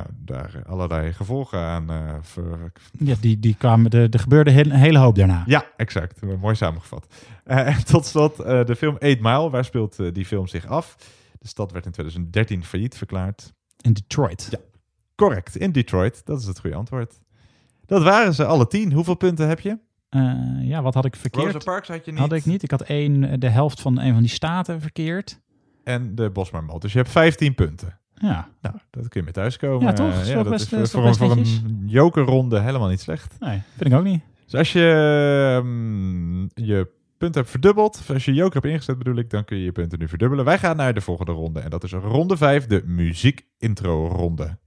nou, 0.02 0.06
daar 0.24 0.62
allerlei 0.66 1.12
gevolgen 1.12 1.58
aan. 1.58 1.90
eh, 1.90 2.14
ver- 2.20 2.72
Ja, 2.98 3.14
die, 3.20 3.38
die 3.40 3.54
kwamen, 3.58 3.90
er 3.90 4.10
er 4.10 4.18
gebeurde 4.18 4.50
heel- 4.50 4.64
een 4.64 4.70
hele 4.72 4.98
hoop 4.98 5.14
daarna. 5.16 5.42
ja, 5.46 5.64
exact. 5.76 6.22
Mooi 6.40 6.54
samengevat. 6.54 7.06
Eh, 7.44 7.66
en 7.76 7.84
tot 7.84 8.06
slot 8.06 8.40
eh, 8.40 8.64
de 8.64 8.76
film 8.76 8.94
8 8.98 9.20
Mile. 9.20 9.50
Waar 9.50 9.64
speelt 9.64 9.98
eh, 9.98 10.12
die 10.12 10.24
film 10.26 10.46
zich 10.46 10.66
af? 10.66 10.96
De 11.38 11.48
stad 11.48 11.72
werd 11.72 11.86
in 11.86 11.92
2013 11.92 12.64
failliet 12.64 12.96
verklaard. 12.96 13.52
In 13.80 13.92
Detroit. 13.92 14.48
Ja, 14.50 14.58
correct. 15.14 15.56
In 15.56 15.72
Detroit. 15.72 16.20
Dat 16.26 16.40
is 16.40 16.46
het 16.46 16.60
goede 16.60 16.76
antwoord. 16.76 17.18
Dat 17.86 18.02
waren 18.02 18.34
ze, 18.34 18.44
alle 18.44 18.66
tien. 18.66 18.92
Hoeveel 18.92 19.14
punten 19.14 19.48
heb 19.48 19.60
je? 19.60 19.78
Eh, 20.08 20.32
ja, 20.60 20.82
wat 20.82 20.94
had 20.94 21.04
ik 21.04 21.16
verkeerd? 21.16 21.44
Rosa 21.52 21.58
Parks 21.64 21.88
had 21.88 22.04
je 22.04 22.10
niet. 22.10 22.20
Had 22.20 22.32
ik 22.32 22.44
niet. 22.44 22.62
Ik 22.62 22.70
had 22.70 22.80
één, 22.82 23.24
eh, 23.24 23.38
de 23.38 23.48
helft 23.48 23.80
van 23.80 23.98
een 24.00 24.12
van 24.12 24.22
die 24.22 24.30
staten 24.30 24.80
verkeerd. 24.80 25.40
En 25.84 26.14
de 26.14 26.30
Bosmarmot. 26.30 26.80
Dus 26.82 26.92
je 26.92 26.98
hebt 26.98 27.10
15 27.10 27.54
punten. 27.54 27.97
Ja. 28.20 28.48
Nou, 28.60 28.74
dat 28.90 29.08
kun 29.08 29.20
je 29.20 29.22
mee 29.22 29.32
thuiskomen. 29.32 29.86
Ja, 29.86 29.92
toch? 29.92 30.10
Eh, 30.12 30.20
toch 30.20 30.34
dat 30.34 30.48
best- 30.48 30.62
is 30.62 30.68
voor, 30.68 30.78
is 30.80 30.92
een- 30.94 31.14
voor 31.14 31.36
netjes? 31.36 31.62
een 31.64 31.82
jokerronde 31.86 32.60
helemaal 32.60 32.88
niet 32.88 33.00
slecht. 33.00 33.36
Nee, 33.40 33.62
vind 33.76 33.92
ik 33.92 33.98
ook 33.98 34.04
niet. 34.04 34.22
Dus 34.44 34.54
als 34.54 34.72
je 34.72 34.90
ehm, 35.62 36.42
je 36.66 36.88
punt 37.18 37.34
hebt 37.34 37.50
verdubbeld, 37.50 37.98
of 38.00 38.10
als 38.10 38.24
je 38.24 38.32
joker 38.34 38.54
hebt 38.54 38.66
ingezet 38.72 38.98
bedoel 38.98 39.16
ik, 39.16 39.30
dan 39.30 39.44
kun 39.44 39.56
je 39.56 39.64
je 39.64 39.72
punten 39.72 39.98
nu 39.98 40.08
verdubbelen. 40.08 40.44
Wij 40.44 40.58
gaan 40.58 40.76
naar 40.76 40.94
de 40.94 41.00
volgende 41.00 41.32
ronde. 41.32 41.60
En 41.60 41.70
dat 41.70 41.84
is 41.84 41.92
ronde 41.92 42.36
5, 42.36 42.66
de 42.66 42.82
muziek 42.86 43.46
intro 43.58 44.08
ronde. 44.08 44.58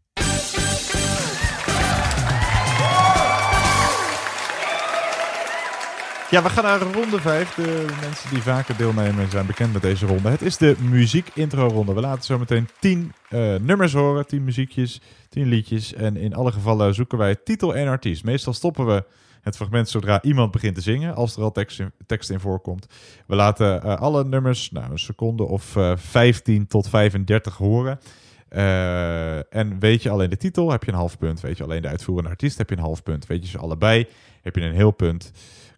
Ja, 6.32 6.44
we 6.44 6.50
gaan 6.50 6.64
naar 6.64 6.82
ronde 6.82 7.20
5. 7.20 7.54
De 7.54 7.86
mensen 8.02 8.30
die 8.30 8.42
vaker 8.42 8.78
deelnemen 8.78 9.30
zijn 9.30 9.46
bekend 9.46 9.74
met 9.74 9.82
deze 9.82 10.06
ronde. 10.06 10.30
Het 10.30 10.42
is 10.42 10.58
de 10.58 10.76
muziek 10.80 11.30
intro 11.34 11.68
ronde. 11.68 11.94
We 11.94 12.02
laten 12.02 12.24
zo 12.24 12.40
meteen 12.40 12.68
10 12.80 13.14
eh, 13.30 13.56
nummers 13.56 13.94
horen, 13.94 14.28
10 14.28 14.44
muziekjes, 14.44 15.02
10 15.30 15.48
liedjes. 15.48 15.94
En 15.94 16.18
in 16.18 16.36
alle 16.36 16.52
gevallen 16.52 16.94
zoeken 16.94 17.18
wij 17.18 17.36
titel 17.36 17.76
en 17.76 17.88
artiest. 17.88 18.24
Meestal 18.24 18.54
stoppen 18.54 18.86
we 18.86 19.04
het 19.42 19.56
fragment 19.56 19.90
zodra 19.90 20.22
iemand 20.22 20.52
begint 20.52 20.76
te 20.76 20.82
zingen, 20.82 21.16
als 21.16 21.36
er 21.36 21.44
al 21.44 21.52
tekst 21.52 21.80
in, 21.80 21.92
tekst 22.06 22.30
in 22.30 22.40
voorkomt. 22.40 22.88
We 23.28 23.36
laten 23.36 23.84
eh, 23.84 23.96
alle 23.96 24.26
nummers, 24.26 24.72
nou 24.72 24.92
een 24.92 25.00
seconde 25.00 25.44
of 25.44 25.76
eh 25.76 25.92
15 25.96 26.68
tot 26.68 26.90
35 26.90 27.58
horen. 27.58 28.00
En 29.50 29.80
weet 29.80 30.04
je 30.04 30.10
alleen 30.10 30.30
de 30.30 30.38
titel, 30.38 30.72
heb 30.72 30.84
je 30.84 30.92
een 30.92 30.98
half 30.98 31.18
punt. 31.18 31.42
Weet 31.42 31.58
je 31.58 31.64
alleen 31.64 31.82
de 31.82 31.88
uitvoerende 31.88 32.30
artiest, 32.30 32.58
heb 32.58 32.70
je 32.70 32.76
een 32.76 32.82
half 32.82 33.04
punt. 33.04 33.28
Weet 33.28 33.44
je 33.44 33.50
ze 33.50 33.58
allebei, 33.58 34.08
heb 34.42 34.56
je 34.56 34.62
een 34.62 34.74
heel 34.74 34.92
punt. 34.92 35.32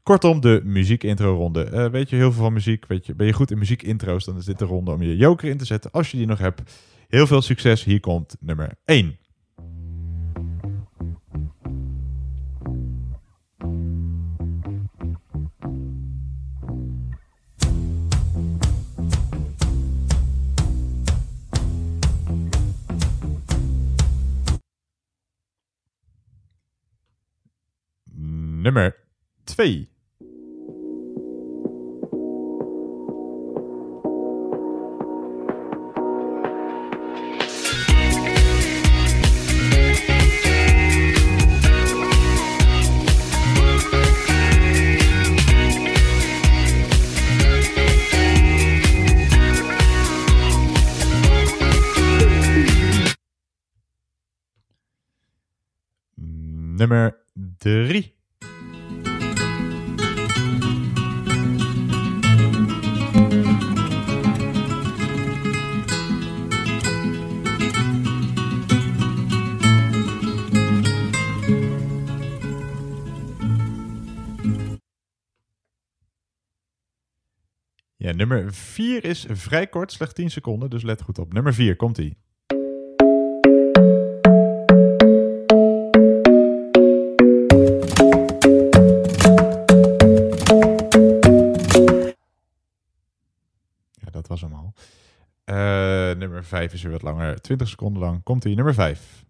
Kortom, 0.03 0.41
de 0.41 0.61
muziek-intro-ronde. 0.63 1.63
Eh, 1.63 1.89
weet 1.89 2.09
je 2.09 2.15
heel 2.15 2.31
veel 2.31 2.43
van 2.43 2.53
muziek? 2.53 2.85
Weet 2.85 3.05
je, 3.05 3.15
ben 3.15 3.27
je 3.27 3.33
goed 3.33 3.51
in 3.51 3.57
muziek-intro's? 3.57 4.25
Dan 4.25 4.37
is 4.37 4.45
dit 4.45 4.59
de 4.59 4.65
ronde 4.65 4.91
om 4.91 5.01
je 5.01 5.17
joker 5.17 5.49
in 5.49 5.57
te 5.57 5.65
zetten. 5.65 5.91
Als 5.91 6.11
je 6.11 6.17
die 6.17 6.25
nog 6.25 6.39
hebt, 6.39 6.61
heel 7.07 7.27
veel 7.27 7.41
succes. 7.41 7.83
Hier 7.83 7.99
komt 7.99 8.35
nummer 8.39 8.77
1. 8.85 9.17
Nummer 28.61 28.95
2. 29.43 29.92
Nummer 56.75 57.25
3. 57.57 58.15
Ja, 77.97 78.11
nummer 78.11 78.53
4 78.53 79.03
is 79.03 79.25
vrij 79.29 79.67
kort, 79.67 79.91
slechts 79.91 80.13
10 80.13 80.31
seconden, 80.31 80.69
dus 80.69 80.83
let 80.83 81.01
goed 81.01 81.19
op. 81.19 81.33
Nummer 81.33 81.53
4, 81.53 81.75
komt-ie. 81.75 82.17
Nummer 96.17 96.43
5 96.43 96.73
is 96.73 96.81
weer 96.81 96.91
wat 96.91 97.01
langer, 97.01 97.41
20 97.41 97.67
seconden 97.67 98.01
lang. 98.01 98.23
Komt-ie, 98.23 98.55
nummer 98.55 98.73
5. 98.73 99.25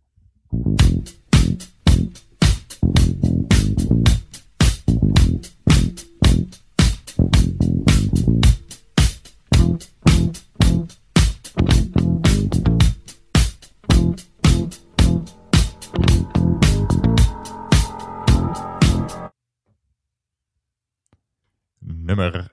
Nummer 21.80 22.52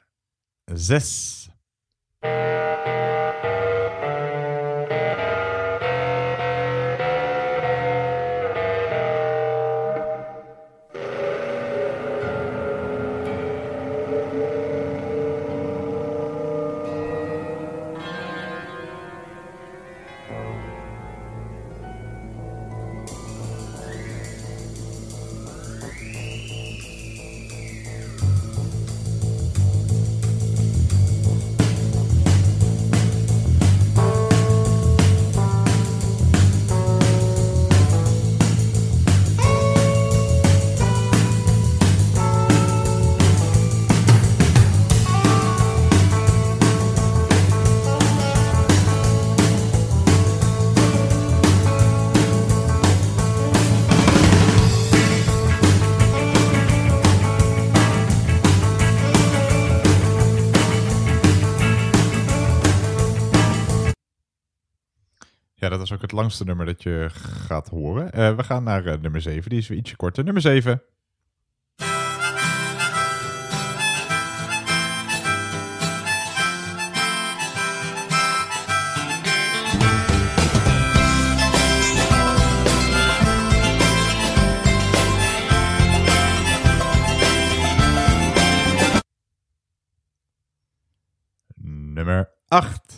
6. 0.64 1.39
Langste 66.20 66.44
nummer 66.44 66.66
dat 66.66 66.82
je 66.82 67.06
gaat 67.46 67.68
horen. 67.68 68.12
Eh, 68.12 68.36
we 68.36 68.42
gaan 68.42 68.62
naar 68.62 68.86
eh, 68.86 69.00
nummer 69.00 69.20
7, 69.20 69.50
die 69.50 69.58
is 69.58 69.68
weer 69.68 69.78
ietsje 69.78 69.96
korter. 69.96 70.24
Nummer 70.24 70.42
7. 70.42 70.82
Nummer 91.94 92.30
8. 92.48 92.89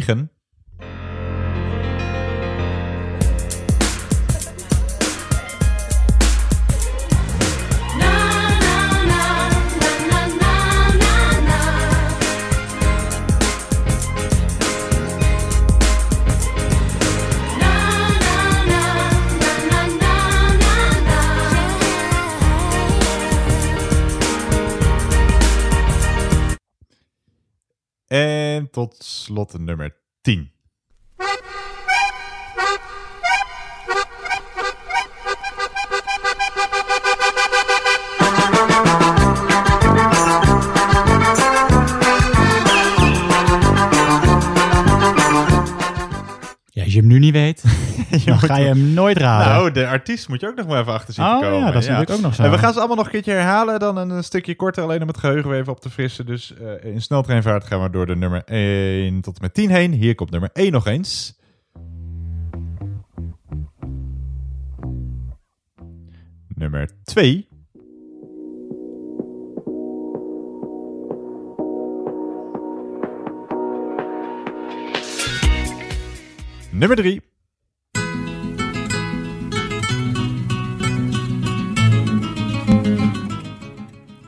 9. 0.00 0.27
Slot 29.28 29.58
nummer 29.58 29.90
10. 30.24 30.50
Nu 47.18 47.24
niet 47.24 47.32
weet, 47.32 47.64
dan 48.26 48.38
ga 48.38 48.56
je 48.56 48.66
hem 48.66 48.92
nooit 48.92 49.16
raden. 49.16 49.52
Nou, 49.52 49.70
de 49.70 49.86
artiest 49.86 50.28
moet 50.28 50.40
je 50.40 50.46
ook 50.48 50.56
nog 50.56 50.66
maar 50.66 50.80
even 50.80 50.92
achter 50.92 51.14
zien 51.14 51.24
Oh, 51.24 51.38
te 51.38 51.44
komen. 51.44 51.58
ja, 51.58 51.70
dat 51.70 51.82
is 51.82 51.88
natuurlijk 51.88 52.16
ook 52.16 52.20
nog 52.20 52.34
zo. 52.34 52.42
En 52.42 52.50
we 52.50 52.58
gaan 52.58 52.72
ze 52.72 52.78
allemaal 52.78 52.96
nog 52.96 53.04
een 53.04 53.12
keertje 53.12 53.32
herhalen. 53.32 53.78
Dan 53.78 53.96
een, 53.96 54.24
stukje 54.24 54.56
korter, 54.56 54.82
alleen 54.82 55.02
om 55.02 55.08
het 55.08 55.18
geheugen 55.18 55.50
weer 55.50 55.60
even 55.60 55.72
op 55.72 55.80
te 55.80 55.90
frissen. 55.90 56.26
Dus 56.26 56.54
eh, 56.54 56.92
in 56.92 57.02
sneltreinvaart 57.02 57.64
gaan 57.64 57.82
we 57.82 57.90
door 57.90 58.06
de 58.06 58.16
nummer 58.16 58.42
1 58.44 59.20
tot 59.20 59.34
en 59.34 59.42
met 59.42 59.54
10 59.54 59.70
heen. 59.70 59.92
Hier 59.92 60.14
komt 60.14 60.30
nummer 60.30 60.50
1 60.52 60.72
nog 60.72 60.86
eens. 60.86 61.36
Nummer 66.54 66.90
2. 67.04 67.47
Nummer 76.78 76.94
3. 76.94 77.20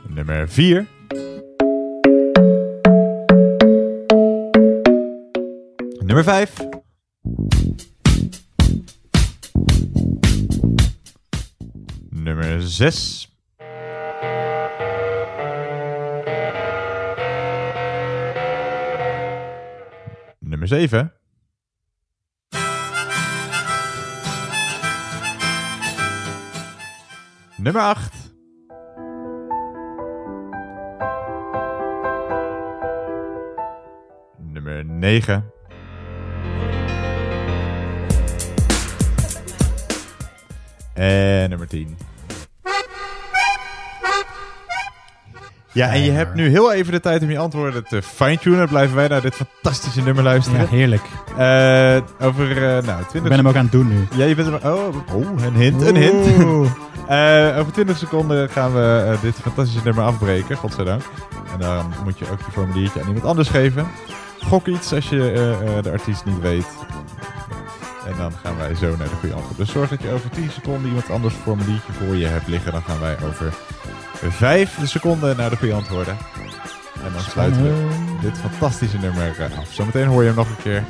Nummer 0.09 0.47
4. 0.47 0.85
Nummer 6.03 6.23
5. 6.23 6.61
Nummer 12.11 12.61
6. 12.61 13.27
Nummer 20.41 20.67
7. 20.67 21.20
Nummer 27.61 27.91
8. 27.91 28.31
9. 35.01 35.43
En 40.95 41.49
nummer 41.49 41.67
10. 41.67 42.10
Ja, 45.73 45.89
en 45.89 46.01
je 46.01 46.11
hebt 46.11 46.33
nu 46.33 46.49
heel 46.49 46.73
even 46.73 46.91
de 46.91 46.99
tijd 46.99 47.21
om 47.21 47.29
je 47.29 47.37
antwoorden 47.37 47.83
te 47.83 48.01
fine-tunen. 48.01 48.67
Blijven 48.67 48.95
wij 48.95 49.07
naar 49.07 49.21
dit 49.21 49.35
fantastische 49.35 50.01
nummer 50.01 50.23
luisteren. 50.23 50.59
Ja, 50.59 50.67
heerlijk. 50.67 51.03
Eh, 51.37 52.27
over, 52.27 52.51
eh, 52.51 52.83
nou, 52.83 53.03
20 53.03 53.13
Ik 53.13 53.23
ben 53.23 53.37
hem 53.37 53.47
ook 53.47 53.55
aan 53.55 53.63
het 53.63 53.71
doen 53.71 53.87
nu. 53.87 54.07
Ja, 54.15 54.25
je 54.25 54.35
bent 54.35 54.47
hem... 54.47 54.71
Oh, 54.71 54.95
oh 55.13 55.43
een 55.43 55.55
hint, 55.55 55.81
een 55.81 55.95
hint. 55.95 56.27
Eh, 57.07 57.57
over 57.59 57.71
20 57.71 57.97
seconden 57.97 58.49
gaan 58.49 58.73
we 58.73 59.15
dit 59.21 59.35
fantastische 59.35 59.81
nummer 59.83 60.03
afbreken, 60.03 60.57
godzijdank. 60.57 61.01
En 61.53 61.59
dan 61.59 61.93
moet 62.03 62.19
je 62.19 62.25
ook 62.31 62.39
je 62.45 62.51
formuliertje 62.51 63.01
aan 63.01 63.07
iemand 63.07 63.25
anders 63.25 63.49
geven. 63.49 63.87
Gok 64.39 64.67
iets 64.67 64.93
als 64.93 65.09
je 65.09 65.17
de 65.81 65.91
artiest 65.91 66.25
niet 66.25 66.39
weet. 66.39 66.67
En 68.07 68.13
dan 68.17 68.31
gaan 68.43 68.57
wij 68.57 68.75
zo 68.75 68.95
naar 68.97 69.09
de 69.09 69.15
goede 69.19 69.35
antwoord. 69.35 69.57
Dus 69.57 69.71
zorg 69.71 69.89
dat 69.89 70.01
je 70.01 70.11
over 70.11 70.29
10 70.29 70.51
seconden 70.51 70.87
iemand 70.87 71.09
anders 71.09 71.33
formuliertje 71.33 71.93
voor 71.93 72.15
je 72.15 72.25
hebt 72.25 72.47
liggen. 72.47 72.71
Dan 72.71 72.81
gaan 72.81 72.99
wij 72.99 73.17
over 73.27 73.53
5 74.29 74.79
seconden 74.83 75.37
naar 75.37 75.49
de 75.49 75.57
goede 75.57 75.73
antwoorden. 75.73 76.17
En 77.03 77.11
dan 77.13 77.21
sluiten 77.21 77.63
we 77.63 78.17
dit 78.21 78.37
fantastische 78.37 78.97
nummer 78.97 79.39
eh, 79.39 79.57
af. 79.57 79.73
Zometeen 79.73 80.07
hoor 80.07 80.21
je 80.21 80.27
hem 80.27 80.35
nog 80.35 80.49
een 80.49 80.63
keer. 80.63 80.83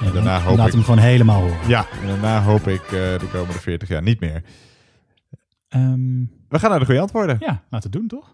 Eh, 0.00 0.06
en 0.06 0.12
daarna 0.12 0.40
hoop 0.40 0.56
Laat 0.56 0.66
ik... 0.66 0.72
hem 0.72 0.82
gewoon 0.82 0.98
helemaal 0.98 1.40
horen. 1.40 1.68
Ja, 1.68 1.86
en 2.00 2.06
daarna 2.06 2.42
hoop 2.42 2.66
ik 2.66 2.82
eh, 2.82 2.90
de 2.90 3.28
komende 3.32 3.60
40 3.60 3.88
jaar 3.88 4.02
niet 4.02 4.20
meer. 4.20 4.42
Ehm, 5.68 6.24
We 6.48 6.58
gaan 6.58 6.70
naar 6.70 6.78
de 6.78 6.84
goede 6.84 7.00
antwoorden. 7.00 7.36
ja, 7.40 7.62
laten 7.70 7.90
we 7.90 7.98
doen 7.98 8.08
toch? 8.08 8.32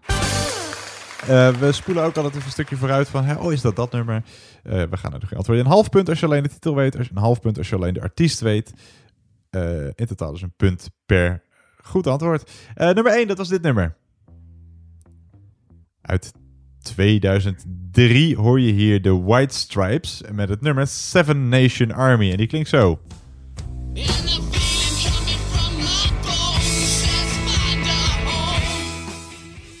We 1.59 1.71
spoelen 1.71 2.03
ook 2.03 2.15
altijd 2.15 2.33
even 2.33 2.45
een 2.45 2.51
stukje 2.51 2.75
vooruit 2.75 3.09
van, 3.09 3.37
oh 3.39 3.51
is 3.53 3.61
dat 3.61 3.75
dat 3.75 3.91
nummer? 3.91 4.23
We 4.63 4.87
gaan 4.91 5.11
naar 5.11 5.19
de 5.19 5.25
goede 5.25 5.35
antwoorden. 5.35 5.65
Een 5.65 5.71
half 5.71 5.89
punt 5.89 6.09
als 6.09 6.19
je 6.19 6.25
alleen 6.25 6.43
de 6.43 6.49
titel 6.49 6.75
weet. 6.75 6.95
Een 6.95 7.07
half 7.13 7.39
punt 7.39 7.57
als 7.57 7.69
je 7.69 7.75
alleen 7.75 7.93
de 7.93 8.01
artiest 8.01 8.39
weet. 8.39 8.73
In 9.95 10.05
totaal 10.05 10.31
dus 10.31 10.41
een 10.41 10.53
punt 10.57 10.89
per 11.05 11.44
goed 11.85 12.07
antwoord. 12.07 12.51
Eh, 12.75 12.89
nummer 12.91 13.13
1, 13.17 13.27
dat 13.27 13.37
was 13.37 13.47
dit 13.49 13.61
nummer. 13.61 13.95
Uit 16.01 16.31
2003 16.81 18.35
hoor 18.35 18.59
je 18.59 18.71
hier 18.71 19.01
de 19.01 19.13
White 19.21 19.55
Stripes 19.55 20.21
met 20.31 20.49
het 20.49 20.61
nummer 20.61 20.87
Seven 20.87 21.49
Nation 21.49 21.91
Army. 21.91 22.31
En 22.31 22.37
die 22.37 22.47
klinkt 22.47 22.69
zo. 22.69 22.99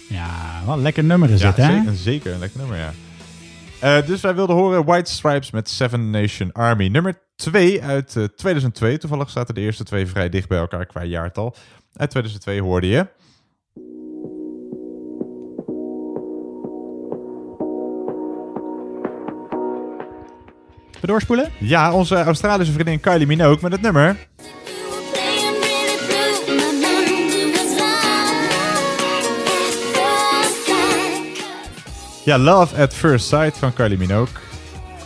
Ja, 0.09 0.61
wat 0.65 0.75
een 0.75 0.81
lekker 0.81 1.03
nummer 1.03 1.29
is 1.29 1.41
Ja, 1.41 1.51
dit, 1.51 1.65
hè? 1.65 1.73
zeker, 1.73 1.95
zeker 1.95 2.33
een 2.33 2.39
lekker 2.39 2.59
nummer, 2.59 2.77
ja. 2.77 2.91
Eh, 3.79 4.05
dus 4.05 4.21
wij 4.21 4.35
wilden 4.35 4.55
horen 4.55 4.85
White 4.85 5.11
Stripes 5.11 5.51
met 5.51 5.69
Seven 5.69 6.09
Nation 6.09 6.51
Army. 6.51 6.87
Nummer 6.87 7.19
2 7.35 7.83
uit 7.83 8.15
eh, 8.15 8.23
2002. 8.23 8.97
Toevallig 8.97 9.29
zaten 9.29 9.55
de 9.55 9.61
eerste 9.61 9.83
twee 9.83 10.07
vrij 10.07 10.29
dicht 10.29 10.47
bij 10.47 10.57
elkaar 10.57 10.85
qua 10.85 11.03
jaartal. 11.03 11.55
Uit 11.95 12.09
2002 12.09 12.61
hoorde 12.61 12.87
je. 12.87 13.07
We 21.01 21.07
doorspoelen? 21.07 21.51
Ja, 21.59 21.93
onze 21.93 22.15
Australische 22.23 22.73
vriendin 22.73 22.99
Kylie 22.99 23.27
Minogue 23.27 23.59
met 23.61 23.71
het 23.71 23.81
nummer. 23.81 24.27
Ja, 32.23 32.37
Love 32.37 32.81
at 32.81 32.93
First 32.93 33.27
Sight 33.27 33.57
van 33.57 33.73
Kylie 33.73 33.97
Minogue. 33.97 34.33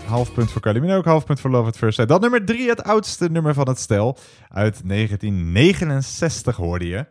Half 0.09 0.33
punt 0.33 0.51
voor 0.51 0.61
Kylie 0.61 0.81
Minogue, 0.81 1.11
half 1.11 1.25
punt 1.25 1.39
voor 1.39 1.49
Love 1.49 1.67
at 1.67 1.77
First 1.77 1.95
Sight. 1.95 2.09
Dat 2.09 2.21
nummer 2.21 2.45
3, 2.45 2.69
het 2.69 2.83
oudste 2.83 3.29
nummer 3.31 3.53
van 3.53 3.67
het 3.67 3.79
stel. 3.79 4.17
Uit 4.49 4.81
1969 4.87 6.55
hoorde 6.55 6.87
je. 6.87 7.05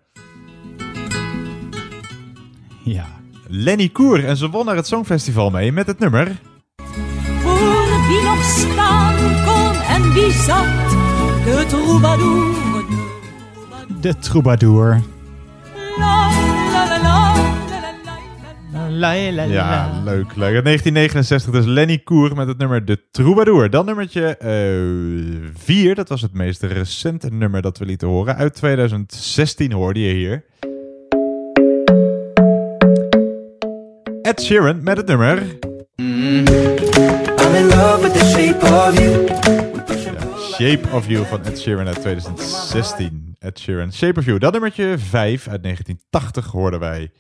Ja. 2.85 3.07
Lenny 3.47 3.89
Koer 3.89 4.25
en 4.25 4.37
ze 4.37 4.51
won 4.51 4.69
er 4.69 4.77
het 4.77 4.87
Songfestival 4.87 5.51
mee 5.51 5.73
met 5.73 5.87
het 5.87 5.99
nummer. 5.99 6.41
Voor 7.41 8.07
wie 8.09 8.23
nog 8.23 8.45
staan 8.45 9.45
kon 9.45 9.81
en 9.81 10.13
wie 10.13 10.33
zat, 10.33 10.65
de 11.45 11.65
troubadour. 11.69 12.55
De 14.01 14.19
troubadour. 14.19 15.03
La, 18.99 19.15
la, 19.15 19.31
la, 19.31 19.43
Ja, 19.45 19.91
la. 19.93 20.03
leuk, 20.05 20.35
leuk. 20.37 20.55
Uit 20.55 20.65
1969 20.65 21.53
dus 21.53 21.65
Lenny 21.65 21.99
Koer 21.99 22.37
met 22.37 22.49
het 22.49 22.59
nummer 22.59 22.85
De 22.85 22.99
Troubadour. 23.11 23.71
Dan 23.71 23.87
nummertje 23.87 24.37
4, 25.55 25.95
dat 25.95 26.09
was 26.09 26.23
het 26.23 26.33
meest 26.33 26.63
recente 26.63 27.31
nummer 27.31 27.63
dat 27.63 27.79
we 27.79 27.85
lieten 27.85 28.09
horen. 28.09 28.37
Uit 28.37 28.55
2016 28.55 29.73
hoorde 29.73 30.01
je 30.01 30.15
hier. 30.15 30.45
Ed 34.23 34.43
Sheeran 34.43 34.83
met 34.83 34.97
het 34.97 35.07
nummer... 35.07 35.43
I'm 35.97 37.55
in 37.55 37.67
love 37.67 38.01
with 38.03 38.13
the 38.13 38.33
shape 38.37 38.67
of 38.67 38.99
you. 38.99 39.27
Shape 40.53 40.97
of 40.97 41.09
You 41.09 41.27
van 41.27 41.45
Ed 41.45 41.59
Sheeran 41.59 41.87
uit 41.87 42.01
2016. 42.01 43.37
Ed 43.39 43.59
Sheeran, 43.59 43.93
Shape 43.93 44.19
of 44.19 44.25
You. 44.25 44.39
Dat 44.39 44.53
nummertje 44.53 44.99
5 44.99 45.49
uit 45.49 45.63
1980 45.63 46.47
hoorden 46.47 46.81
wij. 46.81 47.11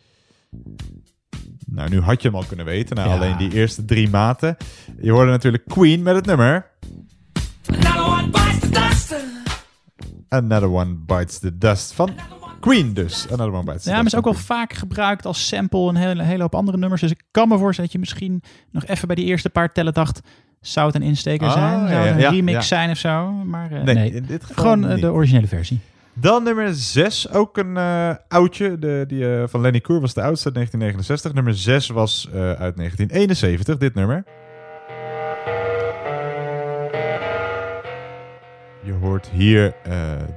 Nou, 1.71 1.91
nu 1.91 2.01
had 2.01 2.23
je 2.23 2.29
hem 2.29 2.37
al 2.37 2.45
kunnen 2.49 2.67
weten, 2.67 2.97
na 2.97 3.05
Ja. 3.05 3.15
alleen 3.15 3.37
die 3.37 3.53
eerste 3.53 3.85
drie 3.85 4.09
maten. 4.11 4.57
Je 5.01 5.11
hoorde 5.11 5.31
natuurlijk 5.31 5.65
Queen 5.67 6.03
met 6.03 6.15
het 6.15 6.27
nummer... 6.27 6.67
Another 7.71 8.05
one 8.05 8.29
bites 8.31 8.59
the 8.61 8.71
dust. 8.71 9.15
Another 10.29 10.69
One 10.71 10.95
Bites 11.07 11.39
the 11.39 11.59
Dust 11.59 11.93
van 11.93 12.11
Queen 12.61 12.95
dus. 12.95 13.27
Another 13.27 13.53
One 13.53 13.65
Bites 13.65 13.83
the 13.83 13.89
Ja, 13.89 13.95
maar 13.95 14.03
Dust 14.05 14.15
is 14.15 14.19
ook 14.19 14.25
wel 14.35 14.43
vaak 14.43 14.73
gebruikt 14.73 15.27
als 15.27 15.47
sample 15.49 15.89
een 15.89 15.97
hele, 15.97 16.23
hele 16.23 16.43
hoop 16.43 16.55
andere 16.55 16.79
nummers. 16.79 17.01
Dus 17.01 17.11
ik 17.11 17.23
kan 17.31 17.49
me 17.49 17.59
voorstellen 17.59 17.91
dat 17.91 17.93
je 17.93 17.99
misschien 17.99 18.43
nog 18.71 18.85
even 18.87 19.07
bij 19.07 19.17
die 19.17 19.25
eerste 19.25 19.51
paar 19.51 19.73
tellen 19.73 19.95
dacht... 19.95 20.21
zou 20.61 20.87
het 20.87 20.95
een 20.97 21.03
insteker 21.03 21.47
Ah, 21.47 21.53
zijn? 21.53 21.89
Zou 21.89 22.01
het 22.01 22.15
een 22.15 22.21
ja, 22.21 22.31
remix 22.31 22.55
ja. 22.57 22.63
zijn 22.63 22.91
of 22.91 22.99
zo? 22.99 23.31
Maar 23.33 23.71
eh, 23.73 23.83
Nee, 23.83 23.95
nee, 23.95 24.11
in 24.13 24.25
dit 24.27 24.45
geval 24.45 24.65
gewoon 24.65 24.85
eh, 24.85 24.93
niet. 24.93 25.01
de 25.03 25.13
originele 25.13 25.47
versie. 25.47 25.81
Dan 26.21 26.43
nummer 26.43 26.75
6, 26.75 27.31
ook 27.33 27.57
een 27.57 27.77
eh, 27.77 28.11
oudje. 28.29 28.79
De, 28.79 29.05
die, 29.09 29.35
eh, 29.37 29.43
van 29.47 29.61
Lenny 29.61 29.81
Koer 29.81 30.01
was 30.01 30.15
de 30.15 30.23
oudste 30.23 30.45
uit 30.47 30.55
1969. 30.55 31.33
Nummer 31.35 31.55
6 31.55 31.89
was 31.89 32.29
eh, 32.33 32.41
uit 32.41 32.77
1971, 32.77 33.77
dit 33.77 33.95
nummer. 33.95 34.25
Je 38.83 38.93
hoort 39.01 39.29
hier 39.33 39.75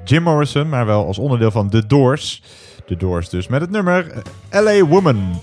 Jim 0.04 0.24
Morrison, 0.24 0.70
maar 0.70 0.86
wel 0.86 1.06
als 1.06 1.18
onderdeel 1.18 1.52
van 1.52 1.70
The 1.70 1.86
Doors. 1.88 2.44
The 2.86 2.96
Doors 2.98 3.30
dus, 3.30 3.48
met 3.48 3.62
het 3.62 3.70
nummer 3.70 4.12
LA 4.52 4.84
Woman. 4.86 5.42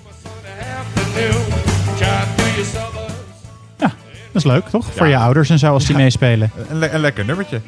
Dat 3.80 3.90
is 4.32 4.44
leuk, 4.44 4.64
toch? 4.68 4.86
Voor 4.92 5.06
Ja. 5.06 5.18
je 5.18 5.24
ouders 5.24 5.50
en 5.50 5.58
zo 5.58 5.72
als 5.72 5.84
die 5.86 5.96
Ja. 5.96 6.02
meespelen. 6.02 6.50
Een, 6.70 6.78
le- 6.78 6.88
een 6.92 7.00
lekker 7.00 7.24
nummertje. 7.24 7.60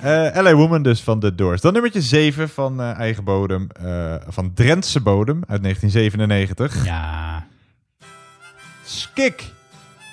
Eh, 0.00 0.42
LA 0.42 0.54
Woman 0.54 0.82
dus 0.82 1.00
van 1.00 1.20
The 1.20 1.34
Doors. 1.34 1.60
Dan 1.60 1.72
nummertje 1.72 2.02
7 2.02 2.48
van 2.48 2.80
eh, 2.80 2.98
eigen 2.98 3.24
bodem, 3.24 3.66
eh, 3.82 4.14
van 4.28 4.52
Drentse 4.54 5.00
bodem 5.00 5.42
uit 5.48 5.62
1997. 5.62 6.84
Ja. 6.84 7.46
Skik. 8.84 9.44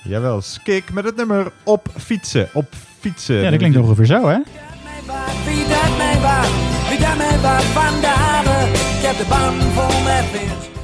Jawel, 0.03 0.41
Skik 0.41 0.94
met 0.94 1.03
het 1.06 1.16
nummer 1.16 1.52
Op 1.64 1.88
Fietsen. 1.98 2.49
Op 2.53 2.74
Fietsen. 2.99 3.36
Ja, 3.36 3.49
dat 3.49 3.60
klinkt 3.60 3.78
ongeveer 3.78 4.06
zo, 4.06 4.28
hè? 4.28 4.38
Wie 5.45 5.68
dat 5.68 5.98
mij 5.98 6.20
waar, 6.22 6.48
wie 6.90 6.99
dat 6.99 7.18
mij 7.18 7.40
waar 7.40 7.62
vandaag. 7.62 8.44
Ik 8.98 9.06
heb 9.06 9.18
de 9.18 9.26
band 9.30 9.64
vol 9.64 10.03
met 10.03 10.32
wind. 10.32 10.74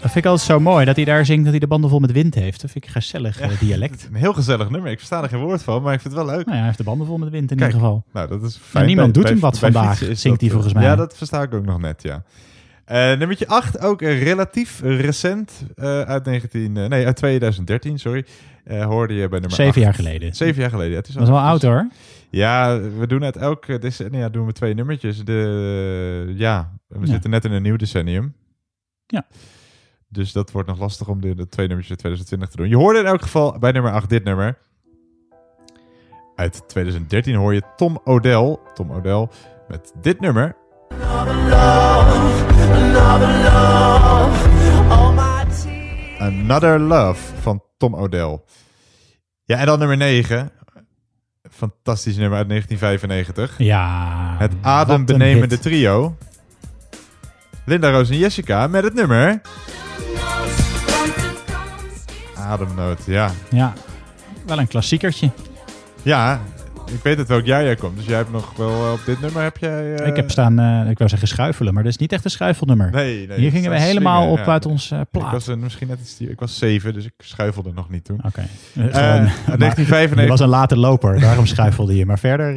Dat 0.00 0.10
vind 0.12 0.24
ik 0.24 0.30
altijd 0.30 0.48
zo 0.50 0.60
mooi, 0.60 0.84
dat 0.84 0.96
hij 0.96 1.04
daar 1.04 1.24
zingt 1.26 1.42
dat 1.42 1.50
hij 1.50 1.60
de 1.60 1.66
banden 1.66 1.90
vol 1.90 1.98
met 1.98 2.12
wind 2.12 2.34
heeft. 2.34 2.60
Dat 2.60 2.70
vind 2.70 2.84
ik 2.84 2.94
een 2.94 3.00
gezellig 3.02 3.40
eh, 3.40 3.60
dialect. 3.60 4.04
Een 4.10 4.14
heel 4.14 4.32
gezellig 4.32 4.70
nummer. 4.70 4.90
Ik 4.90 4.98
versta 4.98 5.22
er 5.22 5.28
geen 5.28 5.40
woord 5.40 5.62
van, 5.62 5.82
maar 5.82 5.94
ik 5.94 6.00
vind 6.00 6.14
het 6.14 6.24
wel 6.24 6.34
leuk. 6.34 6.44
Nou 6.44 6.50
ja, 6.50 6.56
hij 6.56 6.64
heeft 6.66 6.78
de 6.78 6.84
banden 6.84 7.06
vol 7.06 7.18
met 7.18 7.28
wind 7.30 7.50
in 7.50 7.56
Kijk, 7.56 7.72
ieder 7.72 7.86
geval. 7.86 8.04
Nou, 8.12 8.28
dat 8.28 8.42
is 8.42 8.54
fijn. 8.56 8.68
Maar 8.72 8.84
niemand 8.84 9.12
Bij- 9.12 9.22
doet 9.22 9.30
hem 9.30 9.40
wat 9.40 9.60
bij 9.60 9.72
vandaag, 9.72 9.98
zingt 10.12 10.40
hij 10.40 10.50
volgens 10.50 10.72
eh, 10.72 10.78
mij. 10.78 10.88
Ja, 10.88 10.96
dat 10.96 11.16
versta 11.16 11.42
ik 11.42 11.54
ook 11.54 11.64
nog 11.64 11.80
net, 11.80 12.02
ja. 12.02 12.22
Eh, 12.84 13.18
nummertje 13.18 13.48
8, 13.48 13.78
ook 13.80 14.00
relatief 14.02 14.80
recent, 14.80 15.52
uit, 16.06 16.24
19, 16.24 16.76
eh, 16.76 16.88
nee, 16.88 17.06
uit 17.06 17.16
2013, 17.16 17.98
sorry. 17.98 18.24
Hoorde 18.68 19.14
je 19.14 19.28
bij 19.28 19.38
nummer 19.38 19.56
Zeven 19.56 19.72
8. 19.74 19.80
jaar 19.80 19.94
geleden. 19.94 20.34
Zeven 20.36 20.60
jaar 20.60 20.70
geleden. 20.70 20.90
Ja, 20.92 20.96
het 20.98 21.08
is 21.08 21.14
Dat 21.14 21.22
is 21.22 21.28
wel 21.28 21.38
oud, 21.38 21.62
hoor. 21.62 21.88
Ja, 22.30 22.80
we 22.98 23.06
doen 23.06 23.24
uit 23.24 23.36
elk 23.36 23.66
eh, 23.66 23.80
decennia 23.80 24.28
doen 24.28 24.46
we 24.46 24.52
twee 24.52 24.74
nummertjes. 24.74 25.24
De, 25.24 26.32
ja, 26.36 26.72
we 26.86 26.98
Ja. 27.00 27.06
zitten 27.06 27.30
net 27.30 27.44
in 27.44 27.52
een 27.52 27.62
nieuw 27.62 27.76
decennium. 27.76 28.34
Ja. 29.06 29.26
Dus 30.08 30.32
dat 30.32 30.50
wordt 30.50 30.68
nog 30.68 30.78
lastig 30.78 31.08
om 31.08 31.20
de, 31.20 31.34
de 31.34 31.48
twee 31.48 31.66
nummertjes 31.66 31.90
uit 31.90 31.98
2020 31.98 32.48
te 32.48 32.56
doen. 32.56 32.68
Je 32.68 32.76
hoorde 32.76 32.98
in 32.98 33.06
elk 33.06 33.22
geval 33.22 33.58
bij 33.58 33.72
nummer 33.72 33.92
8 33.92 34.08
dit 34.08 34.24
nummer. 34.24 34.58
Uit 36.34 36.68
2013 36.68 37.34
hoor 37.34 37.54
je 37.54 37.62
Tom 37.76 38.00
Odell. 38.04 38.56
Tom 38.74 38.92
Odell 38.92 39.28
met 39.68 39.92
dit 40.00 40.20
nummer. 40.20 40.56
Another 46.18 46.80
Love 46.80 47.34
van 47.40 47.62
Tom 47.76 47.94
Odell. 47.94 48.40
Ja, 49.44 49.58
en 49.58 49.66
dan 49.66 49.78
nummer 49.78 49.96
9. 49.96 50.50
Fantastisch 51.50 52.16
nummer 52.16 52.38
uit 52.38 52.48
1995. 52.48 53.58
Ja. 53.58 54.34
Het 54.38 54.52
adembenemende 54.60 55.58
trio. 55.58 56.16
Linda, 57.64 57.90
Roos 57.90 58.10
en 58.10 58.18
Jessica 58.18 58.66
met 58.66 58.84
het 58.84 58.94
nummer... 58.94 59.40
Ademnood, 62.48 62.98
ja. 63.06 63.30
Ja, 63.50 63.72
wel 64.46 64.58
een 64.58 64.68
klassiekertje. 64.68 65.30
Ja, 66.02 66.40
ik 66.86 67.02
weet 67.02 67.18
het 67.18 67.28
welk 67.28 67.44
jaar 67.44 67.62
jij 67.64 67.76
komt. 67.76 67.96
Dus 67.96 68.06
jij 68.06 68.16
hebt 68.16 68.32
nog 68.32 68.56
wel 68.56 68.70
eh, 68.86 68.92
op 68.92 69.00
dit 69.06 69.20
nummer 69.20 69.42
heb 69.42 69.56
jij... 69.56 69.94
eh, 69.94 70.06
Ik 70.06 70.16
heb 70.16 70.30
staan, 70.30 70.58
eh, 70.58 70.90
ik 70.90 70.98
wou 70.98 71.10
zeggen 71.10 71.28
schuifelen, 71.28 71.74
maar 71.74 71.82
dat 71.82 71.92
is 71.92 71.98
niet 71.98 72.12
echt 72.12 72.24
een 72.24 72.30
schuifelnummer. 72.30 72.90
Nee, 72.90 73.26
nee. 73.26 73.38
Hier 73.38 73.50
gingen 73.50 73.70
we 73.70 73.80
helemaal 73.80 74.30
op 74.30 74.38
ja. 74.38 74.44
uit 74.44 74.66
ons 74.66 74.90
Ik 74.90 75.10
plaat. 75.10 75.32
was 75.32 75.46
er 75.46 75.58
misschien 75.58 75.88
net 75.88 75.98
iets... 76.00 76.20
Ik 76.20 76.40
was 76.40 76.58
zeven, 76.58 76.94
dus 76.94 77.04
ik 77.04 77.12
schuifelde 77.18 77.72
nog 77.74 77.90
niet 77.90 78.04
toen. 78.04 78.20
Oké. 78.24 78.40
Eh, 78.40 78.46
Gewoon- 78.74 78.84
uit 78.94 78.94
maar 79.46 79.58
1995... 79.58 80.20
Je 80.22 80.28
was 80.28 80.40
een 80.40 80.48
late 80.48 80.76
loper, 80.76 81.20
daarom 81.20 81.46
schuifelde 81.46 81.96
je. 81.96 82.06
Maar 82.06 82.18
verder... 82.18 82.46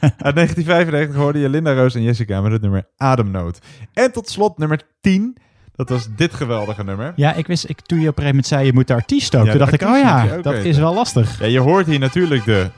Uit 0.00 0.34
1995 0.34 1.16
hoorde 1.16 1.38
je 1.38 1.48
Linda, 1.48 1.74
Roos 1.74 1.94
en 1.94 2.02
Jessica 2.02 2.40
met 2.40 2.52
het 2.52 2.62
nummer 2.62 2.86
Ademnood. 2.96 3.58
En 3.92 4.12
tot 4.12 4.28
slot 4.28 4.58
nummer 4.58 4.80
10. 5.00 5.36
Dat 5.76 5.88
was 5.88 6.06
dit 6.16 6.34
geweldige 6.34 6.84
nummer. 6.84 7.12
Ja, 7.16 7.32
ik 7.32 7.46
wist, 7.46 7.68
ik, 7.68 7.80
toen 7.80 8.00
je 8.00 8.08
op 8.08 8.16
een 8.18 8.22
gegeven 8.22 8.36
moment 8.36 8.46
zei 8.46 8.66
je 8.66 8.72
moet 8.72 8.88
de 8.88 8.94
artiest 8.94 9.36
ook. 9.36 9.44
Ja, 9.44 9.50
toen 9.50 9.58
dacht 9.58 9.72
ik, 9.72 9.82
oh 9.82 9.98
ja, 9.98 10.26
dat 10.26 10.52
weten. 10.52 10.68
is 10.68 10.78
wel 10.78 10.94
lastig. 10.94 11.38
Ja, 11.38 11.46
je 11.46 11.60
hoort 11.60 11.86
hier 11.86 11.98
natuurlijk 11.98 12.44
de... 12.44 12.70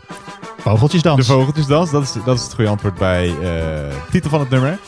Vogeltjesdans. 0.59 1.27
De 1.27 1.33
vogeltjesdans, 1.33 1.91
dat 1.91 2.03
is, 2.03 2.13
dat 2.25 2.39
is 2.39 2.45
het 2.45 2.55
goede 2.55 2.71
antwoord 2.71 2.95
bij 2.95 3.35
eh 3.43 3.95
titel 4.11 4.31
van 4.31 4.41
het 4.41 4.51
nummer. 4.51 4.79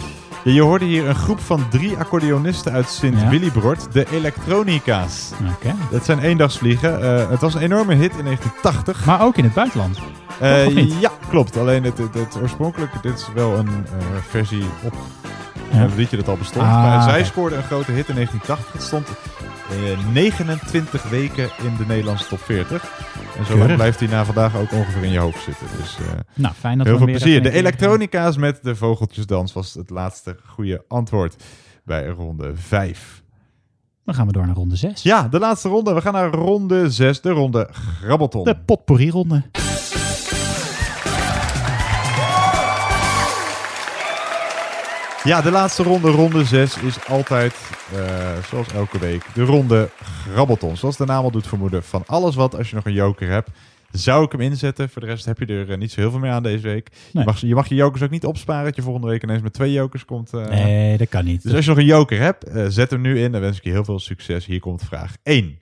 Ja, 0.45 0.53
je 0.53 0.61
hoorde 0.63 0.85
hier 0.85 1.09
een 1.09 1.15
groep 1.15 1.41
van 1.41 1.69
drie 1.69 1.97
accordeonisten 1.97 2.73
uit 2.73 2.89
Sint-Willibrord, 2.89 3.93
de 3.93 4.07
Elektronica's. 4.13 5.31
Oké. 5.55 5.75
Dat 5.91 6.05
zijn 6.05 6.19
eendagsvliegen. 6.19 7.03
Eh, 7.03 7.31
het 7.31 7.41
was 7.41 7.55
een 7.55 7.61
enorme 7.61 7.95
hit 7.95 8.17
in 8.17 8.25
1980. 8.25 9.05
Maar 9.05 9.23
ook 9.23 9.37
in 9.37 9.45
het 9.45 9.55
buitenland. 9.55 9.99
Eh, 10.41 11.01
ja, 11.01 11.11
klopt. 11.29 11.57
Alleen 11.57 11.85
het, 11.85 11.99
het, 11.99 12.15
het 12.15 12.39
oorspronkelijke, 12.43 12.99
dit 13.03 13.19
is 13.19 13.29
wel 13.35 13.57
een 13.57 13.87
versie 14.29 14.65
op 14.83 14.95
Ja. 15.73 15.83
een 15.83 15.97
liedje 15.97 16.17
dat 16.17 16.29
al 16.29 16.37
bestond. 16.37 16.65
Ah, 16.67 16.83
maar 16.83 17.03
zij 17.03 17.25
scoorde 17.25 17.57
een 17.57 17.63
grote 17.63 17.93
hit 17.93 18.09
in 18.09 18.15
1980. 18.15 18.73
Het 18.73 18.83
stond 18.83 19.09
eh, 19.71 20.13
29 20.13 21.03
weken 21.03 21.51
in 21.63 21.77
de 21.77 21.87
Nederlandse 21.87 22.29
top 22.29 22.41
40. 22.41 22.93
En 23.39 23.47
zo 23.47 23.57
lang 23.59 23.75
blijft 23.75 24.01
hij 24.01 24.09
na 24.09 24.25
vandaag 24.25 24.57
ook 24.57 24.73
ongeveer 24.73 25.03
in 25.05 25.11
je 25.11 25.19
hoofd 25.19 25.43
zitten. 25.45 25.67
Dus 25.77 25.97
eh, 25.99 26.05
Nou, 26.35 26.55
fijn 26.55 26.79
dat 26.79 26.87
heel 26.87 26.99
we 26.99 27.05
veel 27.05 27.15
plezier. 27.15 27.43
De 27.43 27.51
elektronica's 27.51 28.37
met 28.37 28.59
de 28.63 28.77
vogeltjesdans 28.77 29.53
was 29.53 29.75
het 29.75 29.91
laatste 29.91 30.37
goede 30.47 30.85
antwoord 30.89 31.45
bij 31.85 32.07
ronde 32.07 32.53
5. 32.55 33.23
Dan 34.05 34.15
gaan 34.15 34.27
we 34.27 34.33
door 34.33 34.47
naar 34.47 34.55
ronde 34.55 34.77
6. 34.77 35.03
Ja, 35.03 35.29
de 35.29 35.39
laatste 35.39 35.69
ronde. 35.69 35.95
We 35.95 36.01
gaan 36.01 36.13
naar 36.13 36.31
ronde 36.31 36.91
6, 36.91 37.21
de 37.21 37.31
ronde 37.31 37.69
Grabbelton. 38.03 38.45
De 38.45 38.57
potpourri-ronde. 38.57 39.43
Ja, 45.25 45.41
de 45.43 45.51
laatste 45.51 45.83
ronde, 45.83 46.11
ronde 46.11 46.45
6, 46.45 46.77
is 46.83 47.07
altijd, 47.07 47.55
eh, 47.95 48.37
zoals 48.51 48.73
elke 48.73 48.99
week, 48.99 49.25
de 49.35 49.43
ronde 49.45 49.91
Grabbelton. 50.33 50.77
Zoals 50.77 50.97
de 50.97 51.05
naam 51.05 51.25
al 51.25 51.31
doet 51.31 51.47
vermoeden, 51.47 51.83
van 51.83 52.03
alles 52.07 52.35
wat, 52.35 52.57
als 52.57 52.69
je 52.69 52.75
nog 52.75 52.85
een 52.85 52.93
joker 52.93 53.29
hebt, 53.29 53.51
zou 53.91 54.25
ik 54.25 54.33
hem 54.33 54.41
inzetten. 54.41 54.89
Voor 54.89 55.01
de 55.03 55.09
rest 55.09 55.25
heb 55.25 55.39
je 55.39 55.47
er 55.47 55.71
eh, 55.71 55.79
niet 55.79 55.93
zo 55.93 56.01
heel 56.01 56.11
veel 56.11 56.19
meer 56.19 56.31
aan 56.31 56.43
deze 56.43 56.63
week. 56.69 56.89
Nee. 57.13 57.25
Je, 57.25 57.31
mag, 57.31 57.41
je 57.41 57.55
mag 57.55 57.69
je 57.69 57.75
jokers 57.75 58.03
ook 58.03 58.11
niet 58.11 58.25
opsparen, 58.25 58.65
dat 58.65 58.77
je 58.77 58.83
volgende 58.83 59.07
week 59.09 59.23
ineens 59.23 59.43
met 59.43 59.53
twee 59.53 59.73
jokers 59.73 60.05
komt. 60.05 60.33
eh. 60.33 60.47
Nee, 60.49 60.97
dat 60.97 61.09
kan 61.09 61.25
niet. 61.25 61.43
Dus 61.43 61.53
als 61.55 61.65
je 61.65 61.71
nog 61.71 61.79
een 61.79 61.85
joker 61.85 62.21
hebt, 62.21 62.45
zet 62.69 62.91
hem 62.91 63.01
nu 63.01 63.21
in. 63.23 63.33
Dan 63.33 63.41
wens 63.41 63.57
ik 63.57 63.65
je 63.65 63.71
heel 63.71 63.85
veel 63.85 63.99
succes. 63.99 64.47
Hier 64.47 64.61
komt 64.61 64.83
vraag 64.83 65.15
1. 65.23 65.59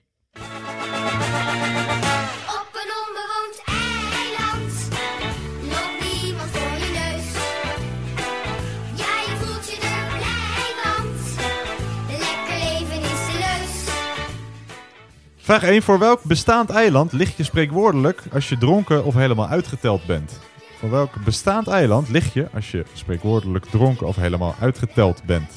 Vraag 15.47 15.63
1. 15.63 15.81
Voor 15.81 15.99
welk 15.99 16.23
bestaand 16.23 16.69
eiland 16.69 17.11
lig 17.11 17.37
je 17.37 17.43
spreekwoordelijk 17.43 18.23
als 18.33 18.49
je 18.49 18.57
dronken 18.57 19.03
of 19.03 19.13
helemaal 19.13 19.47
uitgeteld 19.47 20.05
bent? 20.05 20.39
Voor 20.79 20.89
welk 20.89 21.23
bestaand 21.23 21.67
eiland 21.67 22.09
lig 22.09 22.33
je 22.33 22.47
als 22.53 22.71
je 22.71 22.85
spreekwoordelijk 22.93 23.65
dronken 23.65 24.07
of 24.07 24.15
helemaal 24.15 24.55
uitgeteld 24.59 25.23
bent? 25.23 25.51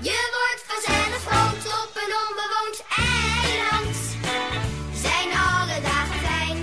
Je 0.00 0.30
wordt 0.36 0.64
vanzelf 0.66 1.26
groot 1.26 1.66
op 1.82 1.90
een 1.94 2.14
onbewoond 2.28 2.84
eiland. 2.96 3.96
Zijn 4.94 5.28
alle 5.28 5.80
dagen 5.82 6.18
fijn. 6.28 6.58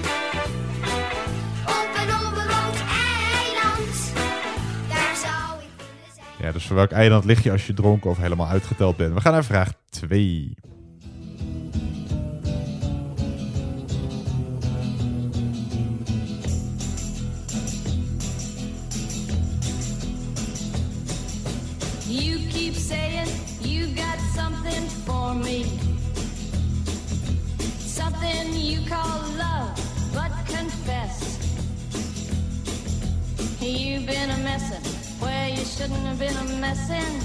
Op 1.65 1.89
een 2.01 2.15
onbewoond 2.25 2.79
eiland, 3.11 4.13
daar 4.89 5.15
zou 5.15 5.61
ik 5.61 5.69
willen 5.77 6.13
zijn. 6.15 6.27
Ja, 6.39 6.51
dus 6.51 6.65
voor 6.65 6.75
welk 6.75 6.91
eiland 6.91 7.25
lig 7.25 7.43
je 7.43 7.51
als 7.51 7.67
je 7.67 7.73
dronken 7.73 8.09
of 8.09 8.17
helemaal 8.17 8.47
uitgeteld 8.47 8.97
bent? 8.97 9.13
We 9.13 9.21
gaan 9.21 9.33
naar 9.33 9.45
vraag 9.45 9.71
2. 9.89 10.55
You've 34.53 34.61
been 34.61 34.77
a 34.77 34.79
messin' 34.79 35.19
where 35.19 35.49
you 35.49 35.65
shouldn't 35.65 36.05
have 36.05 36.19
been 36.19 36.35
a 36.35 36.59
messin'. 36.59 37.21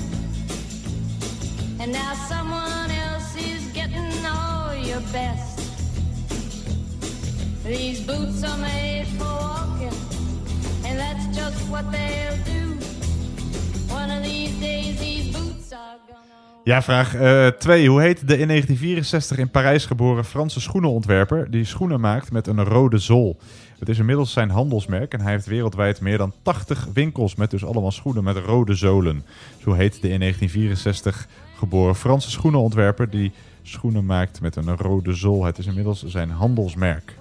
And 1.79 1.93
now 1.93 2.15
someone 2.29 2.91
else 2.91 3.37
is 3.37 3.71
getting 3.73 4.27
all 4.27 4.75
your 4.75 5.03
best. 5.13 5.61
These 7.65 8.05
boots 8.05 8.43
are 8.43 8.59
made 8.59 9.07
for 9.19 9.25
walking, 9.25 9.93
and 10.85 10.99
that's 10.99 11.37
just 11.37 11.69
what 11.69 11.85
they'll 11.91 12.45
do. 12.45 12.77
One 13.89 14.11
of 14.11 14.23
these 14.23 14.59
days 14.61 14.99
these 14.99 15.31
boots 15.33 15.73
are 15.73 15.99
gonna... 16.07 16.63
Ja, 16.65 16.83
vraag 16.83 17.11
2. 17.59 17.89
Hoe 17.89 18.01
heet 18.01 18.29
de 18.29 18.39
in 18.39 18.49
1964 18.49 19.39
in 19.39 19.51
Parijs 19.51 19.87
geboren 19.87 20.25
Franse 20.25 20.61
schoenenontwerper 20.61 21.51
die 21.51 21.65
schoenen 21.65 22.01
maakt 22.01 22.33
met 22.33 22.47
een 22.47 22.65
rode 22.65 22.99
zool? 22.99 23.39
Het 23.79 23.89
is 23.89 23.99
inmiddels 23.99 24.33
zijn 24.33 24.51
handelsmerk 24.51 25.13
en 25.13 25.21
hij 25.21 25.33
heeft 25.33 25.47
wereldwijd 25.47 26.01
meer 26.01 26.19
dan 26.19 26.33
80 26.43 26.89
winkels 26.93 27.35
met 27.35 27.51
dus 27.51 27.65
allemaal 27.65 27.91
schoenen 27.91 28.25
met 28.25 28.37
rode 28.37 28.75
zolen. 28.75 29.25
Zo 29.63 29.73
heet 29.73 30.03
de 30.03 30.09
in 30.09 30.21
1964 30.21 31.29
geboren 31.57 31.97
Franse 31.97 32.31
schoenenontwerper 32.31 33.11
die 33.11 33.33
schoenen 33.63 34.07
maakt 34.07 34.41
met 34.41 34.57
een 34.57 34.77
rode 34.77 35.13
zool. 35.13 35.45
Het 35.45 35.59
is 35.59 35.67
inmiddels 35.67 36.05
zijn 36.05 36.31
handelsmerk. 36.31 37.15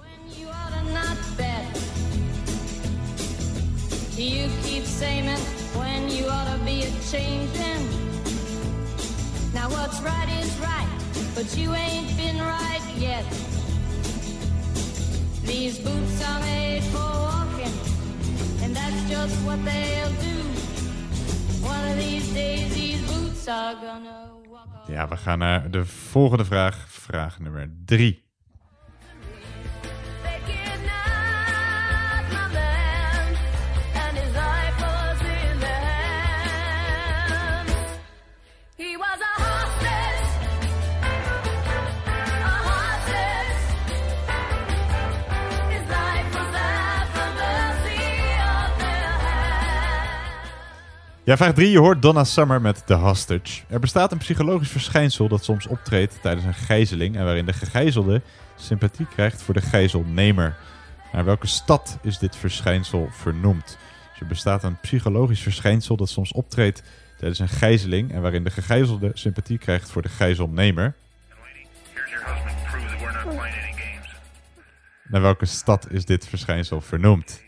But 11.34 11.56
ain't 11.56 12.16
been 12.16 12.40
right 12.40 12.82
yet. 12.96 13.57
These 15.48 15.78
boots 15.78 16.22
are 16.28 16.40
made 16.40 16.82
for 16.92 17.10
walking, 17.28 17.74
and 18.62 18.70
that's 18.76 19.00
just 19.08 19.34
what 19.46 19.58
they'll 19.64 20.16
do. 20.28 20.36
One 21.72 21.84
of 21.90 21.96
these 21.96 22.32
days 22.32 22.74
these 22.74 23.00
boots 23.10 23.48
are 23.48 23.74
gonna 23.74 24.36
Ja, 24.88 25.08
we 25.08 25.16
gaan 25.16 25.38
naar 25.38 25.70
de 25.70 25.84
volgende 25.84 26.44
vraag. 26.44 26.86
Vraag 26.88 27.38
nummer 27.40 27.70
3. 27.84 28.27
Ja, 51.28 51.36
vraag 51.36 51.54
3. 51.54 51.70
Je 51.70 51.78
hoort 51.78 52.02
Donna 52.02 52.24
Summer 52.24 52.60
met 52.60 52.86
The 52.86 52.94
Hostage. 52.94 53.62
Er 53.68 53.80
bestaat 53.80 54.12
een 54.12 54.18
psychologisch 54.18 54.70
verschijnsel 54.70 55.28
dat 55.28 55.44
soms 55.44 55.66
optreedt 55.66 56.18
tijdens 56.22 56.46
een 56.46 56.54
gijzeling 56.54 57.16
en 57.16 57.24
waarin 57.24 57.46
de 57.46 57.52
gegijzelde 57.52 58.22
sympathie 58.56 59.06
krijgt 59.06 59.42
voor 59.42 59.54
de 59.54 59.60
gijzelnemer. 59.60 60.56
Naar 61.12 61.24
welke 61.24 61.46
stad 61.46 61.98
is 62.02 62.18
dit 62.18 62.36
verschijnsel 62.36 63.08
vernoemd? 63.10 63.78
Dus 64.10 64.20
er 64.20 64.26
bestaat 64.26 64.62
een 64.62 64.80
psychologisch 64.80 65.40
verschijnsel 65.40 65.96
dat 65.96 66.08
soms 66.08 66.32
optreedt 66.32 66.82
tijdens 67.18 67.38
een 67.38 67.48
gijzeling 67.48 68.12
en 68.12 68.22
waarin 68.22 68.44
de 68.44 68.50
gegijzelde 68.50 69.10
sympathie 69.14 69.58
krijgt 69.58 69.90
voor 69.90 70.02
de 70.02 70.08
gijzelnemer. 70.08 70.94
Naar 75.04 75.22
welke 75.22 75.46
stad 75.46 75.90
is 75.90 76.04
dit 76.04 76.28
verschijnsel 76.28 76.80
vernoemd? 76.80 77.46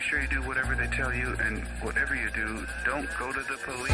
Make 0.00 0.12
sure 0.12 0.22
you 0.28 0.40
do 0.40 0.46
whatever 0.48 0.76
they 0.76 0.88
tell 0.96 1.12
you, 1.20 1.26
and 1.46 1.58
whatever 1.82 2.14
you 2.14 2.30
do, 2.32 2.46
don't 2.90 3.08
go 3.08 3.26
to 3.32 3.40
the 3.46 3.58
police. 3.66 3.92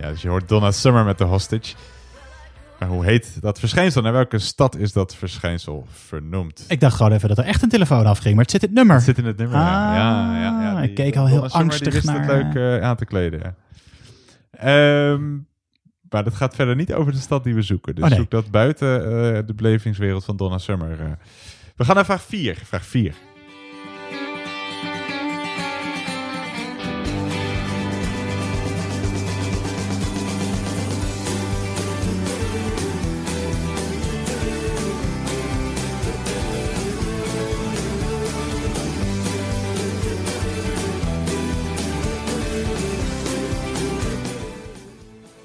Ja, 0.00 0.08
dus 0.08 0.22
je 0.22 0.28
hoort 0.28 0.48
Donna 0.48 0.70
Summer 0.70 1.04
met 1.04 1.18
de 1.18 1.24
hostage. 1.24 1.74
Maar 2.78 2.88
hoe 2.88 3.04
heet 3.04 3.40
dat 3.40 3.58
verschijnsel? 3.58 4.02
Naar 4.02 4.12
welke 4.12 4.38
stad 4.38 4.76
is 4.76 4.92
dat 4.92 5.14
verschijnsel 5.16 5.86
vernoemd? 5.90 6.64
Ik 6.68 6.80
dacht 6.80 6.96
gewoon 6.96 7.12
even 7.12 7.28
dat 7.28 7.38
er 7.38 7.44
echt 7.44 7.62
een 7.62 7.68
telefoon 7.68 8.06
afging, 8.06 8.34
maar 8.34 8.42
het 8.44 8.50
zit 8.52 8.62
in 8.62 8.68
het 8.68 8.76
nummer. 8.76 8.94
Het 8.96 9.04
zit 9.04 9.18
in 9.18 9.24
het 9.24 9.36
nummer, 9.36 9.56
ja. 9.58 9.94
ja, 9.94 10.34
ja, 10.40 10.62
ja. 10.62 10.70
Ah, 10.72 10.80
Die, 10.80 10.88
ik 10.88 10.94
keek 10.94 11.14
eh, 11.14 11.20
al 11.20 11.26
heel 11.26 11.34
Donna 11.34 11.48
Summer, 11.48 11.66
angstig 11.70 11.92
wist 11.92 12.06
naar... 12.06 12.20
het 12.26 12.54
leuk 12.54 12.54
eh, 12.80 12.86
aan 12.88 12.96
te 12.96 13.04
kleden, 13.04 13.40
ja. 13.40 13.54
Ehm, 14.50 15.34
maar 16.10 16.24
dat 16.24 16.34
gaat 16.34 16.54
verder 16.54 16.76
niet 16.76 16.92
over 16.92 17.12
de 17.12 17.18
stad 17.18 17.44
die 17.44 17.54
we 17.54 17.62
zoeken. 17.62 17.94
Dus 17.94 18.04
Oh, 18.04 18.10
nee. 18.10 18.18
zoek 18.18 18.30
dat 18.30 18.50
buiten 18.50 19.02
eh, 19.04 19.46
de 19.46 19.54
belevingswereld 19.56 20.24
van 20.24 20.36
Donna 20.36 20.58
Summer. 20.58 21.00
eh. 21.00 21.06
We 21.78 21.84
gaan 21.84 21.94
naar 21.94 22.04
vraag 22.04 22.22
4. 22.22 22.56
Vraag 22.64 22.86
4. 22.86 23.27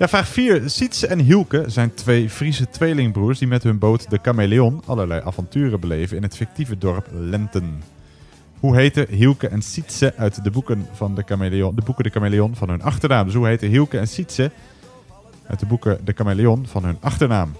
Vraag 0.07 0.27
4. 0.27 0.69
Sietse 0.69 1.07
en 1.07 1.19
Hielke 1.19 1.63
zijn 1.67 1.93
twee 1.93 2.30
Friese 2.30 2.69
tweelingbroers 2.69 3.39
die 3.39 3.47
met 3.47 3.63
hun 3.63 3.77
boot 3.77 4.09
de 4.09 4.19
Chameleon 4.21 4.81
allerlei 4.85 5.21
avonturen 5.25 5.80
beleven 5.80 6.17
in 6.17 6.23
het 6.23 6.35
fictieve 6.35 6.77
dorp 6.77 7.07
Lenten. 7.11 7.84
Hoe 8.59 8.75
heten 8.75 9.07
Hielke 9.09 9.47
en 9.47 9.61
Sietse 9.61 10.13
uit 10.17 10.43
de 10.43 10.51
boeken, 10.51 10.88
van 10.93 11.15
de, 11.15 11.23
Chameleon, 11.25 11.75
de 11.75 11.81
boeken 11.85 12.03
de 12.03 12.09
Chameleon 12.09 12.55
van 12.55 12.69
hun 12.69 12.81
achternaam? 12.81 13.25
Dus 13.25 13.35
hoe 13.35 13.47
heten 13.47 13.69
Hielke 13.69 13.97
en 13.97 14.07
Sietse 14.07 14.51
uit 15.47 15.59
de 15.59 15.65
boeken 15.65 16.05
de 16.05 16.13
Chameleon 16.15 16.65
van 16.67 16.84
hun 16.84 16.97
achternaam? 16.99 17.51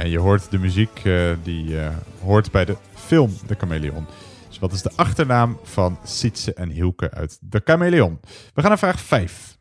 Ja, 0.00 0.06
je 0.06 0.18
hoort 0.18 0.50
de 0.50 0.58
muziek 0.58 1.00
eh, 1.04 1.30
die 1.42 1.80
eh, 1.80 1.88
hoort 2.22 2.50
bij 2.50 2.64
de 2.64 2.76
film 2.94 3.32
De 3.46 3.54
Chameleon. 3.54 4.06
Dus 4.48 4.58
wat 4.58 4.72
is 4.72 4.82
de 4.82 4.90
achternaam 4.96 5.58
van 5.62 5.98
Sietse 6.04 6.54
en 6.54 6.68
Hielke 6.68 7.10
uit 7.10 7.38
De 7.40 7.60
Chameleon? 7.64 8.20
We 8.54 8.60
gaan 8.60 8.68
naar 8.68 8.78
vraag 8.78 9.00
5. 9.00 9.58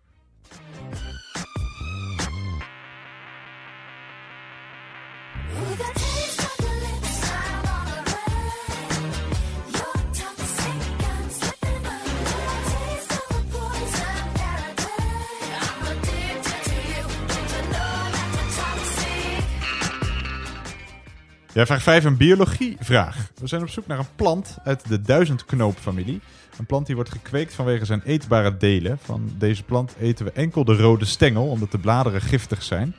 Ja, 21.54 21.66
vraag 21.66 21.82
5, 21.82 22.04
een 22.04 22.18
biologievraag. 22.18 23.32
We 23.36 23.48
zijn 23.48 23.62
op 23.62 23.70
zoek 23.70 23.88
naar 23.88 24.00
een 24.00 24.16
plant 24.16 24.58
uit 24.64 24.88
de 24.88 25.02
duizendknoopfamilie. 25.02 26.22
Een 26.58 26.66
plant 26.66 26.86
die 26.86 26.96
wordt 26.96 27.12
gekweekt 27.12 27.54
vanwege 27.54 27.86
zijn 27.86 28.02
eetbare 28.06 28.58
delen. 28.58 28.98
Van 29.02 29.32
deze 29.38 29.64
plant 29.64 29.96
eten 30.00 30.26
we 30.26 30.32
enkel 30.32 30.64
de 30.64 30.76
rode 30.76 31.06
stengel, 31.06 31.48
omdat 31.48 31.72
de 31.72 31.78
bladeren 31.78 32.22
giftig 32.22 32.64
zijn. 32.64 32.96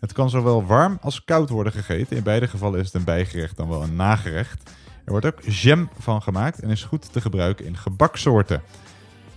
Het 0.00 0.12
kan 0.12 0.30
zowel 0.30 0.64
warm 0.64 0.98
als 1.00 1.24
koud 1.24 1.48
worden 1.48 1.72
gegeten. 1.72 2.16
In 2.16 2.22
beide 2.22 2.48
gevallen 2.48 2.80
is 2.80 2.86
het 2.86 2.94
een 2.94 3.04
bijgerecht 3.04 3.56
dan 3.56 3.68
wel 3.68 3.82
een 3.82 3.96
nagerecht. 3.96 4.70
Er 5.04 5.10
wordt 5.10 5.26
ook 5.26 5.42
jam 5.42 5.88
van 5.98 6.22
gemaakt 6.22 6.60
en 6.60 6.70
is 6.70 6.84
goed 6.84 7.12
te 7.12 7.20
gebruiken 7.20 7.64
in 7.64 7.76
gebaksoorten. 7.76 8.62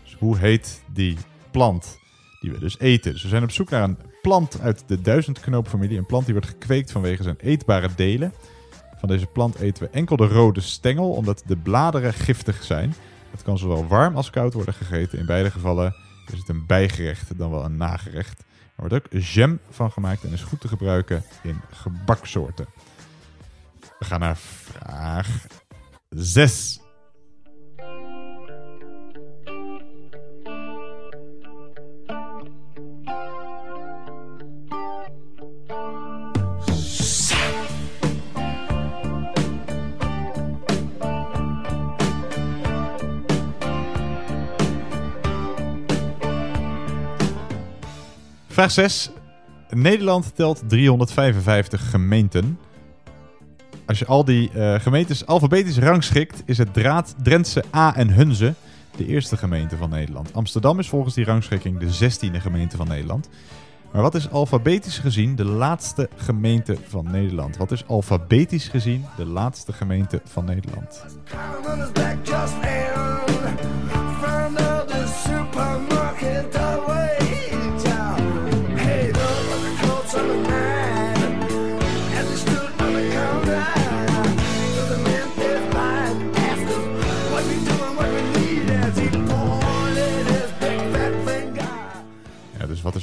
Dus 0.03 0.15
hoe 0.19 0.37
heet 0.37 0.83
die 0.93 1.17
plant 1.51 1.97
die 2.39 2.51
we 2.51 2.59
dus 2.59 2.79
eten? 2.79 3.11
Dus 3.11 3.23
we 3.23 3.29
zijn 3.29 3.43
op 3.43 3.51
zoek 3.51 3.69
naar 3.69 3.83
een 3.83 3.97
plant 4.21 4.59
uit 4.59 4.83
de 4.87 5.01
duizendknoopfamilie. 5.01 5.97
Een 5.97 6.05
plant 6.05 6.25
die 6.25 6.33
wordt 6.33 6.49
gekweekt 6.49 6.91
vanwege 6.91 7.23
zijn 7.23 7.37
eetbare 7.39 7.89
delen. 7.95 8.33
Van 8.99 9.09
deze 9.09 9.25
plant 9.25 9.55
eten 9.55 9.83
we 9.83 9.89
enkel 9.89 10.15
de 10.15 10.27
rode 10.27 10.61
stengel, 10.61 11.11
omdat 11.11 11.43
de 11.45 11.57
bladeren 11.57 12.13
giftig 12.13 12.63
zijn. 12.63 12.93
Het 13.31 13.43
kan 13.43 13.57
zowel 13.57 13.87
warm 13.87 14.15
als 14.15 14.29
koud 14.29 14.53
worden 14.53 14.73
gegeten. 14.73 15.19
In 15.19 15.25
beide 15.25 15.51
gevallen 15.51 15.95
is 16.31 16.37
het 16.37 16.49
een 16.49 16.65
bijgerecht 16.65 17.37
dan 17.37 17.51
wel 17.51 17.65
een 17.65 17.77
nagerecht. 17.77 18.39
Er 18.39 18.87
wordt 18.87 18.93
ook 18.93 19.21
jam 19.21 19.59
van 19.69 19.91
gemaakt 19.91 20.23
en 20.23 20.31
is 20.31 20.43
goed 20.43 20.61
te 20.61 20.67
gebruiken 20.67 21.23
in 21.43 21.61
gebaksoorten. 21.71 22.65
We 23.99 24.05
gaan 24.05 24.19
naar 24.19 24.37
vraag 24.37 25.45
6. 26.09 26.80
Vraag 48.61 48.73
6. 48.73 49.09
Nederland 49.69 50.35
telt 50.35 50.63
355 50.67 51.89
gemeenten. 51.89 52.59
Als 53.85 53.99
je 53.99 54.05
al 54.05 54.25
die 54.25 54.51
eh, 54.51 54.79
gemeentes 54.79 55.25
alfabetisch 55.25 55.77
rangschikt, 55.77 56.43
is 56.45 56.57
het 56.57 56.73
Draad, 56.73 57.15
Drentse, 57.23 57.63
A 57.75 57.95
en 57.95 58.09
Hunze 58.09 58.53
de 58.95 59.05
eerste 59.05 59.37
gemeente 59.37 59.77
van 59.77 59.89
Nederland. 59.89 60.33
Amsterdam 60.33 60.79
is 60.79 60.89
volgens 60.89 61.13
die 61.13 61.25
rangschikking 61.25 61.79
de 61.79 62.09
16e 62.09 62.41
gemeente 62.41 62.77
van 62.77 62.87
Nederland. 62.87 63.29
Maar 63.91 64.01
wat 64.01 64.15
is 64.15 64.29
alfabetisch 64.29 64.97
gezien 64.97 65.35
de 65.35 65.45
laatste 65.45 66.09
gemeente 66.15 66.77
van 66.87 67.11
Nederland? 67.11 67.57
Wat 67.57 67.71
is 67.71 67.87
alfabetisch 67.87 68.67
gezien 68.67 69.05
de 69.17 69.25
laatste 69.25 69.73
gemeente 69.73 70.21
van 70.25 70.45
Nederland? 70.45 71.05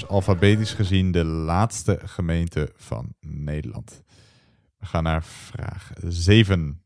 Alfabetisch 0.06 0.72
gezien 0.72 1.12
de 1.12 1.24
laatste 1.24 2.00
gemeente 2.04 2.72
van 2.76 3.14
Nederland? 3.20 4.02
We 4.78 4.86
gaan 4.86 5.02
naar 5.02 5.24
vraag 5.24 5.92
7. 6.04 6.82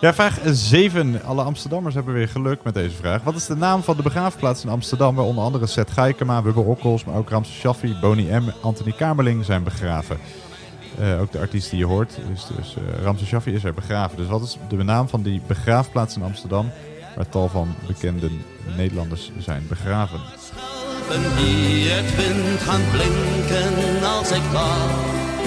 Ja, 0.00 0.14
vraag 0.14 0.38
7. 0.44 1.22
Alle 1.24 1.42
Amsterdammers 1.42 1.94
hebben 1.94 2.14
weer 2.14 2.28
geluk 2.28 2.62
met 2.62 2.74
deze 2.74 2.96
vraag. 2.96 3.22
Wat 3.22 3.34
is 3.34 3.46
de 3.46 3.56
naam 3.56 3.82
van 3.82 3.96
de 3.96 4.02
begraafplaats 4.02 4.64
in 4.64 4.70
Amsterdam 4.70 5.14
waar 5.14 5.24
onder 5.24 5.44
andere 5.44 5.66
Seth 5.66 5.90
Gaikema, 5.90 6.42
Wubbe 6.42 6.60
Okkels, 6.60 7.04
maar 7.04 7.16
ook 7.16 7.30
Ramses 7.30 7.54
Shaffi, 7.58 7.96
Boney 8.00 8.40
M, 8.40 8.44
Anthony 8.60 8.92
Kamerling 8.92 9.44
zijn 9.44 9.62
begraven? 9.62 10.18
Eh, 10.98 11.20
ook 11.20 11.32
de 11.32 11.38
artiest 11.38 11.70
die 11.70 11.78
je 11.78 11.84
hoort, 11.84 12.18
is 12.32 12.46
dus 12.56 12.76
eh 12.76 13.02
Ramses 13.02 13.28
Shaffi 13.28 13.54
is 13.54 13.64
er 13.64 13.74
begraven. 13.74 14.16
Dus 14.16 14.26
wat 14.26 14.42
is 14.42 14.56
de 14.68 14.82
naam 14.82 15.08
van 15.08 15.22
die 15.22 15.42
begraafplaats 15.46 16.16
in 16.16 16.22
Amsterdam 16.22 16.70
waar 17.16 17.28
tal 17.28 17.48
van 17.48 17.74
bekende 17.86 18.30
Nederlanders 18.76 19.30
zijn 19.38 19.66
begraven? 19.68 20.20
Die 21.36 21.88
het 21.88 22.16
wind 22.16 22.60
gaan 22.60 22.82
blinken 22.90 24.08
als 24.08 24.30
ik 24.30 24.42
wacht. 24.52 25.39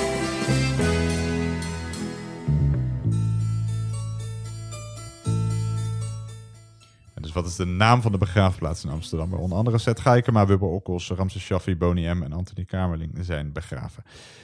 Wat 7.33 7.45
is 7.45 7.55
de 7.55 7.65
naam 7.65 8.01
van 8.01 8.11
de 8.11 8.17
begraafplaats 8.17 8.83
in 8.83 8.89
Amsterdam? 8.89 9.29
Waar 9.29 9.39
onder 9.39 9.57
andere 9.57 9.77
Seth 9.77 9.99
Geikema, 9.99 10.45
Wubbe 10.45 10.65
Okkels, 10.65 11.09
Ramses 11.09 11.43
Shaffi, 11.43 11.77
Boney 11.77 12.13
M. 12.13 12.23
en 12.23 12.33
Anthony 12.33 12.65
Kamerling 12.65 13.17
zijn 13.21 13.53
begraven. 13.53 14.03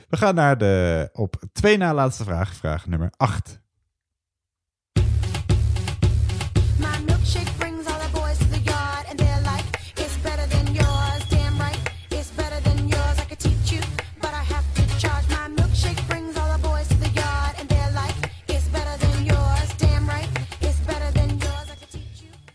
We 0.10 0.18
gaan 0.18 0.36
naar 0.36 0.58
de 0.58 1.10
op 1.14 1.44
twee 1.52 1.78
na 1.78 1.94
laatste 1.94 2.24
vraag, 2.24 2.54
vraag 2.54 2.88
nummer 2.88 3.12
8. 3.18 3.60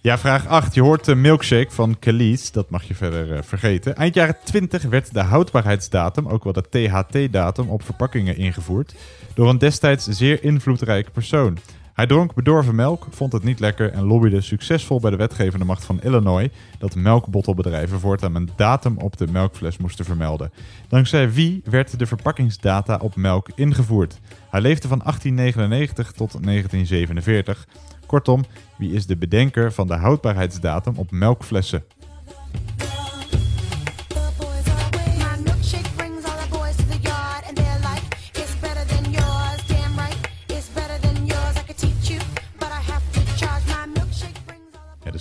Ja, 0.04 0.18
vraag 0.18 0.46
8. 0.46 0.74
Je 0.74 0.82
hoort 0.82 1.04
de 1.04 1.14
milkshake 1.14 1.70
van 1.70 1.98
Kelis. 1.98 2.52
Dat 2.52 2.70
mag 2.70 2.82
je 2.82 2.94
verder 2.94 3.32
eh, 3.32 3.42
vergeten. 3.42 3.96
Eind 3.96 4.14
jaren 4.14 4.36
20 4.44 4.82
werd 4.82 5.14
de 5.14 5.20
houdbaarheidsdatum, 5.22 6.28
ook 6.28 6.44
wel 6.44 6.52
de 6.52 6.68
THT-datum, 6.68 7.68
op 7.68 7.82
verpakkingen 7.82 8.36
ingevoerd. 8.36 8.94
Door 9.34 9.48
een 9.48 9.58
destijds 9.58 10.06
zeer 10.06 10.42
invloedrijke 10.42 11.10
persoon. 11.10 11.58
Hij 11.94 12.06
dronk 12.06 12.34
bedorven 12.34 12.74
melk, 12.74 13.06
vond 13.10 13.32
het 13.32 13.42
niet 13.42 13.60
lekker 13.60 13.92
en 13.92 14.04
lobbyde 14.04 14.40
succesvol 14.40 15.00
bij 15.00 15.10
de 15.10 15.16
wetgevende 15.16 15.64
macht 15.64 15.84
van 15.84 16.00
Illinois 16.02 16.48
dat 16.78 16.94
melkbottelbedrijven 16.94 18.00
voortaan 18.00 18.34
een 18.34 18.50
datum 18.56 18.98
op 18.98 19.16
de 19.16 19.26
melkfles 19.26 19.76
moesten 19.76 20.04
vermelden. 20.04 20.52
Dankzij 20.88 21.32
wie 21.32 21.62
werd 21.64 21.98
de 21.98 22.06
verpakkingsdata 22.06 22.98
op 23.02 23.16
melk 23.16 23.48
ingevoerd? 23.54 24.20
Hij 24.50 24.60
leefde 24.60 24.88
van 24.88 24.98
1899 24.98 26.12
tot 26.12 26.32
1947. 26.44 27.66
Kortom, 28.14 28.44
wie 28.76 28.92
is 28.92 29.06
de 29.06 29.16
bedenker 29.16 29.72
van 29.72 29.86
de 29.86 29.94
houdbaarheidsdatum 29.94 30.96
op 30.96 31.10
melkflessen? 31.10 31.84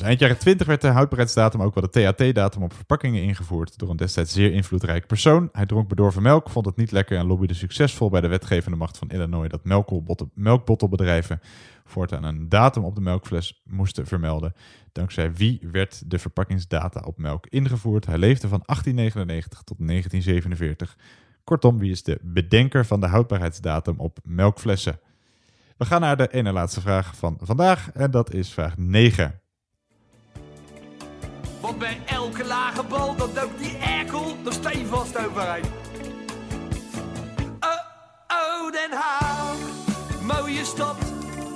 Eind 0.04 0.20
jaren 0.20 0.38
20 0.38 0.68
werd 0.68 0.82
de 0.82 0.88
houdbaarheidsdatum, 0.88 1.62
ook 1.62 1.76
wel 1.76 1.90
de 1.92 2.14
THT-datum, 2.14 2.64
op 2.64 2.74
verpakkingen 2.74 3.24
ingevoerd 3.24 3.78
door 3.78 3.90
een 3.90 3.98
destijds 3.98 4.34
zeer 4.34 4.54
invloedrijke 4.54 5.08
persoon. 5.08 5.50
Hij 5.52 5.66
dronk 5.66 5.88
bedorven 5.88 6.22
melk, 6.22 6.50
vond 6.50 6.66
het 6.66 6.76
niet 6.76 6.92
lekker 6.92 7.18
en 7.18 7.26
lobbyde 7.26 7.54
succesvol 7.54 8.10
bij 8.10 8.22
de 8.22 8.28
wetgevende 8.28 8.78
macht 8.78 8.98
van 8.98 9.10
Illinois 9.10 9.50
dat 9.50 9.64
melkbottel- 9.64 10.32
melkbottelbedrijven 10.34 11.42
voortaan 11.86 12.24
een 12.24 12.50
datum 12.50 12.84
op 12.84 12.96
de 12.96 13.02
melkfles 13.02 13.62
moesten 13.66 14.08
vermelden. 14.08 14.54
Dankzij 14.92 15.34
wie 15.34 15.68
werd 15.72 16.12
de 16.12 16.20
verpakkingsdata 16.20 17.00
op 17.06 17.18
melk 17.18 17.48
ingevoerd? 17.48 18.06
Hij 18.06 18.18
leefde 18.18 18.48
van 18.48 18.62
1899 18.66 19.64
tot 19.64 19.78
1947. 19.78 20.98
Kortom, 21.44 21.78
wie 21.78 21.92
is 21.92 22.04
de 22.04 22.20
bedenker 22.22 22.86
van 22.86 23.00
de 23.00 23.08
houdbaarheidsdatum 23.08 24.00
op 24.00 24.20
melkflessen? 24.24 25.00
We 25.78 25.86
gaan 25.86 26.02
naar 26.02 26.18
de 26.18 26.32
ene 26.32 26.52
laatste 26.52 26.82
vraag 26.82 27.16
van 27.16 27.38
vandaag 27.42 27.92
en 27.92 28.12
dat 28.12 28.34
is 28.34 28.54
vraag 28.54 28.78
9. 28.78 29.42
Want 31.64 31.80
bij 31.80 31.98
elke 32.06 32.46
lage 32.46 32.84
bal, 32.84 33.16
dat 33.16 33.36
duikt 33.36 33.60
die 33.60 33.78
erkel 33.78 34.38
er 34.46 34.54
steenvast 34.54 35.18
overheen. 35.28 35.64
Oh, 37.60 37.70
oh, 38.28 38.72
Den 38.72 38.92
Haag, 38.92 39.58
mooie 40.22 40.66
stad, 40.66 40.98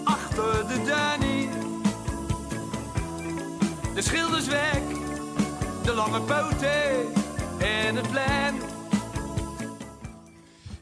achter 0.03 0.67
de 0.67 0.83
Danny. 0.85 1.49
De 3.95 4.01
schilders 4.01 4.47
weg, 4.47 4.81
de 5.83 5.93
lange 5.93 6.21
poten 6.21 7.13
en 7.59 7.95
het 7.95 8.11
plein. 8.11 8.55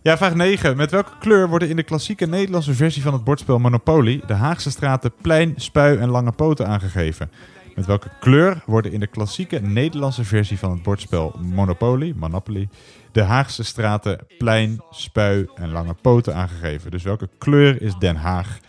Ja, 0.02 0.18
vraag 0.18 0.36
9. 0.36 0.78
Met 0.78 0.92
welke 0.92 1.12
kleur 1.20 1.50
worden 1.50 1.70
in 1.70 1.76
de 1.76 1.84
klassieke 1.84 2.26
Nederlandse 2.26 2.74
versie 2.74 3.02
van 3.02 3.14
het 3.14 3.24
bordspel 3.24 3.60
Monopoly 3.60 4.22
de 4.28 4.34
Haagse 4.34 4.72
straten 4.72 5.14
plein, 5.22 5.54
spui 5.56 5.98
en 5.98 6.10
lange 6.10 6.32
poten 6.32 6.68
aangegeven? 6.68 7.30
Met 7.76 7.86
welke 7.86 8.10
kleur 8.20 8.64
worden 8.66 8.92
in 8.92 9.00
de 9.00 9.08
klassieke 9.08 9.60
Nederlandse 9.60 10.24
versie 10.24 10.60
van 10.60 10.72
het 10.72 10.84
bordspel 10.84 11.36
Monopoly, 11.42 12.14
Monopoly, 12.16 12.70
de 13.12 13.22
Haagse 13.22 13.64
straten 13.64 14.26
plein, 14.38 14.82
spui 14.90 15.48
en 15.56 15.72
lange 15.72 15.94
poten 16.02 16.36
aangegeven? 16.36 16.92
Dus 16.92 17.04
welke 17.04 17.30
kleur 17.38 17.82
is 17.82 17.96
Den 17.96 18.16
Haag 18.16 18.60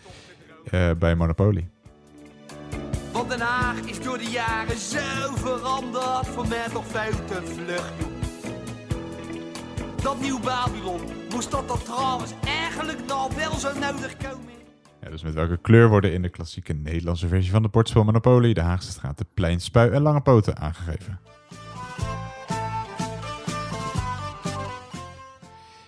eh, 0.70 0.90
bij 0.98 1.14
Monopoly? 1.14 1.68
Want 3.12 3.28
Den 3.28 3.40
Haag 3.40 3.80
is 3.80 4.00
door 4.00 4.18
de 4.18 4.30
jaren 4.30 4.78
zo 4.78 5.34
veranderd, 5.34 6.26
voor 6.26 6.48
mij 6.48 6.68
toch 6.72 6.86
veel 6.86 7.34
joh. 7.66 7.84
Dat 10.02 10.20
nieuw 10.20 10.40
Babylon, 10.40 11.00
moest 11.30 11.50
dat 11.50 11.68
dan 11.68 11.82
trouwens 11.82 12.32
eigenlijk 12.44 12.98
nog 13.06 13.34
wel 13.34 13.54
zo 13.54 13.72
nodig 13.78 14.16
komen? 14.16 14.55
Ja, 15.06 15.12
dus 15.12 15.22
met 15.22 15.34
welke 15.34 15.56
kleur 15.56 15.88
worden 15.88 16.12
in 16.12 16.22
de 16.22 16.28
klassieke 16.28 16.72
Nederlandse 16.72 17.28
versie 17.28 17.50
van 17.50 17.62
het 17.62 17.70
bordspel 17.72 18.04
Monopoly 18.04 18.52
de 18.52 18.60
Haagse 18.60 18.90
straten 18.90 19.26
plein, 19.34 19.60
spui 19.60 19.90
en 19.90 20.02
lange 20.02 20.20
poten 20.20 20.58
aangegeven? 20.58 21.18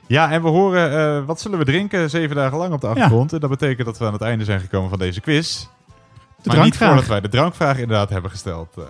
Ja, 0.07 0.31
en 0.31 0.43
we 0.43 0.49
horen 0.49 0.93
eh, 0.93 1.24
wat 1.27 1.40
zullen 1.40 1.59
we 1.59 1.65
drinken 1.65 2.11
zeven 2.11 2.36
dagen 2.36 2.59
lang 2.59 2.73
op 2.73 2.81
de 2.81 2.86
achtergrond. 2.86 3.32
En 3.32 3.40
dat 3.40 3.51
betekent 3.51 3.86
dat 3.86 3.99
we 3.99 4.07
aan 4.07 4.12
het 4.12 4.23
einde 4.23 4.45
zijn 4.45 4.61
gekomen 4.61 4.90
van 4.90 4.99
deze 4.99 5.20
quiz. 5.20 5.66
maar 6.45 6.65
niet 6.65 6.77
voordat 6.77 7.07
wij 7.07 7.20
de 7.20 7.28
drankvraag 7.28 7.78
inderdaad 7.78 8.11
hebben 8.11 8.31
gesteld. 8.31 8.77
eh. 8.77 8.85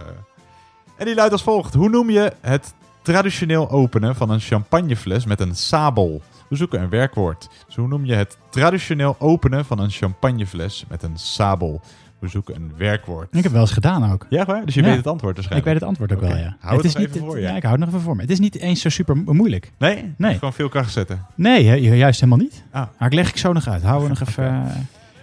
En 0.97 1.05
die 1.07 1.15
luidt 1.15 1.33
als 1.33 1.43
volgt. 1.43 1.75
Hoe 1.75 1.89
noem 1.89 2.11
je 2.11 2.33
het 2.41 2.75
traditioneel 3.03 3.71
openen 3.71 4.17
van 4.17 4.31
een 4.31 4.41
champagnefles 4.41 5.25
met 5.25 5.41
een 5.41 5.55
sabel? 5.55 6.23
We 6.49 6.57
zoeken 6.57 6.83
een 6.83 6.89
werkwoord. 6.89 7.49
Dus 7.67 7.77
hoe 7.77 7.89
noem 7.89 8.05
je 8.05 8.15
het 8.15 8.39
traditioneel 8.51 9.17
openen 9.19 9.65
van 9.65 9.79
een 9.79 9.91
champagnefles 9.91 10.85
met 10.89 11.03
een 11.03 11.17
sabel? 11.19 11.81
We 12.19 12.29
zoeken 12.29 12.55
een 12.55 12.73
werkwoord. 12.77 13.27
Ik 13.29 13.35
heb 13.35 13.43
het 13.43 13.53
wel 13.53 13.61
eens 13.61 13.71
gedaan 13.73 14.13
ook. 14.13 14.27
Ja, 14.29 14.45
waar? 14.45 14.65
Dus 14.65 14.75
je 14.75 14.83
weet 14.83 14.97
het 14.97 15.07
antwoord 15.07 15.35
waarschijnlijk. 15.37 15.67
Ik 15.67 15.73
weet 15.73 15.81
het 15.81 15.89
antwoord 15.99 16.13
ook 16.13 16.29
wel, 16.29 16.37
ja. 16.45 16.57
Hou 16.61 16.77
het 16.77 16.85
is 16.85 16.93
nog 16.95 17.03
niet, 17.03 17.15
even 17.15 17.27
voor 17.27 17.37
je. 17.37 17.43
Ja, 17.43 17.57
ik 17.57 17.63
hou 17.63 17.75
het 17.75 17.81
nog 17.85 17.89
even 17.89 18.01
voor 18.01 18.17
me. 18.17 18.23
Het 18.23 18.31
is 18.31 18.39
niet 18.39 18.57
eens 18.59 18.81
zo 18.81 18.89
super 18.89 19.17
mo- 19.17 19.33
moeilijk. 19.33 19.73
Nee? 19.79 20.15
Nee. 20.17 20.35
Gewoon 20.35 20.53
veel 20.53 20.69
kracht 20.69 20.93
zetten. 20.93 21.27
Nee, 21.35 21.81
juist 21.97 22.21
helemaal 22.21 22.45
niet. 22.45 22.65
Ah. 22.71 22.87
Maar 22.99 23.09
ik 23.09 23.15
leg 23.15 23.29
ik 23.29 23.37
zo 23.37 23.53
nog 23.53 23.69
uit. 23.69 23.83
Houden 23.83 24.03
we 24.11 24.17
nog 24.19 24.29
even... 24.29 24.45
eh, 24.45 24.75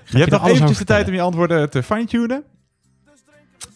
Je 0.05 0.17
hebt 0.17 0.31
nog 0.31 0.47
eventjes 0.47 0.77
de 0.77 0.83
tijd 0.83 1.07
om 1.07 1.13
je 1.13 1.21
antwoorden 1.21 1.69
te 1.69 1.83
fine-tunen. 1.83 2.43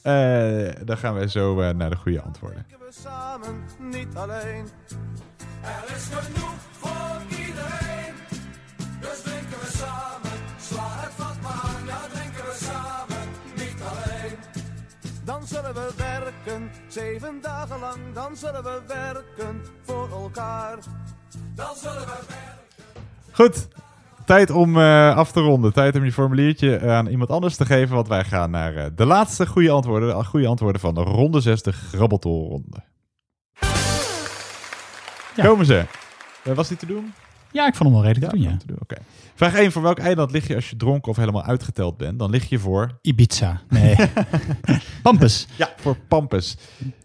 Eh, 0.02 0.86
dan 0.86 0.98
gaan 0.98 1.14
wij 1.14 1.28
zo 1.28 1.62
eh, 1.62 1.76
naar 1.76 1.90
de 1.90 1.96
goede 1.96 2.22
antwoorden. 2.22 2.66
samen, 2.90 3.56
niet 3.92 4.08
alleen. 4.16 4.66
Er 5.62 5.96
is 5.96 6.10
genoeg 6.12 6.54
voor 6.80 7.22
iedereen. 7.30 8.14
Dus 9.02 9.22
drinken 9.22 9.60
we 9.64 9.70
samen. 9.82 10.38
Sla 10.60 10.88
het 11.04 11.14
vat 11.18 11.38
maar 11.42 11.62
aan, 11.64 11.86
ja 11.86 12.00
drinken 12.14 12.44
we 12.50 12.58
samen. 12.70 13.24
Niet 13.56 13.80
alleen. 13.92 14.38
Dan 15.26 15.48
zullen 15.48 15.74
we 15.74 15.92
werken, 15.98 16.72
zeven 16.88 17.42
dagen 17.42 17.80
lang. 17.80 18.00
Dan 18.14 18.36
zullen 18.36 18.64
we 18.64 18.82
werken 18.88 19.62
voor 19.82 20.10
elkaar. 20.12 20.78
Dan 21.56 21.76
zullen 21.76 22.06
we 22.12 22.24
werken. 22.28 22.50
Goed. 23.32 23.68
Tijd 24.26 24.50
om 24.50 24.78
eh, 24.78 25.16
af 25.16 25.32
te 25.32 25.40
ronden. 25.40 25.74
Tijd 25.74 25.96
om 25.96 26.04
je 26.04 26.12
formuliertje 26.12 26.90
aan 26.92 27.08
iemand 27.08 27.30
anders 27.30 27.56
te 27.56 27.66
geven. 27.66 27.96
Want 27.96 28.08
wij 28.08 28.24
gaan 28.24 28.52
naar 28.52 28.76
eh, 28.76 28.86
de 28.96 29.06
laatste 29.06 29.48
goede 29.48 29.72
antwoorden. 29.72 30.18
De 30.18 30.24
goede 30.24 30.48
antwoorden 30.48 30.82
van 30.82 30.94
de 30.94 31.02
ronde 31.02 31.40
6, 31.40 31.62
de 31.62 31.72
grabbeltolronde. 31.72 32.84
Komen 35.36 35.66
ze. 35.66 35.86
Eh, 36.44 36.54
was 36.54 36.68
die 36.68 36.78
te 36.78 36.86
doen? 36.86 37.14
Ja, 37.52 37.68
ik 37.68 37.76
vond 37.76 37.90
hem 37.90 38.00
wel 38.00 38.08
redelijk 38.08 38.32
te 38.32 38.40
doen, 38.40 38.50
ja. 38.50 38.58
te 38.58 38.68
doen. 38.68 38.78
Oké. 38.82 38.96
Vraag 39.36 39.54
1. 39.54 39.72
Voor 39.72 39.82
welk 39.82 40.00
eiland 40.00 40.32
lig 40.32 40.48
je 40.48 40.56
als 40.56 40.70
je 40.70 40.76
dronken 40.76 41.12
of 41.12 41.18
helemaal 41.18 41.44
uitgeteld 41.44 41.98
bent? 41.98 42.20
Dan 42.20 42.30
lig 42.30 42.50
je 42.50 42.60
voor... 42.60 43.00
Ibiza. 43.02 43.62
Nee. 43.70 43.96
Pampus. 45.04 45.48
Ja, 45.56 45.74
voor 45.76 45.98
Pampus. 46.08 46.58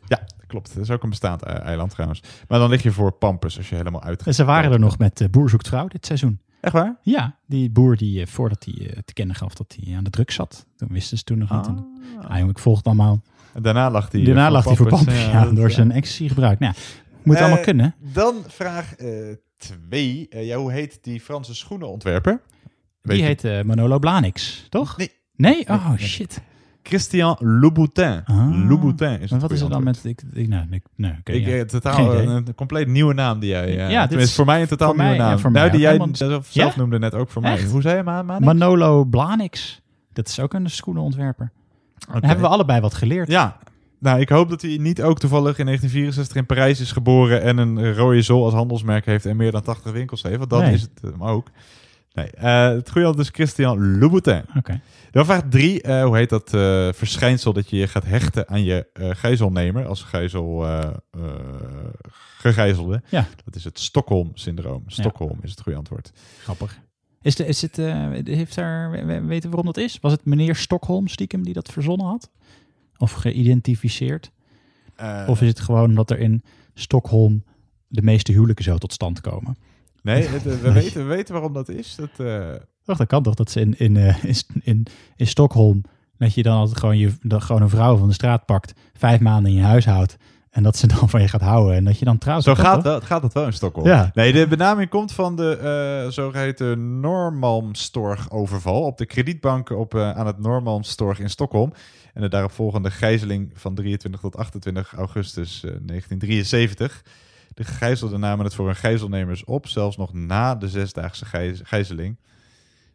Ja, 0.07 0.27
klopt. 0.47 0.75
Dat 0.75 0.83
is 0.83 0.91
ook 0.91 1.03
een 1.03 1.09
bestaand 1.09 1.43
eh, 1.43 1.61
eiland 1.61 1.91
trouwens. 1.91 2.23
Maar 2.49 2.59
dan 2.59 2.71
lig 2.71 2.83
je 2.83 2.93
voor 2.93 3.13
Pampus 3.13 3.57
als 3.57 3.69
je 3.69 3.75
helemaal 3.75 4.03
uitgeteld 4.03 4.27
En 4.27 4.35
ze 4.35 4.45
waren 4.45 4.73
er 4.73 4.81
nog 4.81 4.99
met 4.99 5.21
eh, 5.21 5.29
Boer 5.29 5.51
zoekt 5.51 5.69
vrouw 5.69 5.89
dit 5.89 6.07
seizoen. 6.07 6.41
Echt 6.61 6.73
waar? 6.73 6.97
Ja, 7.03 7.39
die 7.47 7.71
boer 7.71 7.97
die 7.97 8.27
voordat 8.27 8.65
hij 8.65 9.03
te 9.05 9.13
kennen 9.13 9.37
gaf 9.37 9.55
dat 9.55 9.77
hij 9.81 9.97
aan 9.97 10.05
de 10.05 10.11
druk 10.11 10.31
zat. 10.31 10.67
Toen 10.77 10.89
wisten 10.91 11.19
ze 11.19 11.25
toen 11.25 11.39
nog 11.39 11.51
niet. 11.51 11.67
En, 11.67 11.87
ah, 12.21 12.37
jongen, 12.37 12.51
ik 12.51 12.59
volg 12.59 12.77
het 12.77 12.87
allemaal. 12.87 13.23
En 13.55 13.63
daarna 13.63 13.91
lag 13.91 14.13
hij, 14.13 14.25
Daarna 14.25 14.45
voor 14.45 14.53
lag 14.53 14.65
hij 14.65 14.77
voor 14.77 14.89
Pampus. 14.89 15.25
Ja, 15.25 15.31
ja, 15.31 15.51
door 15.51 15.69
ja. 15.69 15.75
zijn 15.75 15.93
ecstasy 15.93 16.29
gebruik. 16.29 16.59
Nou, 16.59 16.75
ja, 16.77 16.81
moet 17.25 17.37
Eh, 17.37 17.43
allemaal 17.43 17.63
kunnen. 17.63 17.95
Dan 17.99 18.35
vraag 18.47 18.95
2. 19.57 20.27
ja, 20.31 20.57
hoe 20.57 20.73
heet 20.73 20.99
die 21.03 21.21
Franse 21.21 21.55
schoenenontwerper? 21.55 22.41
Weet 23.01 23.17
Die 23.17 23.25
heet 23.27 23.45
eh, 23.45 23.63
Manolo 23.63 23.99
Blahniks, 23.99 24.67
toch? 24.71 24.97
Nee. 24.97 25.11
Nee? 25.37 25.69
Oh, 25.69 25.93
shit. 25.99 26.41
Christian 26.83 27.37
Louboutin. 27.41 28.23
Louboutin 28.69 29.21
is 29.21 29.31
Maar 29.31 29.41
wat 29.41 29.51
is 29.51 29.61
er 29.61 29.69
dan 29.69 29.87
antwoord. 29.87 30.05
met... 30.05 30.19
Ik, 30.33 30.39
ik, 30.43 30.49
nou, 30.49 30.67
ik, 30.71 30.83
nee, 30.97 31.13
oké, 31.19 31.33
Ik, 31.33 31.47
ja. 31.47 31.53
eh, 31.57 31.61
totaal 31.61 32.15
een, 32.15 32.55
compleet 32.55 32.87
nieuwe 32.89 33.15
naam 33.15 33.39
die 33.39 33.49
jij... 33.51 33.79
eh, 33.79 33.91
Ja, 33.91 34.07
dit 34.07 34.21
is 34.21 34.35
voor 34.35 34.45
mij 34.45 34.61
een 34.61 34.67
totaal 34.67 34.89
nieuwe 34.93 35.05
mij, 35.05 35.17
ja, 35.17 35.29
naam. 35.29 35.39
voor 35.39 35.51
nou, 35.51 35.71
die 35.71 35.81
jij 35.81 35.93
helemaal- 35.93 36.15
zelf, 36.17 36.47
zelf 36.51 36.75
Ja? 36.75 36.79
noemde 36.81 36.99
net 36.99 37.15
ook 37.15 37.29
voor 37.31 37.43
mij. 37.43 37.53
Echt? 37.53 37.71
Hoe 37.71 37.83
zei 37.83 37.97
je 37.97 38.03
maar? 38.03 38.25
Manolo 38.25 39.05
Blahniks. 39.05 39.83
Dat 40.13 40.29
is 40.29 40.41
ook 40.41 40.55
een 40.55 40.71
schoenenontwerper. 40.71 41.53
Dan 42.13 42.25
hebben 42.25 42.45
we 42.45 42.51
allebei 42.51 42.81
wat 42.81 42.95
geleerd. 42.95 43.29
Ja. 43.29 43.59
Nou, 44.05 44.21
ik 44.21 44.29
hoop 44.29 44.49
dat 44.49 44.63
hij 44.63 44.77
niet 44.77 45.03
ook 45.03 45.19
toevallig 45.19 45.59
in 45.59 45.65
1964 45.65 46.37
in 46.37 46.47
Parijs 46.47 46.81
is 46.81 46.93
geboren 46.93 47.43
en 47.43 47.59
een 47.59 47.95
rode 47.95 48.23
zol 48.23 48.45
als 48.45 48.55
handelsmerk 48.55 49.07
heeft 49.07 49.27
en 49.27 49.37
meer 49.37 49.51
dan 49.51 49.63
80 49.63 49.93
winkels 49.93 50.23
heeft. 50.23 50.39
Want 50.39 50.51
dat 50.51 50.61
Nee. 50.63 50.73
is 50.73 50.81
het 50.83 51.01
hem 51.03 51.23
ook. 51.25 51.49
Nee, 52.13 52.31
eh, 52.31 52.69
het 52.69 52.91
goede 52.91 53.07
antwoord 53.07 53.29
is 53.29 53.35
Christian 53.35 53.99
Louboutin. 53.99 54.43
Oké. 54.57 54.81
Dan 55.11 55.25
vraag 55.25 55.43
drie, 55.51 55.83
eh, 55.83 56.05
hoe 56.05 56.17
heet 56.17 56.29
dat 56.29 56.55
eh, 56.55 56.89
verschijnsel 56.93 57.53
dat 57.53 57.71
je 57.71 57.77
je 57.77 57.87
gaat 57.89 58.05
hechten 58.05 58.49
aan 58.49 58.65
je 58.65 58.87
eh 58.93 59.11
gijzelnemer 59.13 59.87
als 59.87 60.03
gijzel 60.03 60.65
eh, 60.67 60.83
eh, 61.11 61.21
gegijzelde? 62.39 63.03
Ja. 63.09 63.27
Dat 63.45 63.57
is 63.57 63.65
het 63.65 63.79
Stockholm-syndroom. 63.79 64.83
Stockholm 64.87 65.39
is 65.43 65.51
het 65.51 65.61
goede 65.61 65.79
antwoord. 65.79 66.13
Grappig. 66.43 66.79
Is, 67.23 67.37
de, 67.37 67.47
is 67.47 67.63
het, 67.63 67.79
eh, 67.79 68.09
heeft 68.25 68.55
daar, 68.55 68.91
we- 68.91 69.05
we- 69.05 69.21
weten 69.25 69.51
we 69.51 69.57
waarom 69.57 69.73
dat 69.73 69.77
is? 69.85 69.99
Was 70.01 70.13
het 70.13 70.25
meneer 70.25 70.57
Stockholm 70.57 71.09
stiekem 71.09 71.45
die 71.45 71.55
dat 71.55 71.69
verzonnen 71.73 72.07
had? 72.07 72.31
Of 73.05 73.13
geïdentificeerd? 73.13 74.31
Eh, 74.97 75.25
of 75.27 75.41
is 75.43 75.49
het 75.49 75.61
gewoon 75.61 75.89
omdat 75.89 76.11
er 76.11 76.19
in 76.19 76.43
Stockholm 76.75 77.45
de 77.89 78.03
meeste 78.03 78.33
huwelijken 78.33 78.65
zo 78.65 78.79
tot 78.79 78.93
stand 78.93 79.21
komen? 79.21 79.57
Nee, 80.03 80.29
het, 80.29 80.47
eh, 80.47 80.53
we, 80.53 80.73
weten, 80.73 81.03
we 81.03 81.15
weten 81.15 81.33
waarom 81.33 81.53
dat 81.53 81.69
is. 81.69 81.97
Dat, 81.97 82.11
Toch, 82.85 82.97
dat 82.97 83.07
kan 83.07 83.23
toch 83.23 83.35
dat 83.35 83.51
ze 83.51 83.61
in, 83.61 83.79
in, 83.79 83.97
in, 83.97 84.37
in, 84.63 84.87
in 85.17 85.27
Stockholm, 85.27 85.83
dat 86.19 86.35
je 86.35 86.43
dan 86.43 86.57
altijd 86.57 86.79
gewoon, 86.79 86.99
je, 86.99 87.13
dat 87.23 87.43
gewoon 87.43 87.63
een 87.63 87.69
vrouw 87.69 87.97
van 87.97 88.09
de 88.09 88.15
straat 88.15 88.47
pakt, 88.47 88.73
vijf 88.95 89.21
maanden 89.21 89.51
in 89.51 89.57
je 89.57 89.65
huis 89.65 89.85
houdt 89.85 90.17
en 90.55 90.63
dat 90.63 90.77
ze 90.77 90.87
dan 90.99 91.09
van 91.09 91.21
je 91.21 91.29
gaat 91.29 91.41
houden 91.41 91.75
en 91.75 91.85
dat 91.85 91.99
je 91.99 92.05
dan 92.05 92.19
trouwt. 92.19 92.43
Zo 92.43 92.55
Dat 92.55 92.65
gaat, 92.65 92.83
wel, 92.83 93.01
gaat 93.01 93.23
het 93.23 93.33
wel 93.33 93.47
in 93.47 93.53
Stockholm. 93.53 93.87
Ja. 93.87 94.11
Nee, 94.15 94.33
de 94.33 94.47
benaming 94.47 94.91
komt 94.91 95.13
van 95.13 95.37
de 95.37 95.57
eh 95.57 96.11
zogeheten 96.11 97.01
Normalmstorg-overval 97.01 98.83
op 98.83 98.99
de 98.99 99.07
kredietbanken 99.07 99.79
op, 99.79 99.95
aan 99.95 100.27
het 100.27 100.39
Normalmstorg 100.39 101.19
in 101.19 101.31
Stockholm. 101.31 101.73
En 102.15 102.21
de 102.23 102.29
daaropvolgende 102.29 102.91
gijzeling 102.91 103.51
van 103.55 103.75
23 103.75 104.21
tot 104.21 104.37
28 104.37 104.93
augustus 104.93 105.55
eh, 105.55 105.61
1973. 105.63 107.05
De 107.55 107.65
gegijzelden 107.65 108.21
namen 108.21 108.45
het 108.45 108.55
voor 108.55 108.67
hun 108.67 108.77
gijzelnemers 108.77 109.45
op, 109.45 109.67
zelfs 109.67 109.97
nog 109.97 110.13
na 110.13 110.55
de 110.55 110.69
zesdaagse 110.69 111.25
gijz- 111.25 111.61
gijzeling. 111.65 112.17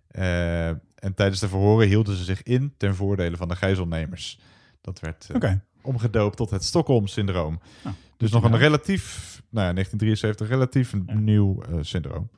Eh, 0.08 0.68
en 0.70 1.14
tijdens 1.16 1.40
de 1.40 1.48
verhoren 1.48 1.88
hielden 1.88 2.16
ze 2.16 2.24
zich 2.24 2.44
in 2.44 2.74
ten 2.78 2.96
voordele 2.96 3.38
van 3.38 3.48
de 3.48 3.56
gijzelnemers. 3.56 4.40
Dat 4.82 5.00
werd 5.00 5.30
eh, 5.30 5.52
omgedoopt 5.82 6.38
tot 6.38 6.50
het 6.50 6.64
Stockholm-syndroom. 6.64 7.60
Ah, 7.84 7.92
dus 8.18 8.32
nog 8.32 8.44
een 8.44 8.58
relatief, 8.58 9.42
nou 9.50 9.68
ja, 9.68 9.74
1973, 9.74 10.48
relatief 10.48 10.94
nieuw 11.14 11.62
eh, 11.62 11.78
syndroom. 11.82 12.30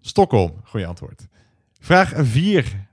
Stockholm, 0.00 0.60
goede 0.64 0.86
antwoord. 0.86 1.26
Vraag 1.80 2.12
4. 2.16 2.88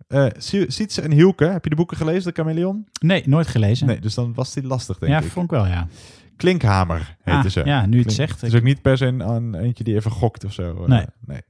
Sietse 0.68 1.02
en 1.02 1.12
Hielke, 1.12 1.46
heb 1.46 1.64
je 1.64 1.70
de 1.70 1.76
boeken 1.76 1.98
gelezen, 1.98 2.24
de 2.34 2.42
Chameleon? 2.42 2.88
Nee, 3.02 3.24
nooit 3.26 3.48
gelezen. 3.48 3.88
Nee, 3.88 4.00
dus 4.00 4.14
dan 4.14 4.34
was 4.34 4.54
die 4.54 4.64
lastig, 4.64 4.98
denk 4.98 5.12
ja, 5.12 5.20
ik. 5.22 5.26
vond 5.32 5.46
ik 5.46 5.52
wel, 5.52 5.66
ja. 5.68 5.88
Klinkhamer 6.36 7.16
heette 7.24 7.40
Ah, 7.48 7.52
ze. 7.54 7.62
ja, 7.66 7.86
nu 7.86 8.00
het 8.02 8.14
zegt. 8.14 8.42
Het 8.42 8.50
is 8.54 8.58
ook 8.60 8.64
niet 8.66 8.82
per 8.82 8.98
se 8.98 9.06
een, 9.06 9.20
een 9.20 9.56
eentje 9.56 9.84
die 9.84 9.96
even 9.96 10.12
gokt 10.12 10.46
of 10.46 10.54
zo. 10.54 10.82
eh, 10.84 10.88
Nee. 10.90 11.06
nee. 11.26 11.42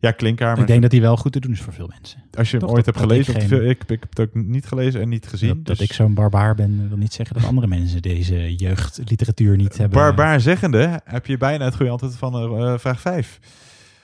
Ja, 0.00 0.10
Klinkhamer. 0.10 0.58
Ik 0.60 0.66
denk 0.66 0.82
dat 0.82 0.90
die 0.90 1.00
wel 1.00 1.16
goed 1.16 1.32
te 1.32 1.40
doen 1.40 1.52
is 1.52 1.60
voor 1.60 1.72
veel 1.72 1.90
mensen. 1.94 2.22
Als 2.38 2.50
je 2.50 2.56
hem 2.56 2.66
ooit 2.68 2.84
dat- 2.84 2.84
hebt 2.94 2.98
gelezen, 3.06 3.34
ik 3.36 3.42
geen- 3.42 3.68
ik, 3.68 3.82
ik 3.82 4.00
heb 4.00 4.08
het 4.08 4.20
ook 4.20 4.34
niet 4.34 4.66
gelezen 4.66 5.00
en 5.00 5.08
niet 5.08 5.26
gezien. 5.26 5.48
Dat, 5.48 5.64
dat 5.66 5.76
dus 5.78 5.86
ik 5.88 5.92
zo'n 5.92 6.14
barbaar 6.14 6.54
ben, 6.54 6.88
wil 6.88 6.96
niet 6.98 7.12
zeggen 7.12 7.36
dat 7.36 7.44
andere 7.44 7.66
mensen 7.66 8.02
deze 8.02 8.54
jeugdliteratuur 8.56 9.56
niet 9.56 9.76
hebben. 9.78 9.98
barbaar 9.98 10.40
zeggende 10.40 11.00
heb 11.04 11.26
je 11.26 11.36
bijna 11.36 11.64
het 11.64 11.74
goede 11.76 11.90
antwoord 11.90 12.16
van 12.16 12.34
eh, 12.58 12.78
vraag 12.78 13.00
5. 13.00 13.38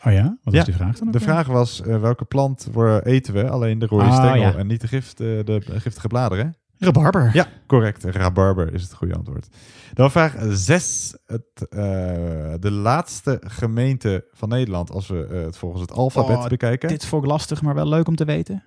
Oh 0.07 0.13
ja? 0.13 0.39
Wat 0.43 0.55
is 0.55 0.65
die 0.65 0.75
vraag 0.75 0.99
dan 0.99 1.07
ook 1.07 1.13
De 1.13 1.21
vraag 1.21 1.47
was, 1.47 1.83
eh, 1.83 2.01
welke 2.01 2.25
plant 2.25 2.69
eten 3.03 3.35
we? 3.35 3.49
Alleen 3.49 3.79
de 3.79 3.87
rode 3.87 4.05
Ah, 4.05 4.15
stengel 4.15 4.37
ja. 4.51 4.55
en 4.55 4.67
niet 4.67 4.81
de, 4.81 4.89
gift, 4.89 5.21
eh, 5.21 5.27
de 5.27 5.63
giftige 5.67 6.07
bladeren. 6.09 6.57
Rabarber. 6.79 7.31
Ja, 7.33 7.47
correct. 7.67 8.05
Rabarber 8.05 8.75
is 8.75 8.83
het 8.83 8.93
goede 8.95 9.15
antwoord. 9.15 9.49
Dan 9.93 10.11
vraag 10.11 10.35
6. 10.51 11.17
Het, 11.27 11.69
eh, 11.71 11.79
de 12.61 12.71
laatste 12.71 13.41
gemeente 13.47 14.25
van 14.33 14.49
Nederland, 14.49 14.91
als 14.91 15.09
we 15.09 15.27
eh, 15.27 15.43
het 15.45 15.57
volgens 15.57 15.83
het 15.83 15.93
alfabet 15.93 16.37
Oh, 16.37 16.47
bekijken. 16.49 16.89
Dit 16.89 17.07
vond 17.07 17.25
ik 17.25 17.31
lastig, 17.31 17.63
maar 17.63 17.75
wel 17.75 17.89
leuk 17.89 18.09
om 18.09 18.17
te 18.17 18.25
weten. 18.25 18.63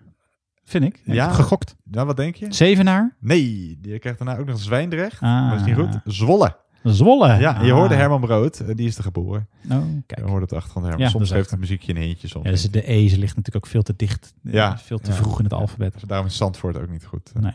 Vind 0.64 0.84
ik. 0.84 1.02
Ja. 1.04 1.30
gegokt. 1.32 1.76
Ja, 1.92 2.06
wat 2.06 2.18
denk 2.18 2.36
je? 2.36 2.54
Zevenaar? 2.54 3.16
Nee, 3.20 3.80
je 3.82 4.00
krijgt 4.00 4.20
daarna 4.20 4.38
ook 4.38 4.46
nog 4.46 4.60
Zwijndrecht. 4.60 5.22
Ah. 5.22 5.22
Maar 5.22 5.50
dat 5.58 5.60
is 5.60 5.66
niet 5.66 5.76
goed. 5.76 6.00
Zwolle. 6.14 6.56
Zwolle. 6.84 7.28
Ja, 7.28 7.38
je 7.64 7.72
Ah. 7.72 7.78
hoorde 7.78 7.96
Herman 7.96 8.22
Brood, 8.22 8.60
eh, 8.60 8.76
die 8.76 8.88
is 8.88 8.98
er 8.98 9.04
geboren. 9.04 9.48
Oh, 9.72 9.78
kijk. 10.06 10.20
Je 10.20 10.26
hoorde 10.26 10.42
het 10.42 10.54
achtergrond 10.54 10.86
Herman. 10.86 11.06
Ja, 11.06 11.12
dat 11.12 11.22
Soms 11.28 11.40
echt- 11.40 11.50
het 11.50 11.60
muziekje 11.60 11.96
een 11.96 12.02
hintje. 12.02 12.28
Soms 12.28 12.46
Ja, 12.46 12.52
dus 12.52 12.72
de 12.72 12.92
E 12.92 13.08
ze 13.08 13.18
ligt 13.18 13.36
natuurlijk 13.36 13.66
ook 13.66 13.72
veel 13.72 13.82
te 13.82 13.94
dicht. 13.96 14.34
Ja, 14.42 14.78
Veel 14.78 15.00
te 15.00 15.14
vroeg 15.14 15.38
in 15.38 15.44
het 15.44 15.54
alfabet. 15.54 15.94
Dus 15.94 16.02
daarom 16.02 16.28
is 16.28 16.38
Zandvoort 16.38 16.78
ook 16.78 16.90
niet 16.90 17.06
goed. 17.06 17.32
Nee. 17.40 17.52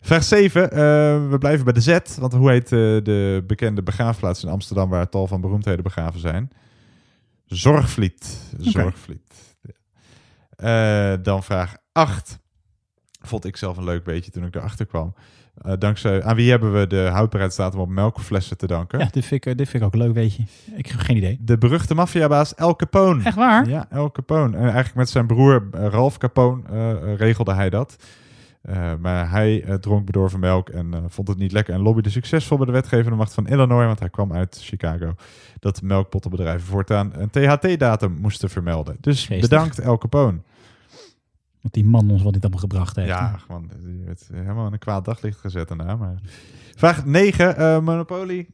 Vraag 0.00 0.24
7. 0.24 0.70
eh, 0.70 0.76
we 1.30 1.36
blijven 1.38 1.64
bij 1.64 1.72
de 1.72 1.80
Z. 1.80 1.98
Want 2.18 2.32
hoe 2.32 2.50
heet 2.50 2.64
eh, 2.64 2.70
de 2.78 3.44
bekende 3.46 3.82
begraafplaats 3.82 4.42
in 4.42 4.48
Amsterdam... 4.50 4.88
waar 4.88 5.08
tal 5.08 5.26
van 5.26 5.40
beroemdheden 5.40 5.82
begraven 5.82 6.20
zijn? 6.20 6.50
Zorgvliet. 7.46 8.40
Zorgvliet. 8.58 9.32
Dan 11.24 11.42
vraag 11.42 11.76
8. 11.92 12.38
Vond 13.20 13.44
ik 13.44 13.56
zelf 13.56 13.76
een 13.76 13.84
leuk 13.84 14.04
beetje 14.04 14.30
toen 14.30 14.44
ik 14.44 14.54
erachter 14.54 14.86
kwam. 14.86 15.14
Eh, 15.62 15.72
dankzij, 15.78 16.22
aan 16.22 16.36
wie 16.36 16.50
hebben 16.50 16.72
we 16.72 16.86
de 16.86 17.08
houdbaarheidsdatum 17.12 17.80
op 17.80 17.88
melkflessen 17.88 18.56
te 18.56 18.66
danken? 18.66 18.98
Ja, 18.98 19.08
dit 19.10 19.24
vind, 19.24 19.46
ik, 19.46 19.58
dit 19.58 19.68
vind 19.68 19.82
ik 19.82 19.88
ook 19.88 19.94
leuk 19.94 20.14
weetje. 20.14 20.42
Ik 20.76 20.86
heb 20.86 21.00
geen 21.00 21.16
idee. 21.16 21.38
De 21.40 21.58
beruchte 21.58 21.94
maffiabaas 21.94 22.54
El 22.54 22.76
Capone. 22.76 23.24
Echt 23.24 23.36
waar? 23.36 23.68
Ja, 23.68 23.86
El 23.90 24.10
Capone. 24.10 24.56
En 24.56 24.62
eigenlijk 24.62 24.94
met 24.94 25.08
zijn 25.08 25.26
broer 25.26 25.68
eh, 25.72 25.86
Ralph 25.86 26.18
Capone 26.18 26.62
eh, 26.70 27.14
regelde 27.16 27.52
hij 27.54 27.70
dat. 27.70 27.96
Maar 29.00 29.30
hij 29.30 29.78
dronk 29.80 30.06
bedorven 30.06 30.40
melk 30.40 30.68
en 30.68 31.04
vond 31.08 31.28
het 31.28 31.38
niet 31.38 31.52
lekker 31.52 31.74
en 31.74 31.80
lobbyde 31.80 32.10
succesvol 32.10 32.56
bij 32.56 32.66
de 32.66 32.72
wetgevende 32.72 33.16
macht 33.16 33.34
van 33.34 33.46
Illinois, 33.46 33.86
want 33.86 33.98
hij 33.98 34.10
kwam 34.10 34.32
uit 34.32 34.58
Chicago, 34.62 35.14
dat 35.58 35.82
melkpottenbedrijven 35.82 36.66
voortaan 36.66 37.12
een 37.14 37.30
THT-datum 37.30 38.16
moesten 38.20 38.50
vermelden. 38.50 38.96
Dus 39.00 39.26
Geestig. 39.26 39.48
bedankt 39.48 39.78
El 39.78 39.98
Capone. 39.98 40.38
Wat 41.64 41.72
die 41.72 41.84
man 41.84 42.10
ons 42.10 42.22
wat 42.22 42.32
dit 42.32 42.42
allemaal 42.42 42.60
gebracht 42.60 42.96
heeft. 42.96 43.08
Ja, 43.08 43.36
gewoon, 43.46 43.70
die 43.84 44.04
werd 44.04 44.28
helemaal 44.32 44.66
in 44.66 44.72
een 44.72 44.78
kwaad 44.78 45.04
daglicht 45.04 45.38
gezet 45.38 45.68
daarna. 45.68 45.96
Maar... 45.96 46.20
Vraag 46.76 47.04
9, 47.04 47.56
eh, 47.56 47.80
Monopoly. 47.80 48.46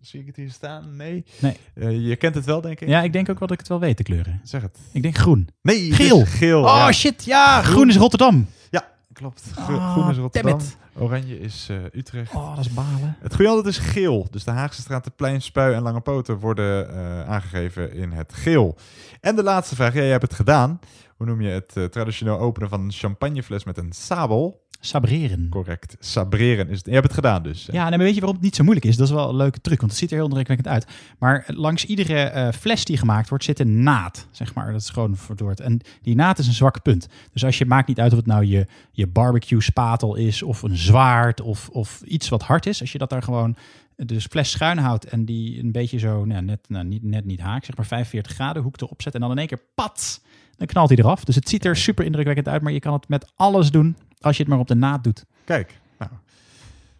Zie 0.00 0.20
ik 0.20 0.26
het 0.26 0.36
hier 0.36 0.50
staan? 0.50 0.96
Nee. 0.96 1.24
Nee. 1.40 1.56
Eh, 1.74 2.06
je 2.08 2.16
kent 2.16 2.34
het 2.34 2.44
wel, 2.44 2.60
denk 2.60 2.80
ik. 2.80 2.88
Ja, 2.88 3.02
ik 3.02 3.12
denk 3.12 3.28
ook 3.30 3.38
wel 3.38 3.48
dat 3.48 3.50
ik 3.50 3.58
het 3.58 3.68
wel 3.68 3.80
weet, 3.80 3.96
de 3.96 4.02
kleuren. 4.02 4.40
Zeg 4.44 4.62
het. 4.62 4.78
Ik 4.92 5.02
denk 5.02 5.16
groen. 5.16 5.48
Nee, 5.62 5.92
Geel. 5.92 6.24
geel. 6.26 6.60
Oh 6.60 6.66
ja. 6.66 6.92
shit, 6.92 7.24
ja, 7.24 7.62
groen 7.62 7.88
is 7.88 7.96
Rotterdam. 7.96 8.46
Ja, 8.70 8.88
klopt. 9.12 9.42
Ah, 9.54 9.92
Groen 9.92 10.10
is 10.10 10.16
Rotterdam. 10.16 10.60
Oranje 10.98 11.40
is 11.40 11.66
eh, 11.70 11.76
Utrecht. 11.92 12.34
Oh, 12.34 12.56
dat 12.56 12.64
is 12.64 12.72
balen. 12.72 13.16
Het 13.20 13.34
goede 13.34 13.50
antwoord 13.50 13.74
is 13.74 13.78
geel. 13.78 14.26
Dus 14.30 14.44
de 14.44 14.50
Haagse 14.50 14.80
straat, 14.80 15.04
de 15.04 15.10
plein, 15.16 15.42
spui 15.42 15.74
en 15.74 15.82
lange 15.82 16.00
poten 16.00 16.38
worden 16.38 16.96
aangegeven 17.26 17.92
in 17.92 18.12
het 18.12 18.34
geel. 18.34 18.76
En 19.20 19.36
de 19.36 19.42
laatste 19.42 19.74
vraag. 19.74 19.94
Ja, 19.94 20.00
jij 20.00 20.10
hebt 20.10 20.22
het 20.22 20.34
gedaan. 20.34 20.80
Hoe 21.16 21.26
noem 21.26 21.40
je 21.40 21.48
het 21.48 21.76
eh, 21.76 21.84
traditioneel 21.84 22.38
openen 22.38 22.68
van 22.68 22.80
een 22.80 22.92
champagnefles 22.92 23.64
met 23.64 23.78
een 23.78 23.92
sabel? 23.92 24.64
Sabreren. 24.80 25.48
Correct. 25.48 25.96
Sabreren 25.98 26.68
is 26.68 26.76
het. 26.76 26.86
Je 26.86 26.92
hebt 26.92 27.06
het 27.06 27.14
gedaan 27.14 27.42
dus. 27.42 27.68
Ja, 27.72 27.88
nee, 27.88 27.90
maar 27.90 28.06
weet 28.06 28.14
je 28.14 28.20
waarom 28.20 28.36
het 28.36 28.44
niet 28.44 28.56
zo 28.56 28.62
moeilijk 28.62 28.86
is? 28.86 28.96
Dat 28.96 29.06
is 29.06 29.12
wel 29.12 29.28
een 29.28 29.36
leuke 29.36 29.60
truc, 29.60 29.78
want 29.78 29.90
het 29.90 30.00
ziet 30.00 30.10
er 30.10 30.16
heel 30.16 30.26
indrukwekkend 30.26 30.68
uit. 30.68 30.86
Maar 31.18 31.44
langs 31.46 31.84
iedere 31.84 32.22
eh, 32.22 32.52
fles 32.52 32.84
die 32.84 32.96
gemaakt 32.96 33.28
wordt, 33.28 33.44
zit 33.44 33.58
een 33.58 33.82
naad, 33.82 34.26
zeg 34.30 34.54
maar. 34.54 34.72
Dat 34.72 34.80
is 34.80 34.90
gewoon 34.90 35.16
verdoord. 35.16 35.60
En 35.60 35.80
die 36.02 36.14
naad 36.14 36.38
is 36.38 36.46
een 36.46 36.52
zwak 36.52 36.82
punt. 36.82 37.08
Dus 37.32 37.44
als 37.44 37.58
je 37.58 37.66
maakt 37.66 37.88
niet 37.88 38.00
uit 38.00 38.12
of 38.12 38.18
het 38.18 38.26
nou 38.26 38.44
je, 38.44 38.66
je 38.90 39.06
barbecue 39.06 39.60
spatel 39.60 40.14
is, 40.14 40.42
of 40.42 40.62
een 40.62 40.76
zwaard, 40.76 41.40
of, 41.40 41.68
of 41.68 42.02
iets 42.04 42.28
wat 42.28 42.42
hard 42.42 42.66
is. 42.66 42.80
Als 42.80 42.92
je 42.92 42.98
dat 42.98 43.10
daar 43.10 43.22
gewoon 43.22 43.56
de 43.96 44.20
fles 44.20 44.50
schuin 44.50 44.78
houdt 44.78 45.04
en 45.04 45.24
die 45.24 45.58
een 45.62 45.72
beetje 45.72 45.98
zo, 45.98 46.24
nou, 46.24 46.42
net, 46.42 46.68
nou, 46.68 46.84
niet, 46.84 47.02
net 47.02 47.24
niet 47.24 47.40
haak, 47.40 47.64
zeg 47.64 47.76
maar 47.76 47.86
45 47.86 48.32
graden 48.32 48.62
hoek 48.62 48.80
erop 48.80 49.02
zet 49.02 49.14
en 49.14 49.20
dan 49.20 49.30
in 49.30 49.38
één 49.38 49.46
keer 49.46 49.62
pat, 49.74 50.20
dan 50.56 50.66
knalt 50.66 50.88
hij 50.88 50.98
eraf. 50.98 51.24
Dus 51.24 51.34
het 51.34 51.48
ziet 51.48 51.64
er 51.64 51.76
super 51.76 52.04
indrukwekkend 52.04 52.48
uit, 52.48 52.62
maar 52.62 52.72
je 52.72 52.80
kan 52.80 52.92
het 52.92 53.08
met 53.08 53.32
alles 53.36 53.70
doen 53.70 53.96
als 54.20 54.36
je 54.36 54.42
het 54.42 54.50
maar 54.52 54.60
op 54.60 54.68
de 54.68 54.74
naad 54.74 55.04
doet. 55.04 55.24
Kijk, 55.44 55.80
nou, 55.98 56.10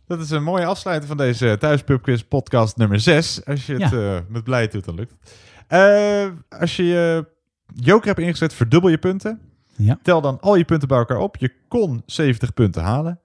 dat 0.07 0.21
is 0.21 0.31
een 0.31 0.43
mooie 0.43 0.67
afsluiting 0.67 1.09
van 1.09 1.17
deze 1.17 1.57
Thuispubquiz 1.59 2.23
podcast 2.23 2.77
nummer 2.77 3.01
6. 3.01 3.45
Als 3.45 3.67
je 3.67 3.73
het 3.77 3.91
Ja. 3.91 4.17
eh, 4.17 4.21
met 4.29 4.45
blij 4.45 4.69
doet, 4.69 4.85
dan 4.85 4.95
lukt 4.95 5.11
het. 5.21 5.35
Eh, 5.67 6.59
als 6.61 6.77
je 6.77 6.85
je 6.85 7.27
joker 7.75 8.07
hebt 8.07 8.19
ingezet, 8.21 8.55
verdubbel 8.55 8.91
je 8.91 8.99
punten. 8.99 9.41
Ja. 9.77 9.99
Tel 10.03 10.21
dan 10.21 10.41
al 10.41 10.55
je 10.57 10.65
punten 10.65 10.89
bij 10.89 10.99
elkaar 10.99 11.19
op. 11.19 11.37
Je 11.37 11.53
kon 11.69 12.03
70 12.07 12.55
punten 12.55 12.83
halen. 12.83 13.21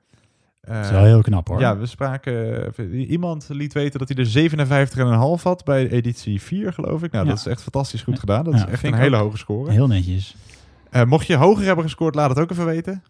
Eh, 0.61 0.75
Dat 0.75 0.85
is 0.85 0.91
wel 0.91 1.03
heel 1.03 1.21
knap, 1.21 1.47
hoor. 1.47 1.59
Ja, 1.59 1.77
we 1.77 1.85
spraken... 1.85 2.65
eh, 2.75 3.09
Iemand 3.09 3.45
liet 3.49 3.73
weten 3.73 3.99
dat 3.99 4.09
hij 4.09 4.17
er 4.17 5.37
57,5 5.37 5.43
had 5.43 5.63
bij 5.63 5.89
editie 5.89 6.41
4, 6.41 6.73
geloof 6.73 7.03
ik. 7.03 7.11
Nou, 7.11 7.23
Ja. 7.25 7.29
dat 7.31 7.39
is 7.39 7.45
echt 7.45 7.61
fantastisch 7.61 8.01
goed 8.01 8.19
gedaan. 8.19 8.43
Dat 8.43 8.53
Ja, 8.53 8.65
is 8.65 8.71
echt 8.71 8.83
een 8.83 8.93
hele 8.93 9.15
hoge 9.17 9.37
score. 9.37 9.71
Heel 9.71 9.87
netjes. 9.87 10.35
Eh, 10.89 11.03
mocht 11.03 11.27
je 11.27 11.35
hoger 11.35 11.65
hebben 11.65 11.83
gescoord, 11.83 12.15
laat 12.15 12.29
het 12.29 12.39
ook 12.39 12.51
even 12.51 12.65
weten. 12.65 13.03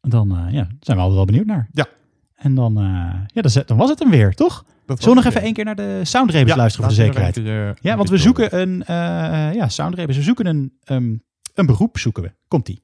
Dan 0.00 0.30
eh, 0.36 0.52
ja, 0.52 0.66
zijn 0.80 0.96
we 0.96 1.02
altijd 1.02 1.14
wel 1.14 1.24
benieuwd 1.24 1.46
naar. 1.46 1.68
Ja. 1.72 1.86
En 2.34 2.54
dan, 2.54 2.76
eh, 2.78 3.14
ja, 3.26 3.62
dan, 3.66 3.76
was 3.76 3.90
het 3.90 3.98
hem 3.98 4.10
weer, 4.10 4.34
toch? 4.34 4.64
Zullen 4.86 5.08
we 5.08 5.14
nog 5.14 5.24
even 5.24 5.42
één 5.42 5.52
keer 5.52 5.64
naar 5.64 5.74
de 5.76 6.00
soundrebus 6.02 6.48
Ja, 6.50 6.56
luisteren 6.56 6.86
voor 6.88 6.96
de 6.96 7.02
zekerheid? 7.04 7.34
keer, 7.34 7.68
eh, 7.68 7.74
ja, 7.80 7.96
want 7.96 8.08
we 8.08 8.16
zoeken 8.18 8.60
een, 8.60 8.82
eh 8.84 9.54
ja, 9.54 9.68
soundrebus. 9.68 10.16
We 10.16 10.22
zoeken 10.22 10.46
een, 10.46 10.72
ehm, 10.84 11.14
een 11.54 11.66
beroep, 11.66 11.98
zoeken 11.98 12.22
we. 12.22 12.32
Komt-ie. 12.48 12.82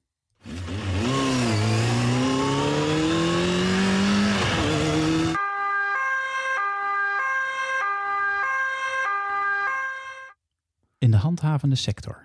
In 10.99 11.11
de 11.11 11.17
handhavende 11.17 11.75
sector? 11.75 12.23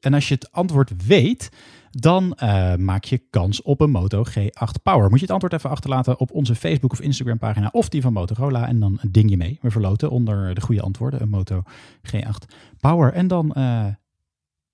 En 0.00 0.14
als 0.14 0.28
je 0.28 0.34
het 0.34 0.52
antwoord 0.52 1.06
weet, 1.06 1.50
dan 1.90 2.34
eh, 2.34 2.74
maak 2.74 3.04
je 3.04 3.18
kans 3.30 3.62
op 3.62 3.80
een 3.80 3.90
Moto 3.90 4.24
G8 4.30 4.82
Power. 4.82 5.10
Moet 5.10 5.18
je 5.18 5.24
het 5.24 5.30
antwoord 5.30 5.52
even 5.52 5.70
achterlaten 5.70 6.20
op 6.20 6.30
onze 6.30 6.54
Facebook 6.54 6.92
of 6.92 7.00
Instagram 7.00 7.38
pagina 7.38 7.68
of 7.72 7.88
die 7.88 8.02
van 8.02 8.12
Motorola. 8.12 8.68
En 8.68 8.80
dan 8.80 8.98
ding 9.10 9.30
je 9.30 9.36
mee. 9.36 9.58
We 9.62 9.70
verloten 9.70 10.10
onder 10.10 10.54
de 10.54 10.60
goede 10.60 10.82
antwoorden 10.82 11.22
een 11.22 11.28
Moto 11.28 11.62
G8 12.02 12.54
Power. 12.80 13.12
En 13.12 13.28
dan, 13.28 13.52
eh, 13.52 13.62
ja, 13.62 13.96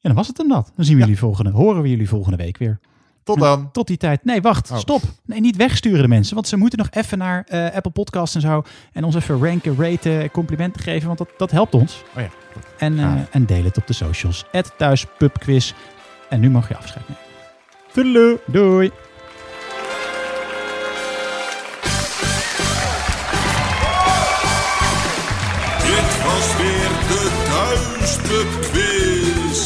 dan 0.00 0.14
was 0.14 0.26
het 0.26 0.36
hem 0.36 0.48
dat. 0.48 0.72
Dan 0.76 0.84
zien 0.84 0.94
we 0.94 1.00
jullie 1.00 1.18
volgende, 1.18 1.50
horen 1.50 1.82
we 1.82 1.88
jullie 1.88 2.08
volgende 2.08 2.36
week 2.36 2.58
weer. 2.58 2.80
Tot 3.22 3.38
dan. 3.38 3.70
Tot 3.70 3.86
die 3.86 3.96
tijd. 3.96 4.24
Nee, 4.24 4.40
wacht. 4.40 4.70
Oh. 4.70 4.78
Stop. 4.78 5.02
Nee, 5.24 5.40
niet 5.40 5.56
wegsturen 5.56 6.02
de 6.02 6.08
mensen. 6.08 6.34
Want 6.34 6.48
ze 6.48 6.56
moeten 6.56 6.78
nog 6.78 6.90
even 6.90 7.18
naar 7.18 7.44
eh, 7.44 7.74
Apple 7.74 7.90
Podcasts 7.90 8.34
en 8.34 8.40
zo. 8.40 8.62
En 8.92 9.04
ons 9.04 9.14
even 9.14 9.42
ranken, 9.44 9.76
raten, 9.76 10.30
complimenten 10.30 10.82
geven. 10.82 11.06
Want 11.06 11.18
dat, 11.18 11.28
dat 11.36 11.50
helpt 11.50 11.74
ons. 11.74 12.02
Oh 12.16 12.22
ja. 12.22 12.39
En, 12.78 12.98
eh, 12.98 13.12
en 13.30 13.46
deel 13.46 13.64
het 13.64 13.76
op 13.76 13.86
de 13.86 13.92
socials. 13.92 14.44
Het 14.50 14.72
thuispubquiz. 14.76 15.72
En 16.28 16.40
nu 16.40 16.50
mag 16.50 16.68
je 16.68 16.76
afscheid 16.76 17.08
nemen. 17.08 17.22
Toedeloe. 17.92 18.40
Doei. 18.46 18.90
Dit 25.82 26.22
was 26.24 26.56
weer 26.56 26.88
de 27.08 27.30
Thuispub-quiz. 27.48 29.60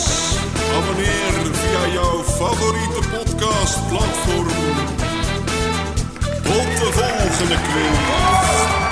Abonneer 0.77 1.35
via 1.52 1.86
jouw 1.93 2.23
favoriete 2.23 3.09
podcastplatform. 3.11 4.48
Tot 6.43 6.78
de 6.78 6.89
volgende 6.93 7.55
quiz. 7.55 8.84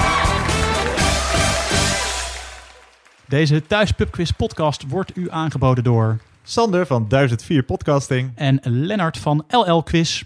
Deze 3.33 3.67
Thuispubquiz 3.67 4.31
podcast 4.31 4.89
wordt 4.89 5.17
u 5.17 5.31
aangeboden 5.31 5.85
door... 5.85 6.19
Sander 6.43 6.87
van 6.87 7.09
1004 7.09 7.63
Podcasting. 7.63 8.33
En 8.35 8.61
Lennart 8.63 9.19
van 9.19 9.45
LL 9.49 9.83
Quiz. 9.83 10.23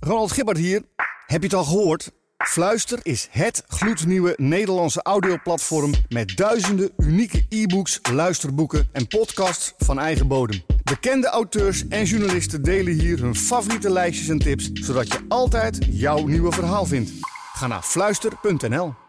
Ronald 0.00 0.32
Gibbard 0.32 0.58
hier. 0.58 0.82
Heb 1.26 1.40
je 1.40 1.46
het 1.46 1.56
al 1.56 1.64
gehoord? 1.64 2.12
Fluister 2.36 2.98
is 3.02 3.28
het 3.30 3.64
gloednieuwe 3.68 4.34
Nederlandse 4.36 5.02
audioplatform 5.02 5.92
met 6.08 6.36
duizenden 6.36 6.90
unieke 6.96 7.46
e-books, 7.48 8.00
luisterboeken 8.12 8.88
en 8.92 9.06
podcasts 9.06 9.74
van 9.76 9.98
eigen 9.98 10.28
bodem. 10.28 10.62
Bekende 10.84 11.28
auteurs 11.28 11.88
en 11.88 12.04
journalisten 12.04 12.62
delen 12.62 12.92
hier 12.92 13.18
hun 13.20 13.34
favoriete 13.34 13.90
lijstjes 13.90 14.28
en 14.28 14.38
tips, 14.38 14.70
zodat 14.72 15.12
je 15.12 15.24
altijd 15.28 15.78
jouw 15.90 16.26
nieuwe 16.26 16.52
verhaal 16.52 16.86
vindt. 16.86 17.10
Ga 17.58 17.66
naar 17.66 17.82
fluister.nl. 17.82 19.07